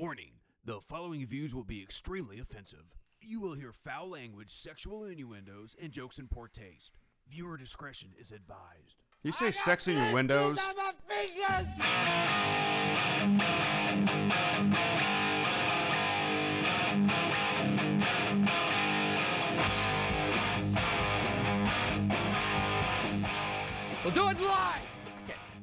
Warning 0.00 0.30
the 0.64 0.80
following 0.80 1.26
views 1.26 1.54
will 1.54 1.62
be 1.62 1.82
extremely 1.82 2.40
offensive. 2.40 2.94
You 3.20 3.38
will 3.38 3.52
hear 3.52 3.70
foul 3.70 4.08
language, 4.08 4.50
sexual 4.50 5.04
innuendos, 5.04 5.76
and 5.78 5.92
jokes 5.92 6.18
in 6.18 6.26
poor 6.26 6.48
taste. 6.48 6.96
Viewer 7.30 7.58
discretion 7.58 8.08
is 8.18 8.32
advised. 8.32 9.02
You 9.22 9.30
say 9.30 9.50
sex 9.50 9.88
in 9.88 9.98
your 9.98 10.14
windows? 10.14 10.58
We'll 24.02 24.14
do 24.14 24.30
it 24.30 24.40
live! 24.40 24.69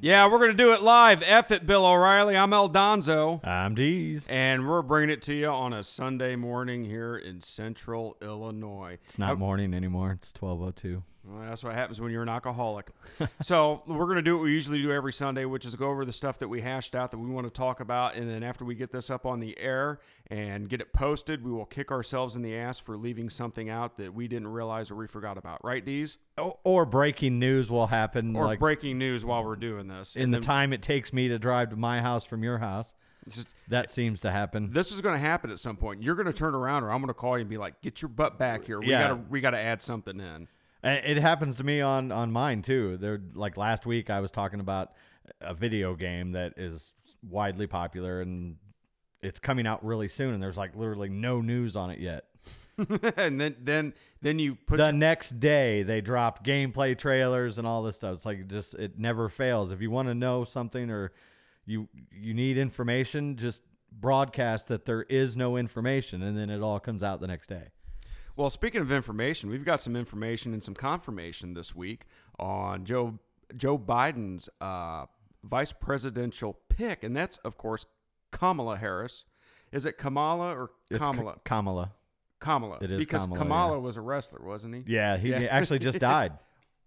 Yeah, 0.00 0.30
we're 0.30 0.38
going 0.38 0.52
to 0.52 0.56
do 0.56 0.72
it 0.72 0.80
live. 0.80 1.24
F 1.26 1.50
it, 1.50 1.66
Bill 1.66 1.84
O'Reilly. 1.84 2.36
I'm 2.36 2.52
El 2.52 2.70
Donzo. 2.70 3.44
I'm 3.44 3.74
Deez. 3.74 4.26
And 4.28 4.68
we're 4.68 4.82
bringing 4.82 5.10
it 5.10 5.22
to 5.22 5.34
you 5.34 5.48
on 5.48 5.72
a 5.72 5.82
Sunday 5.82 6.36
morning 6.36 6.84
here 6.84 7.16
in 7.16 7.40
central 7.40 8.16
Illinois. 8.22 8.98
It's 9.06 9.18
not 9.18 9.40
morning 9.40 9.74
anymore. 9.74 10.12
It's 10.12 10.30
12:02. 10.32 11.02
Well, 11.30 11.46
that's 11.46 11.62
what 11.62 11.74
happens 11.74 12.00
when 12.00 12.10
you're 12.10 12.22
an 12.22 12.28
alcoholic. 12.30 12.86
so 13.42 13.82
we're 13.86 14.06
going 14.06 14.16
to 14.16 14.22
do 14.22 14.36
what 14.36 14.44
we 14.44 14.52
usually 14.52 14.80
do 14.80 14.90
every 14.90 15.12
Sunday, 15.12 15.44
which 15.44 15.66
is 15.66 15.74
go 15.76 15.90
over 15.90 16.04
the 16.06 16.12
stuff 16.12 16.38
that 16.38 16.48
we 16.48 16.62
hashed 16.62 16.94
out 16.94 17.10
that 17.10 17.18
we 17.18 17.28
want 17.28 17.46
to 17.46 17.50
talk 17.52 17.80
about, 17.80 18.14
and 18.14 18.30
then 18.30 18.42
after 18.42 18.64
we 18.64 18.74
get 18.74 18.92
this 18.92 19.10
up 19.10 19.26
on 19.26 19.38
the 19.38 19.58
air 19.58 20.00
and 20.28 20.68
get 20.70 20.80
it 20.80 20.92
posted, 20.94 21.44
we 21.44 21.50
will 21.52 21.66
kick 21.66 21.90
ourselves 21.90 22.34
in 22.34 22.40
the 22.42 22.56
ass 22.56 22.78
for 22.78 22.96
leaving 22.96 23.28
something 23.28 23.68
out 23.68 23.98
that 23.98 24.14
we 24.14 24.26
didn't 24.26 24.48
realize 24.48 24.90
or 24.90 24.94
we 24.96 25.06
forgot 25.06 25.36
about. 25.36 25.60
Right, 25.62 25.84
Dees? 25.84 26.16
Or, 26.38 26.58
or 26.64 26.86
breaking 26.86 27.38
news 27.38 27.70
will 27.70 27.88
happen 27.88 28.34
Or 28.34 28.46
like 28.46 28.58
breaking 28.58 28.96
news 28.96 29.24
while 29.24 29.44
we're 29.44 29.56
doing 29.56 29.86
this. 29.88 30.16
in 30.16 30.22
And 30.22 30.32
the 30.32 30.38
then 30.38 30.42
time 30.44 30.72
it 30.72 30.82
takes 30.82 31.12
me 31.12 31.28
to 31.28 31.38
drive 31.38 31.70
to 31.70 31.76
my 31.76 32.00
house 32.00 32.24
from 32.24 32.42
your 32.42 32.58
house. 32.58 32.94
just- 33.28 33.54
That 33.68 33.90
seems 33.90 34.20
to 34.20 34.30
happen. 34.30 34.70
this 34.72 34.92
is 34.92 35.02
going 35.02 35.14
to 35.14 35.20
happen 35.20 35.50
at 35.50 35.60
some 35.60 35.76
point. 35.76 36.02
You're 36.02 36.14
going 36.14 36.26
to 36.26 36.32
turn 36.32 36.54
around, 36.54 36.84
or 36.84 36.90
I'm 36.90 37.00
going 37.00 37.08
to 37.08 37.14
call 37.14 37.36
you 37.36 37.42
and 37.42 37.50
be 37.50 37.58
like, 37.58 37.80
"Get 37.82 38.00
your 38.00 38.08
butt 38.08 38.38
back 38.38 38.64
here. 38.64 38.80
We 38.80 38.88
Yeah. 38.90 39.08
got 39.08 39.08
to 39.08 39.14
we 39.28 39.40
got 39.42 39.50
to 39.50 39.58
add 39.58 39.82
something 39.82 40.18
in." 40.20 40.48
It 40.82 41.18
happens 41.18 41.56
to 41.56 41.64
me 41.64 41.80
on 41.80 42.12
on 42.12 42.30
mine 42.30 42.62
too. 42.62 42.96
There 42.98 43.20
like 43.34 43.56
last 43.56 43.84
week 43.84 44.10
I 44.10 44.20
was 44.20 44.30
talking 44.30 44.60
about 44.60 44.92
a 45.40 45.54
video 45.54 45.94
game 45.94 46.32
that 46.32 46.54
is 46.56 46.92
widely 47.28 47.66
popular 47.66 48.20
and 48.20 48.56
it's 49.20 49.40
coming 49.40 49.66
out 49.66 49.84
really 49.84 50.08
soon 50.08 50.34
and 50.34 50.42
there's 50.42 50.56
like 50.56 50.76
literally 50.76 51.08
no 51.08 51.40
news 51.40 51.74
on 51.74 51.90
it 51.90 51.98
yet. 51.98 52.24
and 53.16 53.40
then 53.40 53.56
then 53.60 53.92
then 54.22 54.38
you 54.38 54.54
put 54.54 54.76
the 54.76 54.92
next 54.92 55.40
day 55.40 55.82
they 55.82 56.00
dropped 56.00 56.46
gameplay 56.46 56.96
trailers 56.96 57.58
and 57.58 57.66
all 57.66 57.82
this 57.82 57.96
stuff. 57.96 58.14
It's 58.14 58.26
like 58.26 58.46
just 58.46 58.74
it 58.74 58.98
never 58.98 59.28
fails. 59.28 59.72
If 59.72 59.80
you 59.80 59.90
want 59.90 60.06
to 60.08 60.14
know 60.14 60.44
something 60.44 60.90
or 60.90 61.12
you 61.66 61.88
you 62.12 62.34
need 62.34 62.56
information, 62.56 63.36
just 63.36 63.62
broadcast 63.90 64.68
that 64.68 64.84
there 64.84 65.02
is 65.02 65.36
no 65.36 65.56
information 65.56 66.22
and 66.22 66.38
then 66.38 66.50
it 66.50 66.62
all 66.62 66.78
comes 66.78 67.02
out 67.02 67.20
the 67.20 67.26
next 67.26 67.48
day. 67.48 67.70
Well, 68.38 68.50
speaking 68.50 68.80
of 68.80 68.92
information, 68.92 69.50
we've 69.50 69.64
got 69.64 69.80
some 69.80 69.96
information 69.96 70.52
and 70.52 70.62
some 70.62 70.76
confirmation 70.76 71.54
this 71.54 71.74
week 71.74 72.02
on 72.38 72.84
Joe 72.84 73.18
Joe 73.56 73.76
Biden's 73.76 74.48
uh, 74.60 75.06
vice 75.42 75.72
presidential 75.72 76.56
pick, 76.68 77.02
and 77.02 77.16
that's 77.16 77.38
of 77.38 77.58
course 77.58 77.84
Kamala 78.30 78.76
Harris. 78.76 79.24
Is 79.72 79.86
it 79.86 79.98
Kamala 79.98 80.54
or 80.54 80.70
It's 80.88 81.00
K- 81.00 81.04
Kamala? 81.04 81.38
Kamala. 81.44 81.92
Kamala. 82.38 82.78
It 82.80 82.92
is 82.92 82.98
because 83.00 83.26
Kamala, 83.26 83.72
yeah. 83.72 83.78
was 83.82 83.96
a 83.96 84.02
wrestler, 84.02 84.40
wasn't 84.40 84.76
he? 84.76 84.84
Yeah, 84.86 85.16
he 85.16 85.30
Yeah. 85.30 85.40
actually 85.50 85.80
just 85.80 85.98
died. 85.98 86.32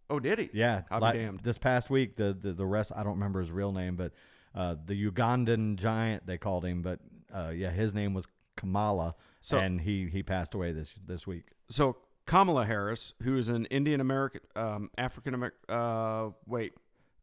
Oh, 0.10 0.20
did 0.20 0.40
he? 0.40 0.50
Yeah, 0.54 0.82
I'll 0.92 1.00
be 1.14 1.20
damned. 1.20 1.40
This 1.42 1.58
past 1.58 1.90
week, 1.90 2.18
the, 2.18 2.34
the 2.34 2.52
the 2.52 2.66
rest 2.66 2.92
I 2.94 3.02
don't 3.04 3.14
remember 3.14 3.40
his 3.40 3.50
real 3.50 3.72
name, 3.72 3.96
but 3.96 4.12
uh, 4.54 4.76
the 4.86 5.10
Ugandan 5.10 5.78
giant 5.78 6.28
they 6.28 6.38
called 6.38 6.66
him, 6.66 6.82
but 6.82 7.00
uh, 7.34 7.52
yeah, 7.56 7.70
his 7.72 7.94
name 7.94 8.14
was 8.14 8.26
Kamala, 8.58 9.16
So- 9.42 9.58
and 9.58 9.82
he 9.82 10.08
he 10.08 10.24
passed 10.24 10.54
away 10.54 10.72
this 10.72 10.94
this 11.06 11.28
week. 11.28 11.48
So 11.70 11.98
Kamala 12.26 12.66
Harris, 12.66 13.14
who 13.24 13.38
is 13.38 13.50
an 13.50 13.66
Indian 13.66 14.00
American, 14.00 14.42
um, 14.56 14.90
African 14.98 15.34
American, 15.34 15.60
uh, 15.70 16.30
wait, 16.46 16.74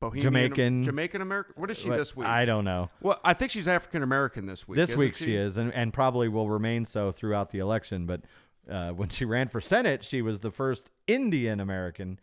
Bohemian, 0.00 0.22
Jamaican. 0.22 0.82
Jamaican 0.82 1.22
American. 1.22 1.54
What 1.56 1.70
is 1.70 1.78
she 1.78 1.88
But 1.88 1.96
this 1.96 2.16
week? 2.16 2.28
I 2.28 2.44
don't 2.44 2.64
know. 2.64 2.90
well, 3.00 3.18
I 3.24 3.34
think 3.34 3.50
she's 3.50 3.66
African 3.66 4.02
American 4.02 4.46
this 4.46 4.68
week. 4.68 4.76
This 4.76 4.94
week 4.94 5.14
she 5.14 5.34
is, 5.34 5.56
and, 5.56 5.72
and 5.72 5.92
probably 5.92 6.28
will 6.28 6.48
remain 6.48 6.84
so 6.84 7.10
throughout 7.10 7.50
the 7.50 7.58
election. 7.58 8.06
But 8.06 8.22
uh, 8.70 8.90
when 8.96 9.08
she 9.08 9.24
ran 9.24 9.48
for 9.48 9.60
Senate, 9.60 10.04
she 10.04 10.22
was 10.22 10.40
the 10.40 10.50
first 10.50 10.90
Indian 11.06 11.60
American, 11.60 12.20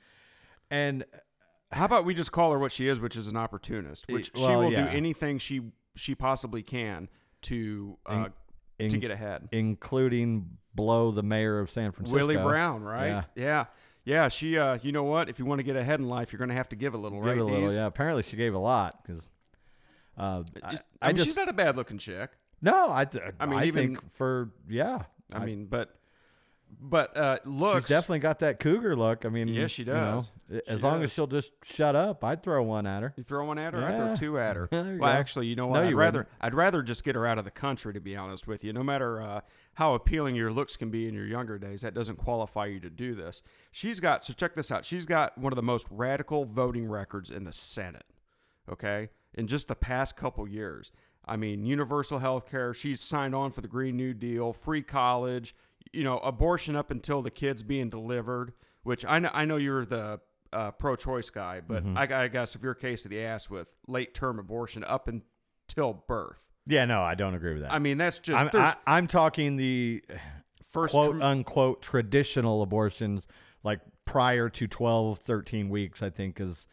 and 0.70 1.06
How 1.72 1.86
about 1.86 2.06
we 2.06 2.14
just 2.14 2.32
call 2.32 2.52
her 2.52 2.60
what 2.60 2.72
she 2.72 2.88
is, 2.88 3.00
which 3.00 3.16
is 3.16 3.28
an 3.28 3.36
opportunist, 3.36 4.06
which 4.08 4.32
she 4.36 4.42
will 4.42 4.72
yeah. 4.72 4.84
do 4.84 4.98
anything 4.98 5.38
she 5.38 5.62
she 5.96 6.16
possibly 6.16 6.62
can 6.62 7.10
to 7.44 7.98
uh, 8.06 8.30
in- 8.80 8.90
to 8.90 8.98
get 8.98 9.12
ahead. 9.12 9.48
including 9.52 10.58
blow 10.74 11.12
the 11.12 11.24
mayor 11.24 11.60
of 11.60 11.70
San 11.72 11.92
Francisco, 11.92 12.18
Willie 12.18 12.36
Brown, 12.38 12.84
right? 12.84 13.08
Yeah. 13.08 13.24
yeah, 13.36 13.66
yeah. 14.04 14.28
She, 14.28 14.58
uh, 14.58 14.78
you 14.82 14.92
know 14.92 15.04
what? 15.04 15.30
If 15.30 15.40
you 15.40 15.46
want 15.46 15.60
to 15.60 15.64
get 15.64 15.76
ahead 15.76 16.00
in 16.00 16.08
life, 16.10 16.32
you're 16.34 16.38
going 16.40 16.50
to 16.50 16.56
have 16.56 16.70
to 16.70 16.76
give 16.76 16.94
a 16.94 16.98
little, 16.98 17.20
Give 17.20 17.28
right? 17.28 17.38
a 17.38 17.44
little, 17.44 17.72
yeah. 17.74 17.86
Apparently, 17.86 18.24
she 18.24 18.36
gave 18.36 18.54
a 18.54 18.60
lot 18.60 19.02
because. 19.06 19.30
Uh, 20.18 20.44
I, 20.64 20.74
I 20.74 20.78
I 21.02 21.08
mean, 21.08 21.16
just 21.18 21.28
she's 21.28 21.36
not 21.38 21.50
a 21.50 21.54
bad 21.54 21.76
looking 21.76 21.98
chick. 21.98 22.32
no, 22.62 22.90
I, 22.92 23.04
th- 23.06 23.24
I 23.40 23.46
mean, 23.46 23.60
I 23.60 23.66
even- 23.66 23.96
think 23.98 24.14
for 24.14 24.52
yeah, 24.70 25.04
I, 25.34 25.46
mean, 25.46 25.66
but 25.66 25.94
but 26.80 27.16
uh, 27.18 27.38
looks 27.46 27.82
she's 27.86 27.90
definitely 27.90 28.20
got 28.20 28.40
that 28.40 28.60
cougar 28.60 28.96
look. 28.96 29.26
I 29.26 29.30
mean, 29.30 29.48
Yeah, 29.48 29.68
she 29.68 29.84
you 29.84 29.94
know, 29.94 30.22
does. 30.50 30.62
as 30.68 30.80
She 30.80 30.84
long 30.86 31.02
does. 31.02 31.10
as 31.10 31.14
she'll 31.14 31.28
just 31.28 31.52
shut 31.64 31.96
up, 31.96 32.24
I'd 32.24 32.44
throw 32.44 32.62
one 32.64 32.86
at 32.88 33.02
her. 33.04 33.14
You 33.18 33.24
throw 33.24 33.46
one 33.46 33.58
at 33.58 33.74
her, 33.74 33.84
I 33.84 33.96
throw 33.96 34.16
two 34.16 34.40
at 34.40 34.56
her. 34.56 34.68
Well, 34.74 34.98
go. 34.98 35.06
actually, 35.06 35.48
you 35.48 35.56
know 35.56 35.66
No, 35.66 35.72
what? 35.72 35.84
I'd 35.84 35.90
you 35.90 35.96
rather 35.96 36.20
wouldn't. 36.20 36.36
I'd 36.42 36.54
rather 36.54 36.82
just 36.82 37.04
get 37.04 37.16
her 37.16 37.26
out 37.26 37.38
of 37.38 37.46
the 37.46 37.52
country. 37.52 37.94
To 37.94 38.00
be 38.02 38.16
honest 38.16 38.48
with 38.48 38.64
you, 38.64 38.74
no 38.74 38.84
matter 38.84 39.22
uh, 39.22 39.42
how 39.76 39.94
appealing 39.94 40.36
your 40.36 40.52
looks 40.52 40.78
can 40.78 40.90
be 40.90 41.08
in 41.08 41.14
your 41.14 41.26
younger 41.28 41.58
days, 41.58 41.82
that 41.82 41.94
doesn't 41.94 42.18
qualify 42.18 42.66
you 42.68 42.80
to 42.82 42.90
do 42.90 43.16
this. 43.16 43.42
She's 43.72 44.00
got 44.00 44.24
so 44.24 44.34
check 44.34 44.56
this 44.56 44.72
out. 44.72 44.86
She's 44.86 45.06
got 45.06 45.38
one 45.38 45.52
of 45.52 45.58
the 45.58 45.64
most 45.64 45.88
radical 45.90 46.46
voting 46.46 46.88
records 46.88 47.30
in 47.30 47.44
the 47.44 47.54
Senate. 47.54 48.06
Okay, 48.72 49.10
in 49.34 49.48
just 49.48 49.68
the 49.68 49.76
past 49.76 50.16
couple 50.16 50.48
years. 50.48 50.92
I 51.28 51.38
mean, 51.38 51.66
universal 51.66 52.20
health 52.20 52.50
care. 52.50 52.72
She's 52.74 53.02
signed 53.02 53.34
on 53.34 53.50
for 53.52 53.62
the 53.62 53.68
Green 53.68 53.98
New 53.98 54.14
Deal, 54.14 54.54
free 54.54 54.84
college. 54.84 55.56
You 55.96 56.04
know, 56.04 56.20
abortion 56.20 56.76
up 56.76 56.92
until 56.92 57.22
the 57.22 57.32
kids 57.32 57.64
being 57.64 57.90
delivered. 57.90 58.54
Which 58.84 59.04
I 59.06 59.18
know. 59.20 59.32
I 59.34 59.46
know 59.46 59.58
you're 59.58 59.86
the 59.86 60.20
uh, 60.54 60.72
pro-choice 60.72 61.30
guy, 61.32 61.62
but 61.68 61.84
Mm-hmm. 61.84 61.98
I, 61.98 62.24
I 62.24 62.28
got 62.28 62.50
severe 62.50 62.76
case 62.76 63.04
of 63.06 63.12
the 63.12 63.24
ass 63.24 63.50
with 63.50 63.68
late-term 63.88 64.38
abortion 64.40 64.84
up 64.84 65.08
until 65.08 66.04
birth. 66.08 66.38
Yeah, 66.68 66.86
no, 66.86 67.02
I 67.02 67.16
don't 67.16 67.34
agree 67.36 67.54
with 67.54 67.64
that. 67.64 67.74
I 67.74 67.80
mean, 67.80 67.98
that's 67.98 68.20
just 68.20 68.56
I'm, 68.56 68.62
I, 68.62 68.76
I'm 68.88 69.08
talking 69.08 69.56
the 69.56 70.04
first. 70.72 70.94
quote 70.94 71.22
unquote 71.22 71.82
traditional 71.82 72.62
abortions, 72.62 73.28
like 73.64 73.82
prior 74.06 74.50
to 74.50 74.68
12, 74.68 75.20
13 75.20 75.70
weeks. 75.70 76.02
I 76.02 76.10
think 76.10 76.40
is, 76.40 76.68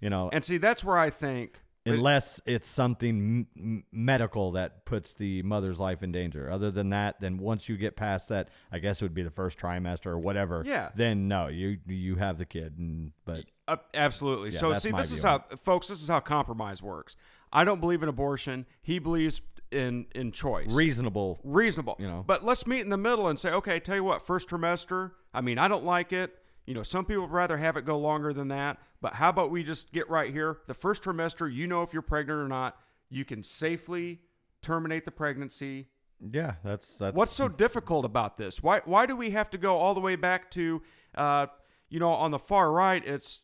you 0.00 0.10
know, 0.10 0.30
and 0.32 0.44
see, 0.44 0.58
that's 0.58 0.82
where 0.84 0.98
I 0.98 1.10
think. 1.10 1.62
Unless 1.86 2.40
it's 2.46 2.68
something 2.68 3.46
m- 3.56 3.84
medical 3.92 4.52
that 4.52 4.84
puts 4.84 5.14
the 5.14 5.42
mother's 5.42 5.80
life 5.80 6.02
in 6.02 6.12
danger. 6.12 6.50
Other 6.50 6.70
than 6.70 6.90
that, 6.90 7.20
then 7.20 7.38
once 7.38 7.68
you 7.68 7.76
get 7.76 7.96
past 7.96 8.28
that, 8.28 8.48
I 8.70 8.78
guess 8.78 9.00
it 9.00 9.04
would 9.04 9.14
be 9.14 9.22
the 9.22 9.30
first 9.30 9.58
trimester 9.58 10.06
or 10.06 10.18
whatever. 10.18 10.62
Yeah. 10.64 10.90
Then 10.94 11.28
no, 11.28 11.48
you 11.48 11.78
you 11.86 12.16
have 12.16 12.38
the 12.38 12.44
kid, 12.46 12.78
and 12.78 13.12
but 13.24 13.44
Uh, 13.66 13.76
absolutely. 13.94 14.50
Yeah, 14.50 14.58
so 14.58 14.74
see, 14.74 14.92
this 14.92 15.12
is 15.12 15.22
how, 15.22 15.44
folks. 15.62 15.88
This 15.88 16.02
is 16.02 16.08
how 16.08 16.20
compromise 16.20 16.82
works. 16.82 17.16
I 17.52 17.64
don't 17.64 17.80
believe 17.80 18.02
in 18.02 18.08
abortion. 18.08 18.66
He 18.80 18.98
believes 18.98 19.40
in 19.70 20.06
in 20.14 20.32
choice. 20.32 20.72
reasonable. 20.72 21.40
reasonable. 21.42 21.96
You 21.98 22.06
know. 22.06 22.24
But 22.26 22.44
let's 22.44 22.66
meet 22.66 22.80
in 22.80 22.90
the 22.90 22.96
middle 22.96 23.28
and 23.28 23.38
say, 23.38 23.50
okay, 23.50 23.80
tell 23.80 23.96
you 23.96 24.04
what, 24.04 24.26
first 24.26 24.48
trimester. 24.48 25.12
I 25.34 25.40
mean, 25.40 25.58
I 25.58 25.68
don't 25.68 25.84
like 25.84 26.12
it. 26.12 26.38
You 26.66 26.74
know, 26.74 26.82
some 26.82 27.04
people 27.04 27.22
would 27.22 27.32
rather 27.32 27.56
have 27.56 27.76
it 27.76 27.84
go 27.84 27.98
longer 27.98 28.32
than 28.32 28.48
that. 28.48 28.78
But 29.02 29.14
how 29.14 29.28
about 29.28 29.50
we 29.50 29.64
just 29.64 29.92
get 29.92 30.08
right 30.08 30.32
here? 30.32 30.58
The 30.68 30.74
first 30.74 31.02
trimester, 31.02 31.52
you 31.52 31.66
know 31.66 31.82
if 31.82 31.92
you're 31.92 32.00
pregnant 32.02 32.40
or 32.40 32.48
not. 32.48 32.78
You 33.10 33.26
can 33.26 33.42
safely 33.42 34.20
terminate 34.62 35.04
the 35.04 35.10
pregnancy. 35.10 35.88
Yeah, 36.20 36.54
that's 36.64 36.96
that's 36.98 37.14
What's 37.16 37.32
so 37.32 37.48
difficult 37.48 38.04
about 38.06 38.38
this? 38.38 38.62
Why 38.62 38.80
why 38.84 39.04
do 39.06 39.16
we 39.16 39.30
have 39.30 39.50
to 39.50 39.58
go 39.58 39.76
all 39.76 39.92
the 39.92 40.00
way 40.00 40.14
back 40.16 40.50
to, 40.52 40.80
uh, 41.16 41.48
you 41.90 41.98
know, 41.98 42.10
on 42.12 42.30
the 42.30 42.38
far 42.38 42.70
right, 42.72 43.06
it's 43.06 43.42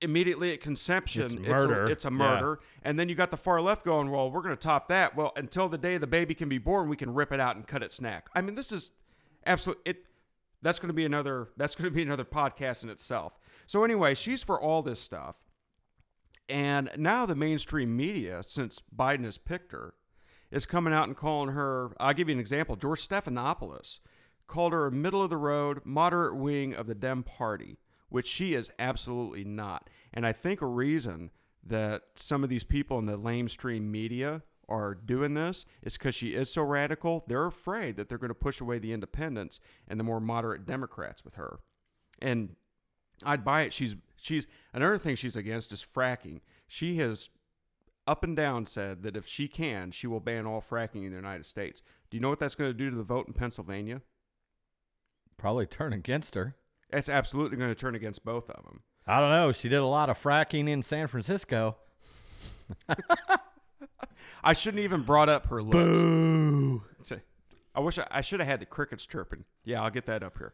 immediately 0.00 0.52
at 0.52 0.60
conception, 0.60 1.24
It's 1.24 1.34
a- 1.34 1.40
murder. 1.40 1.90
It's 1.90 2.04
a, 2.04 2.08
Yeah. 2.08 2.14
murder, 2.16 2.60
and 2.84 2.98
then 2.98 3.08
you 3.08 3.16
got 3.16 3.32
the 3.32 3.36
far 3.36 3.60
left 3.60 3.84
going. 3.84 4.10
Well, 4.10 4.30
we're 4.30 4.42
going 4.42 4.54
to 4.54 4.60
top 4.60 4.86
that. 4.88 5.16
Well, 5.16 5.32
until 5.34 5.68
the 5.68 5.76
day 5.78 5.98
the 5.98 6.06
baby 6.06 6.34
can 6.36 6.48
be 6.48 6.58
born, 6.58 6.88
we 6.88 6.96
can 6.96 7.12
rip 7.12 7.32
it 7.32 7.40
out 7.40 7.56
and 7.56 7.66
cut 7.66 7.82
its 7.82 7.96
snack. 7.96 8.28
I 8.34 8.40
mean, 8.40 8.54
this 8.54 8.70
is 8.70 8.90
absolutely. 9.44 9.82
It 9.90 10.06
that's 10.62 10.78
going 10.78 10.88
to 10.88 10.94
be 10.94 11.04
another. 11.04 11.48
That's 11.56 11.74
going 11.74 11.90
to 11.90 11.94
be 11.94 12.02
another 12.02 12.24
podcast 12.24 12.84
in 12.84 12.90
itself. 12.90 13.38
So 13.66 13.84
anyway, 13.84 14.14
she's 14.14 14.42
for 14.42 14.60
all 14.60 14.82
this 14.82 15.00
stuff. 15.00 15.36
And 16.48 16.90
now 16.96 17.26
the 17.26 17.34
mainstream 17.34 17.96
media, 17.96 18.42
since 18.42 18.82
Biden 18.94 19.24
has 19.24 19.38
picked 19.38 19.72
her, 19.72 19.94
is 20.50 20.66
coming 20.66 20.94
out 20.94 21.06
and 21.06 21.16
calling 21.16 21.50
her. 21.50 21.92
I'll 22.00 22.14
give 22.14 22.28
you 22.28 22.34
an 22.34 22.40
example. 22.40 22.76
George 22.76 23.06
Stephanopoulos 23.06 23.98
called 24.46 24.72
her 24.72 24.86
a 24.86 24.92
middle 24.92 25.22
of 25.22 25.30
the 25.30 25.36
road, 25.36 25.80
moderate 25.84 26.36
wing 26.36 26.74
of 26.74 26.86
the 26.86 26.94
Dem 26.94 27.22
Party, 27.22 27.78
which 28.08 28.26
she 28.26 28.54
is 28.54 28.70
absolutely 28.78 29.44
not. 29.44 29.90
And 30.12 30.26
I 30.26 30.32
think 30.32 30.62
a 30.62 30.66
reason 30.66 31.30
that 31.62 32.02
some 32.16 32.42
of 32.42 32.48
these 32.48 32.64
people 32.64 32.98
in 32.98 33.04
the 33.04 33.18
lamestream 33.18 33.82
media 33.82 34.42
are 34.68 34.94
doing 34.94 35.34
this 35.34 35.64
is 35.82 35.96
because 35.96 36.14
she 36.14 36.34
is 36.34 36.52
so 36.52 36.62
radical. 36.62 37.24
They're 37.26 37.46
afraid 37.46 37.96
that 37.96 38.08
they're 38.08 38.18
going 38.18 38.28
to 38.28 38.34
push 38.34 38.60
away 38.60 38.78
the 38.78 38.92
independents 38.92 39.60
and 39.86 39.98
the 39.98 40.04
more 40.04 40.20
moderate 40.20 40.66
Democrats 40.66 41.24
with 41.24 41.34
her. 41.34 41.60
And 42.20 42.56
I'd 43.24 43.44
buy 43.44 43.62
it. 43.62 43.72
She's 43.72 43.96
she's 44.16 44.46
another 44.72 44.98
thing 44.98 45.16
she's 45.16 45.36
against 45.36 45.72
is 45.72 45.84
fracking. 45.84 46.40
She 46.66 46.98
has 46.98 47.30
up 48.06 48.24
and 48.24 48.36
down 48.36 48.66
said 48.66 49.02
that 49.02 49.16
if 49.16 49.26
she 49.26 49.48
can, 49.48 49.90
she 49.90 50.06
will 50.06 50.20
ban 50.20 50.46
all 50.46 50.62
fracking 50.62 51.04
in 51.04 51.10
the 51.10 51.16
United 51.16 51.46
States. 51.46 51.82
Do 52.10 52.16
you 52.16 52.20
know 52.20 52.30
what 52.30 52.38
that's 52.38 52.54
going 52.54 52.70
to 52.70 52.76
do 52.76 52.90
to 52.90 52.96
the 52.96 53.02
vote 53.02 53.26
in 53.26 53.34
Pennsylvania? 53.34 54.02
Probably 55.36 55.66
turn 55.66 55.92
against 55.92 56.34
her. 56.34 56.56
It's 56.90 57.08
absolutely 57.08 57.58
going 57.58 57.70
to 57.70 57.74
turn 57.74 57.94
against 57.94 58.24
both 58.24 58.48
of 58.50 58.64
them. 58.64 58.80
I 59.06 59.20
don't 59.20 59.30
know. 59.30 59.52
She 59.52 59.68
did 59.68 59.78
a 59.78 59.86
lot 59.86 60.10
of 60.10 60.20
fracking 60.20 60.68
in 60.68 60.82
San 60.82 61.06
Francisco. 61.06 61.76
I 64.42 64.52
shouldn't 64.52 64.82
even 64.82 65.02
brought 65.02 65.28
up 65.28 65.46
her 65.46 65.62
looks. 65.62 65.98
Boo. 65.98 66.82
I 67.78 67.80
wish 67.80 67.96
I, 67.96 68.06
I 68.10 68.20
should 68.22 68.40
have 68.40 68.48
had 68.48 68.60
the 68.60 68.66
crickets 68.66 69.06
chirping. 69.06 69.44
Yeah, 69.64 69.82
I'll 69.82 69.90
get 69.90 70.06
that 70.06 70.24
up 70.24 70.36
here. 70.38 70.52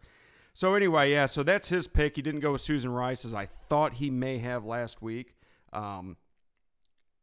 So 0.52 0.75
anyway, 0.75 1.10
yeah, 1.10 1.25
so 1.25 1.42
that's 1.42 1.70
his 1.70 1.86
pick. 1.86 2.16
He 2.16 2.22
didn't 2.22 2.40
go 2.40 2.52
with 2.52 2.60
Susan 2.60 2.90
Rice 2.90 3.25
as 3.25 3.32
I 3.32 3.46
thought 3.46 3.94
he 3.94 4.10
may 4.10 4.38
have 4.38 4.64
last 4.64 5.00
week. 5.00 5.34
Um, 5.72 6.19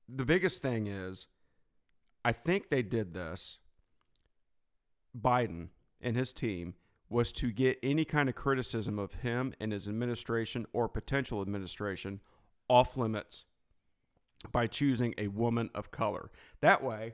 the 0.09 0.25
biggest 0.25 0.61
thing 0.61 0.87
is, 0.87 1.27
I 2.25 2.31
think 2.31 2.69
they 2.69 2.81
did 2.81 3.13
this. 3.13 3.59
Biden 5.15 5.67
and 6.01 6.15
his 6.15 6.33
team 6.33 6.73
was 7.07 7.31
to 7.33 7.51
get 7.51 7.77
any 7.83 8.03
kind 8.03 8.27
of 8.27 8.33
criticism 8.33 8.97
of 8.97 9.13
him 9.15 9.53
and 9.59 9.71
his 9.71 9.87
administration 9.87 10.65
or 10.73 10.89
potential 10.89 11.41
administration 11.41 12.21
off 12.67 12.97
limits 12.97 13.45
by 14.51 14.67
choosing 14.67 15.13
a 15.17 15.27
woman 15.27 15.69
of 15.75 15.91
color. 15.91 16.31
That 16.61 16.83
way, 16.83 17.13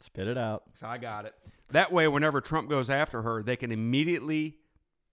Spit 0.00 0.26
it 0.26 0.38
out. 0.38 0.64
so 0.74 0.86
I 0.86 0.98
got 0.98 1.26
it. 1.26 1.34
That 1.70 1.92
way, 1.92 2.08
whenever 2.08 2.40
Trump 2.40 2.68
goes 2.68 2.90
after 2.90 3.22
her, 3.22 3.42
they 3.42 3.56
can 3.56 3.70
immediately 3.70 4.56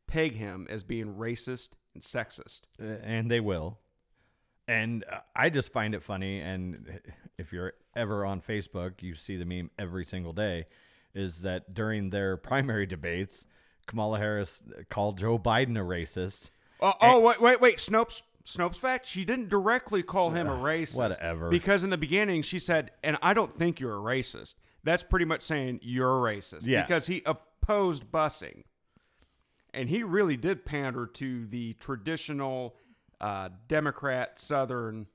peg 0.07 0.35
him 0.35 0.67
as 0.69 0.83
being 0.83 1.15
racist 1.15 1.69
and 1.93 2.03
sexist. 2.03 2.61
Uh, 2.81 2.97
and 3.03 3.29
they 3.29 3.39
will. 3.39 3.79
And 4.67 5.05
uh, 5.11 5.19
I 5.35 5.49
just 5.49 5.71
find 5.71 5.93
it 5.93 6.03
funny. 6.03 6.39
And 6.39 6.99
if 7.37 7.53
you're 7.53 7.73
ever 7.95 8.25
on 8.25 8.41
Facebook, 8.41 9.01
you 9.01 9.15
see 9.15 9.37
the 9.37 9.45
meme 9.45 9.69
every 9.77 10.05
single 10.05 10.33
day. 10.33 10.65
Is 11.13 11.41
that 11.41 11.73
during 11.73 12.09
their 12.09 12.35
primary 12.51 12.85
debates, 12.85 13.45
Kamala 13.87 14.17
Harris 14.17 14.61
called 14.89 15.17
Joe 15.17 15.37
Biden 15.39 15.77
a 15.77 15.83
racist. 15.83 16.49
Oh, 16.81 16.93
oh 17.01 17.19
wait, 17.19 17.41
wait, 17.41 17.61
wait. 17.61 17.77
Snopes, 17.77 18.21
Snopes 18.45 18.77
fact. 18.77 19.05
She 19.05 19.25
didn't 19.25 19.49
directly 19.49 20.01
call 20.03 20.31
him 20.31 20.47
a 20.47 20.51
racist. 20.57 20.97
whatever. 20.97 21.49
Because 21.49 21.83
in 21.83 21.89
the 21.89 21.97
beginning, 21.97 22.41
she 22.41 22.57
said, 22.59 22.91
and 23.03 23.17
I 23.21 23.33
don't 23.33 23.55
think 23.55 23.79
you're 23.79 23.95
a 23.95 24.01
racist. 24.01 24.55
That's 24.83 25.03
pretty 25.03 25.25
much 25.25 25.41
saying 25.41 25.79
you're 25.83 26.27
a 26.27 26.35
racist. 26.35 26.65
Yeah. 26.65 26.83
Because 26.83 27.07
he 27.07 27.21
opposed 27.25 28.05
busing. 28.11 28.63
And 29.73 29.89
he 29.89 30.01
really 30.03 30.35
did 30.37 30.65
pander 30.65 31.05
to 31.05 31.45
the 31.45 31.73
traditional 31.73 32.75
uh, 33.21 33.49
Democrat 33.67 34.39
Southern 34.39 35.07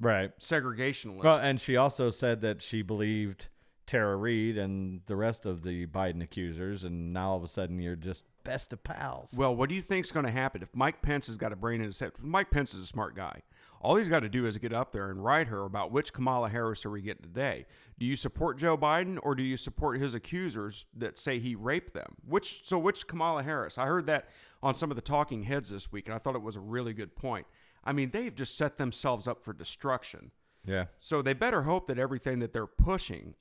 Right. 0.00 0.36
segregationalist. 0.38 1.24
Well, 1.24 1.38
and 1.38 1.60
she 1.60 1.76
also 1.76 2.10
said 2.10 2.40
that 2.42 2.62
she 2.62 2.82
believed 2.82 3.48
Tara 3.86 4.16
Reade 4.16 4.58
and 4.58 5.00
the 5.06 5.16
rest 5.16 5.44
of 5.46 5.62
the 5.62 5.86
Biden 5.86 6.22
accusers, 6.22 6.84
and 6.84 7.12
now 7.12 7.30
all 7.30 7.36
of 7.36 7.42
a 7.42 7.48
sudden 7.48 7.80
you're 7.80 7.96
just 7.96 8.24
best 8.44 8.72
of 8.72 8.84
pals. 8.84 9.30
Well, 9.36 9.54
what 9.54 9.68
do 9.68 9.74
you 9.74 9.82
think's 9.82 10.10
going 10.10 10.26
to 10.26 10.32
happen 10.32 10.62
if 10.62 10.74
Mike 10.74 11.02
Pence 11.02 11.26
has 11.26 11.36
got 11.36 11.52
a 11.52 11.56
brain 11.56 11.80
in 11.80 11.86
his 11.86 11.98
head? 11.98 12.12
Mike 12.20 12.50
Pence 12.50 12.74
is 12.74 12.84
a 12.84 12.86
smart 12.86 13.16
guy. 13.16 13.42
All 13.80 13.96
he's 13.96 14.08
got 14.08 14.20
to 14.20 14.30
do 14.30 14.46
is 14.46 14.56
get 14.56 14.72
up 14.72 14.92
there 14.92 15.10
and 15.10 15.22
write 15.22 15.48
her 15.48 15.64
about 15.64 15.92
which 15.92 16.12
Kamala 16.12 16.48
Harris 16.48 16.86
are 16.86 16.90
we 16.90 17.02
getting 17.02 17.22
today. 17.22 17.66
Do 17.98 18.06
you 18.06 18.16
support 18.16 18.56
Joe 18.58 18.78
Biden 18.78 19.18
or 19.22 19.34
do 19.34 19.42
you 19.42 19.58
support 19.58 20.00
his 20.00 20.14
accusers 20.14 20.86
that 20.96 21.18
say 21.18 21.38
he 21.38 21.54
raped 21.54 21.92
them? 21.92 22.14
Which 22.26 22.64
so 22.64 22.78
which 22.78 23.06
Kamala 23.06 23.42
Harris? 23.42 23.76
I 23.76 23.84
heard 23.84 24.06
that 24.06 24.30
on 24.62 24.74
some 24.74 24.90
of 24.90 24.96
the 24.96 25.02
talking 25.02 25.42
heads 25.42 25.68
this 25.68 25.92
week, 25.92 26.06
and 26.06 26.14
I 26.14 26.18
thought 26.18 26.34
it 26.34 26.42
was 26.42 26.56
a 26.56 26.60
really 26.60 26.94
good 26.94 27.14
point. 27.14 27.46
I 27.84 27.92
mean, 27.92 28.10
they've 28.10 28.34
just 28.34 28.56
set 28.56 28.78
themselves 28.78 29.28
up 29.28 29.44
for 29.44 29.52
destruction. 29.52 30.30
Yeah. 30.64 30.86
So 30.98 31.20
they 31.20 31.34
better 31.34 31.62
hope 31.62 31.86
that 31.88 31.98
everything 31.98 32.38
that 32.38 32.54
they're 32.54 32.66
pushing, 32.66 33.34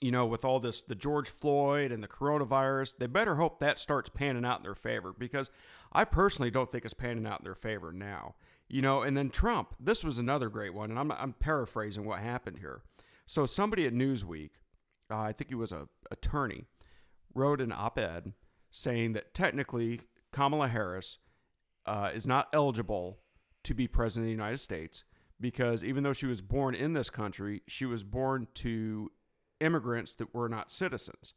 you 0.00 0.10
know, 0.10 0.24
with 0.26 0.44
all 0.44 0.60
this, 0.60 0.82
the 0.82 0.94
George 0.94 1.28
Floyd 1.28 1.92
and 1.92 2.02
the 2.02 2.08
coronavirus, 2.08 2.96
they 2.98 3.06
better 3.06 3.36
hope 3.36 3.60
that 3.60 3.78
starts 3.78 4.08
panning 4.08 4.44
out 4.44 4.58
in 4.58 4.62
their 4.62 4.74
favor 4.74 5.14
because 5.16 5.50
I 5.92 6.04
personally 6.04 6.50
don't 6.50 6.70
think 6.70 6.84
it's 6.84 6.94
panning 6.94 7.26
out 7.26 7.40
in 7.40 7.44
their 7.44 7.54
favor 7.54 7.92
now. 7.92 8.34
You 8.68 8.82
know, 8.82 9.02
and 9.02 9.16
then 9.16 9.30
Trump, 9.30 9.74
this 9.80 10.04
was 10.04 10.18
another 10.18 10.48
great 10.48 10.72
one, 10.72 10.90
and 10.90 10.98
I'm, 10.98 11.10
I'm 11.10 11.32
paraphrasing 11.34 12.04
what 12.04 12.20
happened 12.20 12.58
here. 12.58 12.82
So 13.26 13.44
somebody 13.44 13.86
at 13.86 13.92
Newsweek, 13.92 14.50
uh, 15.10 15.18
I 15.18 15.32
think 15.32 15.50
he 15.50 15.56
was 15.56 15.72
a 15.72 15.88
attorney, 16.10 16.64
wrote 17.34 17.60
an 17.60 17.72
op-ed 17.72 18.32
saying 18.70 19.12
that 19.14 19.34
technically 19.34 20.02
Kamala 20.32 20.68
Harris 20.68 21.18
uh, 21.84 22.10
is 22.14 22.26
not 22.26 22.48
eligible 22.52 23.18
to 23.64 23.74
be 23.74 23.88
president 23.88 24.24
of 24.24 24.28
the 24.28 24.42
United 24.42 24.58
States 24.58 25.04
because 25.40 25.82
even 25.82 26.04
though 26.04 26.12
she 26.12 26.26
was 26.26 26.40
born 26.40 26.74
in 26.74 26.92
this 26.92 27.10
country, 27.10 27.62
she 27.66 27.86
was 27.86 28.02
born 28.02 28.46
to 28.54 29.10
immigrants 29.60 30.12
that 30.12 30.34
were 30.34 30.48
not 30.48 30.70
citizens. 30.70 31.34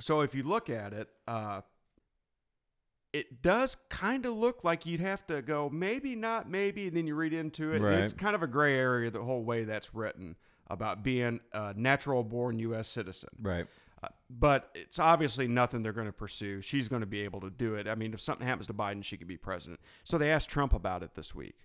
So 0.00 0.20
if 0.20 0.34
you 0.34 0.42
look 0.42 0.70
at 0.70 0.92
it, 0.92 1.08
uh, 1.26 1.62
it 3.12 3.42
does 3.42 3.76
kind 3.88 4.26
of 4.26 4.34
look 4.34 4.64
like 4.64 4.86
you'd 4.86 5.00
have 5.00 5.26
to 5.26 5.42
go 5.42 5.70
maybe 5.70 6.14
not 6.14 6.48
maybe, 6.48 6.88
and 6.88 6.96
then 6.96 7.06
you 7.06 7.14
read 7.14 7.32
into 7.32 7.72
it. 7.72 7.80
Right. 7.80 8.00
It's 8.00 8.12
kind 8.12 8.34
of 8.34 8.42
a 8.42 8.46
gray 8.46 8.76
area 8.76 9.10
the 9.10 9.22
whole 9.22 9.42
way 9.42 9.64
that's 9.64 9.94
written 9.94 10.36
about 10.68 11.02
being 11.02 11.40
a 11.52 11.72
natural 11.74 12.22
born 12.22 12.58
U.S. 12.58 12.88
citizen. 12.88 13.30
Right. 13.40 13.66
Uh, 14.02 14.08
but 14.30 14.70
it's 14.74 14.98
obviously 14.98 15.48
nothing 15.48 15.82
they're 15.82 15.92
going 15.92 16.06
to 16.06 16.12
pursue. 16.12 16.60
She's 16.60 16.88
going 16.88 17.00
to 17.00 17.06
be 17.06 17.20
able 17.22 17.40
to 17.40 17.50
do 17.50 17.74
it. 17.74 17.88
I 17.88 17.94
mean, 17.94 18.14
if 18.14 18.20
something 18.20 18.46
happens 18.46 18.66
to 18.68 18.74
Biden, 18.74 19.02
she 19.02 19.16
could 19.16 19.26
be 19.26 19.36
president. 19.36 19.80
So 20.04 20.18
they 20.18 20.30
asked 20.30 20.50
Trump 20.50 20.72
about 20.72 21.02
it 21.02 21.14
this 21.14 21.34
week. 21.34 21.56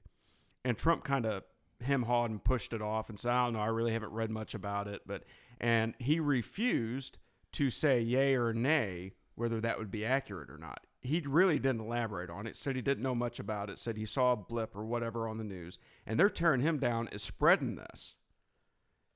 And 0.65 0.77
Trump 0.77 1.03
kind 1.03 1.25
of 1.25 1.43
hem 1.81 2.03
hawed 2.03 2.31
and 2.31 2.43
pushed 2.43 2.73
it 2.73 2.81
off 2.81 3.09
and 3.09 3.19
said, 3.19 3.31
I 3.31 3.45
don't 3.45 3.53
know, 3.53 3.59
I 3.59 3.67
really 3.67 3.93
haven't 3.93 4.11
read 4.11 4.31
much 4.31 4.53
about 4.53 4.87
it. 4.87 5.01
But 5.05 5.23
and 5.59 5.93
he 5.99 6.19
refused 6.19 7.17
to 7.53 7.69
say 7.69 8.01
yay 8.01 8.35
or 8.35 8.53
nay 8.53 9.13
whether 9.35 9.59
that 9.61 9.79
would 9.79 9.91
be 9.91 10.05
accurate 10.05 10.49
or 10.49 10.57
not. 10.57 10.85
He 11.01 11.21
really 11.21 11.59
didn't 11.59 11.81
elaborate 11.81 12.29
on 12.29 12.47
it. 12.47 12.55
Said 12.55 12.75
he 12.75 12.81
didn't 12.81 13.03
know 13.03 13.15
much 13.15 13.39
about 13.39 13.69
it. 13.69 13.77
Said 13.77 13.97
he 13.97 14.05
saw 14.05 14.33
a 14.33 14.37
blip 14.37 14.75
or 14.75 14.85
whatever 14.85 15.27
on 15.27 15.37
the 15.37 15.43
news. 15.43 15.77
And 16.05 16.19
they're 16.19 16.29
tearing 16.29 16.61
him 16.61 16.79
down 16.79 17.09
is 17.11 17.21
spreading 17.23 17.75
this. 17.75 18.15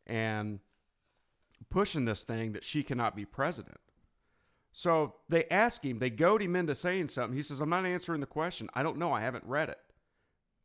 And 0.05 0.59
pushing 1.69 2.05
this 2.05 2.23
thing 2.23 2.53
that 2.53 2.63
she 2.63 2.83
cannot 2.83 3.15
be 3.15 3.25
president. 3.25 3.79
So 4.73 5.15
they 5.29 5.45
ask 5.45 5.83
him, 5.83 5.99
they 5.99 6.09
goad 6.09 6.41
him 6.41 6.55
into 6.55 6.75
saying 6.75 7.07
something. 7.07 7.35
He 7.35 7.41
says, 7.41 7.61
I'm 7.61 7.69
not 7.69 7.85
answering 7.85 8.21
the 8.21 8.27
question. 8.27 8.69
I 8.73 8.83
don't 8.83 8.97
know. 8.97 9.11
I 9.11 9.21
haven't 9.21 9.45
read 9.45 9.69
it. 9.69 9.79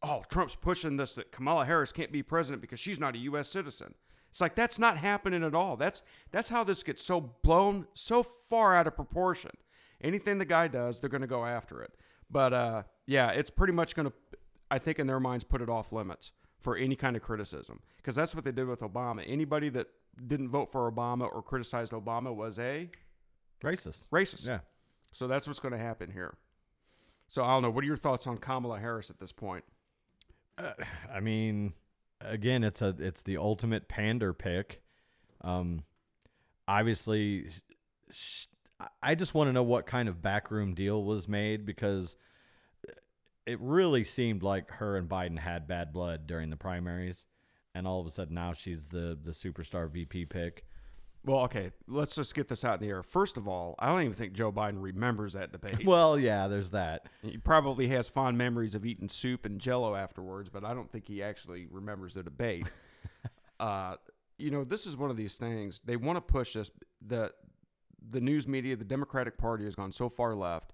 Oh, 0.02 0.22
Trump's 0.28 0.54
pushing 0.54 0.96
this 0.96 1.14
that 1.14 1.30
Kamala 1.30 1.64
Harris 1.64 1.92
can't 1.92 2.10
be 2.10 2.22
president 2.22 2.60
because 2.60 2.80
she's 2.80 2.98
not 2.98 3.14
a 3.14 3.18
U.S. 3.18 3.48
citizen. 3.48 3.94
It's 4.30 4.40
like 4.40 4.54
that's 4.54 4.78
not 4.78 4.96
happening 4.96 5.44
at 5.44 5.54
all. 5.54 5.76
That's 5.76 6.02
that's 6.30 6.48
how 6.48 6.64
this 6.64 6.82
gets 6.82 7.02
so 7.04 7.20
blown 7.42 7.86
so 7.92 8.22
far 8.22 8.74
out 8.74 8.86
of 8.86 8.96
proportion. 8.96 9.50
Anything 10.00 10.38
the 10.38 10.44
guy 10.44 10.68
does, 10.68 10.98
they're 10.98 11.10
going 11.10 11.20
to 11.20 11.26
go 11.26 11.44
after 11.44 11.82
it. 11.82 11.92
But 12.30 12.52
uh, 12.52 12.82
yeah, 13.06 13.30
it's 13.30 13.50
pretty 13.50 13.74
much 13.74 13.94
going 13.94 14.08
to, 14.08 14.12
I 14.70 14.78
think, 14.78 14.98
in 14.98 15.06
their 15.06 15.20
minds, 15.20 15.44
put 15.44 15.60
it 15.60 15.68
off 15.68 15.92
limits 15.92 16.32
for 16.60 16.76
any 16.76 16.96
kind 16.96 17.14
of 17.14 17.22
criticism 17.22 17.80
because 17.98 18.14
that's 18.16 18.34
what 18.34 18.44
they 18.44 18.52
did 18.52 18.66
with 18.66 18.80
Obama. 18.80 19.22
Anybody 19.26 19.68
that 19.68 19.88
didn't 20.26 20.48
vote 20.48 20.72
for 20.72 20.90
Obama 20.90 21.30
or 21.32 21.42
criticized 21.42 21.92
Obama 21.92 22.34
was 22.34 22.58
a 22.58 22.88
Racist. 23.62 24.00
racist. 24.12 24.48
Yeah. 24.48 24.60
So 25.12 25.28
that's 25.28 25.46
what's 25.46 25.60
going 25.60 25.72
to 25.72 25.78
happen 25.78 26.10
here. 26.10 26.34
So 27.28 27.44
I 27.44 27.48
don't 27.48 27.62
know. 27.62 27.70
What 27.70 27.84
are 27.84 27.86
your 27.86 27.96
thoughts 27.96 28.26
on 28.26 28.38
Kamala 28.38 28.78
Harris 28.80 29.10
at 29.10 29.18
this 29.20 29.30
point? 29.32 29.64
I 30.58 31.20
mean, 31.20 31.74
again, 32.20 32.64
it's 32.64 32.82
a 32.82 32.94
it's 32.98 33.22
the 33.22 33.36
ultimate 33.36 33.88
pander 33.88 34.32
pick. 34.32 34.82
Um, 35.42 35.84
obviously, 36.68 37.48
sh- 38.10 38.46
I 39.02 39.14
just 39.14 39.34
want 39.34 39.48
to 39.48 39.52
know 39.52 39.62
what 39.62 39.86
kind 39.86 40.08
of 40.08 40.22
backroom 40.22 40.74
deal 40.74 41.04
was 41.04 41.28
made 41.28 41.64
because 41.64 42.16
it 43.46 43.58
really 43.60 44.04
seemed 44.04 44.42
like 44.42 44.70
her 44.72 44.96
and 44.96 45.08
Biden 45.08 45.38
had 45.38 45.66
bad 45.66 45.92
blood 45.92 46.26
during 46.26 46.50
the 46.50 46.56
primaries, 46.56 47.26
and 47.74 47.86
all 47.86 48.00
of 48.00 48.06
a 48.06 48.10
sudden 48.10 48.34
now 48.34 48.52
she's 48.52 48.88
the 48.88 49.18
the 49.20 49.32
superstar 49.32 49.90
VP 49.90 50.26
pick. 50.26 50.64
Well, 51.24 51.40
okay, 51.44 51.70
let's 51.86 52.16
just 52.16 52.34
get 52.34 52.48
this 52.48 52.64
out 52.64 52.80
in 52.80 52.86
the 52.86 52.92
air. 52.92 53.02
First 53.02 53.36
of 53.36 53.46
all, 53.46 53.76
I 53.78 53.86
don't 53.86 54.00
even 54.00 54.12
think 54.12 54.32
Joe 54.32 54.50
Biden 54.50 54.82
remembers 54.82 55.34
that 55.34 55.52
debate. 55.52 55.86
Well, 55.92 56.18
yeah, 56.18 56.48
there's 56.48 56.70
that. 56.70 57.06
he 57.22 57.36
probably 57.38 57.88
has 57.88 58.08
fond 58.08 58.36
memories 58.38 58.74
of 58.74 58.84
eating 58.84 59.08
soup 59.08 59.46
and 59.46 59.60
jello 59.60 59.94
afterwards, 59.94 60.48
but 60.48 60.64
I 60.64 60.74
don't 60.74 60.90
think 60.90 61.06
he 61.06 61.22
actually 61.22 61.66
remembers 61.70 62.14
the 62.14 62.22
debate. 62.22 62.70
uh, 63.60 63.96
you 64.38 64.50
know, 64.50 64.64
this 64.64 64.86
is 64.86 64.96
one 64.96 65.10
of 65.10 65.16
these 65.16 65.36
things. 65.36 65.80
They 65.84 65.96
want 65.96 66.16
to 66.16 66.20
push 66.20 66.54
this. 66.54 66.70
The 67.06 67.32
the 68.08 68.20
news 68.20 68.48
media, 68.48 68.74
the 68.74 68.84
Democratic 68.84 69.38
Party 69.38 69.64
has 69.64 69.76
gone 69.76 69.92
so 69.92 70.08
far 70.08 70.34
left, 70.34 70.72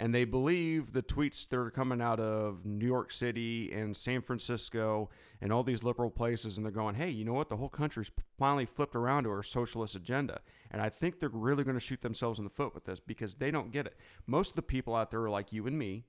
and 0.00 0.14
they 0.14 0.24
believe 0.24 0.94
the 0.94 1.02
tweets 1.02 1.46
that 1.50 1.58
are 1.58 1.70
coming 1.70 2.00
out 2.00 2.18
of 2.18 2.64
New 2.64 2.86
York 2.86 3.12
City 3.12 3.70
and 3.70 3.94
San 3.94 4.22
Francisco 4.22 5.10
and 5.42 5.52
all 5.52 5.62
these 5.62 5.82
liberal 5.82 6.08
places, 6.08 6.56
and 6.56 6.64
they're 6.64 6.72
going, 6.72 6.94
hey, 6.94 7.10
you 7.10 7.22
know 7.22 7.34
what? 7.34 7.50
The 7.50 7.58
whole 7.58 7.68
country's 7.68 8.10
finally 8.38 8.64
flipped 8.64 8.96
around 8.96 9.24
to 9.24 9.30
our 9.30 9.42
socialist 9.42 9.94
agenda. 9.96 10.40
And 10.70 10.80
I 10.80 10.88
think 10.88 11.20
they're 11.20 11.28
really 11.28 11.64
going 11.64 11.76
to 11.76 11.80
shoot 11.80 12.00
themselves 12.00 12.38
in 12.38 12.44
the 12.46 12.50
foot 12.50 12.74
with 12.74 12.86
this 12.86 12.98
because 12.98 13.34
they 13.34 13.50
don't 13.50 13.72
get 13.72 13.84
it. 13.86 13.94
Most 14.26 14.50
of 14.52 14.56
the 14.56 14.62
people 14.62 14.96
out 14.96 15.10
there 15.10 15.22
are 15.22 15.28
like 15.28 15.52
you 15.52 15.66
and 15.66 15.78
me, 15.78 16.06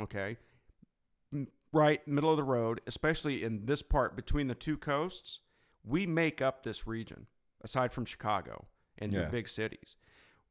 okay? 0.00 0.36
Right, 1.72 2.06
middle 2.06 2.30
of 2.30 2.36
the 2.36 2.44
road, 2.44 2.82
especially 2.86 3.42
in 3.42 3.66
this 3.66 3.82
part 3.82 4.14
between 4.14 4.46
the 4.46 4.54
two 4.54 4.76
coasts, 4.76 5.40
we 5.84 6.06
make 6.06 6.40
up 6.40 6.62
this 6.62 6.86
region, 6.86 7.26
aside 7.62 7.92
from 7.92 8.04
Chicago 8.04 8.66
and 8.96 9.12
your 9.12 9.22
Yeah. 9.22 9.28
big 9.30 9.48
cities. 9.48 9.96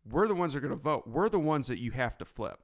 We're 0.04 0.28
the 0.28 0.36
ones 0.36 0.52
that 0.52 0.58
are 0.58 0.68
going 0.68 0.78
to 0.78 0.84
vote. 0.84 1.08
We're 1.08 1.30
the 1.30 1.40
ones 1.40 1.68
that 1.68 1.80
you 1.80 1.92
have 1.92 2.18
to 2.18 2.26
flip 2.26 2.60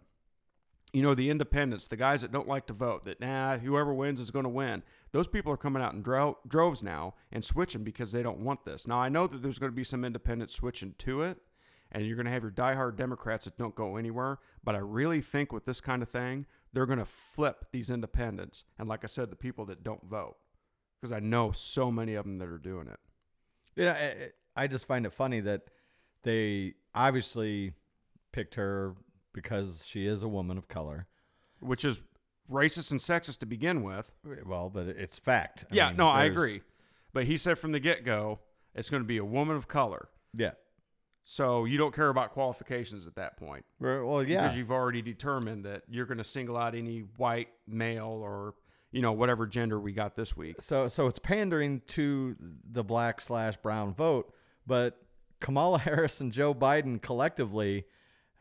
you 0.93 1.03
know, 1.03 1.13
the 1.13 1.29
independents, 1.29 1.87
the 1.87 1.95
guys 1.95 2.21
that 2.21 2.31
don't 2.31 2.47
like 2.47 2.65
to 2.67 2.73
vote, 2.73 3.03
that 3.03 3.19
nah, 3.19 3.57
whoever 3.57 3.93
wins 3.93 4.19
is 4.19 4.31
going 4.31 4.43
to 4.43 4.49
win. 4.49 4.81
Those 5.11 5.27
people 5.27 5.51
are 5.51 5.57
coming 5.57 5.83
out 5.83 5.93
in 5.93 6.01
dro- 6.01 6.39
droves 6.47 6.81
now 6.81 7.15
and 7.31 7.43
switching 7.43 7.83
because 7.83 8.11
they 8.11 8.23
don't 8.23 8.39
want 8.39 8.65
this. 8.65 8.87
Now, 8.87 8.99
I 8.99 9.09
know 9.09 9.27
that 9.27 9.41
there's 9.41 9.59
going 9.59 9.71
to 9.71 9.75
be 9.75 9.83
some 9.83 10.03
independents 10.03 10.55
switching 10.55 10.95
to 10.99 11.21
it, 11.21 11.37
and 11.91 12.05
you're 12.05 12.15
going 12.15 12.25
to 12.25 12.31
have 12.31 12.43
your 12.43 12.51
diehard 12.51 12.95
Democrats 12.95 13.45
that 13.45 13.57
don't 13.57 13.75
go 13.75 13.97
anywhere. 13.97 14.39
But 14.63 14.75
I 14.75 14.79
really 14.79 15.21
think 15.21 15.51
with 15.51 15.65
this 15.65 15.81
kind 15.81 16.01
of 16.01 16.09
thing, 16.09 16.45
they're 16.73 16.85
going 16.85 16.99
to 16.99 17.05
flip 17.05 17.65
these 17.71 17.89
independents. 17.89 18.63
And 18.77 18.87
like 18.87 19.03
I 19.03 19.07
said, 19.07 19.29
the 19.29 19.35
people 19.35 19.65
that 19.65 19.83
don't 19.83 20.03
vote, 20.05 20.37
because 20.99 21.11
I 21.11 21.19
know 21.19 21.51
so 21.51 21.91
many 21.91 22.15
of 22.15 22.25
them 22.25 22.37
that 22.37 22.47
are 22.47 22.57
doing 22.57 22.87
it. 22.87 22.99
Know, 23.77 23.91
I, 23.91 24.63
I 24.63 24.67
just 24.67 24.85
find 24.87 25.05
it 25.05 25.13
funny 25.13 25.39
that 25.41 25.61
they 26.23 26.73
obviously 26.93 27.73
picked 28.31 28.55
her 28.55 28.95
because 29.33 29.83
she 29.85 30.05
is 30.05 30.21
a 30.21 30.27
woman 30.27 30.57
of 30.57 30.67
color. 30.67 31.07
Which 31.59 31.83
is 31.83 32.01
racist 32.51 32.91
and 32.91 32.99
sexist 32.99 33.39
to 33.39 33.45
begin 33.45 33.83
with. 33.83 34.11
Well, 34.45 34.69
but 34.69 34.87
it's 34.87 35.19
fact. 35.19 35.65
I 35.71 35.75
yeah, 35.75 35.87
mean, 35.89 35.97
no, 35.97 36.07
I 36.07 36.25
agree. 36.25 36.61
But 37.13 37.25
he 37.25 37.37
said 37.37 37.57
from 37.57 37.71
the 37.71 37.79
get 37.79 38.05
go, 38.05 38.39
it's 38.75 38.89
going 38.89 39.03
to 39.03 39.07
be 39.07 39.17
a 39.17 39.25
woman 39.25 39.55
of 39.55 39.67
color. 39.67 40.09
Yeah. 40.35 40.51
So 41.23 41.65
you 41.65 41.77
don't 41.77 41.93
care 41.93 42.09
about 42.09 42.31
qualifications 42.31 43.05
at 43.05 43.15
that 43.15 43.37
point. 43.37 43.65
Well, 43.79 44.05
well, 44.05 44.23
yeah. 44.23 44.43
Because 44.43 44.57
you've 44.57 44.71
already 44.71 45.01
determined 45.01 45.65
that 45.65 45.83
you're 45.87 46.05
going 46.05 46.17
to 46.17 46.23
single 46.23 46.57
out 46.57 46.75
any 46.75 47.01
white 47.17 47.49
male 47.67 48.07
or, 48.07 48.55
you 48.91 49.01
know, 49.01 49.11
whatever 49.11 49.45
gender 49.45 49.79
we 49.79 49.91
got 49.91 50.15
this 50.15 50.35
week. 50.35 50.61
So 50.61 50.87
so 50.87 51.07
it's 51.07 51.19
pandering 51.19 51.81
to 51.89 52.35
the 52.71 52.83
black 52.83 53.21
slash 53.21 53.57
brown 53.57 53.93
vote, 53.93 54.33
but 54.65 54.97
Kamala 55.39 55.79
Harris 55.79 56.19
and 56.21 56.31
Joe 56.31 56.53
Biden 56.53 57.01
collectively 57.01 57.85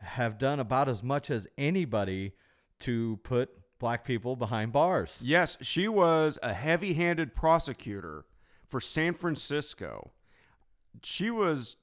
have 0.01 0.37
done 0.37 0.59
about 0.59 0.87
as 0.89 1.03
much 1.03 1.29
as 1.29 1.47
anybody 1.57 2.33
to 2.81 3.19
put 3.23 3.49
black 3.79 4.03
people 4.05 4.35
behind 4.35 4.71
bars. 4.71 5.21
Yes, 5.23 5.57
she 5.61 5.87
was 5.87 6.37
a 6.43 6.53
heavy 6.53 6.93
handed 6.93 7.35
prosecutor 7.35 8.25
for 8.67 8.79
San 8.79 9.13
Francisco. 9.13 10.11
She 11.03 11.29
was, 11.31 11.77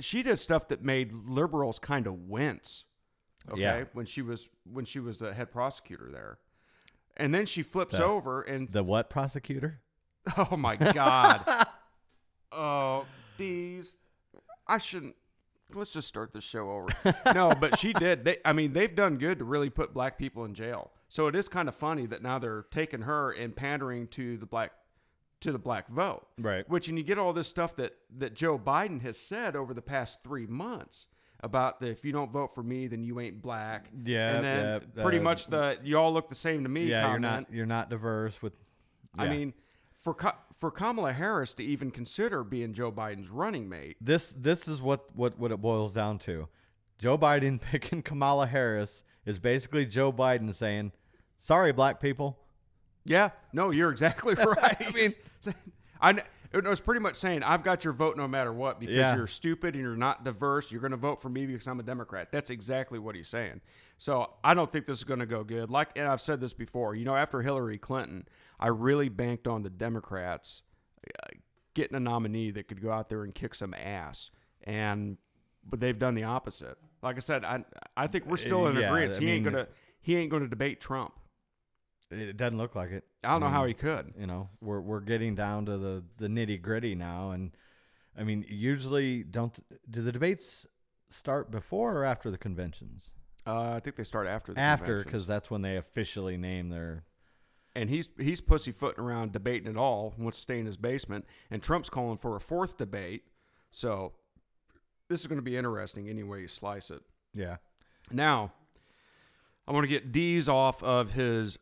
she 0.00 0.22
did 0.22 0.38
stuff 0.38 0.68
that 0.68 0.82
made 0.82 1.12
liberals 1.26 1.78
kind 1.78 2.06
of 2.06 2.28
wince. 2.28 2.84
Okay. 3.50 3.60
Yeah. 3.60 3.84
When 3.92 4.06
she 4.06 4.22
was, 4.22 4.48
when 4.70 4.84
she 4.84 4.98
was 5.00 5.22
a 5.22 5.32
head 5.32 5.50
prosecutor 5.50 6.10
there. 6.10 6.38
And 7.16 7.34
then 7.34 7.46
she 7.46 7.62
flips 7.62 7.96
The- 7.96 8.04
over 8.04 8.42
and 8.42 8.68
The 8.68 8.82
what 8.82 9.08
prosecutor? 9.10 9.80
Oh 10.36 10.56
my 10.56 10.74
god. 10.76 11.66
oh, 12.52 13.04
these. 13.38 13.96
I 14.66 14.78
shouldn't. 14.78 15.14
Let's 15.74 15.90
just 15.90 16.08
start 16.08 16.32
the 16.32 16.40
show 16.40 16.70
over. 16.70 16.88
no, 17.34 17.50
but 17.60 17.78
she 17.78 17.92
did. 17.92 18.24
They, 18.24 18.36
I 18.44 18.52
mean, 18.52 18.72
they've 18.72 18.94
done 18.94 19.18
good 19.18 19.38
to 19.40 19.44
really 19.44 19.70
put 19.70 19.92
black 19.92 20.16
people 20.16 20.44
in 20.44 20.54
jail. 20.54 20.92
So 21.08 21.26
it 21.26 21.36
is 21.36 21.48
kind 21.48 21.68
of 21.68 21.74
funny 21.74 22.06
that 22.06 22.22
now 22.22 22.38
they're 22.38 22.66
taking 22.70 23.02
her 23.02 23.32
and 23.32 23.54
pandering 23.54 24.06
to 24.08 24.36
the 24.36 24.46
black, 24.46 24.72
to 25.40 25.52
the 25.52 25.58
black 25.58 25.88
vote. 25.88 26.26
Right. 26.38 26.68
Which, 26.68 26.88
and 26.88 26.96
you 26.96 27.04
get 27.04 27.18
all 27.18 27.32
this 27.32 27.48
stuff 27.48 27.76
that 27.76 27.96
that 28.18 28.34
Joe 28.34 28.58
Biden 28.58 29.02
has 29.02 29.18
said 29.18 29.56
over 29.56 29.74
the 29.74 29.82
past 29.82 30.22
three 30.22 30.46
months 30.46 31.06
about 31.40 31.80
the 31.80 31.88
if 31.88 32.04
you 32.04 32.12
don't 32.12 32.32
vote 32.32 32.54
for 32.54 32.62
me, 32.62 32.86
then 32.86 33.02
you 33.02 33.20
ain't 33.20 33.42
black. 33.42 33.90
Yeah, 34.04 34.36
And 34.36 34.44
then 34.44 34.82
yeah, 34.96 35.02
pretty 35.02 35.18
uh, 35.18 35.22
much 35.22 35.46
the 35.46 35.78
you 35.82 35.98
all 35.98 36.12
look 36.12 36.28
the 36.28 36.34
same 36.34 36.62
to 36.62 36.68
me. 36.68 36.86
Yeah, 36.86 37.10
you're 37.10 37.18
not 37.18 37.52
you're 37.52 37.66
not 37.66 37.90
diverse 37.90 38.40
with 38.40 38.52
I 39.18 39.28
mean, 39.28 39.54
for 40.02 40.14
Ka- 40.14 40.38
for 40.58 40.70
Kamala 40.70 41.12
Harris 41.12 41.54
to 41.54 41.64
even 41.64 41.90
consider 41.90 42.42
being 42.44 42.72
Joe 42.72 42.90
Biden's 42.90 43.30
running 43.30 43.68
mate, 43.68 43.96
this 44.00 44.34
this 44.36 44.68
is 44.68 44.80
what 44.82 45.14
what 45.14 45.38
what 45.38 45.52
it 45.52 45.60
boils 45.60 45.92
down 45.92 46.18
to. 46.20 46.48
Joe 46.98 47.18
Biden 47.18 47.60
picking 47.70 48.02
Kamala 48.02 48.46
Harris 48.46 49.02
is 49.24 49.38
basically 49.38 49.86
Joe 49.86 50.12
Biden 50.12 50.54
saying, 50.54 50.92
"Sorry, 51.38 51.72
black 51.72 52.00
people." 52.00 52.38
yeah, 53.06 53.30
no, 53.52 53.70
you're 53.70 53.90
exactly 53.90 54.34
right. 54.34 54.76
I 54.86 54.90
mean, 54.92 55.12
I 56.00 56.22
it 56.64 56.68
was 56.68 56.80
pretty 56.80 57.00
much 57.00 57.16
saying 57.16 57.42
I've 57.42 57.62
got 57.64 57.84
your 57.84 57.92
vote 57.92 58.16
no 58.16 58.26
matter 58.28 58.52
what 58.52 58.78
because 58.80 58.94
Yeah. 58.96 59.14
you're 59.16 59.26
stupid 59.26 59.74
and 59.74 59.82
you're 59.82 59.96
not 59.96 60.24
diverse. 60.24 60.70
You're 60.70 60.80
going 60.80 60.90
to 60.92 60.96
vote 60.96 61.20
for 61.20 61.28
me 61.28 61.46
because 61.46 61.66
I'm 61.66 61.80
a 61.80 61.82
Democrat. 61.82 62.30
That's 62.32 62.50
exactly 62.50 62.98
what 62.98 63.14
he's 63.14 63.28
saying. 63.28 63.60
So 63.98 64.30
I 64.44 64.54
don't 64.54 64.70
think 64.70 64.86
this 64.86 64.98
is 64.98 65.04
going 65.04 65.20
to 65.20 65.26
go 65.26 65.44
good. 65.44 65.70
Like, 65.70 65.90
and 65.96 66.06
I've 66.06 66.20
said 66.20 66.40
this 66.40 66.52
before. 66.52 66.94
You 66.94 67.04
know, 67.04 67.16
after 67.16 67.42
Hillary 67.42 67.78
Clinton, 67.78 68.28
I 68.60 68.68
really 68.68 69.08
banked 69.08 69.46
on 69.46 69.62
the 69.62 69.70
Democrats 69.70 70.62
uh, 71.06 71.28
getting 71.74 71.96
a 71.96 72.00
nominee 72.00 72.50
that 72.52 72.68
could 72.68 72.80
go 72.82 72.90
out 72.90 73.08
there 73.08 73.22
and 73.24 73.34
kick 73.34 73.54
some 73.54 73.74
ass, 73.74 74.30
and 74.64 75.18
but 75.68 75.80
they've 75.80 75.98
done 75.98 76.14
the 76.14 76.24
opposite. 76.24 76.78
Like 77.02 77.16
I 77.16 77.20
said, 77.20 77.44
I 77.44 77.64
I 77.96 78.06
think 78.06 78.26
we're 78.26 78.36
still 78.38 78.66
in 78.68 78.76
Yeah, 78.76 78.88
agreement. 78.88 79.22
He 79.22 79.30
ain't 79.30 79.44
gonna 79.44 79.66
he 80.00 80.16
ain't 80.16 80.30
gonna 80.30 80.48
debate 80.48 80.80
Trump. 80.80 81.12
It 82.10 82.36
doesn't 82.36 82.58
look 82.58 82.76
like 82.76 82.90
it. 82.90 83.04
I 83.24 83.30
don't 83.30 83.40
know 83.40 83.48
how 83.48 83.64
he 83.66 83.74
could. 83.74 84.14
you 84.18 84.26
know 84.26 84.48
we're 84.60 84.80
we're 84.80 85.00
getting 85.00 85.34
down 85.34 85.66
to 85.66 85.76
the 85.76 86.04
the 86.18 86.28
nitty 86.28 86.60
gritty 86.62 86.94
now 86.94 87.32
and 87.32 87.50
i 88.16 88.22
mean 88.22 88.44
usually 88.48 89.24
don't 89.24 89.58
do 89.90 90.00
the 90.02 90.12
debates 90.12 90.66
start 91.10 91.50
before 91.50 91.96
or 91.96 92.04
after 92.04 92.30
the 92.30 92.38
conventions 92.38 93.10
Uh, 93.46 93.72
I 93.76 93.80
think 93.80 93.96
they 93.96 94.04
start 94.04 94.26
after 94.28 94.52
the 94.54 94.60
after 94.60 95.02
because 95.02 95.26
that's 95.26 95.50
when 95.50 95.62
they 95.62 95.76
officially 95.76 96.36
name 96.36 96.68
their 96.68 97.04
and 97.74 97.90
he's 97.90 98.08
he's 98.18 98.40
pussyfooting 98.40 99.02
around 99.04 99.32
debating 99.32 99.68
it 99.70 99.76
all. 99.76 100.14
Wants 100.16 100.38
to 100.38 100.42
stay 100.42 100.58
in 100.58 100.66
his 100.66 100.76
basement, 100.78 101.26
and 101.50 101.62
Trump's 101.62 101.90
calling 101.90 102.16
for 102.16 102.34
a 102.36 102.40
fourth 102.40 102.76
debate. 102.78 103.24
So 103.70 104.12
this 105.08 105.20
is 105.20 105.26
going 105.26 105.38
to 105.38 105.42
be 105.42 105.56
interesting 105.56 106.08
any 106.08 106.22
way 106.22 106.40
you 106.40 106.48
slice 106.48 106.90
it. 106.90 107.02
yeah 107.34 107.56
Now, 108.10 108.52
I 109.68 109.72
want 109.72 109.84
to 109.84 109.88
get 109.88 110.10
D's 110.10 110.48
off 110.48 110.82
of 110.82 111.12
his 111.12 111.58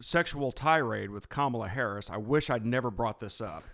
sexual 0.00 0.52
tirade 0.52 1.10
with 1.10 1.28
Kamala 1.28 1.68
Harris. 1.68 2.10
I 2.10 2.16
wish 2.16 2.50
I'd 2.50 2.66
never 2.66 2.90
brought 2.90 3.20
this 3.20 3.40
up. 3.40 3.64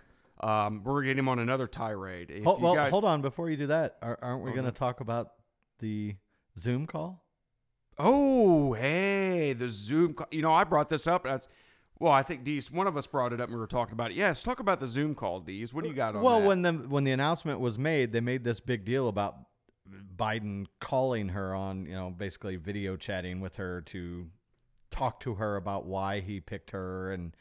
Um, 0.41 0.83
we're 0.83 0.93
going 0.93 1.03
to 1.03 1.13
get 1.15 1.19
him 1.19 1.27
on 1.29 1.39
another 1.39 1.67
tirade. 1.67 2.31
If 2.31 2.43
Hold, 2.45 2.61
well 2.61 2.75
guys- 2.75 2.91
hold 2.91 3.03
on 3.05 3.21
before 3.21 3.49
you 3.49 3.57
do 3.57 3.67
that 3.67 3.97
are, 4.01 4.17
aren't 4.21 4.43
we 4.43 4.51
Okay. 4.51 4.59
going 4.61 4.71
to 4.71 4.77
talk 4.77 5.01
about 5.01 5.31
the 5.79 6.15
zoom 6.57 6.85
call 6.87 7.23
Oh, 8.01 8.71
hey, 8.73 9.51
the 9.51 9.67
Zoom. 9.67 10.13
Call. 10.13 10.27
You 10.31 10.41
know, 10.41 10.53
I 10.53 10.63
brought 10.63 10.89
this 10.89 11.05
up. 11.05 11.25
That's 11.25 11.49
well, 11.99 12.13
I 12.13 12.23
think 12.23 12.45
D's. 12.45 12.71
One 12.71 12.87
of 12.87 12.95
us 12.95 13.05
brought 13.05 13.33
it 13.33 13.41
up. 13.41 13.47
and 13.49 13.55
We 13.55 13.59
were 13.59 13.67
talking 13.67 13.91
about 13.91 14.11
it. 14.11 14.13
Yes, 14.15 14.41
talk 14.41 14.61
about 14.61 14.79
the 14.79 14.87
Zoom 14.87 15.13
call, 15.15 15.41
D's. 15.41 15.73
What 15.73 15.83
do 15.83 15.89
you 15.89 15.95
got 15.95 16.15
on 16.15 16.21
well 16.21 16.39
that? 16.39 16.47
when 16.47 16.61
the 16.61 16.71
when 16.71 17.03
the 17.03 17.11
announcement 17.11 17.59
was 17.59 17.77
made 17.77 18.13
they 18.13 18.21
made 18.21 18.45
this 18.45 18.61
big 18.61 18.85
deal 18.85 19.09
about 19.09 19.35
biden 20.15 20.67
calling 20.79 21.29
her 21.29 21.53
on 21.53 21.85
you 21.87 21.91
know 21.93 22.09
basically 22.09 22.55
video 22.55 22.95
chatting 22.95 23.41
with 23.41 23.57
her 23.57 23.81
to 23.81 24.27
talk 24.99 25.19
to 25.21 25.35
her 25.35 25.55
about 25.55 25.85
why 25.85 26.19
he 26.19 26.39
picked 26.39 26.71
her 26.71 27.11
and 27.11 27.35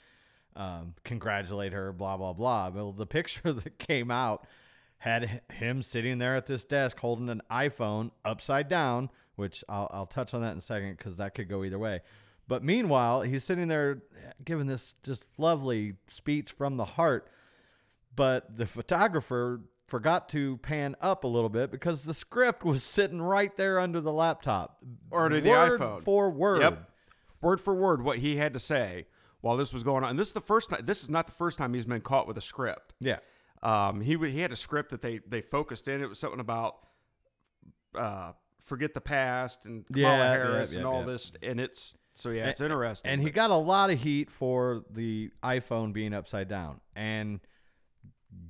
um, 0.54 0.94
congratulate 1.04 1.72
her 1.72 1.92
blah 1.92 2.16
blah 2.16 2.32
blah 2.32 2.68
well 2.68 2.92
the 2.92 3.06
picture 3.18 3.52
that 3.52 3.78
came 3.78 4.10
out 4.10 4.46
had 4.98 5.42
him 5.52 5.82
sitting 5.82 6.18
there 6.18 6.36
at 6.36 6.46
this 6.46 6.64
desk 6.64 6.98
holding 6.98 7.28
an 7.28 7.42
iphone 7.50 8.10
upside 8.24 8.68
down 8.68 9.10
which 9.36 9.64
i'll, 9.68 9.90
I'll 9.92 10.06
touch 10.06 10.34
on 10.34 10.42
that 10.42 10.52
in 10.52 10.58
a 10.58 10.62
second 10.62 10.96
because 10.96 11.16
that 11.16 11.34
could 11.34 11.48
go 11.48 11.64
either 11.64 11.78
way 11.78 12.00
but 12.46 12.62
meanwhile 12.62 13.22
he's 13.22 13.44
sitting 13.44 13.68
there 13.68 14.02
giving 14.44 14.66
this 14.66 14.94
just 15.02 15.24
lovely 15.36 15.94
speech 16.08 16.52
from 16.52 16.76
the 16.76 16.84
heart 16.84 17.28
but 18.14 18.56
the 18.56 18.66
photographer 18.66 19.62
forgot 19.88 20.28
to 20.28 20.58
pan 20.58 20.94
up 21.00 21.24
a 21.24 21.26
little 21.26 21.48
bit 21.48 21.70
because 21.70 22.02
the 22.02 22.14
script 22.14 22.64
was 22.64 22.82
sitting 22.82 23.22
right 23.22 23.56
there 23.56 23.80
under 23.80 24.00
the 24.00 24.12
laptop. 24.12 24.76
Or 25.10 25.28
to 25.28 25.40
the 25.40 25.48
iPhone. 25.48 26.04
for 26.04 26.30
word. 26.30 26.60
Yep. 26.60 26.90
Word 27.40 27.60
for 27.60 27.74
word, 27.74 28.02
what 28.02 28.18
he 28.18 28.36
had 28.36 28.52
to 28.54 28.58
say 28.58 29.06
while 29.40 29.56
this 29.56 29.72
was 29.72 29.82
going 29.84 30.02
on. 30.04 30.10
And 30.10 30.18
this 30.18 30.28
is 30.28 30.32
the 30.34 30.40
first 30.40 30.70
time. 30.70 30.84
This 30.84 31.02
is 31.02 31.10
not 31.10 31.26
the 31.26 31.32
first 31.32 31.58
time 31.58 31.72
he's 31.74 31.84
been 31.84 32.00
caught 32.00 32.26
with 32.26 32.36
a 32.36 32.40
script. 32.42 32.94
Yeah. 33.00 33.18
Um, 33.62 34.00
he 34.00 34.16
he 34.16 34.40
had 34.40 34.52
a 34.52 34.56
script 34.56 34.90
that 34.90 35.02
they 35.02 35.20
they 35.26 35.40
focused 35.40 35.88
in. 35.88 36.00
It 36.02 36.08
was 36.08 36.18
something 36.18 36.40
about 36.40 36.76
uh, 37.94 38.32
forget 38.64 38.94
the 38.94 39.00
past 39.00 39.64
and 39.64 39.84
Kamala 39.92 40.18
Yeah, 40.18 40.30
Harris 40.30 40.72
yeah, 40.72 40.78
and 40.78 40.86
all 40.86 41.00
yeah. 41.00 41.06
this. 41.06 41.32
And 41.42 41.60
it's 41.60 41.94
so 42.14 42.30
yeah, 42.30 42.46
it's 42.48 42.60
And- 42.60 42.66
interesting. 42.66 43.10
And 43.10 43.22
he 43.22 43.30
got 43.30 43.50
a 43.50 43.56
lot 43.56 43.90
of 43.90 44.00
heat 44.00 44.30
for 44.30 44.82
the 44.90 45.30
iPhone 45.42 45.92
being 45.92 46.12
upside 46.14 46.48
down. 46.48 46.80
And 46.94 47.40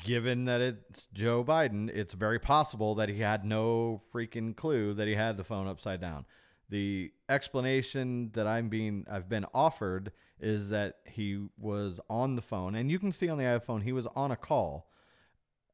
given 0.03 0.47
that 0.47 0.61
it's 0.61 1.07
Joe 1.13 1.45
Biden, 1.45 1.89
it's 1.89 2.15
very 2.15 2.39
possible 2.39 2.95
that 2.97 3.09
he 3.09 3.21
had 3.21 3.45
no 3.45 4.01
freaking 4.13 4.57
clue 4.57 4.95
that 4.95 5.07
he 5.07 5.15
had 5.15 5.37
the 5.37 5.45
phone 5.45 5.69
upside 5.69 6.01
down. 6.01 6.25
The 6.71 7.13
explanation 7.29 8.31
that 8.35 8.47
I'm 8.47 8.69
being 8.69 9.07
I've 9.11 9.29
been 9.29 9.47
offered 9.55 10.13
is 10.41 10.69
that 10.69 10.97
he 11.07 11.49
was 11.59 12.01
on 12.09 12.37
the 12.37 12.43
phone, 12.43 12.75
and 12.75 12.91
you 12.91 12.99
can 12.99 13.13
see 13.13 13.29
on 13.29 13.39
the 13.39 13.45
iPhone 13.45 13.83
he 13.83 13.93
was 13.93 14.07
on 14.15 14.31
a 14.31 14.37
call 14.37 14.91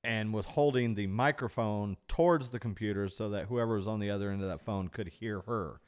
and 0.05 0.33
was 0.33 0.47
holding 0.47 0.95
the 0.95 1.07
microphone 1.07 1.97
towards 2.09 2.51
the 2.51 2.59
computer 2.59 3.09
so 3.09 3.31
that 3.31 3.47
whoever 3.47 3.75
was 3.77 3.87
on 3.89 4.01
the 4.01 4.11
other 4.11 4.31
end 4.31 4.43
of 4.43 4.49
that 4.49 4.65
phone 4.65 4.89
could 4.89 5.09
hear 5.09 5.41
her. 5.47 5.81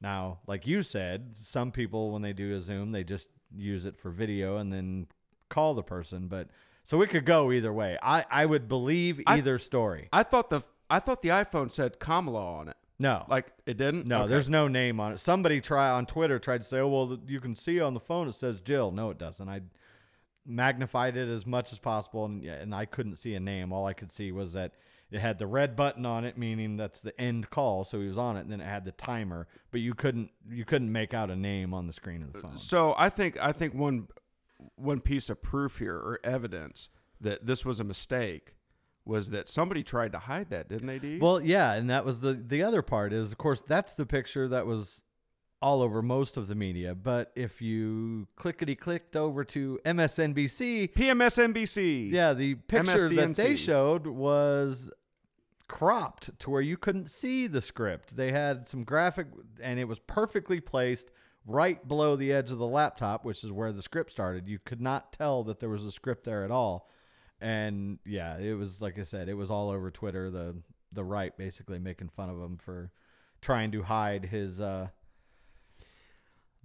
Now, 0.00 0.40
like 0.46 0.66
you 0.66 0.82
said, 0.82 1.30
some 1.34 1.72
people 1.72 2.12
when 2.12 2.22
they 2.22 2.32
do 2.32 2.54
a 2.54 2.60
Zoom, 2.60 2.92
they 2.92 3.04
just 3.04 3.28
use 3.56 3.86
it 3.86 3.96
for 3.96 4.10
video 4.10 4.58
and 4.58 4.72
then 4.72 5.06
call 5.48 5.74
the 5.74 5.82
person. 5.82 6.28
But 6.28 6.48
so 6.84 7.02
it 7.02 7.10
could 7.10 7.24
go 7.24 7.50
either 7.50 7.72
way. 7.72 7.98
I, 8.02 8.24
I 8.30 8.46
would 8.46 8.68
believe 8.68 9.20
I- 9.26 9.38
either 9.38 9.58
story. 9.58 10.08
I 10.12 10.22
thought 10.22 10.50
the 10.50 10.62
I 10.90 11.00
thought 11.00 11.20
the 11.20 11.28
iPhone 11.28 11.70
said 11.70 11.98
Kamala 11.98 12.44
on 12.60 12.68
it. 12.68 12.76
No, 12.98 13.24
Like 13.28 13.52
it 13.64 13.76
didn't. 13.76 14.06
no, 14.06 14.22
Okay. 14.22 14.28
there's 14.30 14.48
no 14.48 14.66
name 14.68 14.98
on 14.98 15.12
it. 15.12 15.18
Somebody 15.20 15.60
try 15.60 15.88
on 15.90 16.04
Twitter 16.06 16.38
tried 16.38 16.62
to 16.62 16.66
say, 16.66 16.78
"Oh 16.80 16.88
well, 16.88 17.18
you 17.26 17.40
can 17.40 17.54
see 17.54 17.80
on 17.80 17.94
the 17.94 18.00
phone 18.00 18.26
it 18.28 18.34
says 18.34 18.60
Jill." 18.60 18.90
No, 18.90 19.10
it 19.10 19.18
doesn't. 19.18 19.48
I 19.48 19.60
magnified 20.44 21.16
it 21.16 21.28
as 21.28 21.46
much 21.46 21.72
as 21.72 21.78
possible, 21.78 22.24
and, 22.24 22.44
and 22.44 22.74
I 22.74 22.86
couldn't 22.86 23.16
see 23.16 23.34
a 23.34 23.40
name. 23.40 23.72
All 23.72 23.86
I 23.86 23.92
could 23.92 24.10
see 24.10 24.32
was 24.32 24.52
that 24.54 24.72
it 25.10 25.20
had 25.20 25.38
the 25.38 25.46
red 25.46 25.76
button 25.76 26.04
on 26.06 26.24
it, 26.24 26.36
meaning 26.36 26.76
that's 26.76 27.00
the 27.00 27.18
end 27.20 27.50
call. 27.50 27.84
So 27.84 28.00
he 28.00 28.08
was 28.08 28.18
on 28.18 28.36
it, 28.36 28.40
and 28.40 28.50
then 28.52 28.60
it 28.60 28.66
had 28.66 28.84
the 28.84 28.92
timer, 28.92 29.46
but 29.70 29.80
you 29.80 29.94
couldn't 29.94 30.30
you 30.50 30.64
couldn't 30.64 30.90
make 30.92 31.14
out 31.14 31.30
a 31.30 31.36
name 31.36 31.72
on 31.74 31.86
the 31.86 31.92
screen 31.92 32.22
of 32.22 32.32
the 32.32 32.40
phone. 32.40 32.58
So 32.58 32.94
I 32.98 33.10
think 33.10 33.38
I 33.40 33.52
think 33.52 33.74
one 33.74 34.08
one 34.74 35.00
piece 35.00 35.30
of 35.30 35.40
proof 35.40 35.78
here 35.78 35.94
or 35.96 36.18
evidence 36.24 36.88
that 37.20 37.46
this 37.46 37.64
was 37.64 37.78
a 37.80 37.84
mistake 37.84 38.54
was 39.08 39.30
that 39.30 39.48
somebody 39.48 39.82
tried 39.82 40.12
to 40.12 40.18
hide 40.18 40.50
that, 40.50 40.68
didn't 40.68 40.86
they, 40.86 40.98
Dee? 40.98 41.18
Well, 41.18 41.40
yeah, 41.40 41.72
and 41.72 41.88
that 41.88 42.04
was 42.04 42.20
the 42.20 42.34
the 42.34 42.62
other 42.62 42.82
part 42.82 43.12
is, 43.12 43.32
of 43.32 43.38
course, 43.38 43.62
that's 43.66 43.94
the 43.94 44.06
picture 44.06 44.46
that 44.48 44.66
was 44.66 45.02
all 45.60 45.82
over 45.82 46.02
most 46.02 46.36
of 46.36 46.46
the 46.46 46.54
media. 46.54 46.94
But 46.94 47.32
if 47.34 47.60
you 47.60 48.28
clickety 48.36 48.76
clicked 48.76 49.16
over 49.16 49.44
to 49.44 49.80
MSNBC, 49.84 50.92
PMSNBC. 50.92 52.12
yeah, 52.12 52.34
the 52.34 52.56
picture 52.56 53.08
that 53.08 53.34
they 53.34 53.56
showed 53.56 54.06
was 54.06 54.90
cropped 55.66 56.38
to 56.40 56.50
where 56.50 56.62
you 56.62 56.76
couldn't 56.76 57.10
see 57.10 57.46
the 57.46 57.60
script. 57.60 58.14
They 58.14 58.30
had 58.32 58.68
some 58.68 58.84
graphic, 58.84 59.28
and 59.60 59.80
it 59.80 59.84
was 59.84 59.98
perfectly 59.98 60.60
placed 60.60 61.10
right 61.46 61.86
below 61.88 62.14
the 62.14 62.32
edge 62.32 62.50
of 62.50 62.58
the 62.58 62.66
laptop, 62.66 63.24
which 63.24 63.42
is 63.42 63.50
where 63.50 63.72
the 63.72 63.82
script 63.82 64.12
started. 64.12 64.48
You 64.48 64.58
could 64.58 64.82
not 64.82 65.12
tell 65.14 65.42
that 65.44 65.60
there 65.60 65.70
was 65.70 65.86
a 65.86 65.90
script 65.90 66.24
there 66.24 66.44
at 66.44 66.50
all. 66.50 66.88
And 67.40 67.98
yeah, 68.04 68.38
it 68.38 68.54
was 68.54 68.82
like 68.82 68.98
I 68.98 69.04
said, 69.04 69.28
it 69.28 69.34
was 69.34 69.50
all 69.50 69.70
over 69.70 69.90
Twitter. 69.90 70.30
The 70.30 70.56
the 70.92 71.04
right 71.04 71.36
basically 71.36 71.78
making 71.78 72.08
fun 72.08 72.30
of 72.30 72.36
him 72.40 72.56
for 72.56 72.90
trying 73.40 73.70
to 73.72 73.82
hide 73.82 74.24
his 74.26 74.60
uh, 74.60 74.88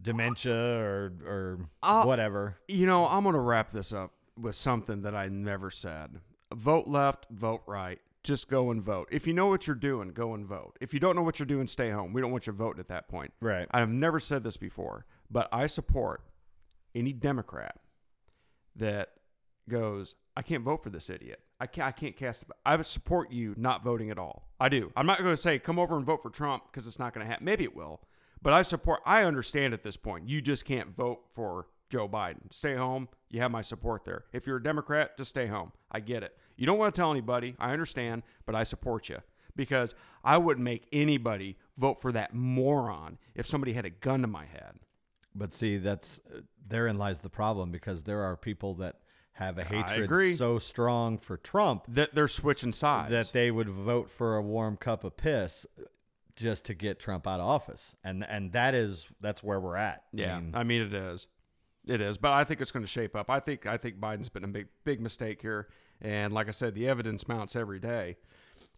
dementia 0.02 0.54
or 0.56 1.14
or 1.26 1.60
I'll- 1.82 2.08
whatever. 2.08 2.58
You 2.68 2.86
know, 2.86 3.08
I'm 3.08 3.24
going 3.24 3.34
to 3.34 3.40
wrap 3.40 3.72
this 3.72 3.94
up 3.94 4.12
with 4.40 4.56
something 4.56 5.02
that 5.04 5.16
I 5.16 5.28
never 5.28 5.70
said. 5.70 6.20
Vote 6.54 6.88
left, 6.88 7.28
vote 7.30 7.62
right. 7.68 8.00
Just 8.24 8.50
go 8.50 8.72
and 8.72 8.82
vote. 8.82 9.10
If 9.12 9.28
you 9.28 9.34
know 9.34 9.48
what 9.48 9.68
you're 9.68 9.76
doing, 9.76 10.10
go 10.10 10.34
and 10.34 10.46
vote. 10.46 10.78
If 10.80 10.94
you 10.94 11.00
don't 11.00 11.16
know 11.16 11.24
what 11.24 11.40
you're 11.40 11.46
doing, 11.46 11.68
stay 11.68 11.90
home. 11.90 12.14
We 12.14 12.22
don't 12.22 12.32
want 12.32 12.48
you 12.48 12.54
voting 12.54 12.80
at 12.80 12.88
that 12.88 13.10
point. 13.10 13.34
Right. 13.42 13.68
I've 13.72 13.90
never 13.90 14.20
said 14.20 14.44
this 14.44 14.56
before, 14.56 15.06
but 15.30 15.50
I 15.52 15.68
support 15.68 16.22
any 16.96 17.12
Democrat 17.12 17.80
that 18.78 19.10
goes, 19.70 20.16
I 20.36 20.42
can't 20.42 20.64
vote 20.64 20.84
for 20.84 20.90
this 20.90 21.10
idiot. 21.10 21.40
I 21.60 21.68
can't. 21.68 21.88
I 21.88 21.92
can't 21.92 22.16
cast. 22.16 22.44
I 22.66 22.76
would 22.76 22.86
support 22.86 23.32
you 23.32 23.54
not 23.58 23.84
voting 23.84 24.10
at 24.10 24.18
all. 24.18 24.50
I 24.60 24.70
do. 24.70 24.92
I'm 24.96 25.06
not 25.06 25.20
going 25.20 25.30
to 25.30 25.38
say 25.38 25.60
come 25.60 25.80
over 25.80 25.96
and 25.96 26.06
vote 26.06 26.22
for 26.22 26.30
Trump 26.30 26.64
because 26.72 26.88
it's 26.88 27.00
not 27.00 27.14
going 27.14 27.26
to 27.26 27.30
happen. 27.30 27.46
Maybe 27.46 27.64
it 27.64 27.76
will, 27.76 28.02
but 28.42 28.54
I 28.54 28.62
support. 28.62 29.02
I 29.06 29.24
understand 29.24 29.74
at 29.74 29.84
this 29.84 29.98
point. 29.98 30.28
You 30.28 30.42
just 30.42 30.66
can't 30.66 30.96
vote 30.96 31.22
for 31.34 31.68
Joe 31.90 32.10
Biden. 32.10 32.52
Stay 32.52 32.76
home. 32.76 33.08
You 33.30 33.42
have 33.42 33.52
my 33.52 33.62
support 33.62 34.04
there. 34.04 34.26
If 34.34 34.48
you're 34.48 34.58
a 34.58 34.64
Democrat, 34.64 35.18
just 35.18 35.30
stay 35.30 35.48
home. 35.48 35.72
I 35.92 36.00
get 36.00 36.24
it. 36.24 36.36
You 36.58 36.66
don't 36.66 36.78
want 36.78 36.94
to 36.94 37.00
tell 37.00 37.12
anybody. 37.12 37.56
I 37.60 37.72
understand, 37.72 38.24
but 38.46 38.56
I 38.56 38.64
support 38.64 39.10
you 39.10 39.20
because 39.56 39.96
I 40.24 40.38
wouldn't 40.38 40.64
make 40.64 40.88
anybody 40.92 41.58
vote 41.78 42.02
for 42.02 42.12
that 42.12 42.34
moron 42.34 43.18
if 43.36 43.48
somebody 43.48 43.74
had 43.74 43.86
a 43.86 43.90
gun 43.90 44.22
to 44.22 44.28
my 44.28 44.46
head. 44.46 44.80
But 45.36 45.54
see, 45.54 45.78
that's 45.78 46.20
uh, 46.34 46.42
therein 46.68 46.98
lies 46.98 47.22
the 47.22 47.30
problem 47.30 47.72
because 47.72 48.04
there 48.04 48.22
are 48.22 48.36
people 48.36 48.76
that 48.76 48.98
have 49.34 49.58
a 49.58 49.64
hatred 49.64 50.38
so 50.38 50.60
strong 50.60 51.18
for 51.18 51.38
Trump 51.38 51.86
That 51.88 52.14
they're 52.14 52.28
switching 52.28 52.72
sides. 52.72 53.12
that 53.12 53.32
they 53.34 53.50
would 53.52 53.70
vote 53.70 54.10
for 54.12 54.36
a 54.38 54.42
warm 54.42 54.78
cup 54.78 55.04
of 55.04 55.18
piss 55.18 55.66
just 56.36 56.66
to 56.66 56.74
get 56.74 57.00
Trump 57.00 57.28
out 57.28 57.40
of 57.40 57.46
office, 57.48 57.96
and 58.04 58.24
and 58.28 58.52
that 58.54 58.74
is 58.74 59.08
that's 59.22 59.44
where 59.44 59.60
we're 59.60 59.76
at. 59.76 60.04
I 60.18 60.22
Yeah, 60.22 60.40
mean, 60.40 60.52
I 60.56 60.64
mean 60.64 60.82
it 60.82 60.94
is, 60.94 61.28
it 61.86 62.02
is. 62.02 62.18
But 62.18 62.32
I 62.34 62.44
think 62.44 62.60
it's 62.62 62.72
going 62.72 62.84
to 62.84 62.92
shape 62.92 63.16
up. 63.16 63.30
I 63.30 63.40
think 63.40 63.66
I 63.66 63.78
think 63.78 64.00
Biden's 64.00 64.30
been 64.30 64.44
a 64.44 64.48
big 64.48 64.68
big 64.84 65.00
mistake 65.00 65.42
here, 65.42 65.68
and 66.02 66.34
like 66.34 66.48
I 66.48 66.52
said, 66.52 66.74
the 66.76 66.88
evidence 66.88 67.28
mounts 67.28 67.56
every 67.56 67.80
day. 67.80 68.18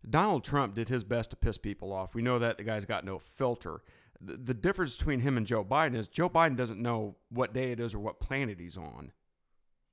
Donald 0.07 0.43
Trump 0.43 0.75
did 0.75 0.87
his 0.89 1.03
best 1.03 1.31
to 1.31 1.35
piss 1.35 1.57
people 1.57 1.91
off. 1.91 2.13
We 2.13 2.21
know 2.21 2.37
that 2.39 2.57
the 2.57 2.63
guy's 2.63 2.85
got 2.85 3.05
no 3.05 3.17
filter. 3.17 3.81
The, 4.21 4.37
the 4.37 4.53
difference 4.53 4.95
between 4.97 5.21
him 5.21 5.35
and 5.35 5.47
Joe 5.47 5.63
Biden 5.63 5.95
is 5.95 6.07
Joe 6.07 6.29
Biden 6.29 6.55
doesn't 6.55 6.79
know 6.81 7.15
what 7.29 7.53
day 7.53 7.71
it 7.71 7.79
is 7.79 7.95
or 7.95 7.99
what 7.99 8.19
planet 8.19 8.59
he's 8.59 8.77
on. 8.77 9.11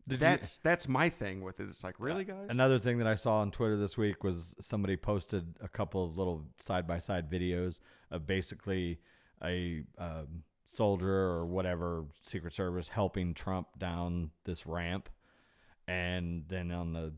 Did 0.09 0.15
you- 0.15 0.19
that's 0.21 0.59
that's 0.59 0.89
my 0.89 1.09
thing 1.09 1.43
with 1.43 1.61
it. 1.61 1.69
It's 1.69 1.85
like 1.85 1.95
really, 1.99 2.25
guys. 2.25 2.49
Another 2.51 2.79
thing 2.79 2.99
that 2.99 3.07
I 3.07 3.15
saw 3.15 3.37
on 3.39 3.51
Twitter 3.51 3.77
this 3.77 3.97
week 3.97 4.25
was 4.25 4.55
somebody 4.61 4.97
posted 4.97 5.55
a 5.61 5.69
couple 5.69 6.05
of 6.05 6.17
little 6.19 6.45
side 6.61 6.87
by 6.87 6.99
side 6.99 7.31
videos 7.31 7.79
of 8.11 8.27
basically 8.27 8.99
a 9.45 9.83
um, 9.99 10.43
soldier 10.67 11.09
or 11.15 11.47
whatever 11.47 12.05
Secret 12.27 12.53
Service 12.55 12.89
helping 12.89 13.33
Trump 13.35 13.69
down 13.79 14.31
this 14.45 14.67
ramp, 14.67 15.09
and 15.87 16.45
then 16.49 16.71
on 16.73 16.93
the 16.93 17.13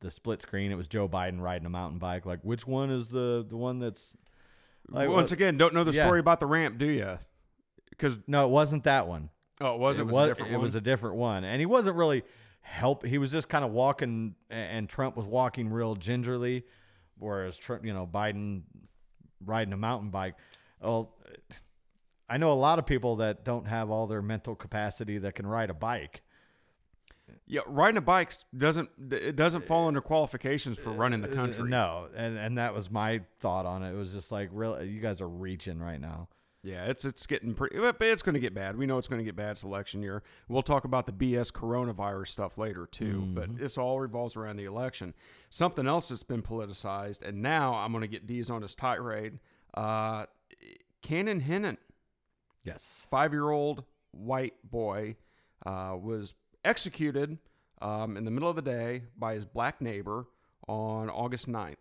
the 0.00 0.10
split 0.10 0.42
screen 0.42 0.70
it 0.70 0.74
was 0.76 0.88
Joe 0.88 1.08
Biden 1.08 1.40
riding 1.40 1.64
a 1.66 1.70
mountain 1.70 1.98
bike. 1.98 2.26
Like, 2.26 2.40
which 2.42 2.66
one 2.66 2.90
is 2.90 3.08
the 3.08 3.44
the 3.48 3.56
one 3.56 3.78
that's 3.78 4.14
like 4.88 5.08
Once 5.08 5.30
what- 5.30 5.36
again, 5.36 5.56
don't 5.56 5.72
know 5.74 5.84
the 5.84 5.92
yeah. 5.92 6.04
story 6.04 6.20
about 6.20 6.40
the 6.40 6.46
ramp, 6.46 6.76
do 6.78 6.86
you? 6.86 7.18
Because 7.90 8.18
No, 8.26 8.44
it 8.46 8.50
wasn't 8.50 8.84
that 8.84 9.08
one. 9.08 9.30
Oh, 9.60 9.74
it 9.74 9.78
was 9.78 9.98
it, 9.98 10.06
was, 10.06 10.14
was 10.14 10.24
a 10.24 10.28
different 10.28 10.50
it 10.50 10.54
one? 10.54 10.62
was 10.62 10.74
a 10.74 10.80
different 10.80 11.16
one, 11.16 11.44
and 11.44 11.60
he 11.60 11.66
wasn't 11.66 11.96
really 11.96 12.22
help. 12.60 13.04
He 13.04 13.18
was 13.18 13.30
just 13.32 13.48
kind 13.48 13.64
of 13.64 13.70
walking, 13.70 14.34
and 14.50 14.88
Trump 14.88 15.16
was 15.16 15.26
walking 15.26 15.68
real 15.68 15.94
gingerly, 15.94 16.64
whereas 17.18 17.56
Trump, 17.56 17.84
you 17.84 17.92
know, 17.94 18.06
Biden 18.06 18.62
riding 19.44 19.72
a 19.72 19.76
mountain 19.76 20.10
bike. 20.10 20.34
Well, 20.80 21.14
I 22.28 22.38
know 22.38 22.52
a 22.52 22.54
lot 22.54 22.78
of 22.78 22.86
people 22.86 23.16
that 23.16 23.44
don't 23.44 23.66
have 23.66 23.90
all 23.90 24.06
their 24.06 24.22
mental 24.22 24.54
capacity 24.54 25.18
that 25.18 25.34
can 25.34 25.46
ride 25.46 25.70
a 25.70 25.74
bike. 25.74 26.22
Yeah, 27.48 27.60
riding 27.66 27.98
a 27.98 28.02
bike 28.02 28.32
doesn't 28.56 28.88
it 29.10 29.36
doesn't 29.36 29.64
fall 29.64 29.86
under 29.86 30.00
qualifications 30.00 30.78
for 30.78 30.90
running 30.90 31.20
the 31.22 31.28
country. 31.28 31.62
Uh, 31.62 31.66
No, 31.66 32.08
and 32.16 32.36
and 32.36 32.58
that 32.58 32.74
was 32.74 32.90
my 32.90 33.20
thought 33.38 33.66
on 33.66 33.84
it. 33.84 33.92
It 33.92 33.96
was 33.96 34.12
just 34.12 34.32
like, 34.32 34.48
really, 34.52 34.88
you 34.88 35.00
guys 35.00 35.20
are 35.20 35.28
reaching 35.28 35.78
right 35.78 36.00
now. 36.00 36.28
Yeah, 36.66 36.86
it's 36.86 37.04
it's 37.04 37.26
getting 37.28 37.54
pretty. 37.54 37.76
It's 37.78 38.22
going 38.22 38.34
to 38.34 38.40
get 38.40 38.52
bad. 38.52 38.76
We 38.76 38.86
know 38.86 38.98
it's 38.98 39.06
going 39.06 39.20
to 39.20 39.24
get 39.24 39.36
bad 39.36 39.56
selection 39.56 40.02
year. 40.02 40.24
We'll 40.48 40.62
talk 40.62 40.84
about 40.84 41.06
the 41.06 41.12
BS 41.12 41.52
coronavirus 41.52 42.26
stuff 42.28 42.58
later 42.58 42.86
too. 42.90 43.28
But 43.34 43.56
this 43.56 43.78
all 43.78 44.00
revolves 44.00 44.36
around 44.36 44.56
the 44.56 44.64
election. 44.64 45.14
Something 45.48 45.86
else 45.86 46.08
that's 46.08 46.24
been 46.24 46.42
politicized, 46.42 47.22
and 47.22 47.40
now 47.40 47.74
I'm 47.74 47.92
going 47.92 48.02
to 48.02 48.08
get 48.08 48.26
D's 48.26 48.50
on 48.50 48.62
his 48.62 48.74
tirade. 48.74 49.38
Uh, 49.74 50.26
Cannon 51.02 51.38
Hinnant, 51.40 51.78
Yes. 52.64 53.06
five 53.10 53.32
year 53.32 53.50
old 53.50 53.84
white 54.10 54.54
boy, 54.68 55.14
uh, 55.64 55.94
was 55.96 56.34
executed 56.64 57.38
um, 57.80 58.16
in 58.16 58.24
the 58.24 58.30
middle 58.32 58.48
of 58.50 58.56
the 58.56 58.62
day 58.62 59.04
by 59.16 59.34
his 59.34 59.46
black 59.46 59.80
neighbor 59.80 60.26
on 60.66 61.10
August 61.10 61.46
9th. 61.48 61.76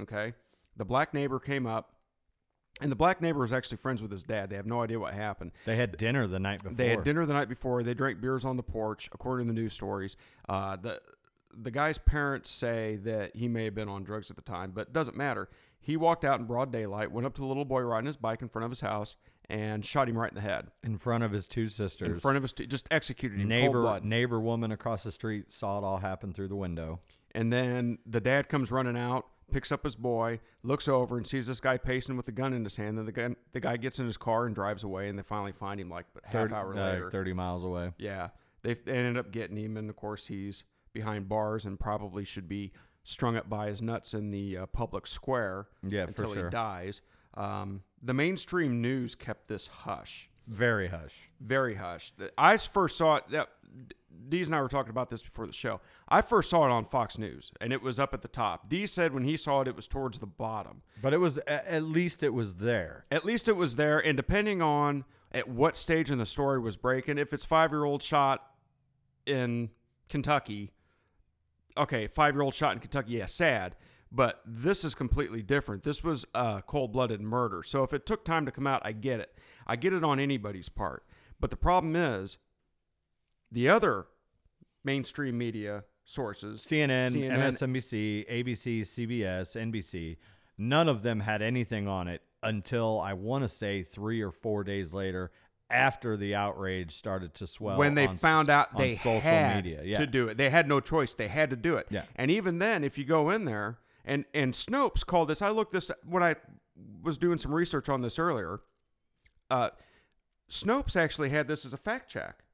Okay. 0.00 0.32
The 0.78 0.84
black 0.86 1.12
neighbor 1.12 1.38
came 1.38 1.66
up, 1.66 1.92
and 2.80 2.90
the 2.90 2.96
black 2.96 3.20
neighbor 3.20 3.40
was 3.40 3.52
actually 3.52 3.78
friends 3.78 4.02
with 4.02 4.10
his 4.10 4.22
dad. 4.22 4.50
They 4.50 4.56
have 4.56 4.66
no 4.66 4.82
idea 4.82 4.98
what 4.98 5.14
happened. 5.14 5.52
They 5.66 5.76
had 5.76 5.96
dinner 5.96 6.26
the 6.26 6.38
night 6.38 6.62
before. 6.62 6.74
They 6.76 6.88
had 6.88 7.04
dinner 7.04 7.26
the 7.26 7.34
night 7.34 7.48
before. 7.48 7.82
They 7.82 7.94
drank 7.94 8.20
beers 8.20 8.44
on 8.44 8.56
the 8.56 8.62
porch, 8.62 9.08
according 9.12 9.46
to 9.46 9.52
the 9.52 9.60
news 9.60 9.72
stories. 9.72 10.16
Uh, 10.48 10.76
the 10.76 11.00
the 11.52 11.70
guy's 11.70 11.98
parents 11.98 12.48
say 12.50 12.96
that 13.02 13.34
he 13.34 13.48
may 13.48 13.64
have 13.64 13.74
been 13.74 13.88
on 13.88 14.04
drugs 14.04 14.30
at 14.30 14.36
the 14.36 14.42
time, 14.42 14.70
but 14.72 14.88
it 14.88 14.92
doesn't 14.92 15.16
matter. 15.16 15.48
He 15.80 15.96
walked 15.96 16.24
out 16.24 16.38
in 16.38 16.46
broad 16.46 16.70
daylight, 16.70 17.10
went 17.10 17.26
up 17.26 17.34
to 17.34 17.40
the 17.40 17.46
little 17.46 17.64
boy 17.64 17.80
riding 17.80 18.06
his 18.06 18.16
bike 18.16 18.42
in 18.42 18.48
front 18.48 18.64
of 18.64 18.70
his 18.70 18.82
house, 18.82 19.16
and 19.48 19.84
shot 19.84 20.08
him 20.08 20.16
right 20.16 20.30
in 20.30 20.34
the 20.36 20.40
head 20.42 20.68
in 20.84 20.96
front 20.96 21.24
of 21.24 21.32
his 21.32 21.48
two 21.48 21.68
sisters. 21.68 22.08
in 22.08 22.20
front 22.20 22.36
of 22.36 22.44
us, 22.44 22.52
just 22.52 22.86
executed 22.90 23.40
him. 23.40 23.48
neighbor 23.48 24.00
neighbor 24.02 24.40
woman 24.40 24.70
across 24.72 25.02
the 25.02 25.12
street 25.12 25.52
saw 25.52 25.78
it 25.78 25.84
all 25.84 25.98
happen 25.98 26.32
through 26.32 26.48
the 26.48 26.56
window. 26.56 27.00
And 27.34 27.52
then 27.52 27.98
the 28.06 28.20
dad 28.20 28.48
comes 28.48 28.70
running 28.70 28.96
out, 28.96 29.26
picks 29.50 29.70
up 29.72 29.84
his 29.84 29.96
boy, 29.96 30.40
looks 30.62 30.88
over 30.88 31.16
and 31.16 31.26
sees 31.26 31.46
this 31.46 31.60
guy 31.60 31.76
pacing 31.76 32.16
with 32.16 32.28
a 32.28 32.32
gun 32.32 32.52
in 32.52 32.64
his 32.64 32.76
hand. 32.76 32.96
Then 32.98 33.06
the 33.06 33.12
guy, 33.12 33.28
the 33.52 33.60
guy 33.60 33.76
gets 33.76 33.98
in 33.98 34.06
his 34.06 34.16
car 34.16 34.46
and 34.46 34.54
drives 34.54 34.84
away. 34.84 35.08
And 35.08 35.18
they 35.18 35.22
finally 35.22 35.52
find 35.52 35.80
him 35.80 35.90
like 35.90 36.06
half 36.24 36.32
30, 36.32 36.54
hour 36.54 36.76
uh, 36.78 36.92
later. 36.92 37.10
30 37.10 37.32
miles 37.32 37.64
away. 37.64 37.92
Yeah, 37.98 38.28
they 38.62 38.74
they 38.74 38.92
ended 38.92 39.16
up 39.18 39.30
getting 39.32 39.56
him, 39.56 39.76
and 39.76 39.88
of 39.90 39.96
course 39.96 40.26
he's 40.26 40.64
behind 40.92 41.28
bars 41.28 41.64
and 41.66 41.78
probably 41.78 42.24
should 42.24 42.48
be 42.48 42.72
strung 43.04 43.36
up 43.36 43.48
by 43.48 43.68
his 43.68 43.80
nuts 43.80 44.12
in 44.14 44.30
the 44.30 44.58
uh, 44.58 44.66
public 44.66 45.06
square 45.06 45.66
Yeah, 45.86 46.04
for 46.04 46.08
until 46.08 46.34
sure. 46.34 46.44
he 46.46 46.50
dies. 46.50 47.00
Um, 47.34 47.82
the 48.02 48.12
mainstream 48.14 48.82
news 48.82 49.14
kept 49.14 49.46
this 49.48 49.66
hush, 49.68 50.28
Very 50.48 50.88
hush. 50.88 51.28
very 51.40 51.76
hush. 51.76 52.12
I 52.36 52.56
first 52.56 52.98
saw 52.98 53.16
it. 53.16 53.24
That, 53.30 53.48
Deez 54.28 54.46
and 54.46 54.54
I 54.54 54.60
were 54.60 54.68
talking 54.68 54.90
about 54.90 55.10
this 55.10 55.22
before 55.22 55.46
the 55.46 55.52
show. 55.52 55.80
I 56.08 56.20
first 56.20 56.50
saw 56.50 56.64
it 56.66 56.70
on 56.70 56.84
Fox 56.84 57.18
News, 57.18 57.52
and 57.60 57.72
it 57.72 57.82
was 57.82 57.98
up 57.98 58.14
at 58.14 58.22
the 58.22 58.28
top. 58.28 58.68
Dee 58.68 58.86
said 58.86 59.12
when 59.12 59.24
he 59.24 59.36
saw 59.36 59.60
it, 59.60 59.68
it 59.68 59.76
was 59.76 59.88
towards 59.88 60.18
the 60.18 60.26
bottom. 60.26 60.82
But 61.02 61.12
it 61.12 61.18
was 61.18 61.38
at 61.46 61.82
least 61.82 62.22
it 62.22 62.34
was 62.34 62.54
there. 62.54 63.04
At 63.10 63.24
least 63.24 63.48
it 63.48 63.56
was 63.56 63.76
there, 63.76 63.98
and 63.98 64.16
depending 64.16 64.62
on 64.62 65.04
at 65.32 65.48
what 65.48 65.76
stage 65.76 66.10
in 66.10 66.18
the 66.18 66.26
story 66.26 66.58
was 66.58 66.76
breaking, 66.76 67.18
if 67.18 67.32
it's 67.32 67.44
five 67.44 67.70
year 67.70 67.84
old 67.84 68.02
shot 68.02 68.44
in 69.26 69.70
Kentucky, 70.08 70.72
okay, 71.76 72.06
five 72.06 72.34
year 72.34 72.42
old 72.42 72.54
shot 72.54 72.72
in 72.72 72.80
Kentucky, 72.80 73.12
yeah, 73.12 73.26
sad. 73.26 73.76
But 74.12 74.40
this 74.44 74.84
is 74.84 74.96
completely 74.96 75.40
different. 75.40 75.84
This 75.84 76.02
was 76.02 76.24
a 76.34 76.62
cold 76.66 76.92
blooded 76.92 77.20
murder. 77.20 77.62
So 77.62 77.84
if 77.84 77.92
it 77.92 78.06
took 78.06 78.24
time 78.24 78.44
to 78.44 78.50
come 78.50 78.66
out, 78.66 78.82
I 78.84 78.90
get 78.90 79.20
it. 79.20 79.38
I 79.68 79.76
get 79.76 79.92
it 79.92 80.02
on 80.02 80.18
anybody's 80.18 80.68
part. 80.68 81.04
But 81.38 81.50
the 81.50 81.56
problem 81.56 81.94
is 81.94 82.38
the 83.50 83.68
other 83.68 84.06
mainstream 84.84 85.36
media 85.36 85.84
sources 86.04 86.64
CNN, 86.64 87.12
MSNBC, 87.12 88.30
ABC, 88.30 88.80
CBS, 88.82 89.56
NBC, 89.56 90.16
none 90.58 90.88
of 90.88 91.02
them 91.02 91.20
had 91.20 91.42
anything 91.42 91.86
on 91.86 92.08
it 92.08 92.22
until 92.42 92.98
I 92.98 93.12
want 93.12 93.44
to 93.44 93.48
say 93.48 93.82
three 93.82 94.22
or 94.22 94.30
four 94.30 94.64
days 94.64 94.92
later 94.92 95.30
after 95.70 96.16
the 96.16 96.34
outrage 96.34 96.92
started 96.92 97.34
to 97.34 97.46
swell. 97.46 97.78
when 97.78 97.94
they 97.94 98.06
on 98.06 98.18
found 98.18 98.50
out 98.50 98.76
they 98.76 98.94
social 98.96 99.20
had 99.20 99.56
media. 99.56 99.82
Yeah. 99.84 99.98
to 99.98 100.06
do 100.06 100.28
it. 100.28 100.36
They 100.36 100.50
had 100.50 100.66
no 100.66 100.80
choice. 100.80 101.14
They 101.14 101.28
had 101.28 101.50
to 101.50 101.56
do 101.56 101.76
it. 101.76 101.86
Yeah. 101.90 102.04
And 102.16 102.30
even 102.30 102.58
then, 102.58 102.82
if 102.82 102.98
you 102.98 103.04
go 103.04 103.30
in 103.30 103.44
there 103.44 103.78
and 104.04 104.24
and 104.34 104.52
Snopes 104.52 105.04
called 105.04 105.28
this. 105.28 105.42
I 105.42 105.50
looked 105.50 105.72
this 105.72 105.90
when 106.04 106.22
I 106.22 106.36
was 107.02 107.18
doing 107.18 107.38
some 107.38 107.54
research 107.54 107.88
on 107.88 108.02
this 108.02 108.18
earlier. 108.18 108.60
Uh, 109.50 109.70
Snopes 110.48 110.96
actually 110.96 111.30
had 111.30 111.48
this 111.48 111.64
as 111.64 111.72
a 111.72 111.76
fact 111.76 112.10
check. 112.10 112.44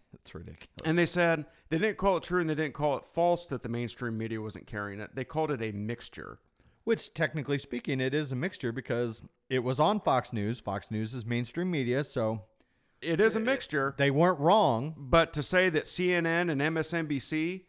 It's 0.14 0.34
ridiculous. 0.34 0.68
And 0.84 0.96
they 0.96 1.06
said 1.06 1.46
they 1.68 1.78
didn't 1.78 1.96
call 1.96 2.16
it 2.16 2.22
true 2.22 2.40
and 2.40 2.48
they 2.48 2.54
didn't 2.54 2.74
call 2.74 2.96
it 2.96 3.04
false 3.12 3.44
that 3.46 3.62
the 3.64 3.68
mainstream 3.68 4.16
media 4.16 4.40
wasn't 4.40 4.66
carrying 4.68 5.00
it. 5.00 5.10
They 5.16 5.24
called 5.24 5.50
it 5.50 5.60
a 5.60 5.72
mixture. 5.72 6.38
Which, 6.84 7.12
technically 7.14 7.58
speaking, 7.58 8.00
it 8.00 8.12
is 8.14 8.30
a 8.32 8.36
mixture 8.36 8.70
because 8.72 9.22
it 9.48 9.60
was 9.60 9.78
on 9.80 10.00
Fox 10.00 10.32
News. 10.32 10.58
Fox 10.60 10.90
News 10.90 11.12
is 11.14 11.24
mainstream 11.26 11.70
media, 11.70 12.02
so 12.04 12.42
It 13.00 13.20
is 13.20 13.34
a 13.36 13.40
mixture. 13.40 13.94
they 13.98 14.10
weren't 14.10 14.38
wrong. 14.40 14.94
But 14.96 15.32
to 15.34 15.42
say 15.42 15.68
that 15.70 15.84
CNN 15.84 16.50
and 16.50 16.60
MSNBC 16.60 17.62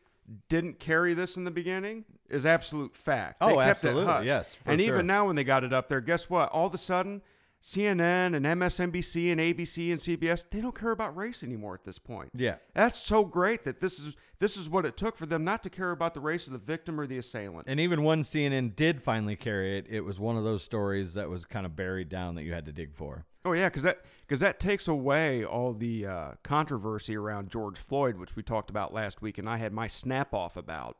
didn't 0.49 0.79
carry 0.79 1.13
this 1.13 1.37
in 1.37 1.43
the 1.43 1.51
beginning 1.51 2.05
is 2.29 2.45
absolute 2.45 2.95
fact. 2.95 3.37
Oh, 3.41 3.59
absolutely, 3.59 4.25
yes, 4.25 4.55
for 4.55 4.71
and 4.71 4.79
sure. 4.81 4.93
even 4.95 5.07
now, 5.07 5.27
when 5.27 5.35
they 5.35 5.43
got 5.43 5.63
it 5.63 5.73
up 5.73 5.89
there, 5.89 6.01
guess 6.01 6.29
what? 6.29 6.49
All 6.49 6.65
of 6.67 6.73
a 6.73 6.77
sudden, 6.77 7.21
CNN 7.63 8.35
and 8.35 8.45
MSNBC 8.45 9.31
and 9.31 9.39
ABC 9.39 9.89
and 9.89 9.99
CBS 9.99 10.45
they 10.51 10.59
don't 10.59 10.77
care 10.77 10.91
about 10.91 11.15
race 11.15 11.43
anymore 11.43 11.73
at 11.73 11.85
this 11.85 11.97
point. 11.97 12.29
Yeah. 12.35 12.57
That's 12.73 12.97
so 12.97 13.23
great 13.23 13.63
that 13.63 13.79
this 13.79 13.99
is 13.99 14.17
this 14.39 14.57
is 14.57 14.69
what 14.69 14.85
it 14.85 14.97
took 14.97 15.15
for 15.15 15.25
them 15.25 15.45
not 15.45 15.63
to 15.63 15.69
care 15.69 15.91
about 15.91 16.13
the 16.13 16.19
race 16.19 16.45
of 16.45 16.51
the 16.51 16.59
victim 16.59 16.99
or 16.99 17.07
the 17.07 17.17
assailant. 17.17 17.69
And 17.69 17.79
even 17.79 18.03
when 18.03 18.21
CNN 18.21 18.75
did 18.75 19.01
finally 19.01 19.37
carry 19.37 19.77
it, 19.77 19.85
it 19.89 20.01
was 20.01 20.19
one 20.19 20.35
of 20.35 20.43
those 20.43 20.61
stories 20.61 21.13
that 21.13 21.29
was 21.29 21.45
kind 21.45 21.65
of 21.65 21.73
buried 21.73 22.09
down 22.09 22.35
that 22.35 22.43
you 22.43 22.51
had 22.51 22.65
to 22.65 22.73
dig 22.73 22.93
for. 22.93 23.25
Oh 23.45 23.53
yeah, 23.53 23.69
because 23.69 23.83
that 23.83 24.01
because 24.21 24.41
that 24.41 24.59
takes 24.59 24.89
away 24.89 25.45
all 25.45 25.73
the 25.73 26.05
uh, 26.05 26.31
controversy 26.43 27.15
around 27.15 27.49
George 27.49 27.77
Floyd, 27.77 28.17
which 28.17 28.35
we 28.35 28.43
talked 28.43 28.69
about 28.69 28.93
last 28.93 29.21
week, 29.21 29.37
and 29.37 29.49
I 29.49 29.55
had 29.55 29.71
my 29.71 29.87
snap 29.87 30.33
off 30.33 30.57
about. 30.57 30.97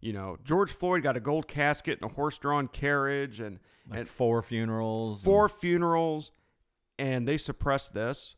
You 0.00 0.12
know, 0.12 0.38
George 0.44 0.70
Floyd 0.72 1.02
got 1.02 1.16
a 1.16 1.20
gold 1.20 1.48
casket 1.48 1.98
and 2.00 2.10
a 2.10 2.14
horse-drawn 2.14 2.68
carriage, 2.68 3.40
and 3.40 3.58
Like 3.88 4.00
and 4.00 4.08
four 4.08 4.42
funerals. 4.42 5.16
and- 5.18 5.24
four 5.24 5.48
funerals, 5.48 6.30
and 6.98 7.26
they 7.26 7.36
suppressed 7.38 7.94
this. 7.94 8.36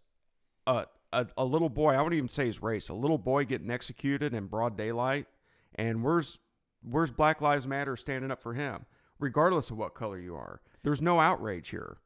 Uh, 0.66 0.84
a 1.12 1.26
a 1.36 1.44
little 1.44 1.68
boy, 1.68 1.94
I 1.94 2.00
won't 2.02 2.14
even 2.14 2.28
say 2.28 2.46
his 2.46 2.62
race, 2.62 2.88
a 2.88 2.94
little 2.94 3.18
boy 3.18 3.44
getting 3.44 3.70
executed 3.70 4.32
in 4.32 4.46
broad 4.46 4.76
daylight, 4.76 5.26
and 5.74 6.02
where's 6.04 6.38
where's 6.82 7.10
Black 7.10 7.40
Lives 7.40 7.66
Matter 7.66 7.96
standing 7.96 8.30
up 8.30 8.40
for 8.40 8.54
him, 8.54 8.86
regardless 9.18 9.70
of 9.70 9.76
what 9.76 9.94
color 9.94 10.18
you 10.18 10.34
are? 10.36 10.62
There's 10.82 11.02
no 11.02 11.20
outrage 11.20 11.68
here. 11.70 11.98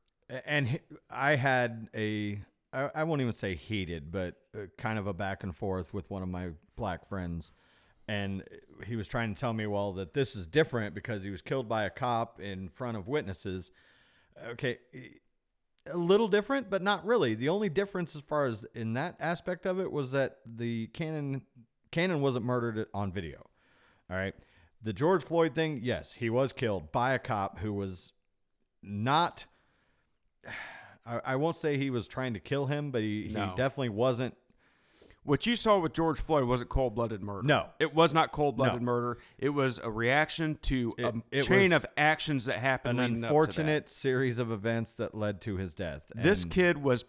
and 0.47 0.81
I 1.11 1.37
had 1.37 1.89
a 1.95 2.41
I, 2.73 2.91
I 2.95 3.05
won't 3.05 3.21
even 3.21 3.35
say 3.35 3.55
heated, 3.55 4.11
but 4.11 4.35
uh, 4.57 4.63
kind 4.79 4.99
of 4.99 5.07
a 5.07 5.13
back 5.13 5.43
and 5.45 5.55
forth 5.55 5.93
with 5.95 6.11
one 6.11 6.23
of 6.23 6.29
my 6.29 6.51
black 6.77 7.07
friends, 7.09 7.53
and 8.09 8.45
he 8.87 8.97
was 8.97 9.09
trying 9.09 9.35
to 9.35 9.41
tell 9.41 9.53
me, 9.53 9.67
well, 9.67 9.93
that 9.95 10.15
this 10.15 10.37
is 10.37 10.47
different 10.47 10.95
because 10.95 11.23
he 11.23 11.31
was 11.31 11.43
killed 11.43 11.69
by 11.69 11.85
a 11.85 11.91
cop 11.91 12.41
in 12.41 12.69
front 12.69 12.97
of 12.97 13.09
witnesses. 13.09 13.71
Okay, 14.51 14.79
a 15.87 15.97
little 15.97 16.29
different, 16.29 16.71
but 16.71 16.83
not 16.83 17.05
really. 17.05 17.35
The 17.35 17.49
only 17.49 17.69
difference, 17.69 18.15
as 18.17 18.23
far 18.23 18.47
as 18.47 18.65
in 18.75 18.95
that 18.95 19.17
aspect 19.21 19.67
of 19.67 19.79
it, 19.81 19.91
was 19.91 20.13
that 20.13 20.39
the 20.45 20.89
Cannon 20.89 21.43
Cannon 21.93 22.21
wasn't 22.21 22.45
murdered 22.45 22.87
on 22.93 23.13
video. 23.13 23.49
All 24.11 24.17
right. 24.17 24.35
The 24.83 24.93
George 24.93 25.25
Floyd 25.25 25.55
thing, 25.55 25.81
yes, 25.83 26.13
he 26.13 26.29
was 26.29 26.53
killed 26.53 26.93
by 26.93 27.13
a 27.15 27.19
cop 27.19 27.59
who 27.61 27.73
was 27.73 28.13
not 28.83 29.47
I, 31.07 31.21
I 31.25 31.37
won't 31.37 31.57
say 31.57 31.77
he 31.77 31.91
was 31.91 32.07
trying 32.09 32.35
to 32.35 32.41
kill 32.41 32.67
him, 32.67 32.91
but 32.91 33.03
he, 33.03 33.31
No. 33.31 33.51
he 33.51 33.57
definitely 33.57 33.91
wasn't. 33.91 34.35
What 35.25 35.47
you 35.47 35.57
saw 35.57 35.79
with 35.79 35.95
George 35.95 36.21
Floyd 36.21 36.45
wasn't 36.45 36.69
cold 36.71 36.95
blooded 36.95 37.23
murder. 37.23 37.43
No. 37.47 37.71
It 37.79 37.95
was 37.95 38.13
not 38.13 38.31
cold 38.31 38.57
blooded 38.57 38.83
No. 38.83 38.85
murder. 38.87 39.19
It 39.39 39.49
was 39.51 39.79
a 39.83 39.91
reaction 39.91 40.59
to 40.63 40.95
It- 40.99 41.05
a 41.07 41.23
it 41.31 41.43
chain 41.45 41.73
of 41.73 41.85
actions 41.97 42.45
that 42.45 42.59
happened. 42.59 43.01
An 43.01 43.07
leading 43.15 43.25
up 43.25 43.29
to 43.29 43.33
that. 43.33 43.39
unfortunate 43.41 43.91
series 43.91 44.39
of 44.39 44.53
events 44.53 44.93
that 44.95 45.15
led 45.15 45.41
to 45.43 45.57
his 45.57 45.73
death. 45.73 46.13
This 46.15 46.45
kid 46.45 46.79
was 46.83 47.07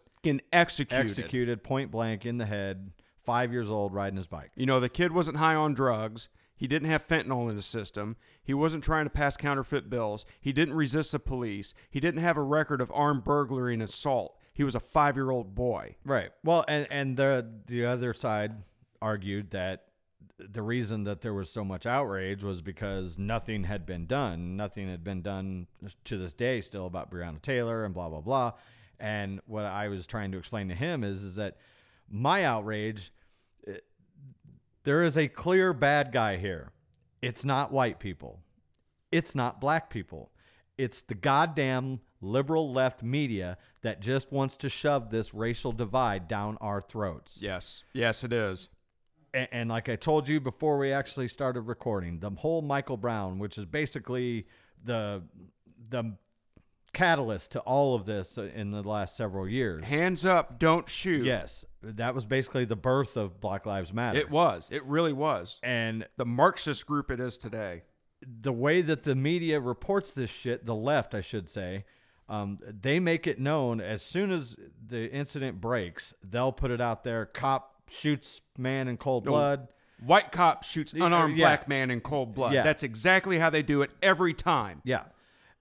executed. 0.54 1.06
executed 1.12 1.64
point 1.64 1.92
blank 1.92 2.26
in 2.26 2.38
the 2.38 2.46
head, 2.46 2.92
five 3.24 3.52
years 3.52 3.70
old, 3.70 3.94
riding 3.94 4.18
his 4.18 4.28
bike. 4.28 4.52
You 4.56 4.66
know, 4.66 4.80
the 4.80 4.90
kid 4.90 5.12
wasn't 5.12 5.38
high 5.38 5.56
on 5.56 5.74
drugs. 5.74 6.30
He 6.58 6.68
didn't 6.68 6.88
have 6.88 7.06
fentanyl 7.06 7.50
in 7.50 7.56
his 7.58 7.66
system. 7.66 8.16
He 8.42 8.54
wasn't 8.54 8.84
trying 8.86 9.06
to 9.06 9.10
pass 9.10 9.36
counterfeit 9.36 9.90
bills. 9.90 10.26
He 10.40 10.54
didn't 10.54 10.76
resist 10.76 11.12
the 11.12 11.20
police. 11.20 11.74
He 11.90 12.00
didn't 12.00 12.22
have 12.22 12.38
a 12.38 12.42
record 12.44 12.80
of 12.80 12.90
armed 12.96 13.26
burglary 13.26 13.74
and 13.74 13.84
assault. 13.84 14.40
He 14.56 14.64
was 14.64 14.74
a 14.74 14.80
five 14.80 15.18
year 15.18 15.30
old 15.32 15.54
boy. 15.54 15.98
Right. 16.06 16.32
Well, 16.44 16.64
and 16.68 16.88
and 16.90 17.18
the 17.18 17.46
the 17.68 17.86
other 17.86 18.14
side 18.14 18.54
argued 19.02 19.52
that 19.52 19.84
the 20.40 20.62
reason 20.62 21.04
that 21.04 21.22
there 21.22 21.34
was 21.34 21.50
so 21.50 21.66
much 21.66 21.86
outrage 21.86 22.42
was 22.42 22.62
because 22.62 23.20
nothing 23.20 23.66
had 23.66 23.86
been 23.86 24.06
done. 24.06 24.56
Nothing 24.56 24.90
had 24.90 25.04
been 25.04 25.22
done 25.22 25.68
to 26.06 26.18
this 26.18 26.32
day 26.32 26.62
still 26.62 26.86
about 26.86 27.12
Breonna 27.12 27.42
Taylor 27.42 27.84
and 27.84 27.94
blah 27.94 28.08
blah 28.08 28.22
blah. 28.22 28.54
And 28.98 29.42
what 29.46 29.66
I 29.66 29.90
was 29.90 30.08
trying 30.08 30.32
to 30.32 30.38
explain 30.38 30.70
to 30.70 30.76
him 30.76 31.04
is 31.04 31.22
is 31.22 31.36
that 31.36 31.58
my 32.10 32.46
outrage 32.46 33.12
eh, 33.68 33.80
there 34.86 35.04
is 35.04 35.18
a 35.18 35.28
clear 35.28 35.74
bad 35.74 36.14
guy 36.14 36.38
here. 36.38 36.72
It's 37.22 37.44
not 37.44 37.74
white 37.74 38.00
people. 38.00 38.40
It's 39.12 39.36
not 39.36 39.60
black 39.60 39.90
people. 39.90 40.32
It's 40.78 41.02
the 41.02 41.14
goddamn 41.14 42.00
liberal 42.22 42.72
left 42.72 43.04
media 43.04 43.58
that 43.86 44.02
just 44.02 44.32
wants 44.32 44.58
to 44.58 44.68
shove 44.70 45.12
this 45.12 45.34
racial 45.34 45.72
divide 45.72 46.28
down 46.28 46.58
our 46.60 46.82
throats. 46.82 47.38
Yes. 47.40 47.84
Yes, 47.94 48.24
it 48.24 48.34
is. 48.34 48.68
And, 49.32 49.48
and 49.52 49.70
like 49.70 49.90
I 49.90 49.96
told 49.96 50.28
you 50.28 50.40
before 50.40 50.78
we 50.80 50.92
actually 50.92 51.28
started 51.28 51.62
recording, 51.62 52.20
the 52.20 52.32
whole 52.32 52.62
Michael 52.64 52.98
Brown, 52.98 53.38
which 53.38 53.58
is 53.60 53.66
basically 53.66 54.48
the 54.84 55.22
the 55.90 56.16
catalyst 56.94 57.52
to 57.52 57.60
all 57.60 57.94
of 57.94 58.06
this 58.06 58.38
in 58.38 58.72
the 58.72 58.82
last 58.82 59.16
several 59.18 59.48
years. 59.48 59.84
Hands 59.84 60.26
up, 60.26 60.58
don't 60.60 60.88
shoot. 60.90 61.26
yes, 61.26 61.66
that 61.84 62.16
was 62.16 62.26
basically 62.26 62.66
the 62.66 62.76
birth 62.78 63.18
of 63.18 63.40
Black 63.42 63.66
Lives 63.66 63.94
Matter. 63.94 64.18
It 64.18 64.30
was. 64.32 64.68
It 64.72 64.84
really 64.86 65.14
was. 65.14 65.60
and 65.62 66.08
The 66.18 66.26
Marxist 66.26 66.86
group 66.88 67.12
it 67.12 67.20
is 67.20 67.38
today. 67.38 67.84
the 68.42 68.54
way 68.54 68.82
that 68.82 69.04
the 69.04 69.14
media 69.14 69.60
reports 69.60 70.12
this 70.12 70.30
shit, 70.32 70.66
the 70.66 70.74
left, 70.74 71.14
I 71.14 71.22
should 71.22 71.50
say, 71.50 71.84
um, 72.28 72.60
they 72.64 73.00
make 73.00 73.28
it 73.28 73.40
known 73.40 73.80
as 73.80 74.02
soon 74.02 74.32
as 74.32 74.58
the 74.88 75.12
incident 75.12 75.62
breaks, 75.62 76.14
they'll 76.24 76.52
put 76.52 76.72
it 76.72 76.82
out 76.82 77.04
there. 77.04 77.26
Cop 77.26 77.76
shoots 77.90 78.42
man 78.58 78.88
in 78.88 78.98
cold 78.98 79.26
blood. 79.26 79.68
White 80.04 80.32
cop 80.32 80.64
shoots 80.64 80.94
unarmed 80.94 81.38
yeah. 81.38 81.46
black 81.46 81.68
man 81.68 81.92
in 81.92 82.02
cold 82.02 82.34
blood. 82.34 82.54
Yeah. 82.54 82.64
That's 82.64 82.84
exactly 82.84 83.40
how 83.40 83.50
they 83.50 83.62
do 83.62 83.82
it 83.82 83.92
every 84.02 84.34
time. 84.34 84.82
Yeah. 84.84 85.04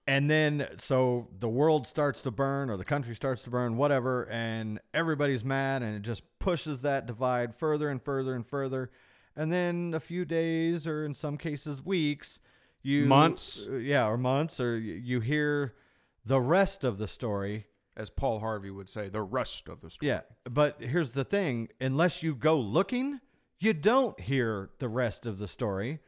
And 0.07 0.29
then 0.29 0.67
so 0.77 1.29
the 1.39 1.47
world 1.47 1.87
starts 1.87 2.21
to 2.23 2.31
burn 2.31 2.69
or 2.69 2.77
the 2.77 2.85
country 2.85 3.15
starts 3.15 3.43
to 3.43 3.49
burn, 3.49 3.77
whatever, 3.77 4.23
and 4.29 4.79
everybody's 4.93 5.43
mad 5.43 5.83
and 5.83 5.95
it 5.95 6.01
just 6.01 6.23
pushes 6.39 6.81
that 6.81 7.05
divide 7.05 7.55
further 7.55 7.89
and 7.89 8.01
further 8.01 8.35
and 8.35 8.45
further. 8.45 8.91
And 9.35 9.51
then 9.51 9.93
a 9.95 9.99
few 9.99 10.25
days 10.25 10.85
or 10.85 11.05
in 11.05 11.13
some 11.13 11.37
cases 11.37 11.83
weeks, 11.83 12.39
you 12.81 13.05
Months. 13.05 13.65
uh, 13.67 13.77
yeah, 13.77 14.07
or 14.07 14.17
months 14.17 14.59
or 14.59 14.77
you 14.77 15.21
hear 15.21 15.73
the 16.25 16.41
rest 16.41 16.83
of 16.83 16.97
the 16.97 17.07
story. 17.07 17.67
As 17.97 18.09
Paul 18.09 18.39
Harvey 18.39 18.69
would 18.69 18.89
say, 18.89 19.07
the 19.07 19.21
rest 19.21 19.69
of 19.69 19.79
the 19.79 19.89
story. 19.89 20.09
Yeah, 20.09 20.21
but 20.43 20.81
here's 20.81 21.11
the 21.11 21.23
thing, 21.23 21.69
unless 21.79 22.21
you 22.21 22.35
go 22.35 22.59
looking, 22.59 23.21
you 23.57 23.71
don't 23.71 24.19
hear 24.19 24.69
the 24.79 24.89
rest 24.89 25.25
of 25.25 25.37
the 25.39 25.47
story. 25.47 25.99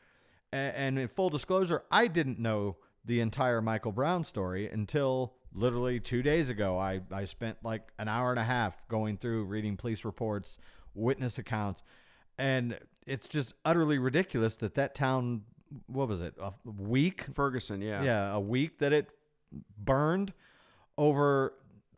And 0.52 1.00
in 1.00 1.08
full 1.08 1.30
disclosure, 1.30 1.84
I 1.90 2.08
didn't 2.08 2.40
know 2.40 2.76
the 3.06 3.22
entire 3.22 3.62
Michael 3.62 3.94
Brown 3.94 4.26
story 4.26 4.70
until 4.70 5.36
literally 5.54 6.02
two 6.02 6.22
days 6.22 6.50
ago, 6.50 6.78
I, 6.78 7.00
I 7.10 7.24
spent 7.24 7.60
like 7.64 7.84
an 7.98 8.10
hour 8.10 8.32
and 8.32 8.40
a 8.40 8.44
half 8.44 8.86
going 8.90 9.16
through 9.16 9.46
reading 9.46 9.78
police 9.78 10.04
reports, 10.04 10.60
witness 10.94 11.38
accounts, 11.38 11.84
and 12.38 12.78
it's 13.06 13.30
just 13.30 13.54
utterly 13.64 13.98
ridiculous 13.98 14.58
that 14.58 14.76
that 14.76 14.94
town, 14.94 15.44
what 15.86 16.10
was 16.10 16.20
it, 16.20 16.36
a 16.42 16.52
week? 16.66 17.24
Ferguson, 17.34 17.82
yeah. 17.82 18.04
Yeah, 18.04 18.34
a 18.34 18.42
week 18.42 18.80
that 18.80 18.92
it 18.92 19.10
burned 19.78 20.34
over 20.98 21.54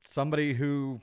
somebody 0.09 0.53
who, 0.53 0.99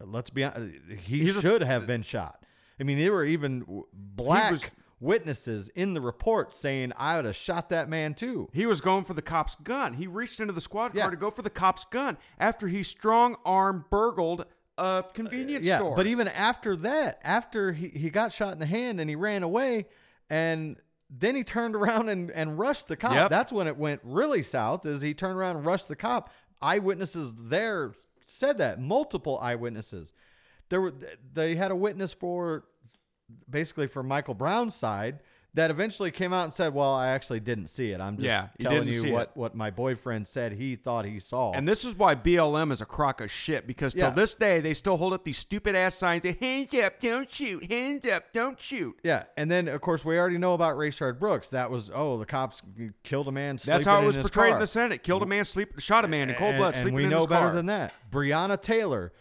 let's 0.00 0.30
be 0.30 0.44
honest, 0.44 0.78
he 1.04 1.20
He's 1.20 1.36
a- 1.36 1.40
should 1.40 1.62
have 1.62 1.86
been 1.86 2.02
shot. 2.02 2.44
I 2.78 2.82
mean, 2.84 2.98
there 2.98 3.12
were 3.12 3.24
even 3.24 3.64
black 3.92 4.52
was- 4.52 4.70
witnesses 5.00 5.68
in 5.70 5.94
the 5.94 6.00
report 6.00 6.56
saying, 6.56 6.92
I 6.96 7.16
would 7.16 7.24
have 7.24 7.36
shot 7.36 7.70
that 7.70 7.88
man 7.88 8.14
too. 8.14 8.48
He 8.52 8.66
was 8.66 8.80
going 8.80 9.04
for 9.04 9.14
the 9.14 9.22
cop's 9.22 9.54
gun. 9.56 9.94
He 9.94 10.06
reached 10.06 10.40
into 10.40 10.52
the 10.52 10.60
squad 10.60 10.94
Yeah. 10.94 11.02
car 11.02 11.10
to 11.10 11.16
go 11.16 11.30
for 11.30 11.42
the 11.42 11.50
cop's 11.50 11.84
gun 11.86 12.18
after 12.38 12.68
he 12.68 12.82
strong 12.82 13.36
arm 13.44 13.84
burgled 13.90 14.44
a 14.78 15.04
convenience 15.14 15.66
yeah, 15.66 15.76
store. 15.78 15.94
but 15.96 16.06
even 16.06 16.28
after 16.28 16.74
that, 16.76 17.18
after 17.22 17.72
he, 17.72 17.88
he 17.88 18.08
got 18.10 18.32
shot 18.32 18.52
in 18.52 18.58
the 18.58 18.66
hand 18.66 19.00
and 19.00 19.10
he 19.10 19.16
ran 19.16 19.42
away, 19.42 19.86
and 20.30 20.76
then 21.10 21.34
he 21.34 21.42
turned 21.42 21.74
around 21.74 22.08
and, 22.08 22.30
and 22.30 22.58
rushed 22.58 22.88
the 22.88 22.96
cop. 22.96 23.14
Yep. 23.14 23.30
That's 23.30 23.52
when 23.52 23.66
it 23.66 23.76
went 23.76 24.00
really 24.04 24.42
south. 24.42 24.86
Is 24.86 25.02
he 25.02 25.12
turned 25.12 25.36
around 25.36 25.56
and 25.56 25.66
rushed 25.66 25.88
the 25.88 25.96
cop? 25.96 26.32
Eyewitnesses 26.62 27.32
there 27.36 27.92
said 28.26 28.58
that 28.58 28.80
multiple 28.80 29.38
eyewitnesses. 29.40 30.12
There 30.68 30.80
were 30.80 30.94
they 31.32 31.56
had 31.56 31.72
a 31.72 31.76
witness 31.76 32.12
for 32.12 32.64
basically 33.48 33.88
for 33.88 34.02
Michael 34.02 34.34
Brown's 34.34 34.74
side 34.74 35.18
that 35.54 35.70
eventually 35.70 36.10
came 36.10 36.32
out 36.32 36.44
and 36.44 36.52
said, 36.54 36.72
"Well, 36.74 36.92
I 36.94 37.08
actually 37.08 37.40
didn't 37.40 37.68
see 37.68 37.90
it. 37.90 38.00
I'm 38.00 38.16
just 38.16 38.24
Yeah, 38.26 38.48
telling 38.60 38.88
you 38.88 39.12
what 39.12 39.22
it." 39.22 39.30
what 39.34 39.54
my 39.54 39.70
boyfriend 39.70 40.28
said 40.28 40.52
he 40.52 40.76
thought 40.76 41.04
he 41.04 41.18
saw." 41.18 41.52
and 41.52 41.68
this 41.68 41.84
is 41.84 41.96
why 41.96 42.14
BLM 42.14 42.70
is 42.72 42.80
a 42.80 42.86
crock 42.86 43.20
of 43.20 43.30
shit 43.30 43.66
because 43.66 43.92
till 43.94 44.04
Yeah. 44.04 44.10
this 44.10 44.34
day 44.34 44.60
they 44.60 44.74
still 44.74 44.96
hold 44.96 45.12
up 45.12 45.24
these 45.24 45.38
stupid 45.38 45.74
ass 45.74 45.94
signs 45.96 46.22
that 46.22 46.38
hands 46.38 46.72
up, 46.74 47.00
don't 47.00 47.30
shoot, 47.30 47.70
hands 47.70 48.04
up, 48.06 48.32
don't 48.32 48.60
shoot. 48.60 48.98
Yeah, 49.02 49.24
and 49.36 49.50
then 49.50 49.66
of 49.68 49.80
course 49.80 50.04
we 50.04 50.18
already 50.18 50.38
know 50.38 50.54
about 50.54 50.76
Rayshard 50.76 51.18
Brooks. 51.18 51.48
That 51.48 51.70
was 51.70 51.90
oh 51.94 52.16
the 52.18 52.26
cops 52.26 52.62
killed 53.02 53.28
a 53.28 53.32
man. 53.32 53.58
That's 53.64 53.84
how 53.84 54.02
it 54.02 54.06
was 54.06 54.16
portrayed 54.18 54.50
car. 54.50 54.56
in 54.56 54.60
the 54.60 54.66
Senate. 54.66 55.02
Killed 55.02 55.22
a 55.22 55.26
man, 55.26 55.44
sleep, 55.44 55.80
shot 55.80 56.04
a 56.04 56.08
man 56.08 56.30
in 56.30 56.36
cold 56.36 56.56
blood, 56.56 56.74
and, 56.74 56.76
sleeping 56.76 56.98
and 57.00 57.10
we 57.10 57.10
know 57.10 57.26
better 57.26 57.52
than 57.52 57.66
that. 57.66 57.92
Breonna 58.10 58.60
Taylor. 58.60 59.12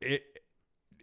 It, 0.00 0.22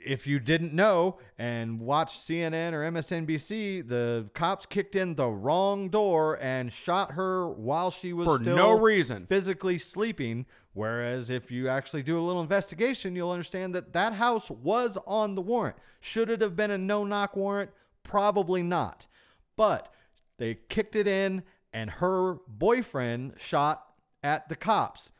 if 0.07 0.25
you 0.25 0.39
didn't 0.39 0.73
know 0.73 1.19
and 1.37 1.79
watched 1.79 2.21
CNN 2.21 2.73
or 2.73 2.89
MSNBC, 2.91 3.87
the 3.87 4.29
cops 4.33 4.65
kicked 4.65 4.95
in 4.95 5.15
the 5.15 5.27
wrong 5.27 5.89
door 5.89 6.37
and 6.41 6.71
shot 6.71 7.11
her 7.11 7.47
while 7.49 7.91
she 7.91 8.13
was 8.13 8.25
For 8.25 8.37
still 8.37 8.55
no 8.55 8.71
reason. 8.79 9.25
physically 9.25 9.77
sleeping. 9.77 10.45
Whereas 10.73 11.29
if 11.29 11.49
you 11.51 11.67
actually 11.69 12.03
do 12.03 12.19
a 12.19 12.21
little 12.21 12.41
investigation, 12.41 13.15
you'll 13.15 13.31
understand 13.31 13.73
that 13.75 13.93
that 13.93 14.13
house 14.13 14.49
was 14.49 14.97
on 15.07 15.35
the 15.35 15.41
warrant. 15.41 15.75
Should 15.99 16.29
it 16.29 16.41
have 16.41 16.55
been 16.55 16.71
a 16.71 16.77
no 16.77 17.03
knock 17.03 17.35
warrant? 17.35 17.71
Probably 18.03 18.61
not. 18.63 19.07
But 19.55 19.91
they 20.37 20.59
kicked 20.69 20.95
it 20.95 21.07
in, 21.07 21.43
and 21.73 21.89
her 21.89 22.35
boyfriend 22.47 23.33
shot 23.37 23.83
at 24.23 24.49
the 24.49 24.55
cops. 24.55 25.11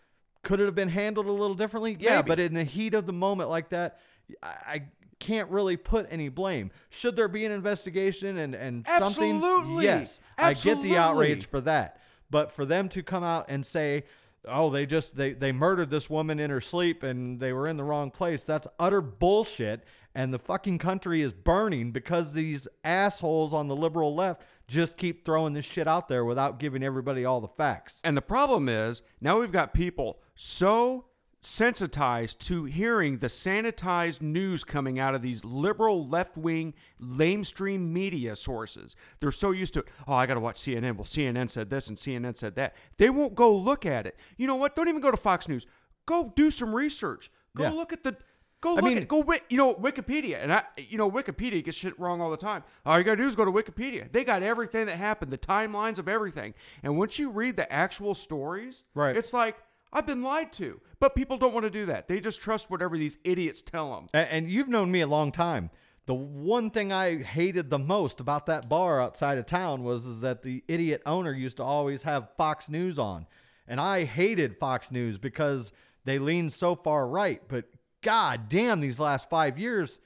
Could 0.47 0.61
it 0.61 0.65
have 0.65 0.75
been 0.75 0.87
handled 0.87 1.25
a 1.25 1.31
little 1.31 1.55
differently? 1.57 1.97
Yeah, 1.99 2.17
Maybe. 2.17 2.27
but 2.27 2.39
in 2.39 2.53
the 2.53 2.63
heat 2.63 2.93
of 2.93 3.05
the 3.05 3.11
moment 3.11 3.49
like 3.49 3.67
that, 3.69 3.99
I, 4.41 4.47
I 4.47 4.83
can't 5.19 5.49
really 5.49 5.75
put 5.75 6.07
any 6.09 6.29
blame. 6.29 6.71
Should 6.89 7.17
there 7.17 7.27
be 7.27 7.43
an 7.43 7.51
investigation 7.51 8.37
and, 8.37 8.55
and 8.55 8.87
something? 8.97 9.35
Absolutely. 9.35 9.83
Yes, 9.83 10.21
I 10.37 10.53
get 10.53 10.81
the 10.81 10.95
outrage 10.95 11.47
for 11.47 11.59
that. 11.61 11.99
But 12.29 12.53
for 12.53 12.63
them 12.63 12.87
to 12.89 13.03
come 13.03 13.25
out 13.25 13.47
and 13.49 13.65
say, 13.65 14.05
"Oh, 14.45 14.69
they 14.69 14.85
just 14.85 15.17
they 15.17 15.33
they 15.33 15.51
murdered 15.51 15.89
this 15.89 16.09
woman 16.09 16.39
in 16.39 16.49
her 16.49 16.61
sleep 16.61 17.03
and 17.03 17.41
they 17.41 17.51
were 17.51 17.67
in 17.67 17.75
the 17.75 17.83
wrong 17.83 18.09
place," 18.09 18.43
that's 18.43 18.67
utter 18.79 19.01
bullshit. 19.01 19.83
And 20.15 20.33
the 20.33 20.39
fucking 20.39 20.77
country 20.79 21.21
is 21.21 21.33
burning 21.33 21.91
because 21.91 22.31
these 22.31 22.69
assholes 22.85 23.53
on 23.53 23.67
the 23.67 23.75
liberal 23.75 24.15
left 24.15 24.43
just 24.67 24.97
keep 24.97 25.23
throwing 25.23 25.53
this 25.53 25.65
shit 25.65 25.87
out 25.87 26.07
there 26.09 26.25
without 26.25 26.59
giving 26.59 26.83
everybody 26.83 27.23
all 27.25 27.39
the 27.41 27.47
facts. 27.47 28.01
And 28.03 28.17
the 28.17 28.21
problem 28.21 28.67
is 28.67 29.01
now 29.21 29.39
we've 29.39 29.51
got 29.51 29.73
people 29.73 30.19
so 30.35 31.05
sensitized 31.39 32.39
to 32.47 32.65
hearing 32.65 33.19
the 33.19 33.27
sanitized 33.27 34.21
news 34.21 34.63
coming 34.63 34.99
out 34.99 35.15
of 35.15 35.21
these 35.21 35.45
liberal 35.45 36.07
left 36.07 36.35
wing 36.35 36.73
lamestream 37.01 37.91
media 37.91 38.35
sources. 38.35 38.95
They're 39.19 39.31
so 39.31 39.51
used 39.51 39.73
to, 39.75 39.79
it, 39.81 39.87
oh, 40.07 40.13
I 40.13 40.25
got 40.25 40.33
to 40.35 40.39
watch 40.39 40.57
CNN. 40.57 40.95
Well, 40.95 41.05
CNN 41.05 41.49
said 41.49 41.69
this 41.69 41.87
and 41.87 41.97
CNN 41.97 42.35
said 42.35 42.55
that. 42.55 42.75
They 42.97 43.09
won't 43.09 43.35
go 43.35 43.55
look 43.55 43.85
at 43.85 44.05
it. 44.05 44.17
You 44.37 44.47
know 44.47 44.55
what? 44.55 44.75
Don't 44.75 44.87
even 44.87 45.01
go 45.01 45.11
to 45.11 45.17
Fox 45.17 45.47
News. 45.47 45.65
Go 46.05 46.31
do 46.35 46.51
some 46.51 46.75
research. 46.75 47.31
Go 47.55 47.63
Yeah. 47.63 47.71
look 47.71 47.93
at 47.93 48.03
the. 48.03 48.17
Go 48.59 48.71
I 48.71 48.75
look 48.75 48.83
mean- 48.85 48.97
at 48.97 49.07
go 49.07 49.23
you 49.49 49.57
know 49.57 49.75
Wikipedia 49.75 50.41
and 50.41 50.51
I 50.51 50.63
you 50.77 50.97
know 50.97 51.09
Wikipedia 51.09 51.63
gets 51.63 51.77
shit 51.77 51.97
wrong 51.99 52.21
all 52.21 52.31
the 52.31 52.37
time. 52.37 52.63
All 52.85 52.97
you 52.97 53.03
gotta 53.03 53.17
do 53.21 53.27
is 53.27 53.35
go 53.35 53.45
to 53.45 53.51
Wikipedia. 53.51 54.11
They 54.11 54.23
got 54.23 54.41
everything 54.43 54.87
that 54.87 54.97
happened, 54.97 55.31
the 55.31 55.37
timelines 55.37 55.99
of 55.99 56.07
everything. 56.07 56.53
And 56.81 56.97
once 56.97 57.19
you 57.19 57.29
read 57.29 57.55
the 57.55 57.71
actual 57.71 58.13
stories, 58.15 58.83
Right. 58.95 59.15
it's 59.15 59.31
like 59.33 59.57
I've 59.93 60.05
been 60.07 60.21
lied 60.23 60.51
to. 60.53 60.81
But 60.99 61.15
people 61.15 61.37
don't 61.37 61.53
want 61.53 61.65
to 61.65 61.69
do 61.69 61.85
that. 61.85 62.07
They 62.07 62.19
just 62.19 62.41
trust 62.41 62.69
whatever 62.69 62.97
these 62.97 63.19
idiots 63.23 63.61
tell 63.61 63.93
them. 63.95 64.07
A- 64.13 64.33
And 64.33 64.49
you've 64.49 64.67
known 64.67 64.91
me 64.91 65.01
a 65.01 65.07
long 65.07 65.31
time. 65.31 65.69
The 66.07 66.15
one 66.15 66.71
thing 66.71 66.91
I 66.91 67.21
hated 67.21 67.69
the 67.69 67.77
most 67.79 68.19
about 68.19 68.47
that 68.47 68.67
bar 68.67 68.99
outside 69.01 69.37
of 69.37 69.45
town 69.45 69.83
was 69.83 70.05
is 70.07 70.21
that 70.21 70.41
the 70.41 70.63
idiot 70.67 71.01
owner 71.05 71.31
used 71.31 71.57
to 71.57 71.63
always 71.63 72.03
have 72.03 72.29
Fox 72.37 72.69
News 72.69 72.97
on. 72.97 73.27
And 73.67 73.79
I 73.79 74.05
hated 74.05 74.57
Fox 74.57 74.89
News 74.91 75.17
because 75.19 75.71
they 76.05 76.17
leaned 76.17 76.53
so 76.53 76.75
far 76.75 77.07
right. 77.07 77.41
But 77.47 77.65
god 78.07 78.47
damn, 78.49 78.79
these 78.79 78.99
last 78.99 79.29
five 79.29 79.59
years, 79.59 79.99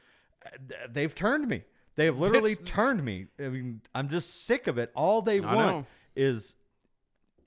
they've 0.90 1.14
turned 1.14 1.48
me. 1.48 1.64
They 1.96 2.06
have 2.06 2.18
literally 2.20 2.56
That's- 2.56 2.70
turned 2.74 3.04
me. 3.06 3.28
I 3.40 3.50
mean, 3.50 3.82
I'm 3.94 4.10
just 4.10 4.46
sick 4.48 4.66
of 4.68 4.78
it. 4.78 4.92
All 4.96 5.22
they 5.22 5.40
I 5.42 5.54
want 5.56 5.78
know. 5.78 5.86
is 6.16 6.56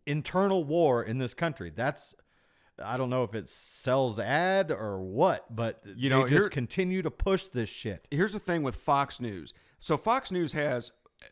internal 0.07 0.65
war 0.65 1.03
in 1.03 1.19
this 1.19 1.35
country. 1.35 1.73
That's 1.75 2.15
I 2.83 2.97
don't 2.97 3.09
know 3.11 3.23
if 3.23 3.35
it 3.35 3.49
sells 3.49 4.19
ad 4.19 4.73
or 4.73 5.01
what, 5.01 5.55
but 5.55 5.81
You 5.87 6.09
they 6.09 6.15
know, 6.15 6.23
just 6.23 6.33
here- 6.33 6.49
continue 6.49 7.03
to 7.03 7.11
push 7.11 7.47
this 7.47 7.69
shit. 7.69 8.07
Here's 8.11 8.33
the 8.33 8.41
thing 8.41 8.63
with 8.65 8.75
Fox 8.77 9.21
News. 9.21 9.55
So 9.81 9.97
Fox 9.97 10.31
News 10.33 10.53
has 10.55 10.91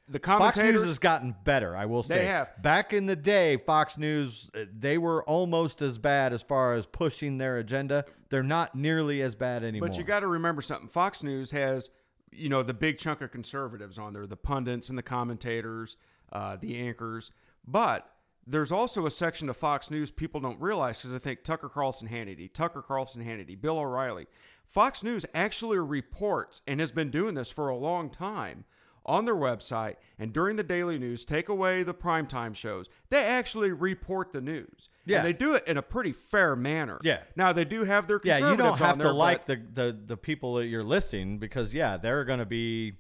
the 0.09 0.19
Fox 0.19 0.59
News 0.59 0.85
has 0.85 0.99
gotten 0.99 1.35
better, 1.45 1.77
I 1.77 1.87
will 1.87 2.03
say. 2.03 2.19
They 2.19 2.27
have. 2.27 2.63
Back 2.63 2.93
in 2.93 3.07
the 3.07 3.17
day, 3.17 3.57
Fox 3.57 3.99
News 3.99 4.51
uh, 4.55 4.65
they 4.77 4.99
were 4.99 5.23
almost 5.25 5.83
as 5.83 5.99
bad 5.99 6.33
as 6.33 6.43
far 6.43 6.75
as 6.75 6.87
pushing 6.87 7.39
their 7.39 7.59
agenda. 7.59 8.05
They're 8.31 8.43
not 8.43 8.75
nearly 8.75 9.23
as 9.23 9.35
bad 9.35 9.65
anymore. 9.65 9.89
But 9.89 9.99
you 9.99 10.05
got 10.05 10.21
to 10.21 10.27
remember 10.27 10.63
something. 10.63 10.89
Fox 10.89 11.23
News 11.23 11.51
has, 11.51 11.91
you 12.31 12.49
know, 12.49 12.63
the 12.63 12.75
big 12.75 12.99
chunk 12.99 13.21
of 13.21 13.31
conservatives 13.31 13.99
on 13.99 14.13
there, 14.13 14.27
the 14.27 14.37
pundits 14.37 14.89
and 14.89 14.99
the 14.99 15.03
commentators, 15.03 15.97
uh, 16.33 16.57
the 16.57 16.79
anchors. 16.79 17.31
But 17.67 18.09
there's 18.47 18.73
also 18.73 19.07
a 19.07 19.11
section 19.11 19.49
of 19.49 19.57
Fox 19.57 19.91
News 19.91 20.11
people 20.11 20.41
don't 20.41 20.61
realize 20.61 20.99
because 20.99 21.15
I 21.15 21.19
think 21.19 21.45
Tucker 21.45 21.69
Carlson 21.69 22.09
Hannity, 22.09 22.53
Tucker 22.53 22.83
Carlson 22.83 23.25
Hannity, 23.25 23.61
Bill 23.61 23.79
O'Reilly. 23.79 24.27
Fox 24.73 25.03
News 25.03 25.27
actually 25.35 25.79
reports 25.79 26.63
and 26.67 26.81
has 26.81 26.91
been 26.91 27.11
doing 27.11 27.35
this 27.35 27.51
for 27.51 27.69
a 27.69 27.77
long 27.77 28.09
time 28.09 28.65
on 29.05 29.25
their 29.25 29.35
website 29.35 29.97
and 30.19 30.33
during 30.33 30.57
the 30.57 30.63
daily 30.63 30.99
news, 30.99 31.25
take 31.25 31.49
away 31.49 31.83
the 31.83 31.95
primetime 31.95 32.55
shows, 32.55 32.87
they 33.11 33.25
actually 33.25 33.71
report 33.73 34.33
the 34.33 34.41
news. 34.41 34.89
Yeah. 35.05 35.19
And 35.19 35.27
they 35.27 35.33
do 35.33 35.55
it 35.55 35.67
in 35.67 35.77
a 35.77 35.83
pretty 35.83 36.13
fair 36.13 36.55
manner. 36.57 36.99
Yeah. 37.03 37.21
Now 37.37 37.53
they 37.53 37.65
do 37.65 37.85
have 37.85 38.07
their 38.07 38.21
yeah, 38.23 38.51
you 38.51 38.57
don't 38.57 38.79
have 38.79 38.99
to 38.99 39.13
like 39.13 39.47
the, 39.47 39.57
the 39.57 39.99
the 40.07 40.17
people 40.17 40.55
that 40.57 40.67
you're 40.67 40.85
listing 40.85 41.39
because 41.39 41.75
yeah, 41.75 41.97
they're 41.97 42.25
going 42.25 42.39
to 42.39 42.47
be 42.47 42.95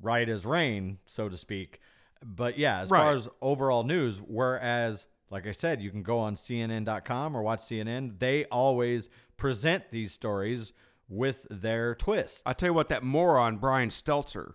right 0.00 0.28
as 0.28 0.44
rain, 0.44 0.98
so 1.06 1.28
to 1.28 1.36
speak. 1.36 1.80
But 2.24 2.58
yeah, 2.58 2.80
as 2.80 2.88
far 2.88 3.14
as 3.14 3.28
overall 3.40 3.82
news, 3.82 4.18
whereas 4.24 5.06
like 5.30 5.46
I 5.46 5.52
said, 5.52 5.80
you 5.80 5.90
can 5.90 6.02
go 6.02 6.18
on 6.18 6.36
CNN.com 6.36 7.34
or 7.34 7.42
watch 7.42 7.60
CNN. 7.60 8.18
They 8.18 8.44
always 8.44 9.08
present 9.36 9.90
these 9.90 10.12
stories 10.12 10.72
with 11.08 11.46
their 11.50 11.94
twist. 11.94 12.42
I 12.44 12.52
tell 12.52 12.68
you 12.68 12.74
what, 12.74 12.90
that 12.90 13.02
moron 13.02 13.56
Brian 13.56 13.88
Stelter. 13.88 14.52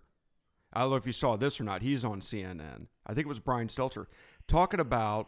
I 0.73 0.81
don't 0.81 0.89
know 0.89 0.95
if 0.97 1.05
you 1.05 1.11
saw 1.11 1.35
this 1.37 1.59
or 1.59 1.63
not. 1.63 1.81
He's 1.81 2.03
on 2.05 2.19
CNN. 2.21 2.87
I 3.05 3.13
think 3.13 3.25
it 3.25 3.29
was 3.29 3.39
Brian 3.39 3.67
Stelter 3.67 4.05
talking 4.47 4.79
about 4.79 5.27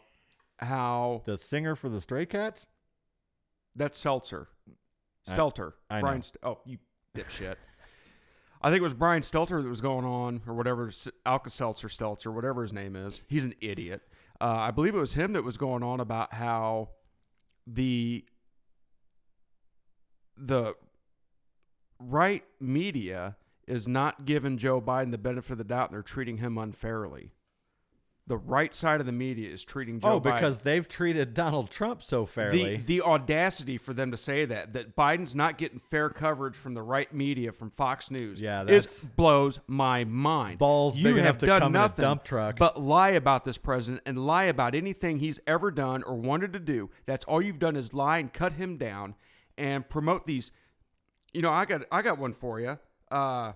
how 0.60 1.24
The 1.26 1.38
singer 1.38 1.76
for 1.76 1.88
the 1.90 2.02
Stray 2.02 2.26
Cats. 2.26 2.68
that's 3.76 4.02
Setzer, 4.04 4.48
I- 5.28 5.32
Stelter. 5.34 5.74
I 5.90 6.02
Brian. 6.02 6.18
know. 6.18 6.22
St- 6.22 6.38
oh, 6.44 6.60
you 6.66 6.78
dipshit. 7.16 7.56
I 8.62 8.70
think 8.70 8.80
it 8.80 8.84
was 8.84 8.94
Brian 8.94 9.22
Stelter 9.22 9.64
that 9.64 9.70
was 9.70 9.80
going 9.80 10.04
on, 10.06 10.42
or 10.46 10.54
whatever, 10.54 10.92
Alka 11.26 11.50
Seltzer, 11.50 11.88
Stelter, 11.88 12.34
whatever 12.34 12.62
his 12.62 12.74
name 12.74 12.98
is. 12.98 13.22
He's 13.28 13.46
an 13.46 13.54
idiot. 13.62 14.02
Uh, 14.42 14.48
I 14.58 14.72
believe 14.72 14.94
it 14.96 15.00
was 15.00 15.14
him 15.14 15.32
that 15.34 15.44
was 15.46 15.56
going 15.56 15.82
on 15.84 16.02
about 16.02 16.34
how 16.34 16.90
the 17.66 18.26
the 20.38 20.74
right 22.00 22.44
media 22.60 23.36
is 23.70 23.88
not 23.88 24.26
giving 24.26 24.58
Joe 24.58 24.82
Biden 24.82 25.12
the 25.12 25.18
benefit 25.18 25.52
of 25.54 25.58
the 25.60 25.64
doubt 25.64 25.90
and 25.90 25.96
they're 25.96 26.02
treating 26.02 26.38
him 26.38 26.58
unfairly. 26.58 27.32
the 28.28 28.38
right 28.38 28.76
side 28.76 29.00
of 29.00 29.08
the 29.08 29.12
media 29.12 29.50
is 29.50 29.64
treating 29.64 30.00
Joe 30.00 30.14
oh, 30.14 30.22
Biden. 30.22 30.36
because 30.36 30.60
they've 30.60 30.88
treated 30.88 31.34
Donald 31.34 31.72
Trump 31.72 32.04
so 32.04 32.28
fairly. 32.28 32.78
the 32.78 33.00
the 33.00 33.02
audacity 33.02 33.78
for 33.80 33.92
them 33.92 34.12
to 34.12 34.18
say 34.18 34.46
that 34.46 34.74
that 34.74 34.96
Biden's 34.96 35.34
not 35.34 35.58
getting 35.58 35.80
fair 35.80 36.10
coverage 36.10 36.56
from 36.56 36.76
the 36.76 36.82
right 36.84 37.12
media 37.12 37.52
from 37.52 37.72
Fox 37.72 38.12
News 38.12 38.40
Yeah, 38.40 38.64
that's- 38.64 39.04
blows 39.16 39.60
my 39.66 40.04
mind. 40.04 40.60
Balls 40.60 40.96
you 40.96 41.06
big 41.06 41.16
have 41.16 41.26
enough 41.26 41.38
to 41.40 41.46
done 41.48 41.62
come 41.62 41.72
in 41.72 41.76
a 41.76 41.80
nothing 41.80 42.04
dump 42.04 42.24
truck. 42.24 42.58
but 42.60 42.80
lie 42.80 43.10
about 43.10 43.46
this 43.46 43.58
president 43.58 44.04
and 44.06 44.24
lie 44.24 44.44
about 44.44 44.76
anything 44.76 45.18
he's 45.18 45.40
ever 45.48 45.72
done 45.72 46.04
or 46.04 46.14
wanted 46.16 46.54
to 46.54 46.60
do. 46.60 46.92
That's 47.08 47.26
all 47.26 47.42
you've 47.42 47.60
done 47.60 47.76
is 47.76 47.94
lie 47.96 48.20
and 48.20 48.32
cut 48.32 48.54
him 48.54 48.78
down 48.78 49.16
and 49.58 49.90
promote 49.90 50.28
these. 50.28 50.52
You 51.34 51.42
know, 51.42 51.52
I 51.52 51.66
got 51.66 51.82
I 51.92 52.04
got 52.04 52.20
one 52.20 52.34
for 52.34 52.60
you. 52.60 52.78
Uh, 53.12 53.54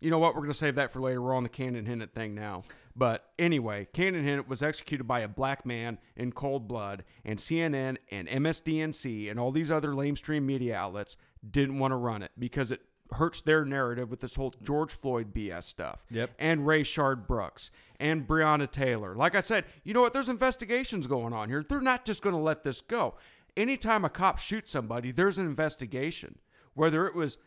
you 0.00 0.10
know 0.10 0.18
what? 0.18 0.34
We're 0.34 0.42
going 0.42 0.52
to 0.52 0.58
save 0.58 0.76
that 0.76 0.92
for 0.92 1.00
later. 1.00 1.20
We're 1.20 1.34
on 1.34 1.42
the 1.42 1.48
Cannon 1.48 1.86
Hinnant 1.86 2.14
thing 2.14 2.34
now. 2.34 2.64
But 2.96 3.30
anyway, 3.38 3.86
Cannon 3.92 4.24
Hinnant 4.24 4.48
was 4.48 4.62
executed 4.62 5.04
by 5.04 5.20
a 5.20 5.28
black 5.28 5.64
man 5.64 5.98
in 6.16 6.32
cold 6.32 6.66
blood, 6.66 7.04
and 7.24 7.38
CNN 7.38 7.98
and 8.10 8.28
MSDNC 8.28 9.30
and 9.30 9.38
all 9.38 9.52
these 9.52 9.70
other 9.70 9.90
lamestream 9.90 10.42
media 10.42 10.76
outlets 10.76 11.16
didn't 11.48 11.78
want 11.78 11.92
to 11.92 11.96
run 11.96 12.22
it 12.22 12.32
because 12.38 12.70
it 12.70 12.82
hurts 13.12 13.40
their 13.40 13.64
narrative 13.64 14.10
with 14.10 14.20
this 14.20 14.36
whole 14.36 14.54
George 14.62 14.92
Floyd 14.92 15.34
BS 15.34 15.64
stuff. 15.64 16.04
Yep. 16.10 16.30
And 16.38 16.60
Rayshard 16.60 17.26
Brooks 17.26 17.70
and 17.98 18.26
Breonna 18.26 18.70
Taylor. 18.70 19.14
Like 19.14 19.34
I 19.34 19.40
said, 19.40 19.64
you 19.84 19.94
know 19.94 20.00
what? 20.00 20.12
There's 20.12 20.28
investigations 20.28 21.06
going 21.06 21.32
on 21.32 21.48
here. 21.48 21.64
They're 21.68 21.80
not 21.80 22.04
just 22.04 22.22
going 22.22 22.34
to 22.34 22.40
let 22.40 22.64
this 22.64 22.80
go. 22.80 23.14
Anytime 23.56 24.04
a 24.04 24.08
cop 24.10 24.38
shoots 24.38 24.70
somebody, 24.70 25.10
there's 25.10 25.38
an 25.38 25.46
investigation, 25.46 26.38
whether 26.74 27.06
it 27.06 27.14
was 27.14 27.38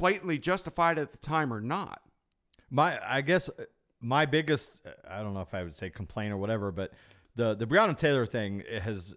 blatantly 0.00 0.38
justified 0.38 0.98
at 0.98 1.12
the 1.12 1.18
time 1.18 1.52
or 1.52 1.60
not. 1.60 2.00
my 2.70 2.98
I 3.06 3.20
guess 3.20 3.48
uh, 3.48 3.64
my 4.00 4.26
biggest 4.26 4.80
I 5.08 5.22
don't 5.22 5.34
know 5.34 5.42
if 5.42 5.54
I 5.54 5.62
would 5.62 5.76
say 5.76 5.90
complaint 5.90 6.32
or 6.32 6.36
whatever, 6.38 6.72
but 6.72 6.92
the 7.36 7.54
the 7.54 7.66
Breonna 7.66 7.96
Taylor 7.96 8.26
thing 8.26 8.64
has 8.82 9.14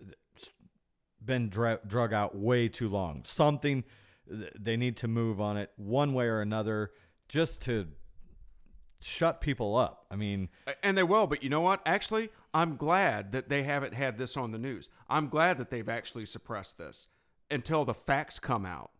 been 1.24 1.50
dra- 1.50 1.80
drug 1.88 2.14
out 2.14 2.36
way 2.36 2.68
too 2.68 2.90
long. 2.90 3.24
Something 3.26 3.84
they 4.28 4.78
need 4.78 4.98
to 4.98 5.08
move 5.08 5.42
on 5.42 5.58
it 5.58 5.72
one 5.76 6.14
way 6.14 6.26
or 6.26 6.42
another 6.42 6.92
just 7.28 7.62
to 7.64 7.88
shut 9.02 9.42
people 9.42 9.76
up. 9.76 10.06
I 10.10 10.16
mean, 10.16 10.50
And 10.82 10.98
they 10.98 11.04
will, 11.04 11.28
but 11.28 11.44
you 11.44 11.50
know 11.50 11.62
what? 11.62 11.82
Actually, 11.86 12.30
I'm 12.54 12.78
glad 12.78 13.32
that 13.34 13.50
they 13.50 13.64
haven't 13.64 13.94
had 13.94 14.18
this 14.18 14.38
on 14.38 14.52
the 14.52 14.58
news. 14.58 14.90
I'm 15.10 15.28
glad 15.28 15.58
that 15.58 15.70
they've 15.70 15.90
actually 15.90 16.26
suppressed 16.26 16.78
this 16.78 17.08
until 17.52 17.84
the 17.86 17.94
facts 17.94 18.40
come 18.40 18.66
out. 18.66 18.92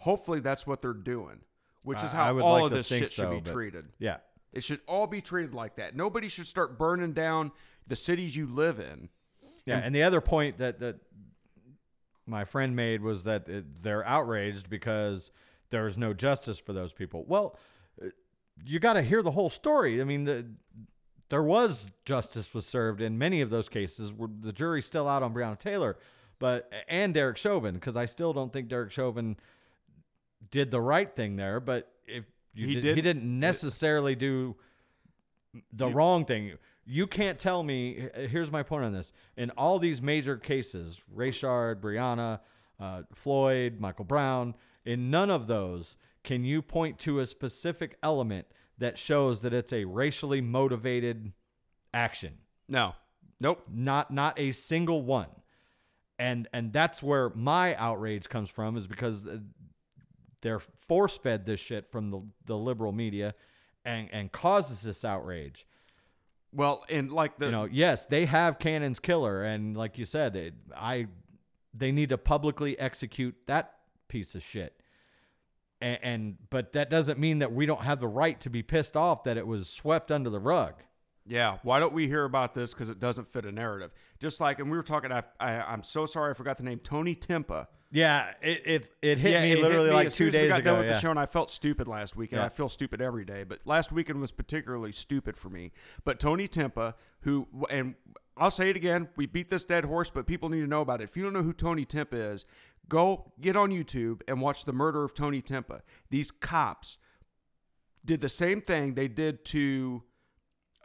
Hopefully, 0.00 0.40
that's 0.40 0.66
what 0.66 0.82
they're 0.82 0.92
doing, 0.92 1.40
which 1.82 2.02
is 2.02 2.10
how 2.12 2.38
all 2.38 2.62
like 2.62 2.64
of 2.64 2.70
this 2.70 2.86
shit 2.86 3.10
should 3.10 3.30
be 3.30 3.40
treated. 3.40 3.86
yeah. 3.98 4.18
It 4.52 4.64
should 4.64 4.80
all 4.88 5.06
be 5.06 5.20
treated 5.20 5.54
like 5.54 5.76
that. 5.76 5.94
Nobody 5.94 6.26
should 6.26 6.46
start 6.46 6.76
burning 6.76 7.12
down 7.12 7.52
the 7.86 7.94
cities 7.94 8.34
you 8.34 8.46
live 8.46 8.80
in. 8.80 9.08
Yeah, 9.64 9.78
and 9.78 9.94
the 9.94 10.02
other 10.02 10.20
point 10.20 10.58
that 10.58 10.80
that 10.80 10.96
my 12.26 12.44
friend 12.44 12.74
made 12.74 13.02
was 13.02 13.24
that 13.24 13.48
it, 13.48 13.82
they're 13.82 14.04
outraged 14.06 14.68
because 14.68 15.30
there 15.70 15.86
is 15.86 15.96
no 15.96 16.12
justice 16.12 16.58
for 16.58 16.72
those 16.72 16.92
people. 16.92 17.24
Well, 17.28 17.56
uh, 18.02 18.06
you 18.64 18.78
got 18.80 18.94
to 18.94 19.02
hear 19.02 19.22
the 19.22 19.30
whole 19.30 19.48
story. 19.48 20.00
I 20.00 20.04
mean, 20.04 20.24
the, 20.24 20.46
there 21.28 21.42
was 21.42 21.90
justice 22.04 22.52
was 22.52 22.66
served 22.66 23.00
in 23.00 23.18
many 23.18 23.40
of 23.40 23.50
those 23.50 23.68
cases. 23.68 24.12
Where 24.12 24.28
the 24.40 24.52
jury's 24.52 24.86
still 24.86 25.08
out 25.08 25.22
on 25.22 25.32
Breonna 25.32 25.58
Taylor, 25.58 25.96
but 26.38 26.72
and 26.88 27.14
Derek 27.14 27.36
Chauvin 27.36 27.74
because 27.74 27.96
I 27.96 28.06
still 28.06 28.32
don't 28.32 28.52
think 28.52 28.68
Derek 28.68 28.90
Chauvin 28.90 29.36
did 30.50 30.70
the 30.70 30.80
right 30.80 31.14
thing 31.14 31.36
there. 31.36 31.60
But 31.60 31.92
if 32.06 32.24
you 32.54 32.66
He 32.66 32.74
did, 32.74 32.82
did- 32.82 32.96
he 32.96 33.02
didn't 33.02 33.40
necessarily 33.40 34.14
do 34.14 34.56
the 35.72 35.88
wrong 35.88 36.24
thing. 36.24 36.52
You 36.84 37.06
can't 37.06 37.38
tell 37.38 37.62
me. 37.62 38.08
Here's 38.14 38.50
my 38.50 38.62
point 38.62 38.84
on 38.84 38.92
this: 38.92 39.12
in 39.36 39.50
all 39.50 39.78
these 39.78 40.00
major 40.02 40.36
cases, 40.36 40.98
Rayshard, 41.14 41.80
Breonna, 41.80 42.40
uh, 42.78 43.02
Floyd, 43.14 43.78
Michael 43.80 44.04
Brown, 44.04 44.54
in 44.84 45.10
none 45.10 45.30
of 45.30 45.46
those 45.46 45.96
can 46.22 46.44
you 46.44 46.62
point 46.62 46.98
to 47.00 47.20
a 47.20 47.26
specific 47.26 47.96
element 48.02 48.46
that 48.78 48.98
shows 48.98 49.40
that 49.42 49.52
it's 49.52 49.72
a 49.72 49.84
racially 49.84 50.40
motivated 50.40 51.32
action. 51.94 52.38
No. 52.68 52.94
Nope. 53.40 53.66
Not 53.72 54.10
not 54.10 54.38
a 54.38 54.52
single 54.52 55.02
one. 55.02 55.28
And 56.18 56.48
and 56.52 56.72
that's 56.72 57.02
where 57.02 57.30
my 57.30 57.74
outrage 57.76 58.28
comes 58.28 58.50
from 58.50 58.76
is 58.76 58.86
because 58.86 59.26
uh, 59.26 59.38
they're 60.42 60.60
force 60.60 61.18
fed 61.18 61.46
this 61.46 61.60
shit 61.60 61.90
from 61.90 62.10
the, 62.10 62.20
the 62.46 62.56
liberal 62.56 62.92
media 62.92 63.34
and 63.84 64.08
and 64.12 64.32
causes 64.32 64.82
this 64.82 65.04
outrage 65.04 65.66
Well, 66.52 66.84
and 66.90 67.12
like 67.12 67.38
the 67.38 67.46
you 67.46 67.52
know, 67.52 67.64
yes, 67.64 68.06
they 68.06 68.26
have 68.26 68.58
Cannon's 68.58 68.98
killer, 68.98 69.44
and 69.44 69.76
like 69.76 69.98
you 69.98 70.04
said, 70.04 70.36
it, 70.36 70.54
I 70.76 71.06
they 71.72 71.92
need 71.92 72.08
to 72.08 72.18
publicly 72.18 72.78
execute 72.78 73.36
that 73.46 73.74
piece 74.08 74.34
of 74.34 74.42
shit. 74.42 74.82
And, 75.80 75.98
and 76.02 76.36
but 76.50 76.72
that 76.72 76.90
doesn't 76.90 77.18
mean 77.18 77.38
that 77.38 77.52
we 77.52 77.66
don't 77.66 77.82
have 77.82 78.00
the 78.00 78.08
right 78.08 78.40
to 78.40 78.50
be 78.50 78.62
pissed 78.62 78.96
off 78.96 79.24
that 79.24 79.36
it 79.38 79.46
was 79.46 79.68
swept 79.68 80.10
under 80.10 80.28
the 80.28 80.40
rug. 80.40 80.74
Yeah, 81.26 81.58
why 81.62 81.78
don't 81.78 81.92
we 81.92 82.08
hear 82.08 82.24
about 82.24 82.54
this? 82.54 82.74
Because 82.74 82.90
it 82.90 82.98
doesn't 82.98 83.32
fit 83.32 83.44
a 83.44 83.52
narrative. 83.52 83.92
Just 84.18 84.40
like, 84.40 84.58
and 84.58 84.70
we 84.70 84.76
were 84.76 84.82
talking. 84.82 85.12
I, 85.12 85.22
I, 85.38 85.52
I'm 85.52 85.84
so 85.84 86.04
sorry, 86.04 86.32
I 86.32 86.34
forgot 86.34 86.58
the 86.58 86.64
name. 86.64 86.80
Tony 86.80 87.14
Timpa. 87.14 87.68
Yeah, 87.92 88.32
it 88.40 88.62
it, 88.66 88.94
it 89.02 89.18
hit 89.18 89.32
yeah, 89.32 89.42
me 89.42 89.52
it 89.52 89.56
hit 89.56 89.62
literally 89.64 89.88
me 89.88 89.94
like 89.94 90.06
as 90.08 90.14
soon 90.14 90.26
two 90.26 90.28
as 90.28 90.34
we 90.34 90.40
days 90.42 90.48
got 90.50 90.60
ago. 90.60 90.70
done 90.70 90.78
with 90.78 90.88
yeah. 90.88 90.92
the 90.94 91.00
show, 91.00 91.10
and 91.10 91.18
I 91.18 91.26
felt 91.26 91.50
stupid 91.50 91.88
last 91.88 92.16
week, 92.16 92.30
and 92.32 92.40
Yeah. 92.40 92.46
I 92.46 92.48
feel 92.48 92.68
stupid 92.68 93.00
every 93.00 93.24
day. 93.24 93.42
But 93.42 93.60
last 93.64 93.90
weekend 93.90 94.20
was 94.20 94.30
particularly 94.30 94.92
stupid 94.92 95.36
for 95.36 95.50
me. 95.50 95.72
But 96.04 96.20
Tony 96.20 96.46
Timpa, 96.46 96.94
who, 97.22 97.48
and 97.68 97.96
I'll 98.36 98.50
say 98.52 98.70
it 98.70 98.76
again, 98.76 99.08
we 99.16 99.26
beat 99.26 99.50
this 99.50 99.64
dead 99.64 99.84
horse, 99.84 100.08
but 100.08 100.26
people 100.26 100.48
need 100.48 100.60
to 100.60 100.66
know 100.68 100.82
about 100.82 101.00
it. 101.00 101.04
If 101.04 101.16
you 101.16 101.24
don't 101.24 101.32
know 101.32 101.42
who 101.42 101.52
Tony 101.52 101.84
Timpa 101.84 102.32
is, 102.32 102.44
go 102.88 103.32
get 103.40 103.56
on 103.56 103.70
YouTube 103.70 104.20
and 104.28 104.40
watch 104.40 104.64
the 104.64 104.72
murder 104.72 105.02
of 105.02 105.12
Tony 105.12 105.42
Timpa. 105.42 105.80
These 106.10 106.30
cops 106.30 106.96
did 108.04 108.20
the 108.20 108.28
same 108.28 108.60
thing 108.60 108.94
they 108.94 109.08
did 109.08 109.44
to 109.46 110.04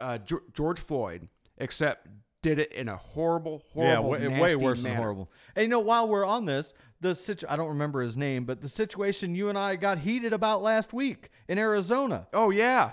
uh, 0.00 0.18
George 0.52 0.80
Floyd, 0.80 1.28
except 1.56 2.08
did 2.42 2.58
it 2.58 2.72
in 2.72 2.88
a 2.88 2.96
horrible, 2.96 3.62
horrible, 3.72 4.18
yeah, 4.18 4.28
way, 4.28 4.40
way 4.40 4.56
worse 4.56 4.82
than 4.82 4.94
horrible. 4.94 5.30
And 5.54 5.64
you 5.64 5.68
know, 5.68 5.80
while 5.80 6.06
we're 6.08 6.24
on 6.24 6.44
this, 6.44 6.74
the 7.00 7.14
situ- 7.14 7.46
I 7.48 7.56
don't 7.56 7.68
remember 7.68 8.02
his 8.02 8.16
name, 8.16 8.44
but 8.44 8.60
the 8.60 8.68
situation 8.68 9.34
you 9.34 9.48
and 9.48 9.58
I 9.58 9.76
got 9.76 9.98
heated 9.98 10.32
about 10.32 10.62
last 10.62 10.92
week 10.92 11.30
in 11.48 11.58
Arizona. 11.58 12.28
Oh 12.32 12.50
yeah, 12.50 12.92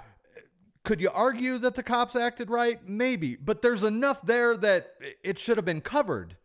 Could 0.84 1.00
you 1.00 1.10
argue 1.14 1.58
that 1.60 1.76
the 1.76 1.84
cops 1.84 2.16
acted 2.16 2.50
right? 2.50 2.80
Maybe, 2.88 3.36
but 3.36 3.62
there's 3.62 3.84
enough 3.84 4.22
there 4.26 4.58
that 4.58 4.96
it 5.24 5.40
should 5.40 5.58
have 5.58 5.66
been 5.66 5.82
covered, 5.82 6.36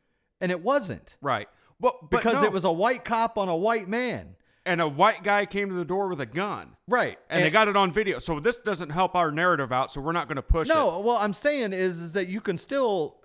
and 0.41 0.53
it 0.53 0.63
wasn't 0.63 1.17
right. 1.21 1.49
Well, 1.81 1.99
but 2.03 2.19
because 2.19 2.43
no. 2.43 2.45
it 2.45 2.53
was 2.53 2.65
a 2.65 2.73
white 2.73 3.05
cop 3.05 3.39
on 3.39 3.49
a 3.49 3.57
white 3.57 3.89
man. 3.89 4.37
And 4.69 4.81
a 4.81 4.87
white 4.87 5.23
guy 5.25 5.47
came 5.47 5.69
to 5.71 5.75
the 5.75 5.85
door 5.85 6.09
with 6.09 6.21
a 6.21 6.27
gun. 6.27 6.77
Right, 6.87 7.19
And, 7.29 7.43
they 7.45 7.51
got 7.51 7.69
it 7.69 7.77
on 7.77 7.91
video. 7.93 8.19
So 8.21 8.39
this 8.39 8.59
doesn't 8.59 8.91
help 8.91 9.15
our 9.15 9.33
narrative 9.33 9.73
out, 9.73 9.91
so 9.91 10.01
we're 10.01 10.13
not 10.13 10.29
going 10.29 10.37
to 10.37 10.43
push 10.43 10.69
it. 10.69 10.75
No, 10.75 10.99
what 11.01 11.23
I'm 11.23 11.35
saying 11.35 11.73
is, 11.73 12.01
is 12.01 12.13
that 12.13 12.29
you 12.29 12.41
can 12.41 12.59
still 12.59 13.17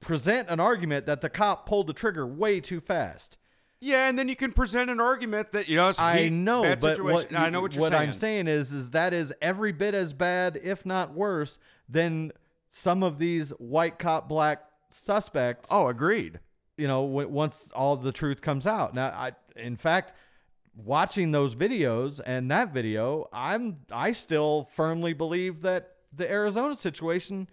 present 0.00 0.48
an 0.48 0.58
argument 0.60 1.06
that 1.06 1.20
the 1.20 1.28
cop 1.28 1.66
pulled 1.66 1.86
the 1.86 1.92
trigger 1.92 2.26
way 2.26 2.60
too 2.60 2.80
fast. 2.80 3.36
Yeah, 3.80 4.08
and 4.08 4.18
then 4.18 4.28
you 4.28 4.36
can 4.36 4.52
present 4.52 4.90
an 4.90 5.00
argument 5.00 5.52
that, 5.52 5.68
you 5.68 5.76
know, 5.76 5.88
it's 5.88 5.98
I 5.98 6.24
heat, 6.24 6.30
know, 6.30 6.62
bad 6.62 6.80
but 6.80 6.96
situation. 6.96 7.34
what, 7.34 7.40
I 7.40 7.50
know 7.50 7.60
what 7.60 7.74
you're 7.74 7.82
saying. 7.82 7.92
What 7.92 8.00
I'm 8.00 8.12
saying 8.12 8.46
is, 8.46 8.72
is 8.72 8.90
that 8.90 9.12
is 9.12 9.32
every 9.42 9.72
bit 9.72 9.94
as 9.94 10.12
bad, 10.12 10.60
if 10.62 10.86
not 10.86 11.14
worse, 11.14 11.58
than 11.88 12.32
some 12.70 13.02
of 13.02 13.18
these 13.18 13.50
white 13.58 13.98
cop 13.98 14.28
black 14.28 14.62
suspects. 14.92 15.68
Oh, 15.70 15.88
agreed. 15.88 16.38
you 16.76 16.86
know, 16.86 17.04
w- 17.06 17.28
once 17.28 17.70
all 17.74 17.96
the 17.96 18.12
truth 18.12 18.40
comes 18.40 18.66
out. 18.66 18.94
Now, 18.94 19.08
I, 19.08 19.32
in 19.56 19.76
fact, 19.76 20.12
watching 20.74 21.32
those 21.32 21.54
videos 21.54 22.20
and 22.24 22.50
that 22.50 22.72
video, 22.72 23.28
I'm, 23.32 23.78
I 23.90 24.12
still 24.12 24.68
firmly 24.74 25.12
believe 25.12 25.62
that 25.62 25.96
the 26.12 26.30
Arizona 26.30 26.74
situation 26.76 27.48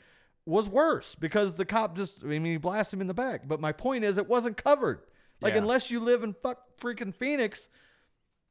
was 0.45 0.67
worse 0.69 1.15
because 1.15 1.55
the 1.55 1.65
cop 1.65 1.95
just, 1.95 2.23
I 2.23 2.27
mean, 2.27 2.45
he 2.45 2.57
blasted 2.57 2.97
him 2.97 3.01
in 3.01 3.07
the 3.07 3.13
back. 3.13 3.47
But 3.47 3.59
my 3.59 3.71
point 3.71 4.03
is, 4.03 4.17
it 4.17 4.27
wasn't 4.27 4.57
covered. 4.57 5.01
Like, 5.41 5.53
Yeah. 5.53 5.59
unless 5.59 5.91
you 5.91 5.99
live 5.99 6.23
in 6.23 6.33
fuck 6.33 6.59
freaking 6.81 7.13
Phoenix, 7.13 7.69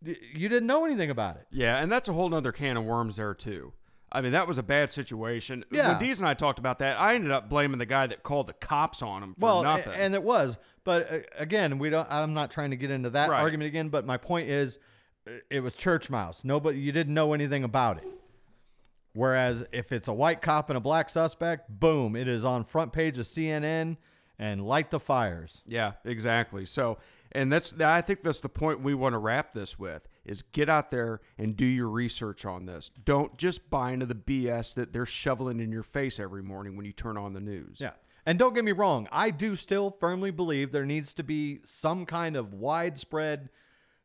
you 0.03 0.49
didn't 0.49 0.67
know 0.67 0.85
anything 0.85 1.11
about 1.11 1.37
it. 1.37 1.47
Yeah, 1.51 1.77
and 1.79 1.91
that's 1.91 2.09
a 2.09 2.13
whole 2.13 2.29
nother 2.29 2.53
can 2.53 2.77
of 2.77 2.85
worms 2.85 3.17
there, 3.17 3.35
too. 3.35 3.73
I 4.11 4.21
mean, 4.23 4.33
that 4.33 4.49
was 4.49 4.57
a 4.59 4.63
bad 4.63 4.91
situation. 4.91 5.65
Yeah. 5.71 5.99
When 5.99 6.09
Deez 6.09 6.19
and 6.19 6.29
I 6.29 6.35
talked 6.35 6.59
about 6.59 6.79
that, 6.79 6.99
I 6.99 7.15
ended 7.15 7.31
up 7.31 7.51
blaming 7.51 7.79
the 7.79 7.87
guy 7.87 8.07
that 8.07 8.23
called 8.23 8.47
the 8.47 8.55
cops 8.55 9.03
on 9.03 9.23
him 9.23 9.35
for 9.35 9.45
well, 9.45 9.63
nothing. 9.63 9.93
and 9.95 10.15
it 10.15 10.23
was. 10.23 10.57
But 10.85 11.13
uh, 11.13 11.19
again, 11.37 11.79
we 11.79 11.91
don't. 11.91 12.11
I'm 12.11 12.33
not 12.33 12.51
trying 12.51 12.71
to 12.71 12.77
get 12.77 12.91
into 12.91 13.11
that 13.11 13.29
Right. 13.29 13.41
argument 13.43 13.69
again. 13.69 13.91
But 13.91 14.07
my 14.07 14.17
point 14.17 14.49
is, 14.49 14.79
uh, 15.27 15.33
it 15.51 15.61
was 15.61 15.77
church 15.77 16.09
mouse. 16.09 16.41
Nobody, 16.43 16.79
you 16.79 16.91
didn't 16.93 17.13
know 17.13 17.35
anything 17.35 17.65
about 17.65 17.99
it. 17.99 18.09
Whereas 19.13 19.65
if 19.73 19.93
it's 19.93 20.09
a 20.09 20.13
white 20.13 20.41
cop 20.41 20.71
and 20.71 20.77
a 20.77 20.81
black 20.81 21.11
suspect, 21.11 21.69
boom, 21.69 22.15
it 22.17 22.29
is 22.29 22.45
on 22.45 22.65
front 22.65 22.93
page 22.93 23.19
of 23.19 23.27
CNN 23.27 23.97
and 24.39 24.67
light 24.67 24.91
the 24.91 25.01
fires. 25.01 25.63
Yeah, 25.67 25.93
exactly. 26.05 26.65
So, 26.65 26.99
and 27.33 27.53
that's 27.53 27.79
I 27.81 28.01
think 28.01 28.23
that's 28.23 28.41
the 28.41 28.49
point 28.49 28.81
we 28.81 28.95
want 28.95 29.13
to 29.15 29.19
wrap 29.19 29.53
this 29.53 29.79
with 29.79 30.08
is 30.29 30.43
get 30.43 30.69
out 30.69 30.91
there 30.91 31.21
and 31.37 31.57
do 31.57 31.65
your 31.65 31.89
research 31.89 32.45
on 32.45 32.67
this. 32.67 32.91
Don't 33.05 33.37
just 33.37 33.71
buy 33.71 33.93
into 33.93 34.07
the 34.07 34.15
BS 34.15 34.75
that 34.75 34.93
they're 34.93 35.07
shoveling 35.07 35.61
in 35.61 35.73
your 35.73 35.83
face 35.83 36.21
every 36.21 36.43
morning 36.43 36.77
when 36.77 36.87
you 36.87 36.93
turn 36.93 37.17
on 37.17 37.33
the 37.33 37.41
news. 37.41 37.81
Yeah. 37.81 37.93
And 38.27 38.39
don't 38.39 38.55
get 38.55 38.65
me 38.65 38.73
wrong, 38.73 39.09
I 39.11 39.31
do 39.31 39.57
still 39.57 39.91
firmly 39.91 40.31
believe 40.31 40.71
there 40.71 40.85
needs 40.85 41.15
to 41.15 41.23
be 41.23 41.61
some 41.65 42.05
kind 42.05 42.37
of 42.37 42.53
widespread 42.53 43.49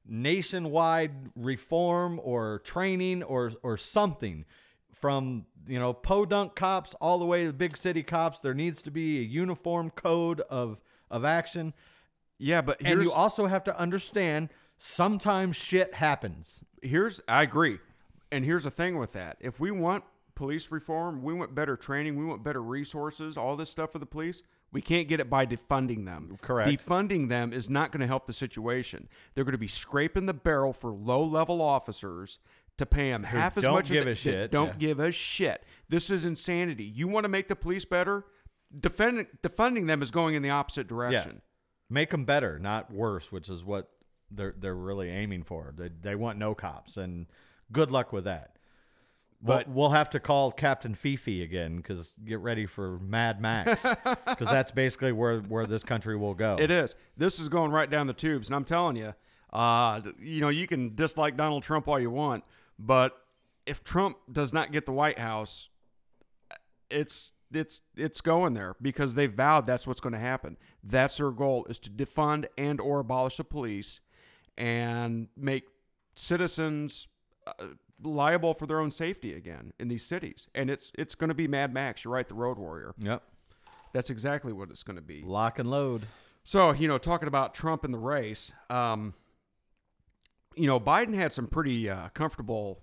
nationwide 0.07 1.29
reform 1.35 2.19
or 2.23 2.59
training 2.59 3.23
or 3.23 3.51
or 3.63 3.77
something 3.77 4.45
from 4.91 5.45
you 5.67 5.79
know 5.79 5.93
podunk 5.93 6.55
cops 6.55 6.93
all 6.95 7.19
the 7.19 7.25
way 7.25 7.41
to 7.41 7.47
the 7.47 7.53
big 7.53 7.77
city 7.77 8.03
cops 8.03 8.39
there 8.41 8.53
needs 8.53 8.81
to 8.81 8.91
be 8.91 9.19
a 9.19 9.23
uniform 9.23 9.89
code 9.89 10.41
of 10.41 10.81
of 11.09 11.23
action 11.23 11.73
Yeah, 12.37 12.61
but 12.61 12.81
and 12.83 13.01
you 13.01 13.11
also 13.13 13.45
have 13.45 13.63
to 13.65 13.79
understand 13.79 14.49
sometimes 14.83 15.55
shit 15.55 15.93
happens 15.93 16.61
here's 16.83 17.21
I 17.27 17.43
agree. 17.43 17.79
And 18.31 18.43
here's 18.43 18.63
the 18.63 18.71
thing 18.71 18.97
with 18.97 19.13
that. 19.13 19.37
If 19.39 19.59
we 19.59 19.71
want 19.71 20.03
police 20.35 20.71
reform, 20.71 21.21
we 21.21 21.33
want 21.33 21.53
better 21.53 21.75
training, 21.75 22.15
we 22.17 22.25
want 22.25 22.43
better 22.43 22.61
resources, 22.61 23.37
all 23.37 23.55
this 23.55 23.69
stuff 23.69 23.91
for 23.91 23.99
the 23.99 24.05
police, 24.05 24.43
we 24.71 24.81
can't 24.81 25.07
get 25.07 25.19
it 25.19 25.29
by 25.29 25.45
defunding 25.45 26.05
them. 26.05 26.37
Correct. 26.41 26.69
Defunding 26.69 27.29
them 27.29 27.53
is 27.53 27.69
not 27.69 27.91
going 27.91 28.01
to 28.01 28.07
help 28.07 28.25
the 28.25 28.33
situation. 28.33 29.07
They're 29.33 29.43
going 29.43 29.53
to 29.53 29.59
be 29.59 29.67
scraping 29.67 30.25
the 30.25 30.33
barrel 30.33 30.73
for 30.73 30.91
low-level 30.91 31.61
officers 31.61 32.39
to 32.77 32.87
pay 32.87 33.11
them 33.11 33.23
half 33.23 33.55
as 33.55 33.63
don't 33.63 33.73
much 33.73 33.89
give 33.89 34.07
as 34.07 34.17
a 34.17 34.21
shit, 34.21 34.51
don't 34.51 34.69
yeah. 34.69 34.73
give 34.79 34.99
a 34.99 35.11
shit. 35.11 35.63
This 35.89 36.09
is 36.09 36.25
insanity. 36.25 36.85
You 36.85 37.07
want 37.07 37.25
to 37.25 37.29
make 37.29 37.47
the 37.47 37.55
police 37.55 37.85
better? 37.85 38.25
Defend, 38.77 39.27
defunding 39.43 39.85
them 39.85 40.01
is 40.01 40.09
going 40.09 40.33
in 40.33 40.41
the 40.41 40.49
opposite 40.49 40.87
direction. 40.87 41.33
Yeah. 41.35 41.39
make 41.91 42.09
them 42.09 42.25
better 42.25 42.57
not 42.57 42.91
worse 42.91 43.31
which 43.31 43.49
is 43.49 43.63
what 43.63 43.91
they're 44.33 44.55
they're 44.57 44.75
really 44.75 45.09
aiming 45.09 45.43
for 45.43 45.73
they, 45.77 45.89
they 46.01 46.15
want 46.15 46.37
no 46.37 46.53
cops 46.55 46.97
and 46.97 47.25
good 47.71 47.91
luck 47.91 48.11
with 48.13 48.23
that 48.25 48.57
But- 49.41 49.65
but 49.65 49.73
we'll 49.73 49.89
have 49.89 50.09
to 50.11 50.19
call 50.19 50.51
Captain 50.51 50.95
Fifi 50.95 51.43
again 51.43 51.77
because 51.77 52.07
get 52.25 52.39
ready 52.39 52.65
for 52.65 52.97
Mad 52.99 53.41
Max 53.41 53.81
because 54.25 54.47
that's 54.47 54.71
basically 54.71 55.11
where 55.11 55.39
where 55.39 55.65
this 55.65 55.83
country 55.83 56.15
will 56.15 56.33
go. 56.33 56.57
It 56.59 56.71
is. 56.71 56.95
This 57.17 57.39
is 57.39 57.49
going 57.49 57.71
right 57.71 57.89
down 57.89 58.07
the 58.07 58.13
tubes, 58.13 58.47
and 58.47 58.55
I'm 58.55 58.63
telling 58.63 58.95
you, 58.95 59.13
uh, 59.51 59.99
you 60.19 60.39
know, 60.39 60.47
you 60.49 60.65
can 60.65 60.95
dislike 60.95 61.35
Donald 61.35 61.63
Trump 61.63 61.87
all 61.89 61.99
you 61.99 62.09
want, 62.09 62.43
but 62.79 63.17
if 63.65 63.83
Trump 63.83 64.17
does 64.31 64.53
not 64.53 64.71
get 64.71 64.85
the 64.85 64.93
White 64.93 65.19
House, 65.19 65.67
it's 66.89 67.31
it's 67.53 67.81
it's 67.95 68.21
going 68.21 68.53
there 68.53 68.75
because 68.81 69.13
they 69.15 69.27
vowed 69.27 69.67
that's 69.67 69.85
what's 69.85 69.99
going 69.99 70.13
to 70.13 70.19
happen. 70.19 70.57
That's 70.83 71.17
their 71.17 71.31
goal 71.31 71.65
is 71.69 71.79
to 71.79 71.89
defund 71.89 72.45
and 72.57 72.79
or 72.79 72.99
abolish 72.99 73.37
the 73.37 73.43
police 73.43 73.99
and 74.57 75.27
make 75.35 75.65
citizens 76.15 77.07
uh, 77.47 77.51
liable 78.01 78.53
for 78.53 78.65
their 78.65 78.79
own 78.79 78.91
safety 78.91 79.33
again 79.33 79.73
in 79.79 79.87
these 79.87 80.05
cities. 80.05 80.47
And 80.53 80.69
it's 80.69 80.91
it's 80.97 81.15
going 81.15 81.29
to 81.29 81.33
be 81.33 81.47
Mad 81.47 81.73
Max. 81.73 82.03
You're 82.03 82.13
right, 82.13 82.27
the 82.27 82.35
Road 82.35 82.57
Warrior. 82.57 82.93
Yep. 82.99 83.23
That's 83.93 84.09
exactly 84.09 84.51
what 84.53 84.69
it's 84.69 84.83
going 84.83 84.95
to 84.95 85.03
be. 85.03 85.23
Lock 85.23 85.59
and 85.59 85.69
load. 85.69 86.07
So, 86.43 86.71
you 86.71 86.87
know, 86.87 86.97
talking 86.97 87.27
about 87.27 87.53
Trump 87.53 87.85
in 87.85 87.91
the 87.91 87.97
race, 87.97 88.51
um, 88.69 89.13
you 90.55 90.67
know, 90.67 90.79
Biden 90.79 91.13
had 91.13 91.31
some 91.31 91.47
pretty 91.47 91.89
uh, 91.89 92.09
comfortable, 92.09 92.81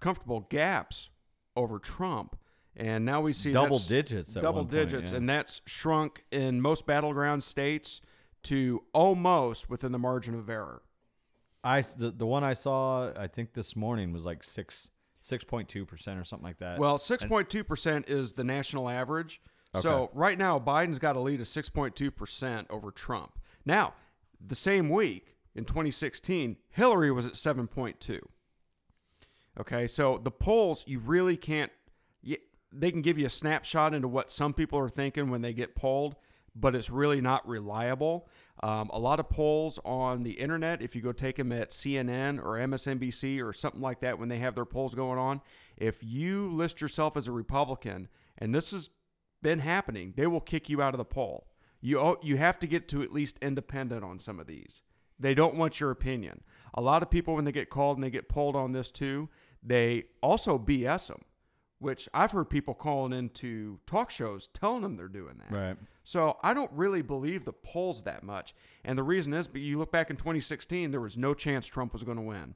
comfortable 0.00 0.46
gaps 0.48 1.08
over 1.56 1.78
Trump, 1.78 2.36
and 2.76 3.04
now 3.04 3.20
we 3.20 3.32
see 3.32 3.52
Double 3.52 3.78
digits. 3.78 4.34
Double 4.34 4.62
one 4.62 4.68
point, 4.68 4.70
digits, 4.70 5.10
yeah. 5.10 5.18
and 5.18 5.28
that's 5.28 5.60
shrunk 5.66 6.24
in 6.30 6.60
most 6.60 6.86
battleground 6.86 7.42
states 7.42 8.00
to 8.44 8.82
almost 8.92 9.70
within 9.70 9.92
the 9.92 9.98
margin 9.98 10.34
of 10.34 10.48
error. 10.48 10.82
I 11.64 11.80
the, 11.80 12.10
the 12.10 12.26
one 12.26 12.44
I 12.44 12.52
saw 12.52 13.10
I 13.16 13.26
think 13.26 13.54
this 13.54 13.74
morning 13.74 14.12
was 14.12 14.24
like 14.26 14.44
six 14.44 14.90
six 15.22 15.44
point 15.44 15.68
two 15.68 15.84
percent 15.86 16.18
or 16.20 16.24
something 16.24 16.46
like 16.46 16.58
that. 16.58 16.78
Well, 16.78 16.98
six 16.98 17.24
point 17.24 17.48
two 17.50 17.64
percent 17.64 18.08
is 18.08 18.34
the 18.34 18.44
national 18.44 18.88
average. 18.88 19.40
So 19.80 20.10
right 20.14 20.38
now, 20.38 20.60
Biden's 20.60 21.00
got 21.00 21.16
a 21.16 21.20
lead 21.20 21.40
of 21.40 21.48
six 21.48 21.68
point 21.68 21.96
two 21.96 22.10
percent 22.12 22.68
over 22.70 22.90
Trump. 22.92 23.38
Now, 23.64 23.94
the 24.46 24.54
same 24.54 24.88
week 24.88 25.36
in 25.56 25.64
2016, 25.64 26.56
Hillary 26.70 27.10
was 27.10 27.26
at 27.26 27.36
seven 27.36 27.66
point 27.66 27.98
two. 27.98 28.20
Okay, 29.58 29.86
so 29.86 30.18
the 30.22 30.30
polls 30.30 30.84
you 30.86 30.98
really 30.98 31.36
can't. 31.36 31.72
they 32.72 32.90
can 32.90 33.02
give 33.02 33.18
you 33.18 33.26
a 33.26 33.30
snapshot 33.30 33.94
into 33.94 34.08
what 34.08 34.30
some 34.30 34.52
people 34.52 34.78
are 34.78 34.88
thinking 34.88 35.30
when 35.30 35.42
they 35.42 35.52
get 35.52 35.74
polled, 35.76 36.16
but 36.54 36.74
it's 36.74 36.90
really 36.90 37.20
not 37.20 37.46
reliable. 37.48 38.28
Um, 38.64 38.88
a 38.94 38.98
lot 38.98 39.20
of 39.20 39.28
polls 39.28 39.78
on 39.84 40.22
the 40.22 40.30
internet, 40.30 40.80
if 40.80 40.96
you 40.96 41.02
go 41.02 41.12
take 41.12 41.36
them 41.36 41.52
at 41.52 41.70
CNN 41.70 42.42
or 42.42 42.52
MSNBC 42.56 43.44
or 43.44 43.52
something 43.52 43.82
like 43.82 44.00
that, 44.00 44.18
when 44.18 44.30
they 44.30 44.38
have 44.38 44.54
their 44.54 44.64
polls 44.64 44.94
going 44.94 45.18
on, 45.18 45.42
if 45.76 45.98
you 46.00 46.50
list 46.50 46.80
yourself 46.80 47.14
as 47.18 47.28
a 47.28 47.32
Republican, 47.32 48.08
and 48.38 48.54
this 48.54 48.70
has 48.70 48.88
been 49.42 49.58
happening, 49.58 50.14
they 50.16 50.26
will 50.26 50.40
kick 50.40 50.70
you 50.70 50.80
out 50.80 50.94
of 50.94 50.98
the 50.98 51.04
poll. 51.04 51.46
You 51.82 52.16
you 52.22 52.38
have 52.38 52.58
to 52.60 52.66
get 52.66 52.88
to 52.88 53.02
at 53.02 53.12
least 53.12 53.38
independent 53.42 54.02
on 54.02 54.18
some 54.18 54.40
of 54.40 54.46
these. 54.46 54.80
They 55.20 55.34
don't 55.34 55.56
want 55.56 55.78
your 55.78 55.90
opinion. 55.90 56.40
A 56.72 56.80
lot 56.80 57.02
of 57.02 57.10
people, 57.10 57.34
when 57.34 57.44
they 57.44 57.52
get 57.52 57.68
called 57.68 57.98
and 57.98 58.04
they 58.04 58.08
get 58.08 58.30
polled 58.30 58.56
on 58.56 58.72
this 58.72 58.90
too, 58.90 59.28
they 59.62 60.04
also 60.22 60.58
BS 60.58 61.08
them, 61.08 61.20
which 61.84 62.08
I've 62.14 62.32
heard 62.32 62.50
people 62.50 62.74
calling 62.74 63.12
into 63.12 63.78
talk 63.86 64.10
shows 64.10 64.48
telling 64.48 64.82
them 64.82 64.96
they're 64.96 65.06
doing 65.06 65.38
that. 65.38 65.56
right. 65.56 65.76
So 66.02 66.36
I 66.42 66.52
don't 66.54 66.70
really 66.72 67.02
believe 67.02 67.44
the 67.44 67.52
polls 67.52 68.02
that 68.02 68.22
much. 68.22 68.54
And 68.84 68.98
the 68.98 69.02
reason 69.02 69.32
is, 69.32 69.46
but 69.46 69.60
you 69.60 69.78
look 69.78 69.92
back 69.92 70.10
in 70.10 70.16
2016, 70.16 70.90
there 70.90 71.00
was 71.00 71.16
no 71.16 71.32
chance 71.34 71.66
Trump 71.66 71.92
was 71.92 72.02
going 72.02 72.16
to 72.16 72.22
win. 72.22 72.54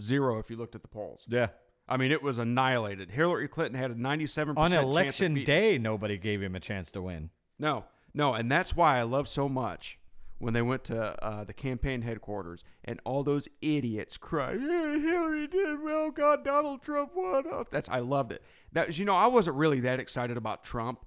Zero 0.00 0.38
if 0.38 0.48
you 0.50 0.56
looked 0.56 0.74
at 0.74 0.82
the 0.82 0.88
polls. 0.88 1.26
Yeah. 1.28 1.48
I 1.88 1.96
mean, 1.96 2.12
it 2.12 2.22
was 2.22 2.38
annihilated. 2.38 3.10
Hillary 3.10 3.48
Clinton 3.48 3.80
had 3.80 3.90
a 3.90 3.94
97% 3.94 4.56
On 4.56 4.72
election 4.72 5.44
day, 5.44 5.78
nobody 5.78 6.18
gave 6.18 6.42
him 6.42 6.54
a 6.54 6.60
chance 6.60 6.90
to 6.92 7.02
win. 7.02 7.30
No, 7.58 7.84
no, 8.14 8.34
and 8.34 8.50
that's 8.50 8.76
why 8.76 8.98
I 8.98 9.02
love 9.02 9.26
so 9.26 9.48
much 9.48 9.97
when 10.38 10.54
they 10.54 10.62
went 10.62 10.84
to 10.84 11.24
uh, 11.24 11.44
the 11.44 11.52
campaign 11.52 12.02
headquarters 12.02 12.64
and 12.84 13.00
all 13.04 13.22
those 13.22 13.48
idiots 13.60 14.16
cried, 14.16 14.60
"Yeah, 14.60 14.98
"Hillary 14.98 15.46
did 15.46 15.82
well, 15.82 16.10
God, 16.10 16.44
Donald 16.44 16.82
Trump 16.82 17.12
won." 17.14 17.44
Oh, 17.50 17.64
That's 17.70 17.88
I 17.88 17.98
loved 18.00 18.32
it. 18.32 18.42
That 18.72 18.98
you 18.98 19.04
know, 19.04 19.14
I 19.16 19.26
wasn't 19.26 19.56
really 19.56 19.80
that 19.80 19.98
excited 20.00 20.36
about 20.36 20.62
Trump, 20.64 21.04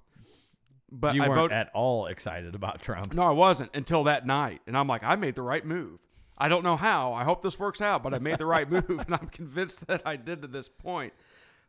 but 0.90 1.14
you 1.14 1.22
I 1.22 1.28
weren't 1.28 1.40
voted. 1.40 1.56
at 1.56 1.70
all 1.74 2.06
excited 2.06 2.54
about 2.54 2.80
Trump. 2.82 3.14
no, 3.14 3.22
I 3.22 3.30
wasn't 3.30 3.74
until 3.74 4.04
that 4.04 4.26
night, 4.26 4.60
and 4.66 4.76
I'm 4.76 4.86
like, 4.88 5.02
I 5.02 5.16
made 5.16 5.34
the 5.34 5.42
right 5.42 5.64
move. 5.64 6.00
I 6.38 6.48
don't 6.48 6.64
know 6.64 6.76
how. 6.76 7.12
I 7.12 7.24
hope 7.24 7.42
this 7.42 7.58
works 7.58 7.80
out, 7.80 8.02
but 8.02 8.12
I 8.14 8.18
made 8.18 8.38
the 8.38 8.46
right 8.46 8.68
move, 8.70 8.88
and 8.88 9.14
I'm 9.14 9.28
convinced 9.28 9.86
that 9.86 10.02
I 10.04 10.16
did 10.16 10.42
to 10.42 10.48
this 10.48 10.68
point 10.68 11.12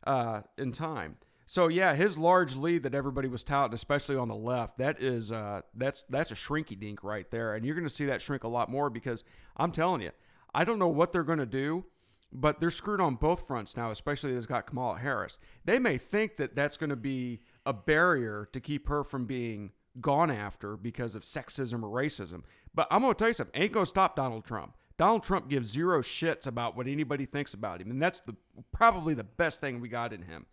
uh, 0.05 0.41
in 0.57 0.71
time. 0.71 1.17
So 1.45 1.67
yeah, 1.67 1.93
his 1.93 2.17
large 2.17 2.55
lead 2.55 2.83
that 2.83 2.95
everybody 2.95 3.27
was 3.27 3.43
touting, 3.43 3.73
especially 3.73 4.15
on 4.15 4.27
the 4.27 4.35
left, 4.35 4.77
that 4.77 5.01
is 5.01 5.31
uh, 5.31 5.61
that's 5.75 6.03
that's 6.09 6.31
a 6.31 6.35
shrinky 6.35 6.79
dink 6.79 7.03
right 7.03 7.29
there, 7.31 7.55
and 7.55 7.65
you're 7.65 7.75
going 7.75 7.87
to 7.87 7.93
see 7.93 8.05
that 8.05 8.21
shrink 8.21 8.43
a 8.43 8.47
lot 8.47 8.69
more 8.69 8.89
because 8.89 9.23
I'm 9.57 9.71
telling 9.71 10.01
you, 10.01 10.11
I 10.53 10.63
don't 10.63 10.79
know 10.79 10.87
what 10.87 11.11
they're 11.11 11.23
going 11.23 11.39
to 11.39 11.45
do, 11.45 11.85
but 12.31 12.59
they're 12.59 12.71
screwed 12.71 13.01
on 13.01 13.15
both 13.15 13.47
fronts 13.47 13.75
now, 13.75 13.91
especially 13.91 14.35
as 14.35 14.45
got 14.45 14.67
Kamala 14.67 14.99
Harris. 14.99 15.37
They 15.65 15.79
may 15.79 15.97
think 15.97 16.37
that 16.37 16.55
that's 16.55 16.77
going 16.77 16.89
to 16.89 16.95
be 16.95 17.41
a 17.65 17.73
barrier 17.73 18.47
to 18.51 18.59
keep 18.59 18.87
her 18.87 19.03
from 19.03 19.25
being 19.25 19.71
gone 20.01 20.31
after 20.31 20.75
because 20.75 21.15
of 21.15 21.23
sexism 21.23 21.83
or 21.83 21.89
racism. 21.89 22.43
But 22.73 22.87
I'm 22.89 23.01
going 23.01 23.13
to 23.13 23.17
tell 23.17 23.27
you 23.27 23.33
something, 23.33 23.61
ain't 23.61 23.71
going 23.71 23.85
to 23.85 23.89
stop 23.89 24.15
Donald 24.15 24.45
Trump. 24.45 24.75
Donald 24.97 25.23
Trump 25.23 25.49
gives 25.49 25.69
zero 25.69 26.01
shits 26.01 26.47
about 26.47 26.77
what 26.77 26.87
anybody 26.87 27.25
thinks 27.25 27.53
about 27.53 27.81
him, 27.81 27.89
and 27.89 28.01
that's 28.01 28.19
the 28.21 28.35
probably 28.71 29.13
the 29.13 29.23
best 29.23 29.59
thing 29.59 29.79
we 29.79 29.89
got 29.89 30.13
in 30.13 30.21
him. 30.21 30.45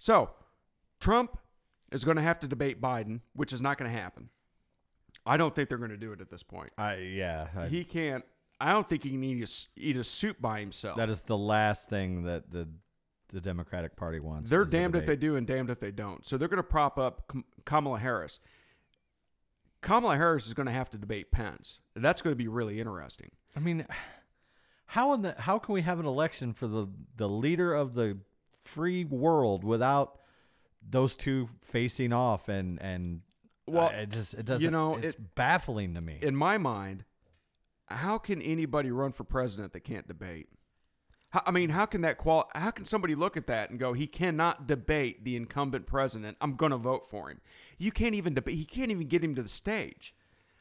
So, 0.00 0.30
Trump 0.98 1.38
is 1.92 2.04
going 2.04 2.16
to 2.16 2.22
have 2.22 2.40
to 2.40 2.48
debate 2.48 2.80
Biden, 2.80 3.20
which 3.34 3.52
is 3.52 3.60
not 3.60 3.76
going 3.78 3.90
to 3.90 3.96
happen. 3.96 4.30
I 5.26 5.36
don't 5.36 5.54
think 5.54 5.68
they're 5.68 5.78
going 5.78 5.90
to 5.90 5.98
do 5.98 6.12
it 6.12 6.20
at 6.22 6.30
this 6.30 6.42
point. 6.42 6.72
I 6.78 6.96
yeah. 6.96 7.48
I, 7.54 7.68
He 7.68 7.84
can't. 7.84 8.24
I 8.58 8.72
don't 8.72 8.88
think 8.88 9.04
he 9.04 9.10
can 9.10 9.22
eat 9.22 9.42
a, 9.42 9.80
eat 9.80 9.96
a 9.96 10.04
soup 10.04 10.40
by 10.40 10.60
himself. 10.60 10.96
that 10.96 11.10
is 11.10 11.22
the 11.24 11.36
last 11.36 11.88
thing 11.88 12.24
that 12.24 12.50
the 12.50 12.66
the 13.32 13.40
Democratic 13.40 13.94
Party 13.94 14.20
wants. 14.20 14.50
They're 14.50 14.64
damned 14.64 14.96
if 14.96 15.06
they 15.06 15.16
do 15.16 15.36
and 15.36 15.46
damned 15.46 15.70
if 15.70 15.78
they 15.78 15.92
don't. 15.92 16.26
So 16.26 16.36
they're 16.36 16.48
going 16.48 16.56
to 16.56 16.62
prop 16.62 16.98
up 16.98 17.30
Kamala 17.64 17.98
Harris. 17.98 18.40
Kamala 19.82 20.16
Harris 20.16 20.46
is 20.46 20.54
going 20.54 20.66
to 20.66 20.72
have 20.72 20.90
to 20.90 20.98
debate 20.98 21.30
Pence. 21.30 21.80
That's 21.94 22.22
going 22.22 22.32
to 22.32 22.36
be 22.36 22.48
really 22.48 22.80
interesting. 22.80 23.30
I 23.54 23.60
mean, 23.60 23.86
how 24.86 25.12
in 25.12 25.22
the 25.22 25.34
how 25.38 25.58
can 25.58 25.74
we 25.74 25.82
have 25.82 26.00
an 26.00 26.06
election 26.06 26.54
for 26.54 26.66
the 26.66 26.88
the 27.16 27.28
leader 27.28 27.72
of 27.74 27.94
the 27.94 28.18
free 28.64 29.04
world 29.04 29.64
without 29.64 30.18
those 30.88 31.14
two 31.14 31.48
facing 31.62 32.12
off 32.12 32.48
and 32.48 32.80
and 32.80 33.20
Well, 33.66 33.86
uh, 33.88 34.02
it 34.02 34.10
just 34.10 34.34
it 34.34 34.44
doesn't 34.46 34.64
You 34.64 34.70
know, 34.70 34.96
it's 34.96 35.14
it- 35.14 35.34
baffling 35.34 35.94
to 35.94 36.00
me. 36.00 36.18
In 36.22 36.34
my 36.36 36.58
mind, 36.58 37.04
how 37.88 38.18
can 38.18 38.40
anybody 38.42 38.90
run 38.90 39.12
for 39.12 39.24
president 39.24 39.72
that 39.72 39.80
can't 39.80 40.06
debate? 40.06 40.48
How, 41.30 41.42
I 41.46 41.50
mean, 41.52 41.70
how 41.70 41.86
can 41.86 42.00
that 42.00 42.18
qual? 42.18 42.48
How 42.54 42.70
can 42.70 42.84
somebody 42.84 43.14
look 43.14 43.36
at 43.36 43.46
that 43.46 43.70
and 43.70 43.78
go, 43.78 43.92
he 43.92 44.06
cannot 44.06 44.66
debate 44.66 45.24
the 45.24 45.36
incumbent 45.36 45.86
president? 45.86 46.36
I'm 46.40 46.56
going 46.56 46.72
to 46.72 46.76
vote 46.78 47.08
for 47.08 47.30
him. 47.30 47.40
You 47.78 47.92
can't 47.92 48.14
even 48.14 48.34
debate. 48.34 48.56
He 48.56 48.64
can't 48.64 48.90
even 48.90 49.06
get 49.06 49.22
him 49.22 49.34
to 49.36 49.42
the 49.42 49.48
stage. 49.48 50.14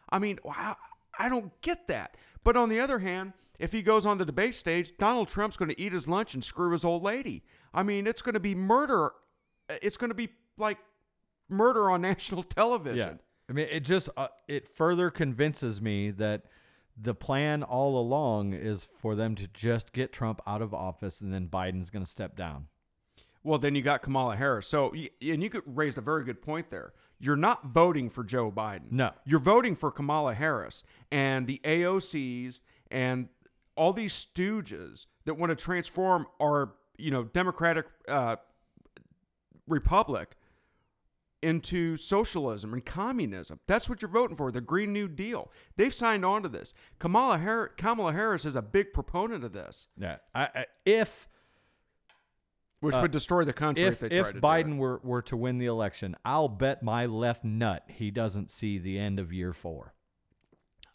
I 0.10 0.20
mean, 0.20 0.38
how, 0.48 0.76
I 1.18 1.28
don't 1.30 1.60
get 1.62 1.88
that. 1.88 2.18
But 2.44 2.56
on 2.56 2.70
the 2.70 2.80
other 2.80 3.00
hand, 3.00 3.34
if 3.58 3.72
he 3.72 3.82
goes 3.82 4.06
on 4.06 4.18
the 4.20 4.26
debate 4.26 4.56
stage, 4.56 4.96
Donald 4.98 5.28
Trump's 5.28 5.58
going 5.58 5.70
to 5.70 5.82
eat 5.82 5.92
his 5.92 6.08
lunch 6.08 6.34
and 6.34 6.44
screw 6.44 6.72
his 6.72 6.86
old 6.86 7.04
lady. 7.04 7.44
I 7.74 7.84
mean, 7.84 8.08
it's 8.08 8.22
going 8.22 8.34
to 8.34 8.40
be 8.40 8.56
murder. 8.56 9.12
It's 9.82 9.98
going 9.98 10.10
to 10.10 10.16
be 10.16 10.30
like 10.58 10.78
murder 11.50 11.90
on 11.90 12.02
national 12.12 12.44
television. 12.44 12.98
Yeah. 12.98 13.24
I 13.50 13.54
mean, 13.54 13.68
it 13.72 13.82
just 13.82 14.10
uh, 14.16 14.28
it 14.48 14.68
further 14.68 15.10
convinces 15.10 15.82
me 15.82 16.12
that 16.12 16.44
the 17.02 17.16
plan 17.16 17.64
all 17.64 18.00
along 18.00 18.54
is 18.54 18.88
for 19.00 19.16
them 19.16 19.36
to 19.36 19.48
just 19.48 19.94
get 19.94 20.12
Trump 20.12 20.42
out 20.46 20.62
of 20.62 20.74
office, 20.74 21.22
and 21.22 21.34
then 21.34 21.48
Biden's 21.48 21.90
going 21.90 22.04
to 22.04 22.10
step 22.10 22.36
down. 22.36 22.68
Well, 23.44 23.58
then 23.58 23.74
you 23.74 23.82
got 23.82 24.02
Kamala 24.02 24.36
Harris. 24.36 24.68
So, 24.68 24.94
and 24.94 25.42
you 25.42 25.50
could 25.50 25.64
raised 25.66 25.98
a 25.98 26.02
very 26.02 26.24
good 26.24 26.42
point 26.42 26.70
there. 26.70 26.94
You're 27.20 27.36
not 27.36 27.68
voting 27.68 28.10
for 28.10 28.24
Joe 28.24 28.52
Biden. 28.52 28.92
No. 28.92 29.12
You're 29.26 29.40
voting 29.40 29.76
for 29.76 29.92
Kamala 29.92 30.34
Harris 30.34 30.84
and 31.12 31.48
the 31.48 31.60
AOCs 31.64 32.62
and 32.92 33.28
all 33.76 33.94
these 33.94 34.14
stooges 34.14 35.06
that 35.26 35.36
want 35.36 35.50
to 35.50 35.56
transform 35.56 36.28
our, 36.42 36.74
you 37.00 37.12
know, 37.12 37.24
democratic 37.24 37.86
uh, 38.08 38.36
republic 39.68 40.36
into 41.42 41.96
socialism 41.96 42.74
and 42.74 42.86
communism. 42.86 43.60
That's 43.66 43.88
what 43.90 44.02
you're 44.02 44.12
voting 44.12 44.36
for, 44.36 44.52
the 44.52 44.60
Green 44.62 44.92
New 44.92 45.08
Deal. 45.08 45.50
They've 45.78 45.94
signed 45.94 46.26
on 46.26 46.44
to 46.44 46.50
this. 46.50 46.74
Kamala 47.00 47.38
Harris, 47.38 47.72
Kamala 47.78 48.12
Harris 48.12 48.44
is 48.46 48.56
a 48.56 48.62
big 48.62 48.92
proponent 48.94 49.46
of 49.46 49.54
this, 49.54 49.88
Yeah, 49.98 50.18
I, 50.36 50.44
I, 50.44 50.66
if 50.86 51.28
which 52.82 52.96
Uh, 52.96 53.02
would 53.02 53.12
destroy 53.12 53.44
the 53.44 53.54
country 53.54 53.86
if, 53.86 53.96
if 53.96 54.00
they 54.02 54.08
if 54.08 54.14
tried 54.18 54.26
to 54.28 54.32
do 54.34 54.38
it. 54.38 54.42
Biden 54.42 54.78
were 54.78 55.00
were 55.02 55.22
to 55.24 55.38
win 55.38 55.60
the 55.60 55.66
election, 55.66 56.16
I'll 56.26 56.50
bet 56.50 56.84
my 56.84 57.06
left 57.06 57.44
nut 57.46 57.84
he 57.88 58.12
doesn't 58.12 58.52
see 58.52 58.78
the 58.78 59.00
end 59.00 59.18
of 59.20 59.32
year 59.32 59.54
four. 59.54 59.94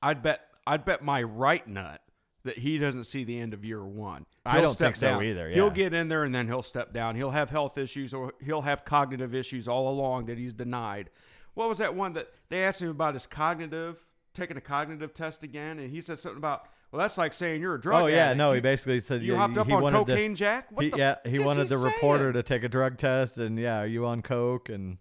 I'd 0.02 0.22
bet 0.22 0.46
I'd 0.66 0.84
bet 0.84 1.02
my 1.02 1.22
right 1.22 1.66
nut 1.66 2.02
that 2.44 2.58
he 2.58 2.78
doesn't 2.78 3.04
see 3.04 3.24
the 3.24 3.38
end 3.40 3.54
of 3.54 3.64
year 3.64 3.84
one. 3.84 4.26
I 4.44 4.54
He'll 4.56 4.64
don't 4.64 4.72
step 4.74 4.86
think 4.88 4.96
so 4.96 5.10
down. 5.10 5.24
either, 5.24 5.48
He'll 5.48 5.70
get 5.70 5.94
in 5.94 6.08
there 6.08 6.24
and 6.24 6.34
then 6.34 6.46
he'll 6.46 6.62
step 6.62 6.92
down. 6.92 7.16
He'll 7.16 7.30
have 7.30 7.50
health 7.50 7.78
issues 7.78 8.12
or 8.12 8.34
he'll 8.42 8.62
have 8.62 8.84
cognitive 8.84 9.34
issues 9.34 9.66
all 9.66 9.88
along 9.88 10.26
that 10.26 10.36
he's 10.38 10.52
denied. 10.54 11.10
What 11.54 11.68
was 11.68 11.78
that 11.78 11.94
one 11.94 12.12
that 12.14 12.28
they 12.50 12.64
asked 12.64 12.82
him 12.82 12.88
about 12.90 13.14
his 13.14 13.26
cognitive, 13.26 14.04
taking 14.34 14.56
a 14.56 14.60
cognitive 14.60 15.14
test 15.14 15.42
again, 15.42 15.78
and 15.78 15.90
he 15.90 16.00
said 16.00 16.18
something 16.18 16.36
about, 16.38 16.66
well, 16.92 17.00
that's 17.00 17.16
like 17.16 17.32
saying 17.32 17.60
you're 17.60 17.74
a 17.76 17.80
drug 17.80 18.02
oh 18.02 18.06
yeah, 18.06 18.34
no, 18.34 18.52
he 18.52 18.60
basically 18.60 19.00
said 19.00 19.22
you 19.22 19.32
yeah, 19.32 19.38
hopped 19.38 19.56
up 19.56 19.66
he 19.66 19.72
on 19.72 19.82
wanted 19.82 19.98
to- 20.00 20.04
cocaine, 20.12 20.34
Jack. 20.34 20.70
What 20.70 20.84
he, 20.84 20.90
the 20.90 20.98
yeah, 20.98 21.14
he 21.24 21.38
wanted 21.38 21.68
the 21.68 21.76
saying? 21.78 21.84
reporter 21.94 22.32
to 22.32 22.42
take 22.42 22.62
a 22.62 22.68
drug 22.68 22.98
test, 22.98 23.38
and 23.38 23.58
yeah, 23.58 23.80
are 23.80 23.86
you 23.86 24.04
on 24.06 24.20
coke? 24.22 24.68
And 24.68 24.98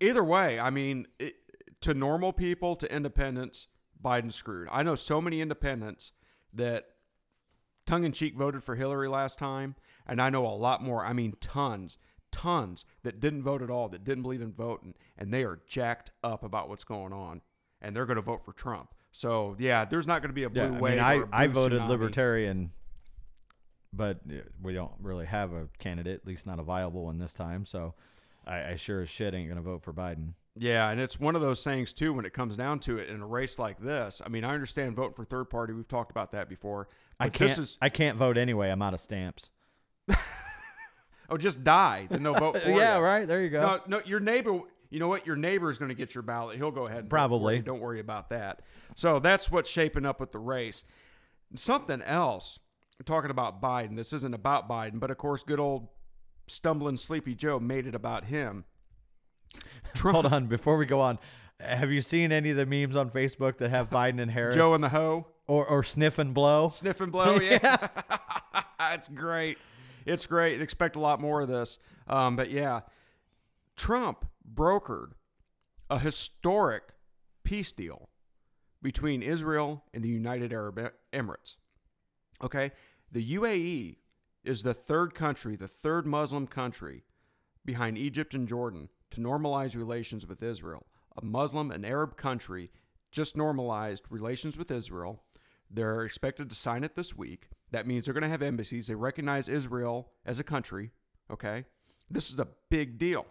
Either 0.00 0.22
way, 0.22 0.60
I 0.60 0.70
mean, 0.70 1.06
it, 1.18 1.34
to 1.80 1.92
normal 1.92 2.32
people, 2.32 2.76
to 2.76 2.94
independents, 2.94 3.66
Biden 4.02 4.32
screwed. 4.32 4.68
I 4.70 4.82
know 4.84 4.94
so 4.94 5.20
many 5.20 5.40
independents 5.40 6.12
that 6.58 6.86
tongue 7.86 8.04
in 8.04 8.12
cheek 8.12 8.36
voted 8.36 8.62
for 8.62 8.76
Hillary 8.76 9.08
last 9.08 9.38
time, 9.38 9.74
and 10.06 10.20
I 10.20 10.30
know 10.30 10.46
a 10.46 10.54
lot 10.54 10.82
more. 10.82 11.04
I 11.04 11.12
mean, 11.12 11.34
tons, 11.40 11.98
tons 12.30 12.84
that 13.02 13.20
didn't 13.20 13.42
vote 13.42 13.62
at 13.62 13.70
all, 13.70 13.88
that 13.88 14.04
didn't 14.04 14.22
believe 14.22 14.42
in 14.42 14.52
voting, 14.52 14.94
and 15.16 15.32
they 15.32 15.42
are 15.44 15.60
jacked 15.66 16.10
up 16.22 16.42
about 16.42 16.68
what's 16.68 16.84
going 16.84 17.12
on, 17.12 17.40
and 17.80 17.96
they're 17.96 18.06
going 18.06 18.16
to 18.16 18.22
vote 18.22 18.44
for 18.44 18.52
Trump. 18.52 18.94
So 19.10 19.56
yeah, 19.58 19.84
there's 19.84 20.06
not 20.06 20.20
going 20.20 20.30
to 20.30 20.34
be 20.34 20.44
a 20.44 20.50
blue 20.50 20.62
yeah, 20.62 20.76
I 20.76 20.80
wave. 20.80 20.94
mean, 20.96 21.04
I 21.04 21.22
I 21.32 21.46
voted 21.46 21.80
tsunami. 21.80 21.88
libertarian, 21.88 22.70
but 23.92 24.18
uh, 24.30 24.34
we 24.62 24.74
don't 24.74 24.92
really 25.00 25.26
have 25.26 25.52
a 25.52 25.68
candidate, 25.78 26.20
at 26.22 26.26
least 26.26 26.46
not 26.46 26.58
a 26.60 26.62
viable 26.62 27.06
one 27.06 27.18
this 27.18 27.32
time. 27.32 27.64
So 27.64 27.94
I, 28.46 28.72
I 28.72 28.76
sure 28.76 29.00
as 29.00 29.08
shit 29.08 29.34
ain't 29.34 29.48
gonna 29.48 29.62
vote 29.62 29.82
for 29.82 29.92
Biden. 29.92 30.34
Yeah, 30.58 30.90
and 30.90 31.00
it's 31.00 31.20
one 31.20 31.36
of 31.36 31.42
those 31.42 31.62
things 31.62 31.92
too 31.92 32.12
when 32.12 32.24
it 32.24 32.32
comes 32.32 32.56
down 32.56 32.80
to 32.80 32.98
it 32.98 33.08
in 33.08 33.22
a 33.22 33.26
race 33.26 33.58
like 33.58 33.78
this. 33.80 34.20
I 34.24 34.28
mean, 34.28 34.44
I 34.44 34.54
understand 34.54 34.96
voting 34.96 35.14
for 35.14 35.24
third 35.24 35.50
party. 35.50 35.72
We've 35.72 35.86
talked 35.86 36.10
about 36.10 36.32
that 36.32 36.48
before. 36.48 36.88
I 37.20 37.28
can't. 37.28 37.48
This 37.50 37.58
is 37.58 37.78
I 37.80 37.88
can't 37.88 38.16
vote 38.16 38.36
anyway. 38.36 38.70
I'm 38.70 38.82
out 38.82 38.94
of 38.94 39.00
stamps. 39.00 39.50
oh, 41.30 41.36
just 41.36 41.62
die. 41.62 42.06
Then 42.10 42.22
they'll 42.22 42.34
vote 42.34 42.58
for 42.62 42.68
yeah, 42.70 42.96
you. 42.96 43.02
right. 43.02 43.26
There 43.26 43.42
you 43.42 43.50
go. 43.50 43.60
No, 43.60 43.80
no, 43.98 44.00
your 44.04 44.20
neighbor. 44.20 44.60
You 44.90 45.00
know 45.00 45.08
what? 45.08 45.26
Your 45.26 45.36
neighbor 45.36 45.70
is 45.70 45.78
going 45.78 45.90
to 45.90 45.94
get 45.94 46.14
your 46.14 46.22
ballot. 46.22 46.56
He'll 46.56 46.70
go 46.70 46.86
ahead. 46.86 47.00
And 47.00 47.04
vote 47.04 47.10
for 47.10 47.16
Probably. 47.16 47.58
Don't 47.60 47.80
worry 47.80 48.00
about 48.00 48.30
that. 48.30 48.62
So 48.94 49.18
that's 49.18 49.50
what's 49.50 49.68
shaping 49.68 50.06
up 50.06 50.18
with 50.18 50.32
the 50.32 50.38
race. 50.38 50.84
Something 51.54 52.02
else. 52.02 52.58
Talking 53.04 53.30
about 53.30 53.62
Biden. 53.62 53.94
This 53.94 54.12
isn't 54.12 54.34
about 54.34 54.68
Biden, 54.68 54.98
but 54.98 55.10
of 55.12 55.18
course, 55.18 55.44
good 55.44 55.60
old 55.60 55.88
stumbling 56.48 56.96
Sleepy 56.96 57.34
Joe 57.34 57.60
made 57.60 57.86
it 57.86 57.94
about 57.94 58.24
him. 58.24 58.64
Trump, 59.94 60.14
Hold 60.14 60.26
on, 60.32 60.46
before 60.46 60.76
we 60.76 60.86
go 60.86 61.00
on, 61.00 61.18
have 61.60 61.90
you 61.90 62.02
seen 62.02 62.30
any 62.30 62.50
of 62.50 62.56
the 62.56 62.66
memes 62.66 62.96
on 62.96 63.10
Facebook 63.10 63.58
that 63.58 63.70
have 63.70 63.90
Biden 63.90 64.20
and 64.20 64.30
Harris 64.30 64.54
Joe 64.54 64.74
and 64.74 64.84
the 64.84 64.90
hoe. 64.90 65.26
or 65.46 65.66
or 65.66 65.82
sniff 65.82 66.18
and 66.18 66.32
blow? 66.32 66.68
Sniff 66.68 67.00
and 67.00 67.10
blow, 67.10 67.34
yeah. 67.40 67.88
it's 68.80 69.08
great. 69.08 69.58
It's 70.06 70.26
great. 70.26 70.62
Expect 70.62 70.96
a 70.96 71.00
lot 71.00 71.20
more 71.20 71.42
of 71.42 71.48
this. 71.48 71.78
Um, 72.06 72.36
but 72.36 72.50
yeah, 72.50 72.80
Trump 73.76 74.26
brokered 74.54 75.12
a 75.90 75.98
historic 75.98 76.94
peace 77.44 77.72
deal 77.72 78.08
between 78.82 79.22
Israel 79.22 79.84
and 79.92 80.04
the 80.04 80.08
United 80.08 80.52
Arab 80.52 80.92
Emirates. 81.12 81.56
Okay? 82.42 82.72
The 83.10 83.36
UAE 83.36 83.96
is 84.44 84.62
the 84.62 84.74
third 84.74 85.14
country, 85.14 85.56
the 85.56 85.68
third 85.68 86.06
Muslim 86.06 86.46
country 86.46 87.04
behind 87.64 87.98
Egypt 87.98 88.34
and 88.34 88.46
Jordan 88.46 88.88
to 89.10 89.20
normalize 89.20 89.76
relations 89.76 90.26
with 90.26 90.42
Israel. 90.42 90.86
A 91.20 91.24
Muslim 91.24 91.70
and 91.70 91.84
Arab 91.84 92.16
country 92.16 92.70
just 93.10 93.36
normalized 93.36 94.04
relations 94.10 94.56
with 94.56 94.70
Israel. 94.70 95.22
They're 95.70 96.04
expected 96.04 96.50
to 96.50 96.56
sign 96.56 96.84
it 96.84 96.94
this 96.94 97.16
week. 97.16 97.48
That 97.70 97.86
means 97.86 98.04
they're 98.04 98.14
going 98.14 98.22
to 98.22 98.28
have 98.28 98.42
embassies. 98.42 98.86
They 98.86 98.94
recognize 98.94 99.48
Israel 99.48 100.10
as 100.24 100.38
a 100.38 100.44
country. 100.44 100.90
Okay? 101.30 101.64
This 102.10 102.30
is 102.30 102.38
a 102.38 102.48
big 102.70 102.98
deal. 102.98 103.26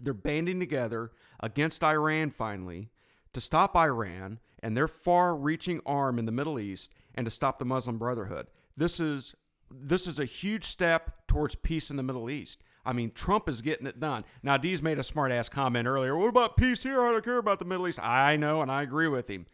They're 0.00 0.14
banding 0.14 0.60
together 0.60 1.12
against 1.40 1.82
Iran 1.82 2.30
finally 2.30 2.90
to 3.32 3.40
stop 3.40 3.76
Iran 3.76 4.38
and 4.62 4.76
their 4.76 4.88
far-reaching 4.88 5.80
arm 5.86 6.18
in 6.18 6.26
the 6.26 6.32
Middle 6.32 6.58
East 6.58 6.92
and 7.14 7.24
to 7.24 7.30
stop 7.30 7.58
the 7.58 7.64
Muslim 7.64 7.98
Brotherhood. 7.98 8.46
This 8.76 9.00
is 9.00 9.34
this 9.72 10.08
is 10.08 10.18
a 10.18 10.24
huge 10.24 10.64
step 10.64 11.26
towards 11.28 11.54
peace 11.54 11.90
in 11.90 11.96
the 11.96 12.02
Middle 12.02 12.28
East. 12.28 12.62
I 12.84 12.92
mean, 12.92 13.10
Trump 13.12 13.48
is 13.48 13.62
getting 13.62 13.86
it 13.86 14.00
done. 14.00 14.24
Now, 14.42 14.56
Dee's 14.56 14.82
made 14.82 14.98
a 14.98 15.02
smart 15.02 15.32
ass 15.32 15.48
comment 15.48 15.86
earlier. 15.86 16.16
What 16.16 16.28
about 16.28 16.56
peace 16.56 16.82
here? 16.82 17.02
I 17.02 17.12
don't 17.12 17.24
care 17.24 17.38
about 17.38 17.58
the 17.58 17.64
Middle 17.64 17.88
East. 17.88 17.98
I 18.00 18.36
know, 18.36 18.62
and 18.62 18.70
I 18.70 18.82
agree 18.82 19.08
with 19.08 19.28
him. 19.28 19.46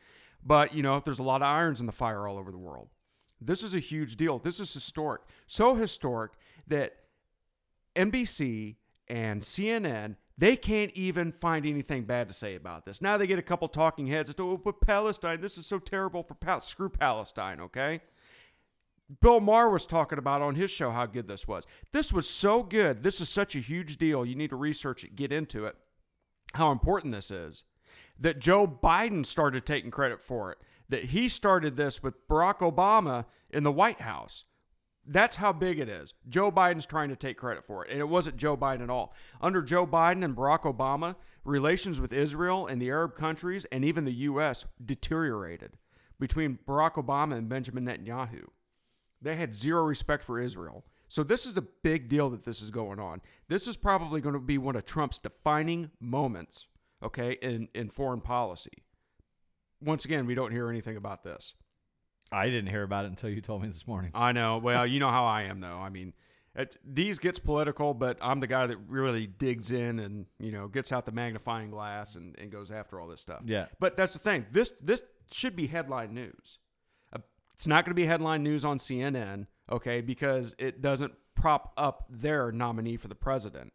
But, 0.45 0.75
you 0.75 0.83
know, 0.83 1.01
there's 1.01 1.19
a 1.19 1.25
lot 1.25 1.43
of 1.43 1.47
irons 1.47 1.81
in 1.81 1.87
the 1.87 1.93
fire 1.93 2.29
all 2.29 2.39
over 2.39 2.53
the 2.53 2.59
world. 2.59 2.89
This 3.41 3.63
is 3.63 3.75
a 3.75 3.81
huge 3.81 4.17
deal. 4.17 4.39
This 4.39 4.61
is 4.61 4.73
historic. 4.73 5.23
So 5.47 5.75
historic 5.75 6.33
that 6.69 6.95
NBC 7.95 8.77
and 9.09 9.43
CNN, 9.43 10.17
they 10.39 10.57
can't 10.57 10.93
even 10.93 11.33
find 11.33 11.67
anything 11.67 12.05
bad 12.05 12.29
to 12.29 12.35
say 12.35 12.55
about 12.55 12.85
this. 12.85 13.03
Now 13.03 13.17
they 13.17 13.27
get 13.27 13.39
a 13.39 13.43
couple 13.43 13.69
talking 13.69 14.07
heads. 14.07 14.35
Oh, 14.39 14.57
but 14.57 14.81
Palestine, 14.81 15.41
this 15.41 15.59
is 15.59 15.67
so 15.67 15.79
terrible 15.79 16.23
for 16.23 16.35
Pal- 16.35 16.61
screw 16.61 16.89
Palestine, 16.89 17.61
okay? 17.61 18.01
Bill 19.21 19.41
Maher 19.41 19.71
was 19.71 19.87
talking 19.87 20.19
about 20.19 20.43
on 20.43 20.57
his 20.57 20.71
show 20.71 20.91
how 20.91 21.07
good 21.07 21.29
this 21.29 21.47
was. 21.47 21.67
This 21.93 22.13
was 22.13 22.29
so 22.29 22.63
good. 22.63 23.03
This 23.03 23.21
is 23.21 23.29
such 23.29 23.55
a 23.55 23.61
huge 23.61 23.99
deal. 23.99 24.27
You 24.27 24.35
need 24.35 24.51
to 24.51 24.57
research 24.57 25.05
it, 25.05 25.15
get 25.15 25.33
into 25.33 25.67
it, 25.67 25.77
how 26.55 26.73
important 26.73 27.15
this 27.15 27.31
is. 27.31 27.65
That 28.19 28.41
Joe 28.41 28.67
Biden 28.67 29.25
started 29.25 29.65
taking 29.65 29.91
credit 29.91 30.23
for 30.23 30.51
it. 30.51 30.59
That 30.89 31.05
he 31.05 31.29
started 31.29 31.77
this 31.77 32.03
with 32.03 32.27
Barack 32.29 32.59
Obama 32.59 33.27
in 33.51 33.63
the 33.63 33.73
White 33.73 34.01
House. 34.01 34.45
That's 35.07 35.37
how 35.37 35.53
big 35.53 35.79
it 35.79 35.89
is. 35.89 36.15
Joe 36.29 36.51
Biden's 36.51 36.87
trying 36.87 37.11
to 37.11 37.17
take 37.17 37.37
credit 37.37 37.65
for 37.65 37.85
it. 37.85 37.91
And 37.93 38.01
it 38.01 38.09
wasn't 38.09 38.39
Joe 38.39 38.57
Biden 38.57 38.83
at 38.83 38.91
all. 38.91 39.15
Under 39.41 39.63
Joe 39.63 39.87
Biden 39.87 40.25
and 40.25 40.35
Barack 40.35 40.63
Obama, 40.63 41.15
relations 41.45 42.01
with 42.01 42.13
Israel 42.13 42.67
and 42.67 42.83
the 42.83 42.91
Arab 42.91 43.15
countries 43.15 43.65
and 43.67 43.85
even 43.85 44.05
the 44.05 44.13
U.S. 44.13 44.65
deteriorated 44.85 45.77
between 46.19 46.59
Barack 46.67 46.95
Obama 46.95 47.37
and 47.37 47.49
Benjamin 47.49 47.85
Netanyahu. 47.85 48.47
They 49.23 49.37
had 49.37 49.55
zero 49.55 49.83
respect 49.85 50.25
for 50.25 50.41
Israel. 50.41 50.85
So 51.09 51.23
this 51.23 51.47
is 51.47 51.57
a 51.57 51.63
big 51.63 52.09
deal 52.09 52.31
that 52.31 52.45
this 52.45 52.61
is 52.61 52.71
going 52.71 52.99
on. 52.99 53.21
This 53.49 53.69
is 53.69 53.77
probably 53.77 54.21
going 54.21 54.35
to 54.35 54.41
be 54.41 54.59
one 54.59 54.77
of 54.77 54.85
Trump's 54.85 55.19
defining 55.19 55.91
moments, 56.01 56.67
okay, 57.03 57.37
in, 57.41 57.69
in 57.75 57.91
foreign 57.91 58.21
policy. 58.21 58.83
Once 59.81 60.05
again, 60.05 60.27
we 60.27 60.35
don't 60.35 60.51
hear 60.51 60.69
anything 60.69 60.97
about 60.97 61.23
this. 61.23 61.55
I 62.33 62.47
didn't 62.47 62.69
hear 62.69 62.83
about 62.83 63.05
it 63.05 63.09
until 63.09 63.31
you 63.31 63.41
told 63.41 63.63
me 63.63 63.69
this 63.69 63.87
morning. 63.87 64.11
I 64.15 64.33
know. 64.33 64.59
Well, 64.59 64.87
you 64.87 64.99
know 64.99 65.11
how 65.11 65.27
I 65.27 65.43
am, 65.43 65.61
though. 65.61 65.79
I 65.79 65.91
mean, 65.91 66.13
it, 66.57 66.77
Dees 66.93 67.19
gets 67.19 67.39
political, 67.39 67.95
but 67.95 68.19
I'm 68.21 68.41
the 68.41 68.47
guy 68.47 68.67
that 68.67 68.79
really 68.89 69.27
digs 69.27 69.71
in 69.71 69.99
and 69.99 70.27
you 70.39 70.53
know 70.53 70.69
gets 70.69 70.91
out 70.91 71.05
the 71.05 71.13
magnifying 71.13 71.71
glass 71.71 72.15
and, 72.15 72.35
and 72.39 72.51
goes 72.51 72.71
after 72.71 72.99
all 72.99 73.07
this 73.07 73.21
stuff. 73.21 73.43
Yeah. 73.45 73.67
But 73.79 73.97
that's 73.97 74.15
the 74.15 74.19
thing. 74.19 74.47
This 74.51 74.73
this 74.83 75.03
should 75.31 75.55
be 75.55 75.67
headline 75.67 76.15
news. 76.15 76.59
It's 77.57 77.67
not 77.67 77.85
going 77.85 77.91
to 77.91 77.95
be 77.95 78.07
headline 78.07 78.43
news 78.43 78.65
on 78.65 78.79
CNN, 78.79 79.47
okay, 79.71 80.01
because 80.01 80.55
it 80.59 80.81
doesn't 80.81 81.13
prop 81.35 81.73
up 81.77 82.05
their 82.09 82.53
nominee 82.53 82.97
for 82.97 83.09
the 83.09 83.15
president. 83.15 83.73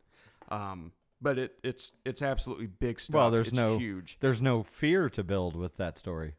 Um, 0.50 0.92
but 1.22 1.38
it 1.38 1.54
it's 1.64 1.92
it's 2.06 2.22
absolutely 2.22 2.68
big 2.68 3.00
stuff. 3.00 3.14
Well, 3.16 3.32
there's 3.32 3.50
It's 3.50 3.58
no 3.58 3.78
huge. 3.78 4.18
there's 4.20 4.42
no 4.42 4.64
fear 4.64 5.10
to 5.12 5.24
build 5.24 5.56
with 5.56 5.78
that 5.78 5.98
story. 5.98 6.36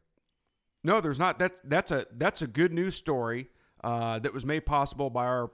No, 0.84 1.00
there's 1.00 1.18
not. 1.18 1.38
That's 1.38 1.60
that's 1.64 1.90
a 1.92 2.06
that's 2.16 2.42
a 2.42 2.46
good 2.46 2.72
news 2.72 2.94
story 2.96 3.48
uh, 3.84 4.18
that 4.20 4.32
was 4.34 4.44
made 4.44 4.66
possible 4.66 5.10
by 5.10 5.24
our 5.24 5.50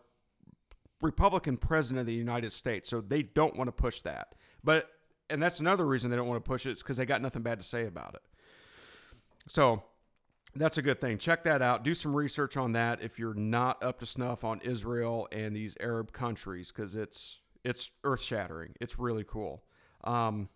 Republican 1.02 1.56
president 1.56 2.00
of 2.00 2.06
the 2.06 2.14
United 2.14 2.52
States. 2.52 2.88
So 2.88 3.00
they 3.00 3.22
don't 3.22 3.56
want 3.56 3.68
to 3.68 3.72
push 3.72 4.00
that. 4.00 4.34
But 4.64 4.90
and 5.30 5.42
that's 5.42 5.60
another 5.60 5.84
reason 5.86 6.10
they 6.10 6.16
don't 6.16 6.26
want 6.28 6.42
to 6.42 6.48
push 6.48 6.64
it. 6.66 6.70
It's 6.70 6.82
because 6.82 6.96
they 6.96 7.06
got 7.06 7.20
nothing 7.22 7.42
bad 7.42 7.58
to 7.60 7.64
say 7.66 7.86
about 7.86 8.14
it. 8.14 8.22
So 9.46 9.82
that's 10.54 10.78
a 10.78 10.82
good 10.82 11.00
thing. 11.00 11.18
Check 11.18 11.44
that 11.44 11.62
out. 11.62 11.84
Do 11.84 11.94
some 11.94 12.14
research 12.14 12.56
on 12.56 12.72
that 12.72 13.02
if 13.02 13.18
you're 13.18 13.34
not 13.34 13.82
up 13.82 14.00
to 14.00 14.06
snuff 14.06 14.44
on 14.44 14.60
Israel 14.62 15.28
and 15.30 15.54
these 15.54 15.76
Arab 15.80 16.12
countries, 16.12 16.72
because 16.72 16.96
it's 16.96 17.40
it's 17.64 17.90
earth 18.04 18.22
shattering. 18.22 18.74
It's 18.80 18.98
really 18.98 19.24
cool. 19.24 19.64
Um, 20.04 20.48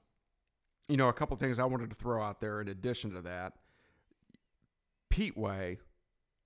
you 0.88 0.97
know, 0.97 1.09
a 1.09 1.12
couple 1.12 1.36
things 1.36 1.59
I 1.59 1.64
wanted 1.64 1.90
to 1.90 1.97
throw 1.97 2.22
out 2.22 2.40
there 2.40 2.61
in 2.61 2.68
addition 2.68 3.12
to 3.14 3.22
that. 3.22 3.55
Pete 5.11 5.36
Way 5.36 5.78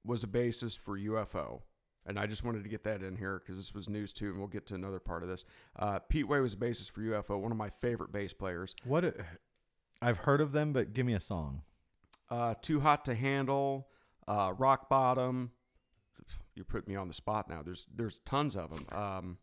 was 0.05 0.25
a 0.25 0.27
bassist 0.27 0.79
for 0.79 0.99
UFO. 0.99 1.61
And 2.09 2.19
I 2.19 2.27
just 2.27 2.45
wanted 2.45 2.63
to 2.63 2.69
get 2.69 2.85
that 2.85 3.03
in 3.03 3.17
here 3.17 3.41
because 3.41 3.57
this 3.57 3.75
was 3.75 3.89
news 3.89 4.13
too, 4.13 4.31
and 4.31 4.39
we'll 4.39 4.47
get 4.47 4.67
to 4.67 4.77
another 4.77 5.01
part 5.01 5.25
of 5.25 5.29
this. 5.29 5.45
Uh, 5.77 5.99
Pete 6.09 6.29
Way 6.29 6.39
was 6.41 6.55
a 6.55 6.57
bassist 6.57 6.91
for 6.91 7.01
UFO, 7.01 7.41
one 7.41 7.51
of 7.51 7.59
my 7.59 7.71
favorite 7.81 8.13
bass 8.13 8.33
players. 8.33 8.77
What? 8.85 9.17
I've 10.01 10.19
heard 10.19 10.41
of 10.41 10.53
them, 10.53 10.73
but 10.73 10.93
give 10.93 11.05
me 11.05 11.15
a 11.15 11.21
song. 11.21 11.63
Uh, 12.31 12.55
Too 12.61 12.81
Hot 12.81 13.05
to 13.05 13.15
Handle, 13.15 13.89
uh, 14.27 14.53
Rock 14.57 14.89
Bottom. 14.89 15.53
You 16.55 16.65
put 16.65 16.89
me 16.89 16.97
on 16.97 17.07
the 17.09 17.15
spot 17.15 17.49
now. 17.49 17.63
There's 17.63 17.87
there's 17.95 18.19
tons 18.21 18.57
of 18.57 18.71
them. 18.71 18.99
Um, 18.99 19.39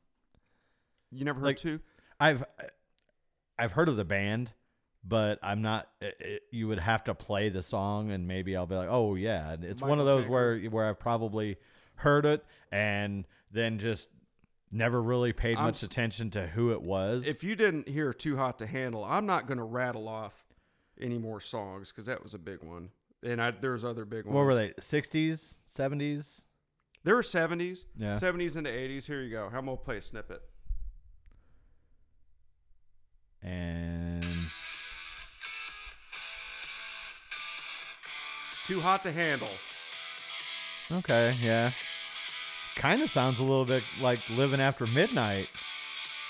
you 1.11 1.23
never 1.25 1.39
heard 1.39 1.45
Like- 1.47 1.57
two? 1.57 1.79
I've 2.19 2.43
I've 3.57 3.71
heard 3.71 3.87
of 3.87 3.95
the 3.97 4.05
band, 4.05 4.51
but 5.03 5.37
I'm 5.43 5.61
not. 5.61 5.87
It, 6.01 6.15
it- 6.19 6.43
you 6.51 6.67
would 6.67 6.79
have 6.79 7.03
to 7.05 7.15
play 7.15 7.49
the 7.49 7.61
song, 7.61 8.11
and 8.11 8.27
maybe 8.27 8.55
I'll 8.55 8.65
be 8.65 8.75
like, 8.75 8.89
oh 8.89 9.15
yeah. 9.15 9.55
It's 9.61 9.81
one 9.81 9.99
of 9.99 10.05
Michael 10.05 10.05
those 10.05 10.27
where 10.27 10.59
where 10.69 10.87
I've 10.89 10.99
probably 10.99 11.57
heard 11.95 12.25
it 12.25 12.43
and 12.71 13.25
then 13.51 13.77
just 13.77 14.09
never 14.71 14.99
really 15.01 15.31
paid 15.31 15.57
I'm 15.57 15.65
much 15.65 15.83
attention 15.83 16.31
to 16.31 16.47
who 16.47 16.71
it 16.71 16.81
was. 16.81 17.27
If 17.27 17.43
you 17.43 17.55
didn't 17.55 17.87
hear 17.87 18.11
Too 18.11 18.35
Hot 18.37 18.57
to 18.59 18.65
Handle, 18.67 19.03
I'm 19.05 19.27
not 19.27 19.45
going 19.47 19.59
to 19.59 19.63
rattle 19.63 20.07
off 20.09 20.33
any 20.99 21.17
more 21.17 21.39
songs 21.39 21.91
because 21.91 22.05
that 22.05 22.21
was 22.23 22.33
a 22.33 22.39
big 22.39 22.63
one. 22.63 22.89
And 23.23 23.41
I, 23.41 23.51
there's 23.51 23.85
other 23.85 24.05
big 24.05 24.25
ones. 24.25 24.35
what 24.35 24.45
were 24.45 24.55
they? 24.55 24.69
60s, 24.71 25.55
70s? 25.77 26.43
There 27.05 27.15
were 27.15 27.21
70s, 27.21 27.85
Yeah. 27.97 28.13
70s 28.15 28.55
into 28.57 28.69
80s. 28.69 29.05
Here 29.05 29.21
you 29.21 29.29
go. 29.31 29.45
I'm 29.53 29.65
going 29.65 29.77
to 29.77 29.83
play 29.83 29.97
a 29.97 30.01
snippet. 30.01 30.41
And 33.41 34.23
Too 38.65 38.79
Hot 38.79 39.03
to 39.03 39.11
Handle. 39.11 39.49
okay, 40.91 41.33
yeah. 41.41 41.71
Kind 42.75 43.01
of 43.01 43.09
sounds 43.11 43.39
a 43.39 43.43
little 43.43 43.65
bit 43.65 43.83
like 44.01 44.19
living 44.29 44.61
after 44.61 44.87
midnight. 44.87 45.49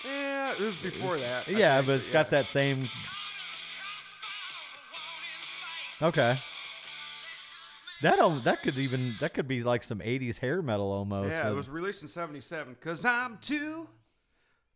Yeah, 0.03 0.51
it 0.53 0.59
was 0.59 0.81
before 0.81 1.17
that. 1.17 1.47
I 1.47 1.51
yeah, 1.51 1.75
think, 1.77 1.87
but 1.87 1.99
it's 1.99 2.09
got 2.09 2.31
that 2.31 2.47
same. 2.47 2.87
Okay. 6.03 6.35
That 8.01 8.43
that 8.43 8.61
could 8.61 8.77
even 8.77 9.15
that 9.21 9.33
could 9.33 9.47
be 9.47 9.63
like 9.63 9.85
some 9.85 9.99
'80s 9.99 10.37
hair 10.37 10.61
metal 10.61 10.91
almost. 10.91 11.29
Yeah, 11.29 11.49
it 11.49 11.53
was 11.53 11.69
released 11.69 12.01
in 12.01 12.09
77. 12.09 12.75
Cause 12.81 13.05
I'm 13.05 13.37
too, 13.37 13.87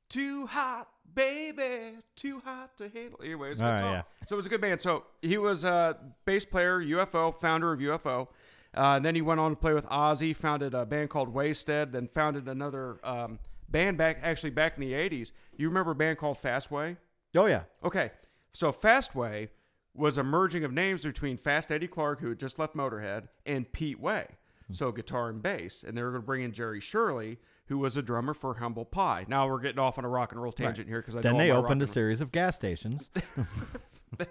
too 0.07 0.47
hot, 0.47 0.87
baby, 1.13 1.97
too 2.15 2.41
hot 2.45 2.77
to 2.77 2.87
handle. 2.87 3.19
Anyway, 3.21 3.51
it's 3.51 3.59
a 3.59 3.63
good 3.63 3.67
All 3.67 3.73
right, 3.73 3.79
song. 3.81 3.93
yeah. 3.93 4.01
So 4.27 4.35
it 4.35 4.37
was 4.37 4.45
a 4.45 4.49
good 4.49 4.61
band. 4.61 4.79
So 4.79 5.03
he 5.21 5.37
was 5.37 5.65
a 5.65 5.97
bass 6.23 6.45
player, 6.45 6.79
UFO, 6.79 7.35
founder 7.35 7.73
of 7.73 7.81
UFO. 7.81 8.27
Uh, 8.75 8.95
and 8.95 9.03
then 9.05 9.15
he 9.15 9.21
went 9.21 9.41
on 9.41 9.51
to 9.51 9.57
play 9.57 9.73
with 9.73 9.87
Ozzy, 9.87 10.33
founded 10.33 10.73
a 10.73 10.85
band 10.85 11.09
called 11.09 11.29
Wasted, 11.29 11.91
then 11.91 12.07
founded 12.07 12.47
another 12.47 12.99
um, 13.03 13.39
band 13.67 13.97
back 13.97 14.19
actually 14.21 14.51
back 14.51 14.75
in 14.77 14.81
the 14.81 14.93
80s. 14.93 15.33
You 15.57 15.67
remember 15.67 15.91
a 15.91 15.95
band 15.95 16.17
called 16.17 16.41
Fastway? 16.41 16.95
Oh 17.35 17.47
yeah. 17.47 17.63
Okay, 17.83 18.11
so 18.53 18.71
Fastway 18.71 19.49
was 19.97 20.17
a 20.17 20.23
merging 20.23 20.63
of 20.63 20.71
names 20.71 21.03
between 21.03 21.37
Fast 21.37 21.71
Eddie 21.71 21.87
Clarke, 21.87 22.21
who 22.21 22.29
had 22.29 22.39
just 22.39 22.59
left 22.59 22.75
Motorhead, 22.75 23.27
and 23.45 23.71
Pete 23.71 23.99
Way. 23.99 24.27
So 24.69 24.91
guitar 24.91 25.29
and 25.29 25.41
bass, 25.41 25.85
and 25.87 25.97
they 25.97 26.01
were 26.03 26.09
going 26.11 26.21
to 26.21 26.25
bring 26.25 26.43
in 26.43 26.51
Jerry 26.51 26.81
Shirley, 26.81 27.37
who 27.67 27.77
was 27.77 27.95
a 27.95 28.01
drummer 28.01 28.33
for 28.33 28.53
Humble 28.55 28.83
Pie. 28.83 29.25
Now 29.29 29.47
we're 29.47 29.61
getting 29.61 29.79
off 29.79 29.97
on 29.97 30.03
a 30.03 30.09
rock 30.09 30.33
and 30.33 30.41
roll 30.41 30.51
tangent 30.51 30.89
here 30.89 30.99
because 30.99 31.15
I 31.15 31.21
Then 31.21 31.37
they 31.37 31.51
opened 31.51 31.81
a 31.81 31.87
series 31.87 32.19
of 32.19 32.31
gas 32.33 32.55
stations. 32.55 33.09
roll- 33.15 34.25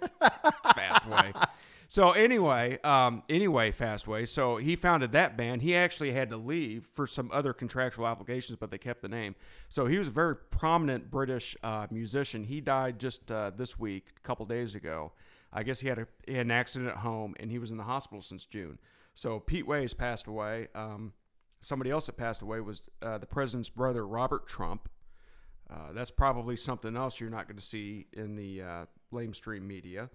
Fastway. 0.75 1.49
so 1.89 2.13
anyway, 2.13 2.79
um, 2.83 3.23
anyway, 3.31 3.73
Fastway. 3.73 4.29
So 4.29 4.57
he 4.57 4.77
founded 4.77 5.13
that 5.13 5.37
band. 5.37 5.63
He 5.63 5.75
actually 5.75 6.13
had 6.13 6.29
to 6.31 6.37
leave 6.37 6.87
for 6.93 7.07
some 7.07 7.31
other 7.33 7.53
contractual 7.53 8.05
obligations, 8.05 8.59
but 8.59 8.71
they 8.71 8.79
kept 8.79 9.03
the 9.03 9.09
name. 9.09 9.35
So 9.69 9.87
he 9.87 9.99
was 9.99 10.09
a 10.09 10.13
very 10.13 10.37
prominent 10.37 11.11
British 11.11 11.57
uh, 11.63 11.87
musician. 11.91 12.45
He 12.45 12.61
died 12.61 12.99
just 12.99 13.31
uh, 13.31 13.53
this 13.57 13.79
week, 13.79 14.09
a 14.17 14.21
couple 14.27 14.45
days 14.47 14.75
ago. 14.75 15.13
I 15.57 15.63
guess 15.63 15.81
he 15.81 15.89
had, 15.89 15.99
a, 15.99 16.07
he 16.27 16.35
had 16.35 16.45
an 16.47 16.51
accident 16.53 16.91
at 16.91 16.99
home, 16.99 17.35
and 17.41 17.51
he 17.51 17.59
was 17.59 17.71
in 17.71 17.79
the 17.79 17.85
hospital 17.85 18.21
since 18.21 18.45
June. 18.45 18.79
So 19.15 19.41
Pete 19.41 19.67
Way 19.67 19.81
has 19.81 19.95
passed 19.95 20.27
away. 20.27 20.69
Um, 20.75 21.15
somebody 21.61 21.91
else 21.91 22.07
that 22.07 22.19
passed 22.19 22.43
away 22.43 22.61
was 22.61 22.83
uh, 23.01 23.17
the 23.17 23.27
president's 23.27 23.71
brother, 23.71 24.07
Robert 24.07 24.47
Trump. 24.47 24.91
Uh, 25.71 25.93
that's 25.95 26.11
probably 26.11 26.57
something 26.57 26.95
else 26.95 27.19
you're 27.19 27.31
not 27.31 27.49
going 27.49 27.57
to 27.57 27.65
see 27.65 28.07
in 28.13 28.37
the 28.37 28.63
uh, 28.63 28.85
lamestream 29.13 29.63
media. 29.63 30.11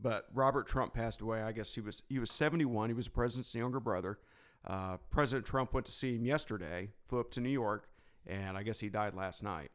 But 0.00 0.26
Robert 0.32 0.66
Trump 0.66 0.94
passed 0.94 1.20
away. 1.20 1.42
I 1.42 1.52
guess 1.52 1.74
he 1.74 1.82
was 1.82 2.02
he 2.08 2.18
was 2.18 2.30
71. 2.30 2.88
He 2.88 2.94
was 2.94 3.06
the 3.06 3.10
president's 3.10 3.54
younger 3.54 3.80
brother. 3.80 4.18
Uh, 4.66 4.96
President 5.10 5.44
Trump 5.44 5.74
went 5.74 5.84
to 5.86 5.92
see 5.92 6.14
him 6.14 6.24
yesterday. 6.24 6.88
Flew 7.08 7.20
up 7.20 7.30
to 7.32 7.40
New 7.40 7.50
York, 7.50 7.88
and 8.26 8.56
I 8.56 8.62
guess 8.62 8.80
he 8.80 8.88
died 8.88 9.14
last 9.14 9.42
night. 9.42 9.70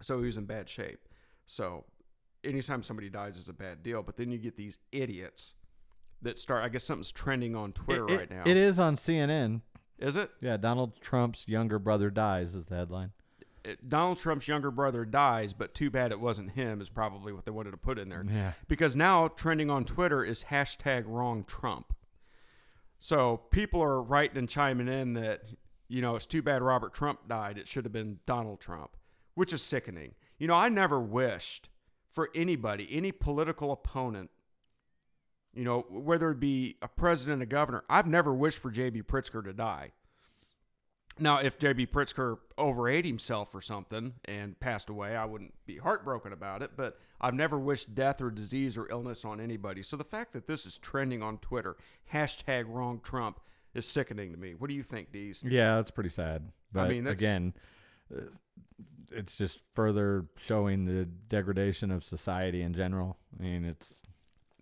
So 0.00 0.20
he 0.20 0.26
was 0.26 0.36
in 0.36 0.46
bad 0.46 0.68
shape. 0.68 1.00
So 1.44 1.84
anytime 2.44 2.82
somebody 2.82 3.08
dies 3.10 3.36
is 3.36 3.48
a 3.48 3.52
bad 3.52 3.82
deal. 3.82 4.02
But 4.02 4.16
then 4.16 4.30
you 4.30 4.38
get 4.38 4.56
these 4.56 4.78
idiots 4.92 5.54
that 6.22 6.38
start. 6.38 6.64
I 6.64 6.68
guess 6.68 6.84
something's 6.84 7.12
trending 7.12 7.54
on 7.56 7.72
Twitter 7.72 8.08
It- 8.08 8.16
right 8.18 8.30
now. 8.30 8.42
It 8.46 8.56
is 8.56 8.78
on 8.80 8.94
CNN. 8.96 9.62
Is 9.98 10.16
it? 10.16 10.30
Yeah, 10.40 10.56
Donald 10.56 11.00
Trump's 11.00 11.46
younger 11.46 11.78
brother 11.78 12.10
dies 12.10 12.54
is 12.54 12.64
the 12.64 12.74
headline. 12.76 13.12
it, 13.64 13.88
Donald 13.88 14.18
Trump's 14.18 14.48
younger 14.48 14.72
brother 14.72 15.04
dies, 15.04 15.52
but 15.52 15.72
too 15.72 15.88
bad 15.88 16.10
it 16.10 16.18
wasn't 16.18 16.50
him, 16.50 16.80
is 16.80 16.90
probably 16.90 17.32
what 17.32 17.44
they 17.44 17.52
wanted 17.52 17.70
to 17.70 17.76
put 17.76 17.96
in 17.96 18.08
there. 18.08 18.24
Yeah. 18.28 18.52
Because 18.66 18.96
now 18.96 19.28
trending 19.28 19.70
on 19.70 19.84
Twitter 19.84 20.24
is 20.24 20.42
hashtag 20.44 21.04
wrong 21.06 21.44
Trump. 21.44 21.94
So 22.98 23.36
people 23.50 23.80
are 23.80 24.02
writing 24.02 24.38
and 24.38 24.48
chiming 24.48 24.88
in 24.88 25.12
that, 25.14 25.42
you 25.88 26.00
know, 26.02 26.16
it's 26.16 26.26
too 26.26 26.42
bad 26.42 26.62
Robert 26.62 26.92
Trump 26.94 27.28
died. 27.28 27.58
It 27.58 27.68
should 27.68 27.84
have 27.84 27.92
been 27.92 28.18
Donald 28.26 28.60
Trump, 28.60 28.96
which 29.34 29.52
is 29.52 29.62
sickening. 29.62 30.14
You 30.38 30.48
know, 30.48 30.54
I 30.54 30.68
never 30.68 31.00
wished 31.00 31.68
for 32.12 32.30
anybody, 32.34 32.88
any 32.90 33.12
political 33.12 33.72
opponent, 33.72 34.30
you 35.54 35.64
know, 35.64 35.86
whether 35.90 36.30
it 36.30 36.40
be 36.40 36.76
a 36.82 36.88
president, 36.88 37.42
a 37.42 37.46
governor, 37.46 37.84
I've 37.88 38.06
never 38.06 38.32
wished 38.32 38.58
for 38.58 38.70
J.B. 38.70 39.02
Pritzker 39.02 39.44
to 39.44 39.52
die. 39.52 39.92
Now, 41.18 41.38
if 41.38 41.58
J.B. 41.58 41.88
Pritzker 41.88 42.38
overate 42.56 43.04
himself 43.04 43.54
or 43.54 43.60
something 43.60 44.14
and 44.24 44.58
passed 44.60 44.88
away, 44.88 45.14
I 45.14 45.26
wouldn't 45.26 45.52
be 45.66 45.76
heartbroken 45.76 46.32
about 46.32 46.62
it, 46.62 46.70
but 46.74 46.98
I've 47.20 47.34
never 47.34 47.58
wished 47.58 47.94
death 47.94 48.22
or 48.22 48.30
disease 48.30 48.78
or 48.78 48.90
illness 48.90 49.24
on 49.24 49.38
anybody. 49.38 49.82
So 49.82 49.96
the 49.98 50.04
fact 50.04 50.32
that 50.32 50.46
this 50.46 50.64
is 50.64 50.78
trending 50.78 51.22
on 51.22 51.36
Twitter, 51.38 51.76
hashtag 52.12 52.64
wrong 52.66 53.00
Trump, 53.02 53.40
is 53.74 53.86
sickening 53.86 54.32
to 54.32 54.38
me. 54.38 54.54
What 54.54 54.68
do 54.68 54.74
you 54.74 54.82
think, 54.82 55.12
Dees? 55.12 55.42
Yeah, 55.44 55.76
that's 55.76 55.90
pretty 55.90 56.10
sad. 56.10 56.50
But 56.72 56.88
mean, 56.88 57.04
that's- 57.04 57.20
again, 57.20 57.54
it's 59.14 59.36
just 59.36 59.58
further 59.74 60.26
showing 60.38 60.84
the 60.84 61.04
degradation 61.04 61.90
of 61.90 62.04
society 62.04 62.62
in 62.62 62.72
general. 62.74 63.18
I 63.38 63.42
mean, 63.42 63.64
it's 63.64 64.02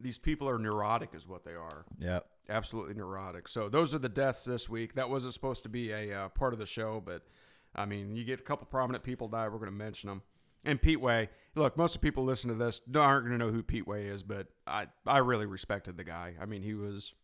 These 0.00 0.18
people 0.18 0.48
are 0.48 0.58
neurotic, 0.58 1.10
is 1.14 1.26
what 1.28 1.44
they 1.44 1.54
are. 1.54 1.84
yeah. 1.98 2.20
Absolutely 2.48 2.94
neurotic. 2.94 3.46
So 3.46 3.68
those 3.68 3.94
are 3.94 4.00
the 4.00 4.08
deaths 4.08 4.42
this 4.44 4.68
week. 4.68 4.94
That 4.94 5.08
wasn't 5.08 5.34
supposed 5.34 5.62
to 5.62 5.68
be 5.68 5.92
a 5.92 6.12
uh, 6.24 6.28
part 6.30 6.52
of 6.52 6.58
the 6.58 6.66
show, 6.66 7.00
but 7.04 7.22
I 7.76 7.84
mean, 7.86 8.16
you 8.16 8.24
get 8.24 8.40
a 8.40 8.42
couple 8.42 8.66
prominent 8.66 9.04
people 9.04 9.28
die. 9.28 9.44
We're 9.46 9.58
going 9.58 9.70
to 9.70 9.76
mention 9.76 10.08
them. 10.08 10.22
And 10.64 10.82
Pete 10.82 11.00
Way. 11.00 11.30
Look, 11.54 11.76
most 11.76 11.94
of 11.94 12.00
the 12.00 12.08
people 12.08 12.24
listen 12.24 12.48
to 12.48 12.56
this 12.56 12.80
aren't 12.92 13.26
going 13.26 13.38
to 13.38 13.44
know 13.44 13.52
who 13.52 13.62
Pete 13.62 13.86
Way 13.86 14.06
is, 14.08 14.24
but 14.24 14.48
I 14.66 14.88
I 15.06 15.18
really 15.18 15.46
respected 15.46 15.96
the 15.96 16.02
guy. 16.04 16.34
I 16.42 16.44
mean, 16.44 16.62
he 16.62 16.74
was 16.74 17.14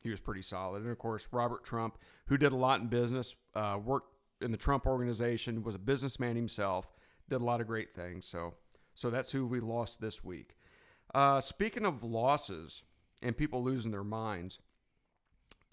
he 0.00 0.10
was 0.10 0.18
pretty 0.20 0.42
solid. 0.42 0.82
And 0.82 0.90
of 0.90 0.98
course, 0.98 1.28
Robert 1.30 1.62
Trump, 1.64 1.96
who 2.26 2.36
did 2.36 2.52
a 2.52 2.56
lot 2.56 2.80
in 2.80 2.88
business, 2.88 3.36
uh, 3.54 3.78
worked 3.82 4.11
in 4.42 4.50
the 4.50 4.56
Trump 4.56 4.86
organization, 4.86 5.62
was 5.62 5.74
a 5.74 5.78
businessman 5.78 6.36
himself, 6.36 6.92
did 7.28 7.40
a 7.40 7.44
lot 7.44 7.60
of 7.60 7.66
great 7.66 7.94
things. 7.94 8.26
So 8.26 8.54
so 8.94 9.10
that's 9.10 9.32
who 9.32 9.46
we 9.46 9.60
lost 9.60 10.00
this 10.00 10.22
week. 10.22 10.56
Uh, 11.14 11.40
speaking 11.40 11.84
of 11.84 12.02
losses 12.02 12.82
and 13.22 13.36
people 13.36 13.62
losing 13.62 13.90
their 13.90 14.04
minds, 14.04 14.58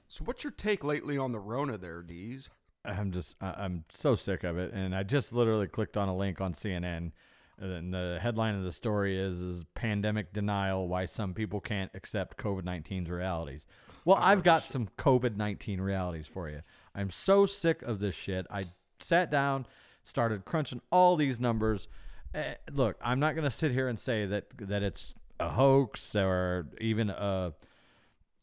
so 0.08 0.24
what's 0.26 0.44
your 0.44 0.52
take 0.52 0.84
lately 0.84 1.18
on 1.18 1.32
the 1.32 1.40
Rona 1.40 1.78
there, 1.78 2.02
Dees? 2.02 2.50
I'm 2.86 3.12
just 3.12 3.36
I'm 3.42 3.84
so 3.92 4.16
sick 4.16 4.44
of 4.44 4.58
it, 4.58 4.74
and 4.74 4.96
I 4.96 5.04
just 5.04 5.34
literally 5.34 5.68
clicked 5.68 5.98
on 5.98 6.10
a 6.10 6.16
link 6.16 6.42
on 6.42 6.54
CNN, 6.54 7.12
and 7.60 7.94
the 7.94 8.20
headline 8.22 8.56
of 8.56 8.64
the 8.64 8.72
story 8.72 9.20
is 9.20 9.42
is 9.42 9.66
pandemic 9.76 10.34
denial: 10.34 10.88
why 10.88 11.06
some 11.06 11.34
people 11.34 11.60
can't 11.60 11.92
accept 11.94 12.38
COVID 12.38 12.64
19's 12.64 13.10
realities. 13.10 13.66
Well, 14.06 14.18
I've 14.18 14.40
I've 14.40 14.44
got 14.44 14.64
some 14.64 14.88
COVID 14.98 15.36
19 15.36 15.82
realities 15.82 16.26
for 16.26 16.50
you. 16.50 16.62
I'm 17.00 17.10
so 17.12 17.45
sick 17.45 17.82
of 17.82 18.00
this 18.00 18.14
shit. 18.16 18.45
I 18.52 18.64
sat 19.00 19.32
down, 19.32 19.66
started 20.04 20.43
crunching 20.45 20.82
all 20.91 21.16
these 21.16 21.39
numbers. 21.39 21.88
Eh, 22.34 22.56
look, 22.74 22.97
I'm 23.02 23.20
not 23.20 23.36
going 23.36 23.45
to 23.45 23.52
sit 23.52 23.72
here 23.72 23.88
and 23.88 23.97
say 24.00 24.26
that 24.26 24.45
that 24.60 24.84
it's 24.84 25.16
a 25.39 25.50
hoax 25.50 26.16
or 26.16 26.68
even 26.82 27.10
a 27.10 27.54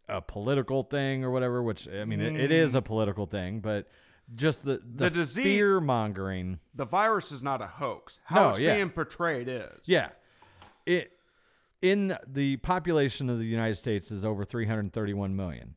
a 0.09 0.21
political 0.23 0.83
thing 0.85 1.25
or 1.25 1.31
whatever, 1.31 1.63
which 1.63 1.87
I 1.89 2.05
mean, 2.05 2.21
it, 2.21 2.37
it 2.37 2.51
is 2.53 2.75
a 2.75 2.83
political 2.83 3.27
thing, 3.27 3.61
but 3.61 3.87
just 4.35 4.65
the 4.65 4.79
the, 4.85 5.05
The 5.05 5.11
disease- 5.11 5.45
fear 5.45 5.81
mongering. 5.81 6.59
The 6.75 6.87
virus 6.87 7.31
is 7.33 7.43
not 7.43 7.61
a 7.63 7.67
hoax. 7.67 8.19
How 8.25 8.45
No, 8.45 8.51
it's 8.51 8.59
yeah. 8.59 8.75
being 8.77 8.91
portrayed 8.91 9.49
is. 9.49 9.81
Yeah. 9.85 10.09
It 10.87 11.13
in 11.83 12.17
the 12.27 12.57
population 12.57 13.29
of 13.31 13.39
the 13.39 13.45
United 13.45 13.77
States 13.77 14.11
is 14.11 14.25
over 14.25 14.45
331 14.45 15.37
million. 15.37 15.76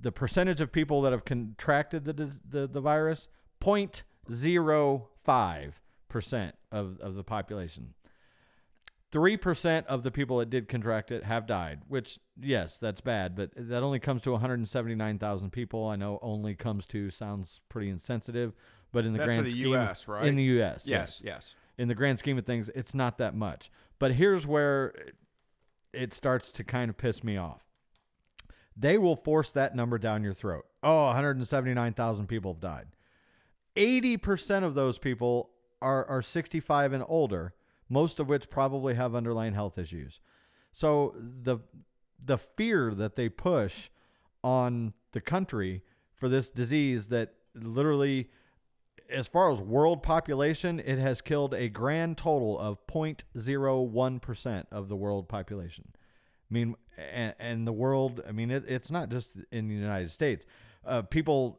The 0.00 0.12
percentage 0.12 0.60
of 0.60 0.70
people 0.70 1.02
that 1.02 1.12
have 1.12 1.24
contracted 1.24 2.04
the 2.04 2.12
the, 2.12 2.66
the 2.66 2.80
virus 2.80 3.28
0.05% 3.60 6.52
of 6.70 7.00
of 7.00 7.14
the 7.14 7.24
population. 7.24 7.94
3% 9.10 9.86
of 9.86 10.02
the 10.02 10.10
people 10.10 10.38
that 10.38 10.50
did 10.50 10.68
contract 10.68 11.10
it 11.10 11.24
have 11.24 11.46
died, 11.46 11.80
which 11.88 12.18
yes, 12.38 12.76
that's 12.76 13.00
bad, 13.00 13.34
but 13.34 13.50
that 13.56 13.82
only 13.82 13.98
comes 13.98 14.20
to 14.22 14.32
179,000 14.32 15.50
people. 15.50 15.86
I 15.86 15.96
know 15.96 16.18
only 16.20 16.54
comes 16.54 16.84
to 16.88 17.08
sounds 17.08 17.60
pretty 17.70 17.88
insensitive, 17.88 18.52
but 18.92 19.06
in 19.06 19.12
the 19.12 19.18
That's 19.18 19.28
grand 19.28 19.46
the 19.46 19.52
scheme 19.52 19.72
US, 19.72 20.06
right? 20.08 20.26
In 20.26 20.36
the 20.36 20.42
US. 20.60 20.86
Yes. 20.86 21.22
Yes. 21.24 21.54
in 21.78 21.88
the 21.88 21.94
grand 21.94 22.18
scheme 22.18 22.36
of 22.36 22.44
things, 22.44 22.68
it's 22.74 22.94
not 22.94 23.16
that 23.18 23.34
much. 23.34 23.70
But 23.98 24.12
here's 24.12 24.46
where 24.46 24.92
it 25.94 26.12
starts 26.12 26.52
to 26.52 26.64
kind 26.64 26.90
of 26.90 26.98
piss 26.98 27.24
me 27.24 27.38
off. 27.38 27.62
They 28.78 28.96
will 28.96 29.16
force 29.16 29.50
that 29.52 29.74
number 29.74 29.98
down 29.98 30.22
your 30.22 30.34
throat. 30.34 30.64
Oh, 30.82 31.06
179,000 31.06 32.26
people 32.28 32.52
have 32.52 32.60
died. 32.60 32.86
80% 33.76 34.62
of 34.62 34.74
those 34.74 34.98
people 34.98 35.50
are, 35.82 36.04
are 36.06 36.22
65 36.22 36.92
and 36.92 37.04
older, 37.08 37.54
most 37.88 38.20
of 38.20 38.28
which 38.28 38.50
probably 38.50 38.94
have 38.94 39.14
underlying 39.14 39.54
health 39.54 39.78
issues. 39.78 40.20
So 40.72 41.14
the 41.18 41.58
the 42.24 42.38
fear 42.38 42.94
that 42.94 43.16
they 43.16 43.28
push 43.28 43.88
on 44.42 44.92
the 45.12 45.20
country 45.20 45.82
for 46.14 46.28
this 46.28 46.50
disease 46.50 47.06
that 47.06 47.34
literally 47.54 48.28
as 49.08 49.26
far 49.26 49.50
as 49.50 49.60
world 49.60 50.02
population, 50.02 50.80
it 50.80 50.98
has 50.98 51.20
killed 51.20 51.54
a 51.54 51.68
grand 51.68 52.18
total 52.18 52.58
of 52.58 52.86
0.01% 52.86 54.64
of 54.70 54.88
the 54.88 54.96
world 54.96 55.28
population. 55.28 55.92
I 56.50 56.54
mean, 56.54 56.76
and, 57.12 57.34
and 57.38 57.66
the 57.66 57.72
world, 57.72 58.22
I 58.26 58.32
mean, 58.32 58.50
it, 58.50 58.64
it's 58.66 58.90
not 58.90 59.08
just 59.10 59.32
in 59.52 59.68
the 59.68 59.74
United 59.74 60.10
States. 60.10 60.46
Uh, 60.84 61.02
people, 61.02 61.58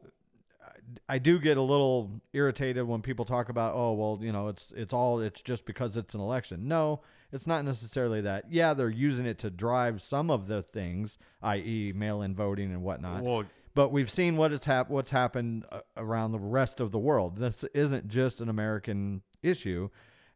I 1.08 1.18
do 1.18 1.38
get 1.38 1.56
a 1.56 1.62
little 1.62 2.20
irritated 2.32 2.84
when 2.86 3.00
people 3.02 3.24
talk 3.24 3.48
about, 3.48 3.74
oh, 3.74 3.92
well, 3.92 4.18
you 4.20 4.32
know, 4.32 4.48
it's 4.48 4.72
it's 4.76 4.92
all 4.92 5.20
it's 5.20 5.42
just 5.42 5.64
because 5.64 5.96
it's 5.96 6.14
an 6.14 6.20
election. 6.20 6.66
No, 6.66 7.02
it's 7.32 7.46
not 7.46 7.64
necessarily 7.64 8.20
that. 8.22 8.50
Yeah, 8.50 8.74
they're 8.74 8.90
using 8.90 9.26
it 9.26 9.38
to 9.38 9.50
drive 9.50 10.02
some 10.02 10.30
of 10.30 10.48
the 10.48 10.62
things, 10.62 11.16
i.e., 11.42 11.92
mail-in 11.94 12.34
voting 12.34 12.72
and 12.72 12.82
whatnot. 12.82 13.22
Well, 13.22 13.44
But 13.72 13.92
we've 13.92 14.10
seen 14.10 14.36
what 14.36 14.50
has 14.50 14.64
hap- 14.64 14.90
what's 14.90 15.10
happened 15.10 15.64
uh, 15.70 15.80
around 15.96 16.32
the 16.32 16.40
rest 16.40 16.80
of 16.80 16.90
the 16.90 16.98
world. 16.98 17.36
This 17.36 17.64
isn't 17.72 18.08
just 18.08 18.40
an 18.40 18.48
American 18.48 19.22
issue, 19.44 19.90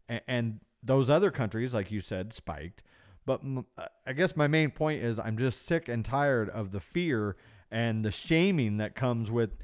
and, 0.09 0.21
and 0.29 0.61
those 0.85 1.11
other 1.11 1.33
countries, 1.33 1.75
like 1.75 1.91
you 1.91 2.01
said, 2.01 2.33
spiked. 2.33 2.85
But 3.27 3.41
m- 3.43 3.67
uh, 3.79 3.87
I 4.07 4.13
guess 4.13 4.37
my 4.37 4.47
main 4.47 4.71
point 4.71 5.03
is 5.03 5.19
I'm 5.19 5.39
just 5.39 5.65
sick 5.67 5.89
and 5.89 6.05
tired 6.05 6.49
of 6.51 6.71
the 6.73 6.81
fear 6.81 7.37
and 7.71 8.05
the 8.05 8.11
shaming 8.11 8.77
that 8.79 8.95
comes 8.95 9.31
with, 9.31 9.57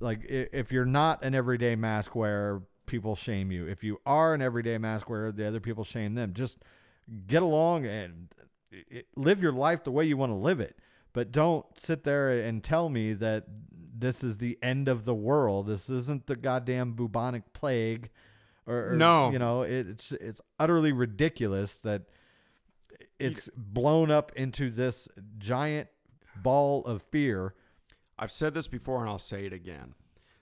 like, 0.00 0.24
if 0.28 0.70
you're 0.70 0.84
not 0.84 1.24
an 1.24 1.34
everyday 1.34 1.74
mask 1.76 2.14
wearer, 2.14 2.62
people 2.86 3.14
shame 3.16 3.50
you. 3.50 3.66
If 3.66 3.82
you 3.82 4.00
are 4.06 4.34
an 4.34 4.42
everyday 4.42 4.78
mask 4.78 5.08
wearer, 5.08 5.32
the 5.32 5.46
other 5.46 5.60
people 5.60 5.82
shame 5.84 6.14
them. 6.14 6.32
Just 6.34 6.58
get 7.26 7.42
along 7.42 7.86
and 7.86 8.28
live 9.16 9.42
your 9.42 9.52
life 9.52 9.84
the 9.84 9.90
way 9.90 10.04
you 10.04 10.16
want 10.16 10.30
to 10.30 10.36
live 10.36 10.60
it 10.60 10.76
but 11.12 11.32
don't 11.32 11.64
sit 11.78 12.04
there 12.04 12.30
and 12.30 12.62
tell 12.62 12.90
me 12.90 13.14
that 13.14 13.46
this 13.98 14.22
is 14.22 14.36
the 14.36 14.58
end 14.60 14.86
of 14.86 15.06
the 15.06 15.14
world. 15.14 15.66
This 15.66 15.88
isn't 15.88 16.26
the 16.26 16.36
goddamn 16.36 16.92
bubonic 16.92 17.54
plague, 17.54 18.10
or, 18.66 18.90
or, 18.92 18.96
No. 18.96 19.30
you 19.30 19.38
know, 19.38 19.62
it, 19.62 19.88
it's 19.88 20.12
it's 20.12 20.42
utterly 20.58 20.92
ridiculous 20.92 21.78
that 21.78 22.02
it's 23.18 23.48
blown 23.56 24.10
up 24.10 24.32
into 24.36 24.70
this 24.70 25.08
giant 25.38 25.88
ball 26.42 26.84
of 26.84 27.02
fear. 27.02 27.54
I've 28.18 28.32
said 28.32 28.54
this 28.54 28.68
before 28.68 29.00
and 29.00 29.08
I'll 29.08 29.18
say 29.18 29.46
it 29.46 29.52
again. 29.52 29.94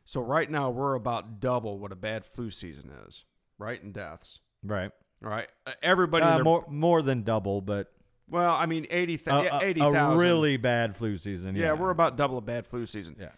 So 0.04 0.20
right 0.20 0.50
now 0.50 0.70
we're 0.70 0.94
about 0.94 1.40
double 1.40 1.78
what 1.78 1.92
a 1.92 1.96
bad 1.96 2.24
flu 2.26 2.50
season 2.50 2.90
is, 3.06 3.24
right? 3.58 3.82
In 3.82 3.92
deaths, 3.92 4.40
Right. 4.62 4.90
right? 5.20 5.50
Uh, 5.66 5.72
Everybody, 5.82 6.24
Uh, 6.24 6.34
their- 6.36 6.44
more 6.44 6.64
more 6.68 7.00
than 7.02 7.22
double, 7.22 7.60
but 7.60 7.92
well, 8.28 8.54
I 8.54 8.66
mean, 8.66 8.86
80, 8.90 9.14
a, 9.14 9.18
th- 9.18 9.28
a- 9.52 9.64
80,000. 9.64 9.96
a 10.00 10.16
really 10.16 10.56
bad 10.56 10.96
flu 10.96 11.16
season. 11.16 11.56
yeah, 11.56 11.66
Yeah, 11.66 11.72
we're 11.74 11.90
about 11.90 12.16
double 12.16 12.38
a 12.38 12.42
bad 12.42 12.66
flu 12.66 12.86
season. 12.86 13.16
yeah. 13.18 13.30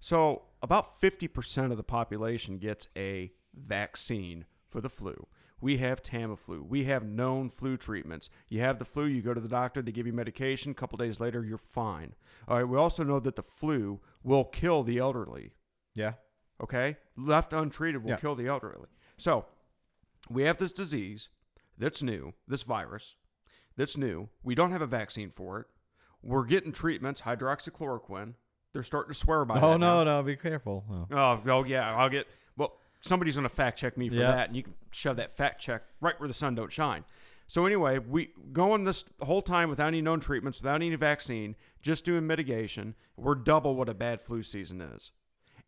So 0.00 0.42
about 0.62 1.00
50% 1.00 1.70
of 1.72 1.76
the 1.76 1.82
population 1.82 2.58
gets 2.58 2.86
a 2.96 3.32
vaccine 3.54 4.44
for 4.68 4.80
the 4.80 4.88
flu. 4.88 5.26
We 5.60 5.78
have 5.78 6.02
Tamiflu. 6.02 6.66
We 6.66 6.84
have 6.84 7.04
known 7.04 7.50
flu 7.50 7.76
treatments. 7.76 8.30
You 8.48 8.60
have 8.60 8.78
the 8.78 8.84
flu, 8.84 9.06
you 9.06 9.22
go 9.22 9.34
to 9.34 9.40
the 9.40 9.48
doctor, 9.48 9.82
they 9.82 9.90
give 9.92 10.06
you 10.06 10.12
medication. 10.12 10.70
A 10.72 10.74
couple 10.74 10.96
days 10.98 11.18
later, 11.20 11.44
you're 11.44 11.58
fine. 11.58 12.14
All 12.46 12.56
right. 12.56 12.64
We 12.68 12.76
also 12.76 13.02
know 13.02 13.18
that 13.20 13.36
the 13.36 13.42
flu 13.42 14.00
will 14.22 14.44
kill 14.44 14.82
the 14.84 14.98
elderly. 14.98 15.52
Yeah. 15.94 16.12
Okay, 16.62 16.96
left 17.16 17.52
untreated 17.52 18.02
will 18.02 18.10
Yeah. 18.10 18.16
kill 18.16 18.34
the 18.34 18.46
elderly. 18.48 18.88
So 19.16 19.46
we 20.28 20.42
have 20.42 20.58
this 20.58 20.72
disease 20.72 21.28
that's 21.76 22.02
new, 22.02 22.34
this 22.48 22.62
virus 22.62 23.14
that's 23.76 23.96
new. 23.96 24.28
We 24.42 24.54
don't 24.56 24.72
have 24.72 24.82
a 24.82 24.86
vaccine 24.86 25.30
for 25.30 25.60
it. 25.60 25.66
We're 26.20 26.44
getting 26.44 26.72
treatments, 26.72 27.20
hydroxychloroquine. 27.20 28.34
They're 28.72 28.82
starting 28.82 29.12
to 29.12 29.18
swear 29.18 29.44
by 29.44 29.60
Oh 29.60 29.72
that 29.72 29.78
now. 29.78 30.02
no, 30.02 30.16
no, 30.18 30.22
be 30.24 30.34
careful. 30.36 30.84
Oh. 30.90 31.16
Oh, 31.16 31.40
oh 31.46 31.64
yeah, 31.64 31.94
I'll 31.96 32.08
get. 32.10 32.26
Somebody's 33.00 33.36
gonna 33.36 33.48
fact 33.48 33.78
check 33.78 33.96
me 33.96 34.08
for 34.08 34.16
Yeah. 34.16 34.32
that, 34.32 34.48
and 34.48 34.56
you 34.56 34.62
can 34.64 34.74
shove 34.90 35.16
that 35.16 35.32
fact 35.36 35.60
check 35.60 35.84
right 36.00 36.18
where 36.18 36.26
the 36.28 36.34
sun 36.34 36.54
don't 36.54 36.72
shine. 36.72 37.04
So 37.46 37.64
anyway, 37.64 37.98
we 37.98 38.32
going 38.52 38.84
this 38.84 39.04
whole 39.22 39.40
time 39.40 39.70
without 39.70 39.86
any 39.88 40.02
known 40.02 40.20
treatments, 40.20 40.60
without 40.60 40.76
any 40.82 40.94
vaccine, 40.96 41.56
just 41.80 42.04
doing 42.04 42.26
mitigation. 42.26 42.94
We're 43.16 43.36
double 43.36 43.74
what 43.74 43.88
a 43.88 43.94
bad 43.94 44.20
flu 44.20 44.42
season 44.42 44.80
is, 44.82 45.12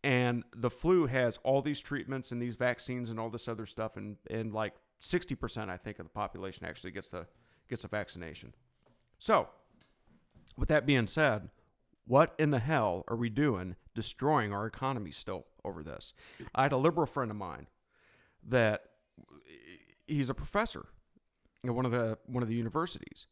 and 0.04 0.44
the 0.54 0.70
flu 0.70 1.06
has 1.06 1.38
all 1.42 1.62
these 1.62 1.80
treatments 1.80 2.32
and 2.32 2.42
these 2.42 2.56
vaccines 2.56 3.08
and 3.10 3.18
all 3.18 3.30
this 3.30 3.48
other 3.48 3.64
stuff, 3.64 3.96
and 3.96 4.16
and 4.28 4.52
like 4.52 4.74
sixty 4.98 5.34
percent, 5.34 5.70
I 5.70 5.76
think, 5.78 5.98
of 5.98 6.04
the 6.06 6.10
population 6.10 6.66
actually 6.66 6.90
gets 6.90 7.12
the 7.12 7.26
gets 7.68 7.84
a 7.84 7.88
vaccination. 7.88 8.54
So, 9.16 9.48
with 10.56 10.68
that 10.68 10.84
being 10.84 11.06
said, 11.06 11.50
what 12.06 12.34
in 12.38 12.50
the 12.50 12.58
hell 12.58 13.04
are 13.08 13.16
we 13.16 13.30
doing 13.30 13.76
destroying 13.94 14.52
our 14.52 14.66
economy 14.66 15.12
still 15.12 15.46
over 15.64 15.82
this? 15.82 16.12
I 16.54 16.62
had 16.64 16.72
a 16.72 16.76
liberal 16.76 17.06
friend 17.06 17.30
of 17.30 17.36
mine 17.36 17.66
that 18.48 18.82
he's 20.06 20.30
a 20.30 20.34
professor 20.34 20.86
at 21.64 21.74
one 21.74 21.84
of 21.84 21.92
the 21.92 22.18
one 22.26 22.42
of 22.42 22.48
the 22.48 22.54
universities. 22.54 23.26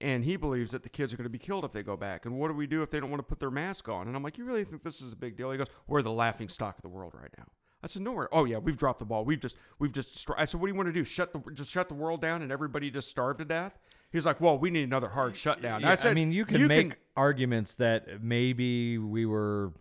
And 0.00 0.24
he 0.24 0.36
believes 0.36 0.70
that 0.70 0.84
the 0.84 0.88
kids 0.88 1.12
are 1.12 1.16
going 1.16 1.24
to 1.24 1.28
be 1.28 1.40
killed 1.40 1.64
if 1.64 1.72
they 1.72 1.82
go 1.82 1.96
back. 1.96 2.24
And 2.24 2.38
what 2.38 2.48
do 2.48 2.54
we 2.54 2.68
do 2.68 2.82
if 2.82 2.90
they 2.90 3.00
don't 3.00 3.10
want 3.10 3.18
to 3.18 3.24
put 3.24 3.40
their 3.40 3.50
mask 3.50 3.88
on? 3.88 4.06
And 4.06 4.14
I'm 4.14 4.22
like, 4.22 4.38
you 4.38 4.44
really 4.44 4.62
think 4.62 4.84
this 4.84 5.00
is 5.00 5.12
a 5.12 5.16
big 5.16 5.36
deal? 5.36 5.50
He 5.50 5.58
goes, 5.58 5.66
we're 5.88 6.02
the 6.02 6.12
laughing 6.12 6.48
stock 6.48 6.76
of 6.76 6.82
the 6.82 6.88
world 6.88 7.14
right 7.20 7.32
now. 7.36 7.46
I 7.82 7.88
said, 7.88 8.02
no, 8.02 8.12
we're. 8.12 8.28
Oh 8.30 8.44
yeah, 8.44 8.58
we've 8.58 8.76
dropped 8.76 9.00
the 9.00 9.04
ball. 9.04 9.24
We've 9.24 9.40
just, 9.40 9.56
we've 9.80 9.90
just. 9.90 10.12
Destroyed. 10.12 10.38
I 10.38 10.44
said, 10.44 10.60
what 10.60 10.68
do 10.68 10.72
you 10.72 10.76
want 10.76 10.88
to 10.88 10.92
do? 10.92 11.02
Shut 11.02 11.32
the, 11.32 11.40
just 11.52 11.72
shut 11.72 11.88
the 11.88 11.94
world 11.94 12.20
down 12.20 12.42
and 12.42 12.52
everybody 12.52 12.92
just 12.92 13.08
starve 13.08 13.38
to 13.38 13.44
death? 13.44 13.76
He's 14.12 14.24
like, 14.24 14.40
well, 14.40 14.56
we 14.56 14.70
need 14.70 14.84
another 14.84 15.08
hard 15.08 15.34
shutdown. 15.34 15.80
Yeah, 15.80 15.90
I 15.90 15.94
said, 15.96 16.14
mean, 16.14 16.30
you 16.30 16.44
can 16.44 16.66
make 16.68 16.96
arguments 17.16 17.74
that 17.74 18.22
maybe 18.22 18.98
we 18.98 19.26
were 19.26 19.72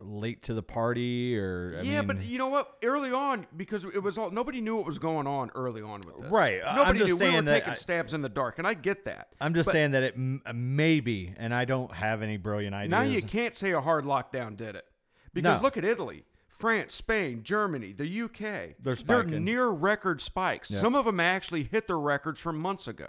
late 0.00 0.42
to 0.44 0.54
the 0.54 0.62
party, 0.62 1.36
or 1.38 1.76
I 1.78 1.82
yeah, 1.82 1.98
mean, 1.98 2.06
but 2.06 2.24
you 2.24 2.38
know 2.38 2.48
what? 2.48 2.76
Early 2.82 3.12
on, 3.12 3.46
because 3.56 3.84
it 3.84 4.02
was 4.02 4.16
all 4.18 4.30
nobody 4.30 4.60
knew 4.60 4.76
what 4.76 4.86
was 4.86 4.98
going 4.98 5.26
on 5.26 5.50
early 5.54 5.82
on 5.82 6.00
with 6.06 6.22
this. 6.22 6.30
Right, 6.30 6.60
Nobody 6.74 7.00
just 7.00 7.20
knew. 7.20 7.30
we 7.30 7.36
were 7.36 7.42
taking 7.42 7.70
I- 7.70 7.74
stabs 7.74 8.14
in 8.14 8.22
the 8.22 8.28
dark, 8.28 8.58
and 8.58 8.66
I 8.66 8.74
get 8.74 9.04
that. 9.04 9.28
I'm 9.40 9.54
just 9.54 9.66
But 9.66 9.72
saying 9.72 9.90
that 9.92 10.02
it 10.02 10.14
m- 10.14 10.42
uh, 10.46 10.52
maybe, 10.54 11.34
and 11.36 11.54
I 11.54 11.64
don't 11.64 11.92
have 11.94 12.22
any 12.22 12.36
brilliant 12.36 12.74
ideas. 12.74 12.90
now 12.90 13.02
you 13.02 13.22
can't 13.22 13.54
say 13.54 13.72
a 13.72 13.80
hard 13.80 14.04
lockdown 14.04 14.56
did 14.56 14.74
it, 14.74 14.86
because 15.34 15.58
No. 15.58 15.64
look 15.64 15.76
at 15.76 15.84
Italy, 15.84 16.24
France, 16.48 16.94
Spain, 16.94 17.42
Germany, 17.42 17.92
the 17.92 18.06
UK. 18.06 18.76
They're 18.80 18.96
spiking. 18.96 19.44
near 19.44 19.68
record 19.68 20.20
spikes. 20.20 20.70
Yeah. 20.70 20.78
Some 20.78 20.94
of 20.94 21.04
them 21.04 21.20
actually 21.20 21.64
hit 21.64 21.86
their 21.86 21.98
records 21.98 22.40
from 22.40 22.58
months 22.58 22.88
ago, 22.88 23.08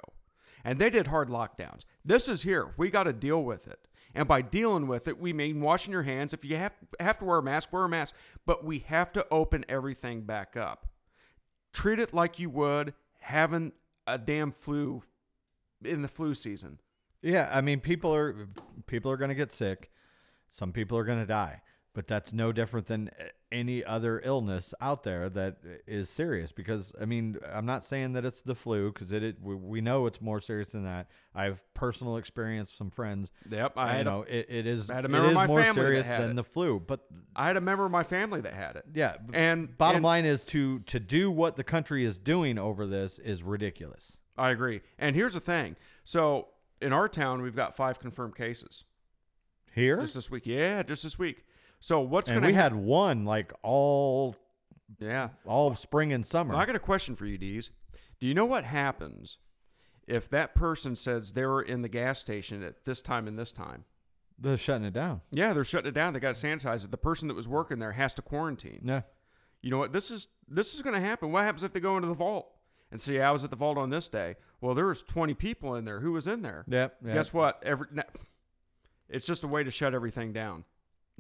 and 0.64 0.78
they 0.80 0.90
did 0.90 1.08
hard 1.08 1.30
lockdowns. 1.30 1.82
This 2.04 2.28
is 2.30 2.44
here. 2.44 2.74
We 2.78 2.90
got 2.90 3.04
to 3.04 3.14
deal 3.14 3.44
with 3.44 3.68
it. 3.68 3.80
And 4.14 4.28
by 4.28 4.42
dealing 4.42 4.88
with 4.88 5.08
it, 5.08 5.20
we 5.20 5.34
mean 5.34 5.62
washing 5.62 5.94
your 5.94 6.04
hands. 6.04 6.34
If 6.34 6.44
you 6.44 6.58
have, 6.58 6.74
have 7.00 7.18
to 7.20 7.26
wear 7.26 7.38
a 7.38 7.44
mask, 7.44 7.72
wear 7.72 7.86
a 7.86 7.90
mask. 7.90 8.16
But 8.46 8.66
we 8.66 8.80
have 8.80 9.12
to 9.14 9.26
open 9.32 9.66
everything 9.70 10.22
back 10.22 10.58
up. 10.58 10.88
Treat 11.74 12.00
it 12.00 12.14
like 12.14 12.40
you 12.40 12.50
would 12.50 12.94
having 13.20 13.72
a 14.06 14.18
damn 14.18 14.52
flu 14.52 15.04
in 15.84 16.02
the 16.02 16.08
flu 16.08 16.36
season. 16.36 16.80
Yeah, 17.22 17.50
I 17.52 17.62
mean, 17.62 17.80
people 17.80 18.14
are 18.14 18.48
people 18.88 19.12
are 19.12 19.18
going 19.18 19.30
to 19.30 19.36
get 19.36 19.52
sick. 19.52 19.92
Some 20.50 20.74
people 20.74 20.98
are 20.98 21.04
going 21.04 21.20
to 21.20 21.26
die, 21.26 21.62
but 21.94 22.08
that's 22.08 22.32
no 22.32 22.52
different 22.52 22.88
than 22.88 23.10
eh, 23.20 23.26
any 23.52 23.84
other 23.84 24.22
illness 24.24 24.74
out 24.80 25.04
there 25.04 25.30
that 25.30 25.58
eh, 25.66 25.78
is 25.88 26.10
serious. 26.10 26.52
Because 26.52 26.94
I 27.02 27.06
mean, 27.06 27.38
I'm 27.52 27.66
not 27.66 27.84
saying 27.84 28.14
that 28.14 28.24
it's 28.26 28.42
the 28.42 28.56
flu, 28.56 28.92
because 28.92 29.12
it, 29.12 29.24
it 29.24 29.38
we- 29.42 29.82
know 29.82 30.06
it's 30.06 30.22
more 30.22 30.40
serious 30.40 30.70
than 30.70 30.86
that. 30.86 31.08
I 31.36 31.46
have 31.46 31.62
personal 31.74 32.18
experience, 32.18 32.74
some 32.78 32.92
friends. 32.92 33.32
Yep, 33.50 33.74
I 33.78 34.04
know 34.04 34.26
a, 34.28 34.38
it, 34.40 34.46
it 34.50 34.68
is 34.68 34.90
I 34.90 34.96
had 34.96 35.06
a 35.06 35.08
it 35.08 35.12
member 35.12 35.28
of 35.30 35.34
my 35.34 35.48
more 35.48 35.64
family 35.64 35.74
that 35.74 35.88
serious 35.88 36.08
had 36.08 36.22
than 36.22 36.32
it. 36.32 36.36
the 36.36 36.44
flu, 36.44 36.80
but 36.80 37.02
I 37.36 37.48
had 37.48 37.58
a 37.58 37.62
member 37.62 37.86
of 37.86 37.92
my 37.92 38.04
family 38.04 38.42
that 38.42 38.54
had 38.54 38.76
it. 38.76 38.86
yeah. 38.94 39.16
And 39.34 39.78
bottom 39.78 39.98
and 39.98 40.04
line 40.04 40.26
is 40.26 40.44
to 40.46 40.80
to 40.80 41.00
do 41.00 41.30
what 41.32 41.56
the 41.56 41.64
country 41.64 42.06
is 42.06 42.18
doing 42.18 42.58
over 42.58 42.86
this 42.86 43.20
is 43.20 43.44
ridiculous. 43.44 44.18
I 44.38 44.52
agree. 44.52 44.82
And 44.98 45.16
here's 45.16 45.34
the 45.34 45.40
thing. 45.42 45.76
So 46.04 46.48
in 46.82 46.94
our 46.94 47.08
town, 47.10 47.42
we've 47.42 47.56
got 47.56 47.76
five 47.76 48.00
confirmed 48.00 48.36
cases 48.36 48.86
Here, 49.74 50.00
just 50.00 50.16
this 50.16 50.32
week. 50.32 50.46
Yeah, 50.46 50.84
just 50.84 51.04
this 51.04 51.20
week. 51.20 51.44
So 51.82 52.00
what's 52.00 52.30
going 52.30 52.44
to 52.44 52.48
we 52.48 52.54
had 52.54 52.74
one 52.76 53.26
like 53.26 53.52
all 53.64 54.36
Yeah. 55.00 55.30
all 55.46 55.76
spring 55.76 56.14
and 56.14 56.26
summer. 56.26 56.54
Well, 56.54 56.62
I 56.62 56.66
got 56.66 56.76
a 56.76 56.80
question 56.80 57.16
for 57.16 57.26
you, 57.26 57.38
Dees. 57.38 57.72
Do 58.20 58.28
you 58.28 58.34
know 58.36 58.46
what 58.46 58.64
happens 58.64 59.40
if 60.08 60.30
that 60.30 60.54
person 60.56 60.96
says 60.96 61.34
they 61.34 61.46
were 61.46 61.62
in 61.62 61.82
the 61.82 61.90
gas 61.90 62.20
station 62.20 62.62
at 62.64 62.86
this 62.86 63.02
time 63.02 63.28
and 63.28 63.38
this 63.38 63.52
time? 63.52 63.86
They're 64.38 64.58
shutting 64.58 64.86
it 64.86 64.94
down. 64.94 65.22
Yeah, 65.32 65.54
they're 65.54 65.64
shutting 65.64 65.90
it 65.90 65.94
down. 65.94 66.14
They 66.14 66.20
got 66.20 66.36
to 66.36 66.48
sanitize 66.48 66.86
it. 66.86 66.92
The 66.92 66.98
person 66.98 67.28
that 67.28 67.34
was 67.36 67.48
working 67.48 67.80
there 67.80 67.92
has 67.92 68.14
to 68.16 68.22
quarantine. 68.22 68.82
Yeah. 68.84 69.02
You 69.62 69.72
know 69.72 69.78
what? 69.80 69.92
This 69.92 70.12
is 70.12 70.28
this 70.48 70.74
is 70.76 70.82
going 70.84 70.96
to 70.96 71.02
happen. 71.02 71.32
What 71.32 71.44
happens 71.44 71.64
if 71.64 71.74
they 71.74 71.80
go 71.80 71.96
into 71.96 72.08
the 72.08 72.14
vault 72.16 72.52
and 72.92 73.00
say, 73.02 73.22
"I 73.22 73.32
was 73.32 73.44
at 73.44 73.50
the 73.50 73.56
vault 73.56 73.78
on 73.78 73.90
this 73.90 74.08
day"? 74.08 74.36
Well, 74.60 74.74
there 74.76 74.88
was 74.88 75.02
20 75.04 75.34
people 75.36 75.76
in 75.76 75.86
there. 75.86 76.00
Who 76.00 76.12
was 76.12 76.28
in 76.28 76.42
there? 76.44 76.64
Yep. 76.68 76.98
yep. 77.06 77.14
Guess 77.14 77.34
what? 77.34 77.62
Every 77.64 77.88
it's 79.10 79.26
just 79.26 79.44
a 79.44 79.48
way 79.48 79.64
to 79.64 79.72
shut 79.72 79.94
everything 79.94 80.34
down. 80.34 80.64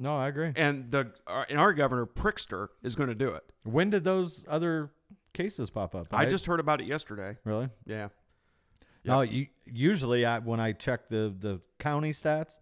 No, 0.02 0.18
I 0.18 0.30
agree. 0.30 0.52
And 0.56 0.90
the 0.90 1.12
uh, 1.28 1.46
and 1.48 1.60
our 1.60 1.74
governor 1.74 2.08
Prickster 2.08 2.70
is 2.82 2.96
going 2.96 3.10
to 3.10 3.16
do 3.16 3.30
it. 3.30 3.44
When 3.64 3.92
did 3.92 4.04
those 4.04 4.44
other 4.48 4.92
cases 5.32 5.70
pop 5.70 5.94
up? 5.94 6.08
I 6.12 6.26
just 6.26 6.48
heard 6.48 6.60
about 6.60 6.82
it 6.82 6.88
yesterday. 6.88 7.38
really. 7.44 7.70
Yeah. 7.86 8.10
No, 9.06 9.22
you, 9.22 9.48
usually 9.66 10.26
I, 10.26 10.40
when 10.40 10.60
I 10.60 10.72
check 10.74 11.08
the 11.10 11.34
the 11.38 11.62
county 11.78 12.14
stats, 12.14 12.58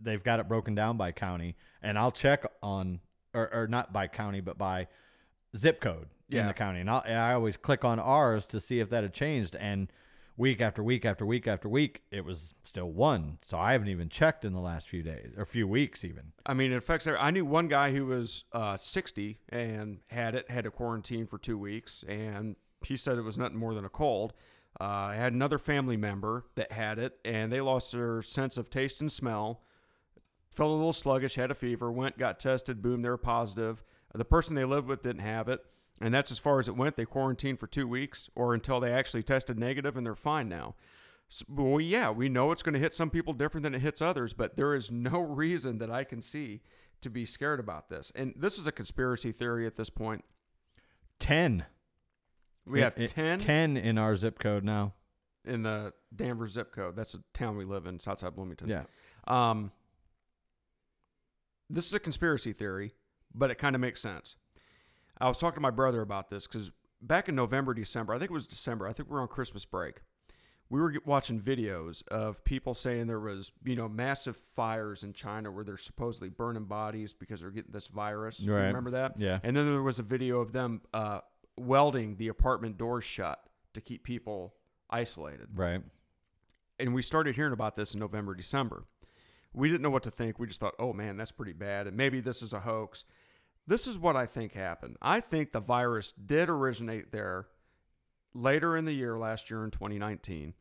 they've 0.00 0.22
got 0.22 0.38
it 0.38 0.48
broken 0.48 0.76
down 0.76 0.96
by 0.96 1.10
county, 1.10 1.56
and 1.82 1.98
I'll 1.98 2.12
check 2.12 2.44
on 2.62 3.00
or, 3.34 3.52
or 3.52 3.66
not 3.66 3.92
by 3.92 4.06
county, 4.06 4.40
but 4.40 4.56
by 4.56 4.86
zip 5.56 5.80
code 5.80 6.06
in 6.28 6.46
the 6.46 6.54
county, 6.54 6.80
and 6.80 6.88
I'll, 6.88 7.02
I 7.04 7.32
always 7.32 7.56
click 7.56 7.84
on 7.84 7.98
ours 7.98 8.46
to 8.46 8.60
see 8.60 8.78
if 8.78 8.90
that 8.90 9.02
had 9.02 9.12
changed, 9.12 9.56
and 9.56 9.92
week 10.40 10.60
after 10.62 10.82
week 10.82 11.04
after 11.04 11.26
week 11.26 11.46
after 11.46 11.68
week, 11.68 12.00
it 12.10 12.24
was 12.24 12.54
still 12.64 12.90
one. 12.90 13.36
So 13.42 13.58
I 13.58 13.72
haven't 13.72 13.88
even 13.88 14.08
checked 14.08 14.42
in 14.42 14.54
the 14.54 14.60
last 14.60 14.88
few 14.88 15.02
days 15.02 15.34
or 15.36 15.44
few 15.44 15.68
weeks 15.68 16.02
even. 16.02 16.32
I 16.46 16.54
mean, 16.54 16.72
it 16.72 16.76
affects. 16.76 17.06
every- 17.06 17.20
I 17.20 17.30
knew 17.30 17.44
one 17.44 17.68
guy 17.68 17.92
who 17.92 18.06
was 18.06 18.44
uh, 18.52 18.78
60 18.78 19.38
and 19.50 19.98
had 20.08 20.34
it, 20.34 20.50
had 20.50 20.64
to 20.64 20.70
quarantine 20.70 21.26
for 21.26 21.36
two 21.36 21.58
weeks, 21.58 22.02
and 22.08 22.56
he 22.82 22.96
said 22.96 23.18
it 23.18 23.22
was 23.22 23.36
nothing 23.36 23.58
more 23.58 23.74
than 23.74 23.84
a 23.84 23.90
cold. 23.90 24.32
Uh, 24.80 24.84
I 24.84 25.14
had 25.16 25.34
another 25.34 25.58
family 25.58 25.98
member 25.98 26.46
that 26.54 26.72
had 26.72 26.98
it, 26.98 27.18
and 27.22 27.52
they 27.52 27.60
lost 27.60 27.92
their 27.92 28.22
sense 28.22 28.56
of 28.56 28.70
taste 28.70 29.02
and 29.02 29.12
smell, 29.12 29.60
felt 30.50 30.70
a 30.70 30.74
little 30.74 30.94
sluggish, 30.94 31.34
had 31.34 31.50
a 31.50 31.54
fever, 31.54 31.92
went, 31.92 32.16
got 32.16 32.40
tested, 32.40 32.80
boom, 32.80 33.02
they 33.02 33.10
were 33.10 33.18
positive. 33.18 33.84
The 34.14 34.24
person 34.24 34.56
they 34.56 34.64
lived 34.64 34.88
with 34.88 35.02
didn't 35.02 35.20
have 35.20 35.48
it, 35.48 35.60
and 36.00 36.12
that's 36.14 36.30
as 36.30 36.38
far 36.38 36.58
as 36.60 36.68
it 36.68 36.76
went. 36.76 36.96
They 36.96 37.04
quarantined 37.04 37.58
for 37.60 37.66
two 37.66 37.86
weeks, 37.86 38.30
or 38.34 38.54
until 38.54 38.80
they 38.80 38.92
actually 38.92 39.22
tested 39.22 39.58
negative, 39.58 39.96
and 39.96 40.06
they're 40.06 40.14
fine 40.14 40.48
now. 40.48 40.74
S- 41.30 41.44
Well, 41.48 41.80
yeah, 41.80 42.10
we 42.10 42.28
know 42.28 42.50
it's 42.52 42.62
going 42.62 42.72
to 42.74 42.80
hit 42.80 42.94
some 42.94 43.10
people 43.10 43.32
different 43.34 43.62
than 43.64 43.74
it 43.74 43.82
hits 43.82 44.00
others, 44.02 44.32
but 44.32 44.56
there 44.56 44.74
is 44.74 44.90
no 44.90 45.20
reason 45.42 45.78
that 45.78 45.90
I 45.90 46.04
can 46.04 46.22
see 46.22 46.62
to 47.02 47.10
be 47.10 47.24
scared 47.24 47.60
about 47.60 47.88
this. 47.88 48.12
And 48.14 48.34
this 48.36 48.58
is 48.58 48.66
a 48.66 48.72
conspiracy 48.72 49.32
theory 49.32 49.66
at 49.66 49.76
this 49.76 49.90
point. 49.90 50.24
Ten. 51.18 51.64
We 52.66 52.80
have 52.80 52.94
It- 52.96 53.04
it- 53.04 53.10
10, 53.14 53.38
ten 53.38 53.76
in 53.76 53.98
our 53.98 54.16
zip 54.16 54.38
code 54.38 54.64
now. 54.64 54.94
in 55.44 55.62
the 55.62 55.92
Danvers 56.14 56.52
zip 56.52 56.70
code. 56.72 56.96
That's 56.96 57.14
a 57.14 57.22
town 57.32 57.56
we 57.56 57.64
live 57.64 57.86
in. 57.86 57.94
It's 57.94 58.06
outside 58.08 58.34
Bloomington. 58.34 58.68
Yeah. 58.68 58.84
Um, 59.26 59.72
this 61.70 61.86
is 61.86 61.94
a 61.94 62.00
conspiracy 62.00 62.52
theory, 62.52 62.92
but 63.34 63.50
it 63.50 63.56
kind 63.56 63.74
of 63.74 63.80
makes 63.80 64.00
sense. 64.00 64.36
I 65.20 65.28
was 65.28 65.38
talking 65.38 65.56
to 65.56 65.60
my 65.60 65.70
brother 65.70 66.00
about 66.00 66.30
this 66.30 66.46
because 66.46 66.70
back 67.02 67.28
in 67.28 67.34
November, 67.34 67.74
December, 67.74 68.14
I 68.14 68.18
think 68.18 68.30
it 68.30 68.34
was 68.34 68.46
December, 68.46 68.86
I 68.86 68.92
think 68.92 69.08
we 69.10 69.14
were 69.14 69.20
on 69.20 69.28
Christmas 69.28 69.64
break. 69.64 70.00
We 70.68 70.80
were 70.80 70.94
watching 71.04 71.40
videos 71.40 72.06
of 72.08 72.44
people 72.44 72.74
saying 72.74 73.08
there 73.08 73.18
was, 73.18 73.50
you 73.64 73.74
know, 73.74 73.88
massive 73.88 74.36
fires 74.54 75.02
in 75.02 75.12
China 75.12 75.50
where 75.50 75.64
they're 75.64 75.76
supposedly 75.76 76.28
burning 76.28 76.64
bodies 76.66 77.12
because 77.12 77.40
they're 77.40 77.50
getting 77.50 77.72
this 77.72 77.88
virus. 77.88 78.40
Right. 78.40 78.66
remember 78.68 78.92
that? 78.92 79.18
Yeah. 79.18 79.40
And 79.42 79.56
then 79.56 79.66
there 79.66 79.82
was 79.82 79.98
a 79.98 80.04
video 80.04 80.40
of 80.40 80.52
them 80.52 80.82
uh, 80.94 81.20
welding 81.58 82.16
the 82.18 82.28
apartment 82.28 82.78
doors 82.78 83.04
shut 83.04 83.42
to 83.74 83.80
keep 83.80 84.04
people 84.04 84.54
isolated 84.88 85.48
Right. 85.54 85.82
and 86.78 86.94
we 86.94 87.02
started 87.02 87.34
hearing 87.36 87.52
about 87.52 87.74
this 87.76 87.94
in 87.94 88.00
November, 88.00 88.34
December. 88.34 88.84
We 89.52 89.68
didn't 89.68 89.82
know 89.82 89.90
what 89.90 90.04
to 90.04 90.10
think. 90.10 90.38
We 90.38 90.46
just 90.46 90.60
thought, 90.60 90.74
oh 90.78 90.92
man, 90.92 91.16
that's 91.16 91.32
pretty 91.32 91.52
bad. 91.52 91.88
And 91.88 91.96
maybe 91.96 92.20
this 92.20 92.42
is 92.42 92.52
a 92.52 92.60
hoax. 92.60 93.04
This 93.70 93.86
is 93.86 94.00
what 94.00 94.16
I 94.16 94.26
think 94.26 94.52
happened. 94.52 94.96
I 95.00 95.20
think 95.20 95.52
the 95.52 95.60
virus 95.60 96.10
did 96.10 96.48
originate 96.48 97.12
there 97.12 97.46
later 98.34 98.76
in 98.76 98.84
the 98.84 98.92
year, 98.92 99.16
last 99.16 99.48
year 99.48 99.62
in 99.62 99.70
2019. 99.70 100.54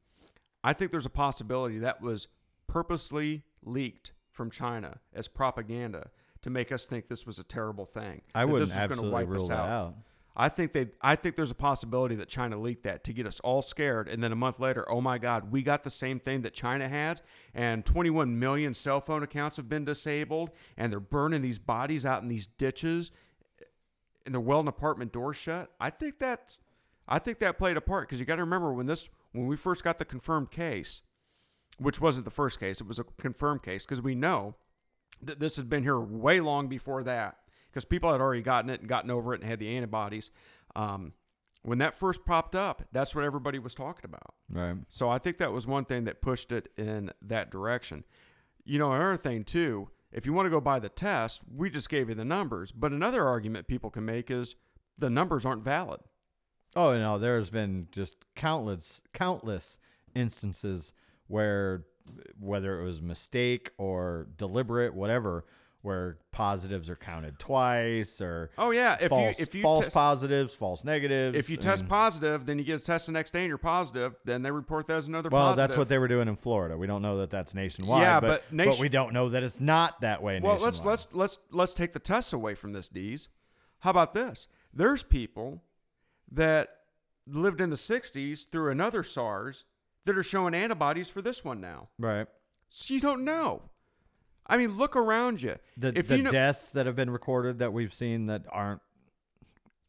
I 0.64 0.74
think 0.74 0.92
there's 0.92 1.08
a 1.08 1.10
possibility 1.10 1.80
that 1.80 2.04
was 2.04 2.28
purposely 2.68 3.42
leaked 3.64 4.12
from 4.30 4.52
China 4.52 5.00
as 5.12 5.28
propaganda 5.28 6.12
to 6.44 6.52
make 6.52 6.72
us 6.72 6.86
think 6.86 7.08
this 7.08 7.26
was 7.26 7.40
a 7.40 7.44
terrible 7.44 7.88
thing. 7.88 8.22
I 8.36 8.46
wouldn't 8.46 8.70
this 8.70 8.76
was 8.76 8.76
gonna 8.76 8.92
absolutely 8.92 9.12
wipe 9.12 9.28
rule 9.28 9.42
us 9.42 9.50
that 9.50 9.58
out. 9.58 9.96
I 10.36 10.50
think 10.50 10.74
they 10.74 10.88
I 11.02 11.16
think 11.16 11.36
there's 11.36 11.52
a 11.52 11.56
possibility 11.56 12.16
that 12.16 12.30
China 12.30 12.58
leaked 12.58 12.84
that 12.84 13.04
to 13.06 13.14
get 13.14 13.26
us 13.26 13.40
all 13.42 13.62
scared 13.62 14.08
and 14.08 14.24
then 14.24 14.32
a 14.32 14.36
month 14.36 14.60
later, 14.60 14.90
oh 14.90 15.02
my 15.02 15.18
god, 15.18 15.52
we 15.52 15.62
got 15.62 15.84
the 15.84 15.90
same 15.90 16.20
thing 16.20 16.44
that 16.44 16.54
China 16.54 16.88
has 16.88 17.22
and 17.54 17.86
21 17.86 18.40
million 18.40 18.74
cell 18.74 19.02
phone 19.02 19.24
accounts 19.24 19.58
have 19.58 19.68
been 19.68 19.86
disabled 19.86 20.52
and 20.78 20.92
they're 20.92 21.00
burning 21.00 21.42
these 21.42 21.60
bodies 21.60 22.06
out 22.06 22.22
in 22.22 22.30
these 22.30 22.48
ditches 22.48 23.12
and 24.26 24.34
they're 24.34 24.40
welding 24.40 24.70
apartment 24.70 25.12
doors 25.12 25.36
shut. 25.36 25.72
I 25.80 25.90
think 25.90 26.20
that 26.20 26.58
I 27.08 27.20
think 27.20 27.40
that 27.40 27.58
played 27.58 27.76
a 27.76 27.82
part 27.82 28.08
because 28.08 28.20
you 28.20 28.26
got 28.26 28.36
to 28.36 28.44
remember 28.44 28.72
when 28.72 28.86
this 28.86 29.10
when 29.32 29.48
we 29.48 29.56
first 29.56 29.84
got 29.84 29.98
the 29.98 30.06
confirmed 30.06 30.52
case, 30.52 31.02
which 31.80 32.00
wasn't 32.00 32.26
the 32.26 32.32
first 32.32 32.60
case, 32.60 32.80
it 32.80 32.88
was 32.88 33.00
a 33.00 33.06
confirmed 33.20 33.64
case 33.64 33.86
because 33.86 34.02
we 34.02 34.16
know 34.16 34.56
that 35.22 35.40
this 35.40 35.58
had 35.58 35.70
been 35.70 35.84
here 35.84 36.00
way 36.00 36.40
long 36.40 36.68
before 36.68 37.04
that 37.04 37.39
because 37.70 37.86
people 37.86 38.12
had 38.12 38.22
already 38.22 38.42
gotten 38.42 38.70
it 38.70 38.82
and 38.82 38.90
gotten 38.90 39.12
over 39.12 39.34
it 39.34 39.42
and 39.42 39.50
had 39.50 39.60
the 39.60 39.76
antibodies. 39.76 40.32
Um, 40.76 41.14
when 41.64 41.80
that 41.80 41.96
first 41.96 42.26
popped 42.26 42.56
up, 42.56 42.84
that's 42.92 43.14
what 43.14 43.26
everybody 43.26 43.60
was 43.60 43.76
talking 43.76 44.06
about. 44.06 44.34
Right. 44.52 44.78
So 44.88 45.10
I 45.10 45.18
think 45.18 45.38
that 45.38 45.52
was 45.52 45.68
one 45.68 45.86
thing 45.86 46.06
that 46.06 46.22
pushed 46.22 46.52
it 46.52 46.72
in 46.78 47.12
that 47.22 47.52
direction. 47.52 48.06
You 48.64 48.80
know, 48.80 48.94
another 48.94 49.18
thing 49.18 49.44
too, 49.44 49.90
if 50.12 50.26
you 50.26 50.34
want 50.34 50.46
to 50.46 50.52
go 50.52 50.62
by 50.62 50.80
the 50.80 50.90
test, 50.90 51.42
we 51.54 51.70
just 51.70 51.90
gave 51.90 52.10
you 52.10 52.16
the 52.16 52.26
numbers. 52.26 52.72
But 52.72 52.92
another 52.92 53.28
argument 53.28 53.68
people 53.68 53.90
can 53.90 54.06
make 54.06 54.32
is 54.32 54.56
the 54.98 55.10
numbers 55.10 55.46
aren't 55.46 55.64
valid. 55.64 56.00
Oh 56.76 56.98
no, 56.98 57.18
there's 57.18 57.50
been 57.50 57.88
just 57.92 58.16
countless 58.36 59.02
countless 59.14 59.80
instances 60.16 60.94
where 61.28 61.86
whether 62.40 62.80
it 62.80 62.84
was 62.84 63.02
mistake 63.02 63.72
or 63.78 64.28
deliberate, 64.38 64.94
whatever, 64.94 65.46
where 65.82 66.18
positives 66.32 66.90
are 66.90 66.96
counted 66.98 67.40
twice 67.40 68.20
or 68.20 68.50
Oh 68.58 68.72
yeah, 68.72 68.98
if 69.00 69.10
false, 69.10 69.40
you 69.40 69.44
if 69.44 69.56
you 69.56 69.62
false 69.62 69.86
test- 69.86 69.94
positives, 69.94 70.54
false 70.54 70.84
negatives. 70.84 71.38
if 71.38 71.50
you 71.50 71.56
test 71.58 71.88
positive, 71.88 72.46
then 72.46 72.60
you 72.60 72.66
get 72.66 72.82
a 72.82 72.84
test 72.84 73.06
the 73.06 73.14
next 73.14 73.32
day 73.32 73.40
and 73.40 73.48
you're 73.48 73.58
positive, 73.58 74.16
then 74.26 74.42
they 74.42 74.52
report 74.52 74.88
that 74.88 74.98
as 74.98 75.08
another 75.08 75.30
well, 75.30 75.42
positive. 75.52 75.70
that's 75.70 75.78
what 75.78 75.88
they 75.88 75.98
were 75.98 76.10
doing 76.10 76.28
in 76.28 76.36
Florida. 76.36 76.78
We 76.78 76.86
don't 76.88 77.02
know 77.02 77.18
that 77.20 77.30
that's 77.30 77.56
nationwide. 77.56 78.02
Yeah, 78.02 78.20
but, 78.20 78.44
but 78.50 78.54
nation- 78.54 78.82
we 78.82 78.90
don't 78.90 79.14
know 79.14 79.30
that 79.30 79.42
it's 79.44 79.60
not 79.60 80.02
that 80.02 80.22
way. 80.22 80.40
Well, 80.42 80.54
let's 80.58 80.80
nationwide. 80.80 80.86
let's 80.92 81.08
let's 81.14 81.40
let's 81.52 81.74
take 81.74 81.94
the 81.94 82.00
tests 82.00 82.34
away 82.34 82.56
from 82.56 82.74
this, 82.74 82.90
D's. 82.90 83.30
How 83.80 83.92
about 83.92 84.14
this? 84.14 84.48
There's 84.74 85.04
people 85.04 85.64
that 86.32 86.70
lived 87.26 87.62
in 87.62 87.70
the 87.70 87.78
'60s 87.78 88.50
through 88.50 88.70
another 88.72 89.02
SARS 89.04 89.64
that 90.06 90.18
are 90.18 90.24
showing 90.24 90.54
antibodies 90.54 91.10
for 91.10 91.22
this 91.22 91.46
one 91.46 91.62
now. 91.62 91.88
right. 91.98 92.28
So 92.72 92.94
you 92.94 93.00
don't 93.00 93.24
know. 93.24 93.64
I 94.50 94.58
mean, 94.58 94.78
look 94.78 94.96
around 94.96 95.42
you. 95.42 95.56
The, 95.78 95.94
if 95.98 96.08
the 96.08 96.18
you 96.18 96.24
know, 96.24 96.32
deaths 96.32 96.66
that 96.74 96.86
have 96.86 96.96
been 96.96 97.10
recorded 97.12 97.60
that 97.60 97.72
we've 97.72 97.94
seen 97.94 98.26
that 98.28 98.46
aren't 98.52 98.82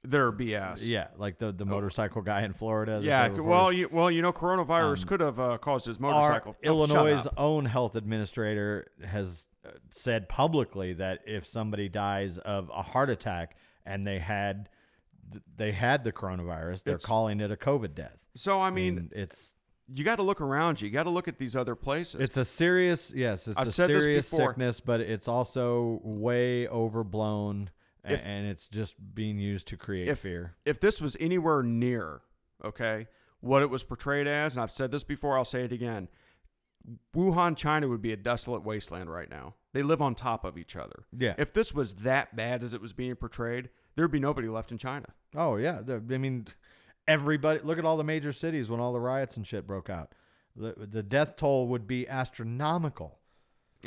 they're 0.02 0.32
BS. 0.32 0.86
yeah 0.86 1.08
like 1.18 1.38
the 1.38 1.52
the 1.52 1.66
motorcycle 1.66 2.22
guy 2.22 2.42
in 2.42 2.54
Florida. 2.54 2.96
Oh. 2.96 3.00
Yeah. 3.00 3.28
they 3.28 3.34
c- 3.34 3.38
reported 3.40 3.50
Well, 3.50 3.72
you, 3.72 3.88
well, 3.92 4.10
you 4.10 4.22
know, 4.22 4.32
coronavirus 4.32 5.02
Um, 5.02 5.08
could 5.08 5.20
have 5.20 5.38
uh, 5.40 5.58
caused 5.58 5.86
his 5.86 6.00
motorcycle. 6.00 6.56
Oh, 6.58 6.66
Illinois' 6.66 7.26
own 7.36 7.66
health 7.66 7.96
administrator 7.96 8.86
has 9.04 9.46
uh, 9.64 9.70
said 9.94 10.28
publicly 10.28 10.94
that 10.94 11.20
if 11.26 11.46
somebody 11.46 11.88
dies 11.90 12.38
of 12.38 12.70
a 12.74 12.82
heart 12.82 13.10
attack 13.10 13.56
and 13.84 14.06
they 14.06 14.18
had 14.20 14.70
they 15.56 15.72
had 15.72 16.02
the 16.02 16.12
coronavirus, 16.12 16.82
they're 16.82 16.94
It's- 16.94 17.04
calling 17.04 17.40
it 17.40 17.50
a 17.50 17.56
COVID 17.56 17.94
death. 17.94 18.24
So 18.34 18.58
I 18.60 18.70
mean, 18.70 18.96
And 18.98 19.12
it's 19.12 19.52
you 19.94 20.04
got 20.04 20.16
to 20.16 20.22
look 20.22 20.40
around 20.40 20.80
you. 20.80 20.86
You 20.88 20.92
got 20.92 21.04
to 21.04 21.10
look 21.10 21.28
at 21.28 21.38
these 21.38 21.56
other 21.56 21.74
places. 21.74 22.20
It's 22.20 22.36
a 22.36 22.44
serious, 22.44 23.12
yes, 23.14 23.48
it's 23.48 23.56
I've 23.56 23.68
a 23.68 23.72
serious 23.72 24.28
sickness, 24.28 24.80
but 24.80 25.00
it's 25.00 25.26
also 25.28 26.00
way 26.04 26.68
overblown, 26.68 27.70
If- 28.04 28.20
and 28.24 28.46
it's 28.46 28.68
just 28.68 28.94
being 29.14 29.38
used 29.38 29.66
to 29.68 29.76
create 29.76 30.08
If- 30.08 30.20
fear. 30.20 30.56
if 30.64 30.80
this 30.80 31.00
was 31.00 31.16
anywhere 31.20 31.62
near, 31.62 32.20
okay, 32.64 33.08
what 33.40 33.62
it 33.62 33.70
was 33.70 33.82
portrayed 33.84 34.26
as, 34.26 34.54
and 34.54 34.62
I've 34.62 34.70
said 34.70 34.90
this 34.90 35.02
before, 35.04 35.36
I'll 35.36 35.44
say 35.44 35.64
it 35.64 35.72
again. 35.72 36.08
Wuhan, 37.14 37.56
China 37.56 37.88
would 37.88 38.00
be 38.02 38.12
a 38.12 38.16
desolate 38.16 38.62
wasteland 38.64 39.10
right 39.10 39.28
now. 39.28 39.54
They 39.72 39.82
live 39.82 40.00
on 40.00 40.14
top 40.14 40.44
of 40.44 40.56
each 40.56 40.76
other. 40.76 41.04
Yeah. 41.16 41.34
If 41.38 41.52
this 41.52 41.74
was 41.74 41.96
that 41.96 42.34
bad 42.34 42.62
as 42.62 42.74
it 42.74 42.80
was 42.80 42.92
being 42.92 43.14
portrayed, 43.16 43.68
there'd 43.96 44.10
be 44.10 44.18
nobody 44.18 44.48
left 44.48 44.72
in 44.72 44.78
China. 44.78 45.06
Oh 45.34 45.56
yeah, 45.56 45.80
I 45.88 45.98
mean, 46.18 46.46
everybody. 47.10 47.60
Look 47.62 47.78
at 47.78 47.84
all 47.84 47.96
the 47.96 48.04
major 48.04 48.32
cities 48.32 48.70
when 48.70 48.80
all 48.80 48.92
the 48.92 49.00
riots 49.00 49.36
and 49.36 49.46
shit 49.46 49.66
broke 49.66 49.90
out. 49.90 50.12
The, 50.56 50.74
the 50.76 51.02
death 51.02 51.36
toll 51.36 51.68
would 51.68 51.86
be 51.86 52.08
astronomical. 52.08 53.18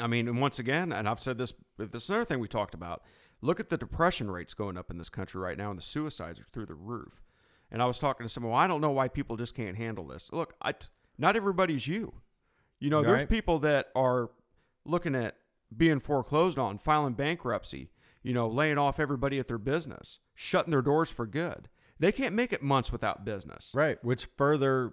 I 0.01 0.07
mean, 0.07 0.27
and 0.27 0.41
once 0.41 0.59
again, 0.59 0.91
and 0.91 1.07
I've 1.07 1.19
said 1.19 1.37
this, 1.37 1.53
but 1.77 1.91
this 1.91 2.03
is 2.03 2.09
another 2.09 2.25
thing 2.25 2.39
we 2.39 2.47
talked 2.47 2.73
about. 2.73 3.03
Look 3.41 3.59
at 3.59 3.69
the 3.69 3.77
depression 3.77 4.31
rates 4.31 4.53
going 4.53 4.77
up 4.77 4.89
in 4.89 4.97
this 4.97 5.09
country 5.09 5.41
right 5.41 5.57
now, 5.57 5.69
and 5.69 5.77
the 5.77 5.83
suicides 5.83 6.39
are 6.39 6.45
through 6.51 6.65
the 6.65 6.73
roof. 6.75 7.21
And 7.69 7.81
I 7.81 7.85
was 7.85 7.99
talking 7.99 8.25
to 8.25 8.29
someone, 8.29 8.53
well, 8.53 8.61
I 8.61 8.67
don't 8.67 8.81
know 8.81 8.91
why 8.91 9.07
people 9.07 9.35
just 9.35 9.55
can't 9.55 9.77
handle 9.77 10.07
this. 10.07 10.31
Look, 10.31 10.53
I, 10.61 10.73
not 11.17 11.35
everybody's 11.35 11.87
you. 11.87 12.13
You 12.79 12.89
know, 12.89 13.03
there's 13.03 13.21
Right. 13.21 13.29
people 13.29 13.59
that 13.59 13.89
are 13.95 14.29
looking 14.85 15.15
at 15.15 15.37
being 15.75 15.99
foreclosed 15.99 16.57
on, 16.57 16.77
filing 16.77 17.13
bankruptcy, 17.13 17.89
you 18.21 18.33
know, 18.33 18.47
laying 18.47 18.77
off 18.77 18.99
everybody 18.99 19.39
at 19.39 19.47
their 19.47 19.57
business, 19.57 20.19
shutting 20.35 20.71
their 20.71 20.81
doors 20.81 21.11
for 21.11 21.25
good. 21.25 21.67
They 22.03 22.11
can't 22.11 22.35
make 22.35 22.51
it 22.51 22.61
months 22.61 22.91
without 22.91 23.23
business. 23.23 23.71
Right, 23.73 23.97
which 24.03 24.25
further 24.35 24.91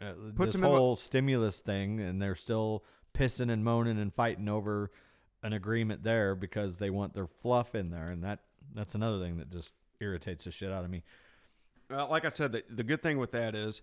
uh, 0.00 0.14
Puts 0.34 0.54
this 0.54 0.60
them 0.60 0.64
in 0.68 0.76
whole 0.76 0.96
stimulus 0.96 1.60
thing, 1.60 2.00
and 2.00 2.20
they're 2.20 2.34
still 2.34 2.82
pissing 3.14 3.48
and 3.48 3.62
moaning 3.62 3.96
and 3.96 4.12
fighting 4.12 4.48
over 4.48 4.90
an 5.44 5.52
agreement 5.52 6.02
there 6.02 6.34
because 6.34 6.78
they 6.78 6.90
want 6.90 7.14
their 7.14 7.28
fluff 7.28 7.76
in 7.76 7.90
there, 7.90 8.08
and 8.08 8.24
that 8.24 8.40
that's 8.74 8.96
another 8.96 9.20
thing 9.20 9.36
that 9.36 9.50
just 9.52 9.70
irritates 10.00 10.44
the 10.44 10.50
shit 10.50 10.72
out 10.72 10.84
of 10.84 10.90
me. 10.90 11.04
Well, 11.88 12.08
like 12.10 12.24
I 12.24 12.30
said, 12.30 12.50
the, 12.50 12.64
the 12.68 12.82
good 12.82 13.04
thing 13.04 13.18
with 13.18 13.30
that 13.30 13.54
is, 13.54 13.80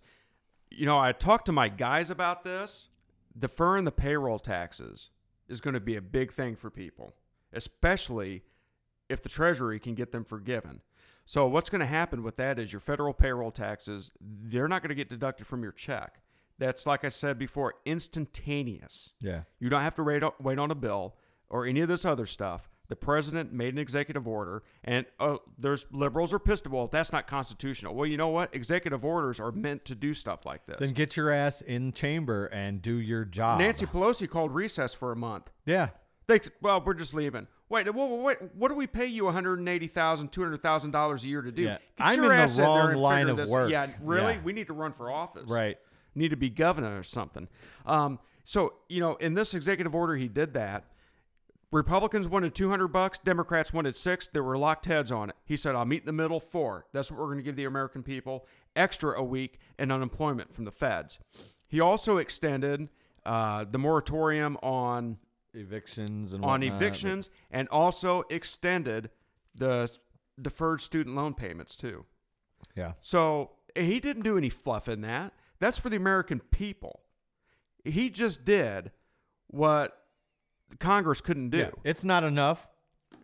you 0.70 0.86
know, 0.86 1.00
I 1.00 1.14
talked 1.14 1.46
to 1.46 1.54
my 1.54 1.70
guys 1.70 2.12
about 2.12 2.44
this. 2.44 2.90
Deferring 3.38 3.86
the 3.86 3.92
payroll 3.94 4.38
taxes 4.38 5.12
is 5.48 5.62
going 5.62 5.76
to 5.76 5.80
be 5.80 5.96
a 5.96 6.02
big 6.02 6.34
thing 6.34 6.58
for 6.58 6.70
people, 6.70 7.14
especially 7.54 8.44
if 9.08 9.24
the 9.24 9.30
Treasury 9.30 9.80
can 9.80 9.96
get 9.96 10.12
them 10.12 10.26
forgiven. 10.26 10.82
So, 11.30 11.46
what's 11.46 11.70
going 11.70 11.82
to 11.82 11.86
happen 11.86 12.24
with 12.24 12.38
that 12.38 12.58
is 12.58 12.74
your 12.74 12.80
federal 12.80 13.14
payroll 13.14 13.52
taxes, 13.52 14.10
they're 14.20 14.68
not 14.68 14.82
going 14.82 14.90
to 14.90 14.96
get 14.96 15.10
deducted 15.10 15.46
from 15.46 15.62
your 15.62 15.72
check. 15.72 16.22
That's, 16.58 16.88
like 16.88 17.06
I 17.06 17.10
said 17.10 17.38
before, 17.38 17.76
instantaneous. 17.86 19.12
Yeah, 19.22 19.42
You 19.60 19.70
don't 19.70 19.84
have 19.84 19.94
to 19.96 20.04
wait, 20.04 20.24
wait 20.42 20.58
on 20.58 20.72
a 20.72 20.76
bill 20.76 21.14
or 21.48 21.68
any 21.68 21.82
of 21.82 21.88
this 21.88 22.04
other 22.04 22.26
stuff. 22.26 22.68
The 22.88 22.96
president 22.96 23.54
made 23.54 23.76
an 23.76 23.80
executive 23.80 24.28
order, 24.28 24.64
and 24.84 25.06
uh, 25.20 25.38
there's 25.60 25.86
liberals 25.92 26.34
are 26.34 26.40
pissed. 26.40 26.66
Well, 26.66 26.88
that's 26.88 27.12
not 27.12 27.28
constitutional. 27.28 27.94
Well, 27.94 28.08
you 28.08 28.18
know 28.18 28.30
what? 28.30 28.56
Executive 28.56 29.06
orders 29.06 29.40
are 29.40 29.52
meant 29.52 29.86
to 29.86 29.94
do 29.94 30.16
stuff 30.16 30.48
like 30.48 30.66
this. 30.66 30.78
then 30.80 30.94
get 30.94 31.16
your 31.16 31.30
ass 31.30 31.62
in 31.62 31.92
chamber 31.92 32.48
and 32.48 32.82
do 32.82 32.96
your 32.96 33.24
job. 33.24 33.60
Nancy 33.60 33.86
Pelosi 33.86 34.28
called 34.28 34.52
recess 34.52 34.96
for 34.96 35.12
a 35.12 35.16
month. 35.16 35.52
yeah, 35.68 35.90
They 36.26 36.40
well, 36.60 36.82
we're 36.84 36.96
just 36.96 37.14
leaving. 37.14 37.46
Wait, 37.70 37.94
wait, 37.94 38.10
wait, 38.22 38.38
what 38.56 38.70
do 38.70 38.76
we 38.76 38.88
pay 38.88 39.06
you 39.06 39.26
one 39.26 39.34
hundred 39.34 39.60
and 39.60 39.70
eighty 39.70 39.88
thousand, 39.88 40.32
two 40.32 40.42
hundred 40.42 40.62
thousand 40.62 40.92
dollars 40.92 41.24
$200,000 41.24 41.26
a 41.26 41.28
year 41.28 41.42
to 41.44 41.52
do? 41.52 41.62
Yeah. 41.62 41.78
I'm 42.00 42.16
in 42.16 42.22
the 42.22 42.64
wrong 42.64 42.92
and 42.92 43.02
line 43.02 43.30
of 43.30 43.38
this- 43.38 43.50
work. 43.50 43.70
Yeah, 43.70 43.88
really? 44.02 44.34
Yeah. 44.34 44.42
We 44.44 44.54
need 44.54 44.68
to 44.68 44.74
run 44.74 44.94
for 44.94 45.12
office. 45.12 45.50
right. 45.50 45.78
need 46.16 46.30
to 46.30 46.36
be 46.38 46.50
governor 46.50 46.98
or 46.98 47.04
something. 47.04 47.48
Um, 47.86 48.20
so 48.44 48.74
you 48.90 49.00
know, 49.00 49.16
in 49.16 49.36
this 49.36 49.54
executive 49.54 49.94
order, 49.94 50.16
he 50.16 50.28
did 50.28 50.54
that. 50.56 50.86
Republicans 51.72 52.28
wanted 52.28 52.56
200 52.56 52.88
bucks. 52.88 53.20
Democrats 53.20 53.72
wanted 53.72 53.96
six. 53.96 54.26
There 54.28 54.42
were 54.42 54.58
locked 54.58 54.88
heads 54.88 55.12
on 55.12 55.30
it. 55.30 55.36
He 55.46 55.56
said, 55.56 55.76
"I'll 55.76 55.86
meet 55.86 56.00
in 56.00 56.06
the 56.08 56.12
middle. 56.14 56.40
Four. 56.40 56.88
That's 56.94 57.12
what 57.12 57.20
we're 57.20 57.28
going 57.28 57.38
to 57.38 57.44
give 57.44 57.56
the 57.56 57.66
American 57.66 58.02
people 58.02 58.48
extra 58.76 59.20
a 59.20 59.24
week 59.24 59.60
in 59.78 59.92
unemployment 59.92 60.52
from 60.52 60.66
the 60.66 60.72
feds." 60.72 61.20
He 61.68 61.80
also 61.80 62.18
extended 62.18 62.90
uh, 63.24 63.66
the 63.70 63.78
moratorium 63.78 64.58
on 64.64 65.18
Evictions 65.54 66.34
and 66.34 66.44
on 66.44 66.62
whatnot. 66.62 66.76
evictions 66.76 67.30
and 67.52 67.68
also 67.70 68.24
extended 68.30 69.10
the 69.56 69.92
deferred 70.42 70.80
student 70.82 71.16
loan 71.16 71.34
payments 71.34 71.76
too. 71.76 72.06
Yeah, 72.76 72.94
So 73.02 73.52
he 73.76 74.00
didn't 74.00 74.24
do 74.24 74.38
any 74.38 74.50
fluff 74.50 74.88
in 74.88 75.02
that. 75.02 75.34
That's 75.60 75.78
for 75.78 75.90
the 75.90 75.96
American 75.98 76.40
people. 76.40 77.02
He 77.84 78.10
just 78.10 78.46
did 78.46 78.92
what 79.48 79.98
Congress 80.80 81.22
couldn't 81.22 81.50
do. 81.50 81.58
yeah. 81.58 81.70
It's 81.84 82.04
not 82.04 82.24
enough, 82.24 82.68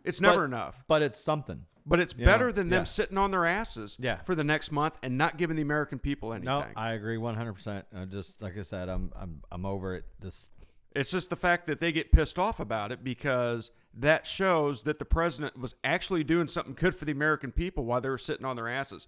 It's 0.04 0.20
but- 0.20 0.28
never 0.30 0.44
enough. 0.44 0.82
but 0.88 1.02
it's 1.02 1.20
something. 1.20 1.66
But 1.88 2.00
it's 2.00 2.14
you 2.18 2.24
better 2.24 2.46
know, 2.46 2.52
than 2.52 2.68
them 2.70 2.80
yeah. 2.80 2.84
sitting 2.84 3.16
on 3.16 3.30
their 3.30 3.46
asses 3.46 3.96
Yeah. 4.00 4.16
for 4.24 4.34
the 4.34 4.42
next 4.42 4.72
month 4.72 4.98
and 5.04 5.16
not 5.16 5.36
giving 5.38 5.54
the 5.54 5.62
American 5.62 6.00
people 6.00 6.32
anything. 6.32 6.46
No, 6.46 6.66
I 6.74 6.94
agree 6.94 7.16
100%. 7.16 7.84
I 7.94 8.04
just 8.06 8.42
like 8.42 8.58
I 8.58 8.62
said, 8.62 8.88
I'm 8.88 9.12
I'm 9.14 9.42
I'm 9.52 9.64
over 9.64 9.94
it. 9.94 10.04
This 10.18 10.48
It's 10.96 11.10
just 11.10 11.30
the 11.30 11.36
fact 11.36 11.66
that 11.66 11.80
they 11.80 11.92
get 11.92 12.10
pissed 12.10 12.38
off 12.38 12.58
about 12.58 12.90
it 12.90 13.04
because 13.04 13.70
that 13.94 14.26
shows 14.26 14.82
that 14.84 14.98
the 14.98 15.04
president 15.04 15.58
was 15.58 15.74
actually 15.84 16.24
doing 16.24 16.48
something 16.48 16.74
good 16.74 16.94
for 16.94 17.04
the 17.04 17.12
American 17.12 17.52
people 17.52 17.84
while 17.84 18.00
they 18.00 18.08
were 18.08 18.18
sitting 18.18 18.46
on 18.46 18.56
their 18.56 18.68
asses. 18.68 19.06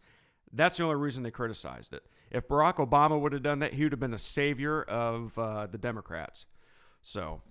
That's 0.53 0.77
the 0.77 0.85
only 0.85 0.97
reason 0.97 1.23
they 1.23 1.31
criticized 1.31 1.93
it. 1.93 2.03
If 2.31 2.47
Barack 2.49 2.77
Obama 2.77 3.21
would 3.21 3.33
have 3.33 3.43
done 3.43 3.59
that, 3.61 3.75
he 3.75 3.83
would 3.85 3.93
have 3.93 4.01
been 4.01 4.15
a 4.15 4.19
savior 4.19 4.83
of 4.83 5.39
uh, 5.39 5.67
the 5.67 5.79
Democrats. 5.79 6.47
So, 7.03 7.43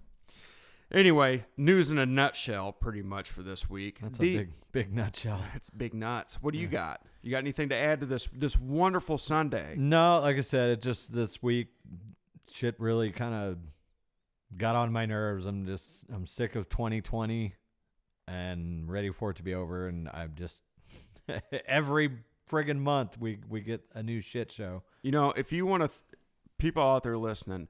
anyway, 0.91 1.45
news 1.57 1.91
in 1.91 1.97
a 1.97 2.05
nutshell, 2.05 2.71
pretty 2.71 3.01
much 3.01 3.29
for 3.29 3.43
this 3.43 3.69
week. 3.69 3.99
that's 4.01 4.17
The- 4.17 4.35
a 4.35 4.38
big 4.39 4.51
big 4.71 4.93
nutshell. 4.93 5.41
It's 5.55 5.69
big 5.69 5.93
nuts. 5.93 6.41
What 6.41 6.53
do 6.53 6.59
you 6.59 6.67
got? 6.67 7.01
You 7.23 7.31
got 7.31 7.39
anything 7.39 7.69
to 7.69 7.75
add 7.75 7.99
to 8.01 8.05
this 8.05 8.27
this 8.33 8.57
wonderful 8.59 9.17
Sunday? 9.17 9.75
No, 9.77 10.19
like 10.19 10.38
I 10.38 10.41
said, 10.41 10.69
it 10.69 10.81
just 10.81 11.13
this 11.13 11.41
week 11.41 11.67
shit 12.51 12.75
really 12.79 13.11
kind 13.11 13.33
of 13.33 13.57
got 14.55 14.75
on 14.75 14.91
my 14.91 15.05
nerves. 15.05 15.45
I'm 15.45 15.65
just 15.65 16.05
I'm 16.13 16.25
sick 16.25 16.55
of 16.55 16.69
2020 16.69 17.55
and 18.27 18.89
ready 18.89 19.11
for 19.11 19.31
it 19.31 19.37
to 19.37 19.43
be 19.43 19.53
over 19.53 19.87
and 19.87 20.09
I'm 20.09 20.33
just 20.35 20.61
every 21.67 22.11
friggin' 22.49 22.79
month 22.79 23.17
we 23.19 23.39
we 23.49 23.61
get 23.61 23.81
a 23.93 24.01
new 24.01 24.21
shit 24.21 24.51
show. 24.51 24.83
You 25.01 25.11
know, 25.11 25.31
if 25.31 25.51
you 25.51 25.65
want 25.65 25.83
to, 25.83 25.87
th- 25.89 26.01
people 26.57 26.83
out 26.83 27.03
there 27.03 27.17
listening, 27.17 27.67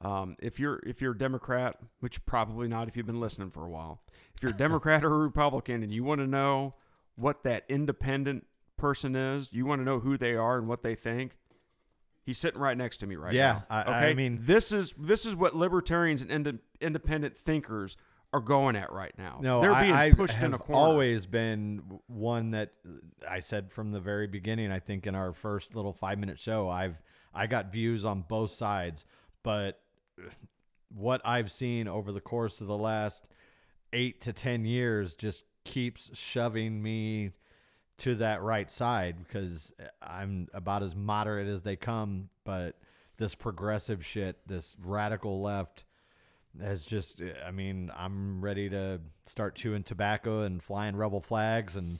um, 0.00 0.36
if 0.38 0.58
you're 0.58 0.80
if 0.86 1.00
you're 1.00 1.12
a 1.12 1.18
Democrat, 1.18 1.78
which 2.00 2.24
probably 2.26 2.68
not 2.68 2.88
if 2.88 2.96
you've 2.96 3.06
been 3.06 3.20
listening 3.20 3.50
for 3.50 3.64
a 3.64 3.70
while, 3.70 4.02
if 4.34 4.42
you're 4.42 4.52
a 4.52 4.56
Democrat 4.56 5.04
or 5.04 5.14
a 5.14 5.18
Republican, 5.18 5.82
and 5.82 5.92
you 5.92 6.04
want 6.04 6.20
to 6.20 6.26
know 6.26 6.74
what 7.16 7.42
that 7.44 7.64
independent 7.68 8.46
person 8.76 9.14
is, 9.14 9.50
you 9.52 9.66
want 9.66 9.80
to 9.80 9.84
know 9.84 10.00
who 10.00 10.16
they 10.16 10.34
are 10.34 10.56
and 10.58 10.66
what 10.66 10.82
they 10.82 10.94
think. 10.94 11.36
He's 12.30 12.38
sitting 12.38 12.60
right 12.60 12.76
next 12.78 12.98
to 12.98 13.08
me 13.08 13.16
right 13.16 13.34
Yeah, 13.34 13.62
now. 13.68 13.82
I- 13.88 14.06
I 14.10 14.14
mean- 14.14 14.38
this 14.44 14.70
is 14.70 14.92
this 14.96 15.26
is 15.26 15.34
what 15.34 15.56
libertarians 15.56 16.22
and 16.22 16.30
inde- 16.30 16.60
independent 16.80 17.36
thinkers 17.36 17.96
are 18.32 18.38
going 18.38 18.76
at 18.76 18.92
right 18.92 19.12
now. 19.18 19.40
No, 19.42 19.60
they're 19.60 19.74
being 19.74 19.90
I, 19.92 20.12
pushed 20.12 20.34
have 20.34 20.44
in 20.44 20.54
a 20.54 20.58
corner. 20.58 20.80
always 20.80 21.26
been 21.26 21.82
one 22.06 22.52
that 22.52 22.72
I 23.28 23.40
said 23.40 23.72
from 23.72 23.90
the 23.90 23.98
very 23.98 24.28
beginning. 24.28 24.70
I 24.70 24.78
think 24.78 25.08
in 25.08 25.16
our 25.16 25.32
first 25.32 25.74
little 25.74 25.92
five 25.92 26.20
minute 26.20 26.38
show, 26.38 26.68
I've 26.68 27.02
I 27.34 27.48
got 27.48 27.72
views 27.72 28.04
on 28.04 28.22
both 28.22 28.52
sides, 28.52 29.04
but 29.42 29.82
what 30.94 31.20
I've 31.24 31.50
seen 31.50 31.88
over 31.88 32.12
the 32.12 32.20
course 32.20 32.60
of 32.60 32.68
the 32.68 32.78
last 32.78 33.26
eight 33.92 34.20
to 34.20 34.32
ten 34.32 34.64
years 34.64 35.16
just 35.16 35.42
keeps 35.64 36.16
shoving 36.16 36.80
me 36.80 37.32
to 38.00 38.16
that 38.16 38.42
right 38.42 38.70
side 38.70 39.16
because 39.26 39.72
I'm 40.02 40.48
about 40.52 40.82
as 40.82 40.94
moderate 40.96 41.48
as 41.48 41.62
they 41.62 41.76
come, 41.76 42.28
but 42.44 42.76
this 43.16 43.34
progressive 43.34 44.04
shit, 44.04 44.36
this 44.46 44.74
radical 44.82 45.40
left 45.42 45.84
has 46.60 46.84
just 46.84 47.20
I 47.46 47.50
mean, 47.52 47.90
I'm 47.96 48.40
ready 48.40 48.68
to 48.70 49.00
start 49.28 49.54
chewing 49.54 49.82
tobacco 49.84 50.42
and 50.42 50.62
flying 50.62 50.96
rebel 50.96 51.20
flags 51.20 51.76
and 51.76 51.98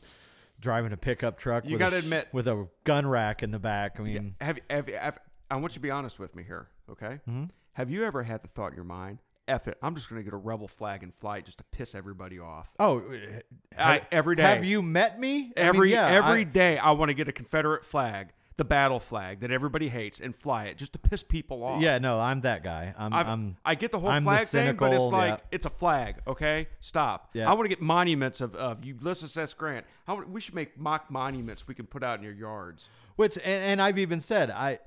driving 0.61 0.92
a 0.92 0.96
pickup 0.96 1.38
truck 1.38 1.64
You 1.64 1.72
with 1.72 1.78
gotta 1.78 1.96
a 1.96 2.01
admit- 2.01 2.28
with 2.32 2.48
a 2.48 2.66
gun 2.84 3.07
rack 3.07 3.42
in 3.42 3.51
the 3.51 3.59
back. 3.59 3.98
I 4.01 4.03
mean, 4.03 4.34
Have, 4.40 4.59
have, 4.68 4.88
have 4.88 5.18
I 5.51 5.57
want 5.57 5.72
you 5.72 5.76
to 5.76 5.80
be 5.80 5.90
honest 5.90 6.18
with 6.18 6.34
me 6.34 6.42
here, 6.42 6.68
okay? 6.90 7.20
Mm-hmm. 7.28 7.44
Have 7.74 7.90
you 7.90 8.05
ever 8.05 8.22
had 8.24 8.42
the 8.42 8.48
thought 8.48 8.68
in 8.70 8.74
your 8.76 8.84
mind, 8.84 9.18
F 9.49 9.68
it, 9.68 9.78
I'm 9.82 9.95
just 9.95 10.09
going 10.09 10.20
to 10.20 10.24
get 10.24 10.32
a 10.32 10.36
rebel 10.36 10.68
flag 10.68 11.03
and 11.03 11.14
fly 11.14 11.38
it 11.38 11.45
just 11.47 11.59
to 11.59 11.64
piss 11.64 11.95
everybody 11.95 12.38
off? 12.38 12.68
oh, 12.78 13.01
uh, 13.01 13.43
I- 13.76 14.03
every 14.12 14.36
day. 14.36 14.43
Have 14.43 14.64
you 14.64 14.82
met 14.82 15.18
me? 15.18 15.36
I 15.36 15.41
mean, 15.43 15.53
Every 15.57 15.93
yeah, 15.93 16.07
every 16.07 16.41
I- 16.41 16.45
day, 16.45 16.78
I 16.78 16.93
want 16.93 17.09
to 17.09 17.14
get 17.14 17.28
a 17.28 17.32
Confederate 17.32 17.84
flag, 17.84 18.28
the 18.57 18.64
battle 18.64 19.01
flag 19.01 19.41
that 19.41 19.51
everybody 19.51 19.88
hates, 19.88 20.20
and 20.20 20.36
fly 20.36 20.66
it 20.66 20.76
just 20.76 20.93
to 20.93 20.99
piss 20.99 21.22
people 21.22 21.64
off. 21.64 21.80
yeah, 21.80 21.99
no, 21.99 22.20
I'm 22.20 22.43
that 22.43 22.62
guy. 22.62 22.95
I'm, 22.97 23.12
I'm 23.12 23.57
I 23.64 23.74
get 23.74 23.91
the 23.91 23.99
whole 23.99 24.11
I'm 24.11 24.22
the 24.22 24.30
flag 24.30 24.47
thing, 24.47 24.76
but 24.76 24.93
it's 24.93 25.05
like 25.05 25.38
yeah. 25.38 25.45
it's 25.51 25.66
a 25.66 25.70
flag. 25.70 26.16
Okay, 26.26 26.68
stop. 26.80 27.30
Yeah. 27.32 27.51
I 27.51 27.55
want 27.55 27.64
to 27.64 27.68
get 27.70 27.80
monuments 27.80 28.41
of, 28.41 28.55
of 28.55 28.84
Ulysses 28.84 29.36
S. 29.36 29.55
Grant. 29.55 29.86
How, 30.07 30.22
we 30.22 30.41
should 30.41 30.55
make 30.55 30.78
mock 30.78 31.11
monuments 31.11 31.66
we 31.66 31.74
can 31.74 31.86
put 31.86 32.05
out 32.05 32.18
in 32.18 32.24
your 32.24 32.34
yards. 32.34 32.88
Which 33.16 33.36
and, 33.38 33.47
and 33.47 33.82
I've 33.82 33.99
even 33.99 34.20
said 34.20 34.51
I 34.51 34.78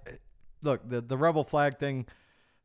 look 0.62 0.88
the 0.88 1.02
the 1.02 1.18
rebel 1.18 1.44
flag 1.44 1.80
thing. 1.80 2.06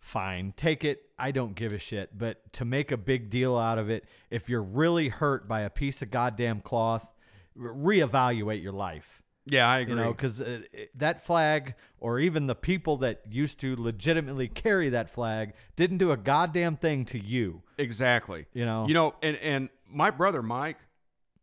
Fine, 0.01 0.55
take 0.57 0.84
it. 0.84 1.03
I 1.18 1.32
don't 1.32 1.55
give 1.55 1.72
a 1.72 1.78
shit. 1.78 2.16
But 2.16 2.53
to 2.55 2.64
make 2.64 2.92
a 2.92 2.96
big 2.96 3.30
deal 3.30 3.57
out 3.57 3.78
of 3.78 3.90
it, 3.90 4.05
if 4.30 4.49
you're 4.49 4.62
really 4.62 5.09
hurt 5.09 5.49
by 5.49 5.61
a 5.62 5.70
piece 5.70 6.01
of 6.03 6.11
goddamn 6.11 6.61
cloth, 6.61 7.12
re- 7.55 8.01
reevaluate 8.01 8.62
your 8.62 8.72
life. 8.72 9.22
Yeah, 9.51 9.66
I 9.68 9.78
agree. 9.78 9.94
You 9.96 10.01
know, 10.03 10.12
because 10.12 10.40
uh, 10.40 10.61
that 10.94 11.24
flag, 11.24 11.74
or 11.99 12.18
even 12.18 12.46
the 12.46 12.55
people 12.55 12.99
that 12.99 13.22
used 13.30 13.59
to 13.61 13.76
legitimately 13.76 14.49
carry 14.49 14.90
that 14.90 15.11
flag, 15.11 15.55
didn't 15.74 15.99
do 15.99 16.11
a 16.11 16.16
goddamn 16.16 16.76
thing 16.76 17.05
to 17.07 17.18
you. 17.18 17.62
exactly. 17.78 18.46
You 18.53 18.66
know. 18.66 18.86
You 18.86 18.94
know, 18.94 19.14
and 19.22 19.36
and 19.38 19.68
my 19.90 20.11
brother 20.11 20.42
Mike, 20.42 20.78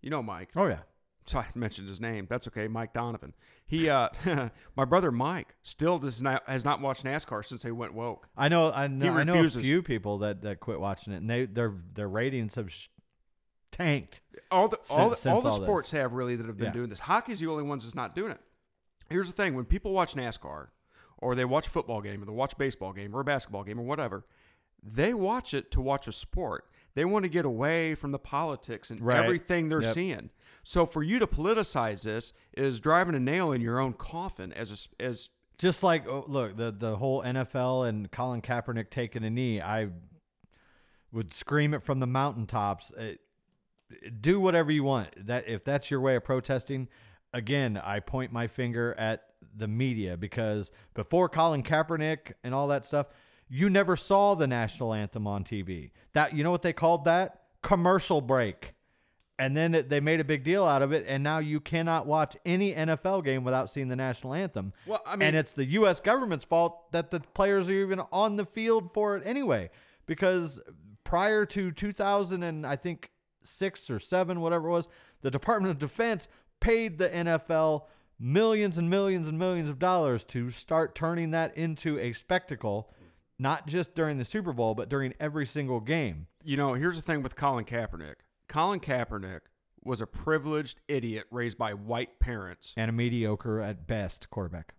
you 0.01 0.09
know 0.09 0.21
Mike. 0.21 0.49
Oh 0.55 0.67
yeah. 0.67 0.81
So 1.25 1.39
I 1.39 1.47
mentioned 1.55 1.89
his 1.89 1.99
name. 1.99 2.27
That's 2.29 2.47
okay, 2.47 2.67
Mike 2.67 2.93
Donovan. 2.93 3.33
He, 3.67 3.89
uh, 3.89 4.09
my 4.75 4.85
brother 4.85 5.11
Mike, 5.11 5.55
still 5.63 5.97
does 5.97 6.21
not 6.21 6.43
has 6.47 6.63
not 6.63 6.81
watched 6.81 7.03
NASCAR 7.03 7.43
since 7.43 7.63
they 7.63 7.71
went 7.71 7.93
woke. 7.95 8.27
I 8.37 8.47
know. 8.47 8.71
I 8.71 8.87
know. 8.87 9.13
I 9.17 9.23
know 9.23 9.33
a 9.33 9.35
refuses. 9.37 9.63
few 9.63 9.81
people 9.81 10.19
that, 10.19 10.43
that 10.43 10.59
quit 10.59 10.79
watching 10.79 11.13
it, 11.13 11.17
and 11.17 11.29
they 11.29 11.45
their 11.45 11.73
their 11.93 12.07
ratings 12.07 12.55
have 12.55 12.71
sh- 12.71 12.89
tanked. 13.71 14.21
All 14.51 14.67
the 14.67 14.77
all 14.89 15.09
the, 15.09 15.15
Since- 15.15 15.25
all 15.33 15.41
since 15.41 15.55
the 15.55 15.61
all 15.61 15.67
sports 15.67 15.91
have 15.91 16.13
really 16.13 16.35
that 16.35 16.45
have 16.45 16.57
been 16.57 16.67
Yeah. 16.67 16.73
doing 16.73 16.89
this. 16.89 16.99
Hockey's 16.99 17.39
the 17.39 17.47
only 17.47 17.63
ones 17.63 17.83
that's 17.83 17.95
not 17.95 18.15
doing 18.15 18.31
it. 18.31 18.41
Here's 19.09 19.27
the 19.31 19.35
thing: 19.35 19.55
when 19.55 19.65
people 19.65 19.91
watch 19.91 20.13
NASCAR, 20.15 20.67
or 21.17 21.35
they 21.35 21.45
watch 21.45 21.67
a 21.67 21.69
football 21.71 22.01
game, 22.01 22.21
or 22.21 22.25
they 22.25 22.31
watch 22.31 22.53
a 22.53 22.57
baseball 22.57 22.93
game, 22.93 23.15
or 23.15 23.21
a 23.21 23.25
basketball 23.25 23.63
game, 23.63 23.79
or 23.79 23.83
whatever, 23.83 24.25
they 24.83 25.13
watch 25.13 25.53
it 25.53 25.71
to 25.71 25.81
watch 25.81 26.07
a 26.07 26.11
sport. 26.11 26.65
They 26.93 27.03
want 27.03 27.23
to 27.23 27.29
get 27.29 27.43
away 27.45 27.93
from 27.95 28.11
the 28.11 28.19
politics 28.19 28.89
and 28.89 29.01
Right. 29.01 29.21
everything 29.21 29.67
they're 29.69 29.81
Yep. 29.81 29.93
seeing. 29.93 30.29
So 30.67 30.87
for 30.87 31.03
you 31.03 31.19
to 31.19 31.27
politicize 31.27 32.03
this 32.03 32.33
is 32.57 32.79
driving 32.79 33.13
a 33.13 33.19
nail 33.19 33.51
in 33.51 33.61
your 33.61 33.79
own 33.79 33.93
coffin. 33.93 34.51
As 34.51 34.89
a, 34.99 35.03
as 35.03 35.29
Just 35.59 35.83
like 35.83 36.07
oh, 36.07 36.25
look 36.27 36.57
the 36.57 36.71
the 36.71 36.97
whole 36.97 37.21
NFL 37.21 37.87
and 37.87 38.11
Colin 38.11 38.41
Kaepernick 38.41 38.89
taking 38.89 39.23
a 39.23 39.29
knee, 39.29 39.61
I 39.61 39.89
would 41.11 41.33
scream 41.35 41.75
it 41.75 41.83
from 41.83 41.99
the 41.99 42.07
mountaintops. 42.07 42.91
Uh, 42.91 43.13
do 44.19 44.39
whatever 44.39 44.71
you 44.71 44.83
want. 44.83 45.27
That 45.27 45.47
if 45.47 45.63
that's 45.63 45.91
your 45.91 46.01
way 46.01 46.15
of 46.15 46.23
protesting, 46.23 46.87
again, 47.31 47.77
I 47.77 47.99
point 47.99 48.33
my 48.33 48.47
finger 48.47 48.95
at 48.97 49.21
the 49.55 49.67
media 49.67 50.17
because 50.17 50.71
before 50.95 51.29
Colin 51.29 51.61
Kaepernick 51.61 52.33
and 52.43 52.55
all 52.55 52.67
that 52.69 52.85
stuff, 52.85 53.05
you 53.47 53.69
never 53.69 53.95
saw 53.95 54.33
the 54.33 54.47
national 54.47 54.95
anthem 54.95 55.27
on 55.27 55.43
TV. 55.43 55.91
That 56.13 56.35
you 56.35 56.43
know 56.43 56.49
what 56.49 56.63
they 56.63 56.73
called 56.73 57.05
that? 57.05 57.43
Commercial 57.61 58.19
break. 58.19 58.74
And 59.37 59.55
then 59.57 59.75
it, 59.75 59.89
they 59.89 59.99
made 59.99 60.21
a 60.21 60.23
big 60.23 60.43
deal 60.45 60.63
out 60.63 60.81
of 60.81 60.93
it, 60.93 61.03
and 61.07 61.21
now 61.21 61.39
you 61.39 61.59
cannot 61.59 62.05
watch 62.07 62.37
any 62.45 62.73
NFL 62.73 63.23
game 63.25 63.43
without 63.43 63.69
seeing 63.69 63.89
the 63.89 63.95
national 63.97 64.33
anthem. 64.33 64.71
Well, 64.87 65.01
I 65.05 65.17
mean- 65.17 65.27
and 65.27 65.35
it's 65.35 65.51
the 65.51 65.65
U.S. 65.65 65.99
government's 65.99 66.45
fault 66.45 66.91
that 66.93 67.11
the 67.11 67.19
players 67.19 67.69
are 67.69 67.73
even 67.73 67.99
on 68.13 68.37
the 68.37 68.45
field 68.45 68.93
for 68.93 69.17
it 69.17 69.23
anyway. 69.25 69.69
Because 70.05 70.61
prior 71.03 71.45
to 71.47 71.71
2000 71.71 72.43
and 72.43 72.65
I 72.65 72.75
think 72.77 73.11
six 73.43 73.89
or 73.89 73.99
seven, 73.99 74.39
whatever 74.39 74.67
it 74.69 74.71
was, 74.71 74.87
the 75.21 75.31
Department 75.31 75.71
of 75.71 75.79
Defense 75.79 76.27
paid 76.61 76.97
the 76.97 77.09
NFL 77.09 77.83
millions 78.19 78.77
and 78.77 78.89
millions 78.89 79.27
and 79.27 79.37
millions 79.37 79.67
of 79.69 79.79
dollars 79.79 80.23
to 80.23 80.49
start 80.49 80.95
turning 80.95 81.31
that 81.31 81.55
into 81.57 81.99
a 81.99 82.13
spectacle, 82.13 82.89
not 83.37 83.67
just 83.67 83.93
during 83.95 84.17
the 84.17 84.23
Super 84.25 84.53
Bowl, 84.53 84.73
but 84.75 84.87
during 84.87 85.13
every 85.19 85.45
single 85.45 85.79
game. 85.81 86.27
you 86.43 86.55
know, 86.55 86.73
here's 86.75 86.95
the 86.95 87.01
thing 87.01 87.21
with 87.23 87.35
Colin 87.35 87.65
Kaepernick. 87.65 88.15
Colin 88.47 88.79
Kaepernick 88.79 89.41
was 89.83 90.01
a 90.01 90.07
privileged 90.07 90.79
idiot 90.87 91.25
raised 91.31 91.57
by 91.57 91.73
white 91.73 92.19
parents 92.19 92.73
And 92.75 92.89
a 92.89 92.91
mediocre 92.93 93.61
at 93.61 93.85
best 93.87 94.29
quarterback. 94.29 94.73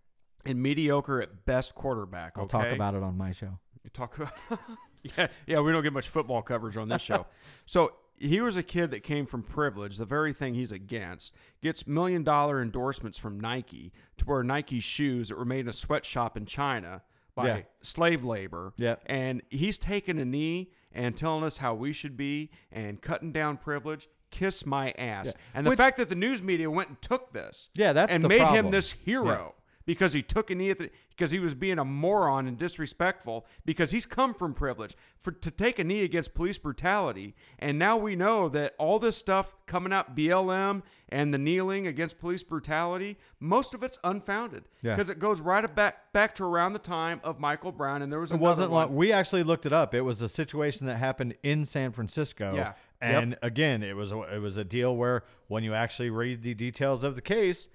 and 0.45 0.61
mediocre 0.61 1.21
at 1.21 1.45
best 1.45 1.75
quarterback. 1.75 2.33
I'll 2.37 2.43
okay? 2.43 2.57
talk 2.57 2.67
about 2.75 2.95
it 2.95 3.03
on 3.03 3.17
my 3.17 3.31
show. 3.31 3.59
You 3.83 3.89
talk 3.91 4.17
about 4.17 4.37
yeah, 5.03 5.27
yeah. 5.45 5.59
We 5.61 5.71
don't 5.71 5.83
get 5.83 5.93
much 5.93 6.09
football 6.09 6.41
coverage 6.41 6.75
on 6.77 6.89
this 6.89 7.01
show. 7.01 7.25
so 7.65 7.93
he 8.19 8.41
was 8.41 8.57
a 8.57 8.63
kid 8.63 8.91
that 8.91 9.01
came 9.03 9.25
from 9.25 9.43
privilege, 9.43 9.97
the 9.97 10.05
very 10.05 10.33
thing 10.33 10.53
he's 10.55 10.71
against. 10.73 11.33
Gets 11.61 11.87
million 11.87 12.23
dollar 12.23 12.61
endorsements 12.61 13.17
from 13.17 13.39
Nike 13.39 13.93
to 14.17 14.25
wear 14.25 14.43
Nike 14.43 14.79
shoes 14.81 15.29
that 15.29 15.37
were 15.37 15.45
made 15.45 15.61
in 15.61 15.69
a 15.69 15.73
sweatshop 15.73 16.35
in 16.35 16.45
China 16.45 17.03
by 17.35 17.47
Yeah. 17.47 17.61
slave 17.81 18.23
labor. 18.25 18.73
Yep. 18.77 19.03
And 19.05 19.41
he's 19.49 19.77
taking 19.77 20.19
a 20.19 20.25
knee 20.25 20.71
and 20.97 21.15
telling 21.15 21.43
us 21.43 21.57
how 21.57 21.73
we 21.75 21.93
should 21.93 22.17
be 22.17 22.49
and 22.71 23.01
cutting 23.01 23.31
down 23.31 23.57
privilege. 23.57 24.09
Kiss 24.31 24.65
my 24.65 24.91
ass. 24.97 25.27
Yeah. 25.27 25.31
And 25.53 25.65
the 25.65 25.69
Which- 25.69 25.77
fact 25.77 25.97
that 25.97 26.09
the 26.09 26.15
news 26.15 26.43
media 26.43 26.69
went 26.69 26.89
and 26.89 27.01
took 27.01 27.31
this 27.31 27.69
Yeah, 27.75 27.93
that's 27.93 28.11
and 28.11 28.27
made 28.27 28.41
him 28.47 28.71
this 28.71 28.91
hero 28.91 29.55
because 29.87 30.13
he 30.13 30.21
took 30.21 30.51
a 30.51 30.55
knee 30.55 30.69
at 30.69 30.77
the 30.77 30.91
because 31.09 31.31
he 31.31 31.39
was 31.39 31.55
being 31.55 31.79
a 31.79 31.85
moron 31.85 32.45
and 32.47 32.59
disrespectful 32.59 33.43
because 33.65 33.89
he's 33.89 34.05
come 34.05 34.35
from 34.35 34.53
privilege 34.53 34.95
for 35.19 35.31
to 35.31 35.49
take 35.49 35.79
a 35.79 35.83
knee 35.83 36.03
against 36.03 36.35
police 36.35 36.59
brutality 36.59 37.33
and 37.57 37.79
now 37.79 37.97
we 37.97 38.15
know 38.15 38.47
that 38.49 38.75
all 38.77 38.99
this 38.99 39.17
stuff 39.17 39.55
coming 39.65 39.91
out 39.91 40.15
BLM 40.15 40.83
and 41.09 41.33
the 41.33 41.39
kneeling 41.39 41.87
against 41.87 42.19
police 42.19 42.43
brutality 42.43 43.17
most 43.39 43.73
of 43.73 43.81
it's 43.81 43.97
unfounded 44.03 44.65
Yeah. 44.83 44.95
because 44.95 45.09
it 45.09 45.17
goes 45.17 45.41
right 45.41 45.73
back 45.73 46.13
back 46.13 46.35
to 46.35 46.43
around 46.43 46.73
the 46.73 46.79
time 46.79 47.19
of 47.23 47.39
Michael 47.39 47.71
Brown 47.71 48.03
and 48.03 48.11
there 48.11 48.19
was 48.19 48.31
It 48.31 48.39
wasn't 48.39 48.69
one. 48.69 48.83
like 48.89 48.95
we 48.95 49.11
actually 49.11 49.41
looked 49.43 49.65
it 49.65 49.73
up. 49.73 49.95
It 49.95 50.01
was 50.01 50.21
a 50.21 50.29
situation 50.29 50.85
that 50.85 50.97
happened 50.97 51.33
in 51.41 51.65
San 51.65 51.91
Francisco. 51.93 52.53
Yeah. 52.53 52.73
And 52.99 53.37
again, 53.43 53.81
it 53.83 53.95
was 53.95 54.11
a, 54.11 54.19
it 54.35 54.39
was 54.39 54.57
a 54.57 54.63
deal 54.63 54.95
where 54.95 55.23
when 55.47 55.63
you 55.63 55.73
actually 55.73 56.09
read 56.09 56.41
the 56.41 56.53
details 56.55 57.03
of 57.03 57.15
the 57.15 57.21
case, 57.21 57.67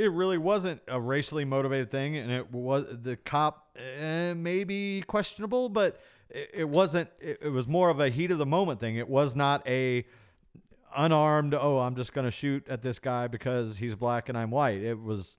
it 0.00 0.12
really 0.12 0.38
wasn't 0.38 0.80
a 0.88 0.98
racially 0.98 1.44
motivated 1.44 1.90
thing, 1.90 2.16
and 2.16 2.30
it 2.30 2.50
was 2.50 2.86
the 3.02 3.16
cop 3.16 3.76
eh, 3.76 4.32
maybe 4.32 5.02
questionable, 5.06 5.68
but 5.68 6.00
it, 6.30 6.50
it 6.54 6.68
wasn't. 6.68 7.10
It, 7.20 7.38
it 7.42 7.48
was 7.50 7.66
more 7.66 7.90
of 7.90 8.00
a 8.00 8.08
heat 8.08 8.30
of 8.30 8.38
the 8.38 8.46
moment 8.46 8.80
thing. 8.80 8.96
It 8.96 9.08
was 9.08 9.36
not 9.36 9.66
a 9.68 10.06
unarmed. 10.96 11.54
Oh, 11.54 11.78
I'm 11.78 11.96
just 11.96 12.14
going 12.14 12.24
to 12.24 12.30
shoot 12.30 12.66
at 12.66 12.80
this 12.80 12.98
guy 12.98 13.26
because 13.26 13.76
he's 13.76 13.94
black 13.94 14.28
and 14.30 14.38
I'm 14.38 14.50
white. 14.50 14.80
It 14.80 14.98
was. 14.98 15.36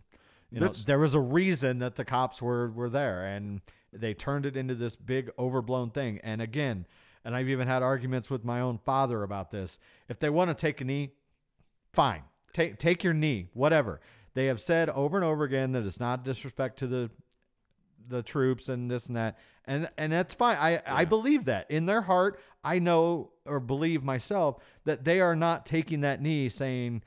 You 0.51 0.59
know, 0.59 0.67
there 0.67 0.99
was 0.99 1.15
a 1.15 1.19
reason 1.19 1.79
that 1.79 1.95
the 1.95 2.03
cops 2.05 2.41
were 2.41 2.69
were 2.69 2.89
there, 2.89 3.25
and 3.25 3.61
they 3.91 4.13
turned 4.13 4.45
it 4.45 4.55
into 4.55 4.75
this 4.75 4.95
big 4.95 5.31
overblown 5.39 5.89
thing. 5.91 6.19
And 6.23 6.41
again, 6.41 6.85
and 7.25 7.35
I've 7.35 7.49
even 7.49 7.67
had 7.67 7.81
arguments 7.81 8.29
with 8.29 8.43
my 8.43 8.59
own 8.59 8.77
father 8.77 9.23
about 9.23 9.49
this. 9.49 9.79
If 10.07 10.19
they 10.19 10.29
want 10.29 10.49
to 10.49 10.53
take 10.53 10.81
a 10.81 10.83
knee, 10.83 11.13
fine. 11.93 12.23
Take 12.53 12.77
take 12.77 13.03
your 13.03 13.13
knee, 13.13 13.47
whatever. 13.53 14.01
They 14.33 14.45
have 14.47 14.61
said 14.61 14.89
over 14.89 15.17
and 15.17 15.25
over 15.25 15.43
again 15.43 15.73
that 15.73 15.85
it's 15.85 15.99
not 15.99 16.23
disrespect 16.23 16.79
to 16.79 16.87
the 16.87 17.09
the 18.07 18.23
troops 18.23 18.69
and 18.69 18.89
this 18.89 19.07
and 19.07 19.15
that. 19.15 19.37
And 19.65 19.89
and 19.97 20.11
that's 20.11 20.33
fine. 20.33 20.57
I 20.57 20.81
I 20.85 21.05
believe 21.05 21.45
that. 21.45 21.69
In 21.69 21.85
their 21.85 22.01
heart, 22.01 22.39
I 22.63 22.79
know 22.79 23.31
or 23.45 23.59
believe 23.59 24.03
myself 24.03 24.57
that 24.85 25.03
they 25.03 25.21
are 25.21 25.35
not 25.35 25.65
taking 25.65 26.01
that 26.01 26.21
knee 26.21 26.49
saying 26.49 27.03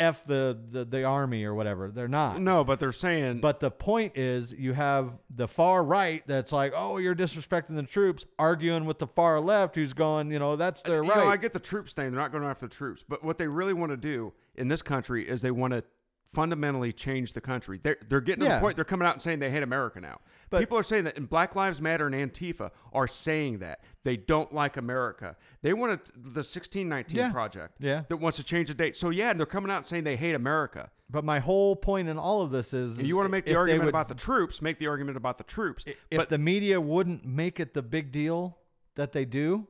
F 0.00 0.24
the, 0.24 0.58
the, 0.70 0.86
the 0.86 1.04
army 1.04 1.44
or 1.44 1.54
whatever. 1.54 1.90
They're 1.90 2.08
not. 2.08 2.40
no 2.40 2.64
but 2.64 2.80
they're 2.80 2.90
saying 2.90 3.40
But 3.40 3.60
the 3.60 3.70
point 3.70 4.16
is, 4.16 4.50
you 4.50 4.72
have 4.72 5.12
the 5.28 5.46
far 5.46 5.84
right 5.84 6.22
that's 6.26 6.52
like, 6.52 6.72
oh, 6.74 6.96
you're 6.96 7.14
disrespecting 7.14 7.76
the 7.76 7.82
troops, 7.82 8.24
arguing 8.38 8.86
with 8.86 8.98
the 8.98 9.06
far 9.06 9.40
left 9.40 9.74
who's 9.74 9.92
going, 9.92 10.32
you 10.32 10.38
know, 10.38 10.56
that's 10.56 10.80
their 10.82 11.02
right. 11.02 11.18
know, 11.18 11.28
I 11.28 11.36
get 11.36 11.52
the 11.52 11.60
troops 11.60 11.92
thing. 11.92 12.10
They're 12.10 12.20
not 12.20 12.32
going 12.32 12.44
after 12.44 12.66
the 12.66 12.74
troops. 12.74 13.04
But 13.06 13.22
what 13.22 13.36
they 13.36 13.46
really 13.46 13.74
want 13.74 13.92
to 13.92 13.98
do 13.98 14.32
in 14.54 14.68
this 14.68 14.80
country 14.80 15.28
is 15.28 15.42
they 15.42 15.50
want 15.50 15.74
to 15.74 15.84
fundamentally 16.32 16.92
change 16.92 17.32
the 17.32 17.40
country. 17.40 17.80
They're, 17.82 17.96
they're 18.08 18.20
getting 18.20 18.44
to 18.44 18.50
the 18.50 18.60
point 18.60 18.76
they're 18.76 18.84
coming 18.84 19.06
out 19.06 19.14
and 19.14 19.22
saying 19.22 19.40
they 19.40 19.50
hate 19.50 19.62
America 19.62 20.00
now. 20.00 20.20
But- 20.48 20.60
People 20.60 20.78
are 20.78 20.82
saying 20.82 21.04
that, 21.04 21.16
and 21.16 21.28
Black 21.28 21.56
Lives 21.56 21.80
Matter 21.80 22.06
and 22.06 22.14
Antifa 22.14 22.70
are 22.92 23.06
saying 23.06 23.58
that. 23.58 23.82
They 24.04 24.16
don't 24.16 24.52
like 24.54 24.76
America. 24.76 25.36
They 25.62 25.72
want 25.74 26.04
to, 26.04 26.12
the 26.12 26.40
1619 26.42 27.16
Yeah. 27.18 27.32
Project 27.32 27.74
Yeah. 27.80 28.02
that 28.08 28.16
wants 28.16 28.38
to 28.38 28.44
change 28.44 28.68
the 28.68 28.74
date. 28.74 28.96
So, 28.96 29.10
yeah, 29.10 29.32
they're 29.32 29.44
coming 29.46 29.70
out 29.70 29.78
and 29.78 29.86
saying 29.86 30.04
they 30.04 30.16
hate 30.16 30.34
America. 30.34 30.90
but 31.12 31.24
my 31.24 31.40
whole 31.40 31.74
point 31.74 32.08
in 32.08 32.16
all 32.18 32.40
of 32.42 32.52
this 32.52 32.72
is 32.72 32.96
If 32.98 33.04
you 33.06 33.16
want 33.16 33.26
to 33.26 33.30
make 33.30 33.44
the 33.44 33.56
argument 33.56 33.86
would- 33.86 33.88
about 33.90 34.06
the 34.06 34.14
troops, 34.14 34.62
make 34.62 34.78
the 34.78 34.86
argument 34.86 35.16
about 35.16 35.38
the 35.38 35.44
troops. 35.44 35.84
if 35.86 35.96
but 36.18 36.28
the 36.28 36.38
media 36.38 36.80
wouldn't 36.80 37.24
make 37.26 37.58
it 37.58 37.74
the 37.74 37.82
big 37.82 38.12
deal 38.12 38.56
that 38.94 39.10
they 39.12 39.24
do, 39.24 39.66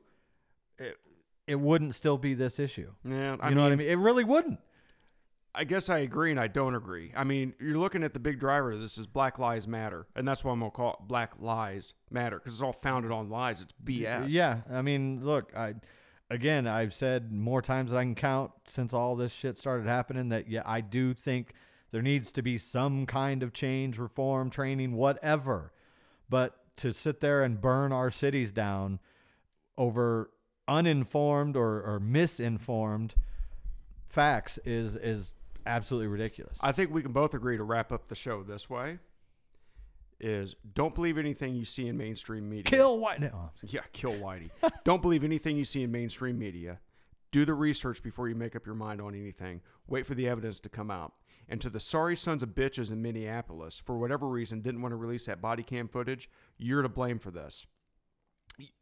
it, 0.77 0.97
it 1.47 1.55
wouldn't 1.59 1.95
still 1.95 2.17
be 2.19 2.33
this 2.35 2.59
issue. 2.59 2.91
yeah, 3.03 3.11
You 3.31 3.37
know 3.37 3.37
mean, 3.49 3.57
what 3.57 3.71
I 3.71 3.75
mean? 3.75 3.87
It 3.87 3.97
really 3.97 4.23
wouldn't. 4.23 4.59
I 5.53 5.65
guess 5.65 5.89
I 5.89 5.99
agree 5.99 6.31
and 6.31 6.39
I 6.39 6.47
don't 6.47 6.75
agree. 6.75 7.11
I 7.15 7.23
mean, 7.23 7.53
you're 7.59 7.77
looking 7.77 8.03
at 8.03 8.13
the 8.13 8.19
big 8.19 8.39
driver. 8.39 8.71
of 8.71 8.79
This 8.79 8.97
is 8.97 9.05
Black 9.05 9.37
Lives 9.37 9.67
Matter, 9.67 10.07
and 10.15 10.27
that's 10.27 10.43
why 10.43 10.53
I'm 10.53 10.59
gonna 10.59 10.71
call 10.71 10.93
it 10.93 11.07
Black 11.07 11.33
Lies 11.39 11.93
Matter 12.09 12.39
because 12.39 12.53
it's 12.53 12.61
all 12.61 12.73
founded 12.73 13.11
on 13.11 13.29
lies. 13.29 13.61
It's 13.61 13.73
BS. 13.83 14.27
Yeah, 14.29 14.61
I 14.71 14.81
mean, 14.81 15.25
look, 15.25 15.55
I 15.55 15.75
again, 16.29 16.67
I've 16.67 16.93
said 16.93 17.31
more 17.31 17.61
times 17.61 17.91
than 17.91 17.99
I 17.99 18.03
can 18.03 18.15
count 18.15 18.51
since 18.67 18.93
all 18.93 19.15
this 19.15 19.33
shit 19.33 19.57
started 19.57 19.87
happening 19.87 20.29
that 20.29 20.49
yeah, 20.49 20.63
I 20.65 20.79
do 20.81 21.13
think 21.13 21.53
there 21.91 22.01
needs 22.01 22.31
to 22.31 22.41
be 22.41 22.57
some 22.57 23.05
kind 23.05 23.43
of 23.43 23.51
change, 23.51 23.99
reform, 23.99 24.49
training, 24.49 24.93
whatever. 24.93 25.73
But 26.29 26.55
to 26.77 26.93
sit 26.93 27.19
there 27.19 27.43
and 27.43 27.59
burn 27.59 27.91
our 27.91 28.09
cities 28.09 28.53
down 28.53 28.99
over 29.77 30.31
uninformed 30.67 31.57
or, 31.57 31.81
or 31.81 31.99
misinformed 31.99 33.15
facts 34.07 34.57
is 34.65 34.95
is 34.95 35.33
absolutely 35.65 36.07
ridiculous. 36.07 36.57
I 36.61 36.71
think 36.71 36.91
we 36.91 37.01
can 37.01 37.11
both 37.11 37.33
agree 37.33 37.57
to 37.57 37.63
wrap 37.63 37.91
up 37.91 38.07
the 38.07 38.15
show 38.15 38.43
this 38.43 38.69
way. 38.69 38.99
is 40.19 40.55
don't 40.73 40.93
believe 40.93 41.17
anything 41.17 41.55
you 41.55 41.65
see 41.65 41.87
in 41.87 41.97
mainstream 41.97 42.49
media. 42.49 42.63
Kill 42.63 42.99
Whitey. 42.99 43.31
Yeah, 43.63 43.81
kill 43.91 44.13
Whitey. 44.13 44.49
Don't 44.83 45.01
believe 45.01 45.23
anything 45.23 45.57
you 45.57 45.65
see 45.65 45.81
in 45.83 45.91
mainstream 45.91 46.37
media. 46.37 46.79
Do 47.31 47.45
the 47.45 47.53
research 47.53 48.03
before 48.03 48.27
you 48.27 48.35
make 48.35 48.55
up 48.55 48.65
your 48.65 48.75
mind 48.75 49.01
on 49.01 49.15
anything. 49.15 49.61
Wait 49.87 50.05
for 50.05 50.15
the 50.15 50.27
evidence 50.27 50.59
to 50.59 50.69
come 50.69 50.91
out. 50.91 51.13
And 51.47 51.59
to 51.61 51.69
the 51.69 51.79
sorry 51.79 52.15
sons 52.15 52.43
of 52.43 52.49
bitches 52.49 52.91
in 52.91 53.01
Minneapolis, 53.01 53.81
for 53.83 53.97
whatever 53.97 54.27
reason, 54.27 54.61
didn't 54.61 54.81
want 54.81 54.91
to 54.91 54.97
release 54.97 55.25
that 55.25 55.41
body 55.41 55.63
cam 55.63 55.87
footage, 55.87 56.29
you're 56.57 56.81
to 56.81 56.89
blame 56.89 57.19
for 57.19 57.31
this. 57.31 57.65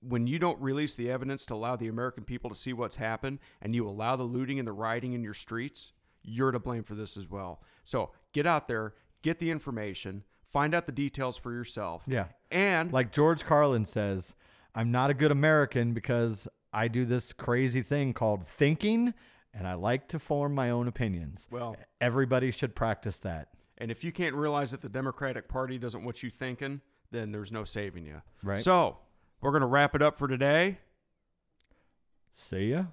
When 0.01 0.27
you 0.27 0.39
don't 0.39 0.59
release 0.59 0.95
the 0.95 1.09
evidence 1.09 1.45
to 1.45 1.53
allow 1.53 1.75
the 1.75 1.87
American 1.87 2.23
people 2.23 2.49
to 2.49 2.55
see 2.55 2.73
what's 2.73 2.97
happened 2.97 3.39
and 3.61 3.73
you 3.73 3.87
allow 3.87 4.15
the 4.15 4.23
looting 4.23 4.59
and 4.59 4.67
the 4.67 4.73
rioting 4.73 5.13
in 5.13 5.23
your 5.23 5.33
streets, 5.33 5.93
you're 6.29 6.51
to 6.51 6.59
blame 6.59 6.83
for 6.83 6.95
this 6.95 7.17
as 7.17 7.29
well. 7.29 7.61
So 7.83 8.11
get 8.33 8.45
out 8.45 8.67
there, 8.67 8.93
get 9.21 9.39
the 9.39 9.51
information, 9.51 10.23
find 10.51 10.73
out 10.73 10.85
the 10.85 10.91
details 10.91 11.37
for 11.37 11.51
yourself. 11.51 12.03
Yeah. 12.07 12.25
And 12.51 12.91
Like 12.91 13.11
George 13.11 13.45
Carlin 13.45 13.85
says, 13.85 14.35
I'm 14.75 14.91
not 14.91 15.09
a 15.09 15.13
good 15.13 15.31
American 15.31 15.93
because 15.93 16.47
I 16.71 16.87
do 16.87 17.05
this 17.05 17.33
crazy 17.33 17.81
thing 17.81 18.13
called 18.13 18.47
thinking 18.47 19.13
and 19.53 19.67
I 19.67 19.73
like 19.73 20.07
to 20.09 20.19
form 20.19 20.53
my 20.53 20.69
own 20.69 20.87
opinions. 20.87 21.47
Well- 21.51 21.75
everybody 21.99 22.51
should 22.51 22.75
practice 22.75 23.19
that. 23.19 23.49
And 23.77 23.91
if 23.91 24.03
you 24.03 24.11
can't 24.11 24.35
realize 24.35 24.71
that 24.71 24.81
the 24.81 24.89
Democratic 24.89 25.47
Party 25.47 25.77
doesn't 25.77 26.03
want 26.03 26.21
you 26.21 26.29
thinking, 26.29 26.81
then 27.11 27.31
there's 27.31 27.51
no 27.51 27.63
saving 27.63 28.05
you. 28.05 28.21
Right. 28.43 28.59
So 28.59 28.97
we're 29.41 29.51
going 29.51 29.61
to 29.61 29.67
wrap 29.67 29.95
it 29.95 30.01
up 30.01 30.17
for 30.17 30.27
today. 30.27 30.79
See 32.33 32.71
ya. 32.71 32.85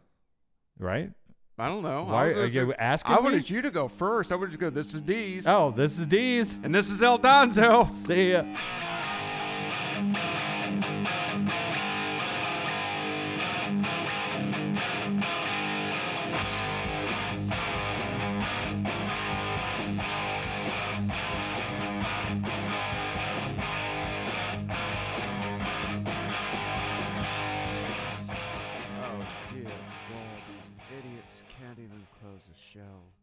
Right? 0.79 1.13
I 1.59 1.69
don't 1.69 1.83
know. 1.83 2.05
Why 2.05 2.33
I 2.33 2.37
was 2.37 2.55
are 2.55 2.61
you 2.65 2.75
asking 2.75 3.15
I 3.15 3.17
me? 3.17 3.23
wanted 3.25 3.49
you 3.49 3.63
to 3.63 3.71
go 3.71 3.89
first. 3.89 4.31
I 4.31 4.35
wanted 4.35 4.53
you 4.53 4.59
to 4.59 4.65
go. 4.67 4.71
This 4.71 4.93
is 4.93 5.01
D's. 5.01 5.47
Oh, 5.47 5.71
this 5.75 5.99
is 5.99 6.05
D's. 6.05 6.59
And 6.63 6.75
this 6.75 6.91
is 6.91 7.03
El 7.03 7.19
Donzo. 7.19 7.87
See 7.89 8.33
ya. 8.33 8.45
show. 32.77 33.16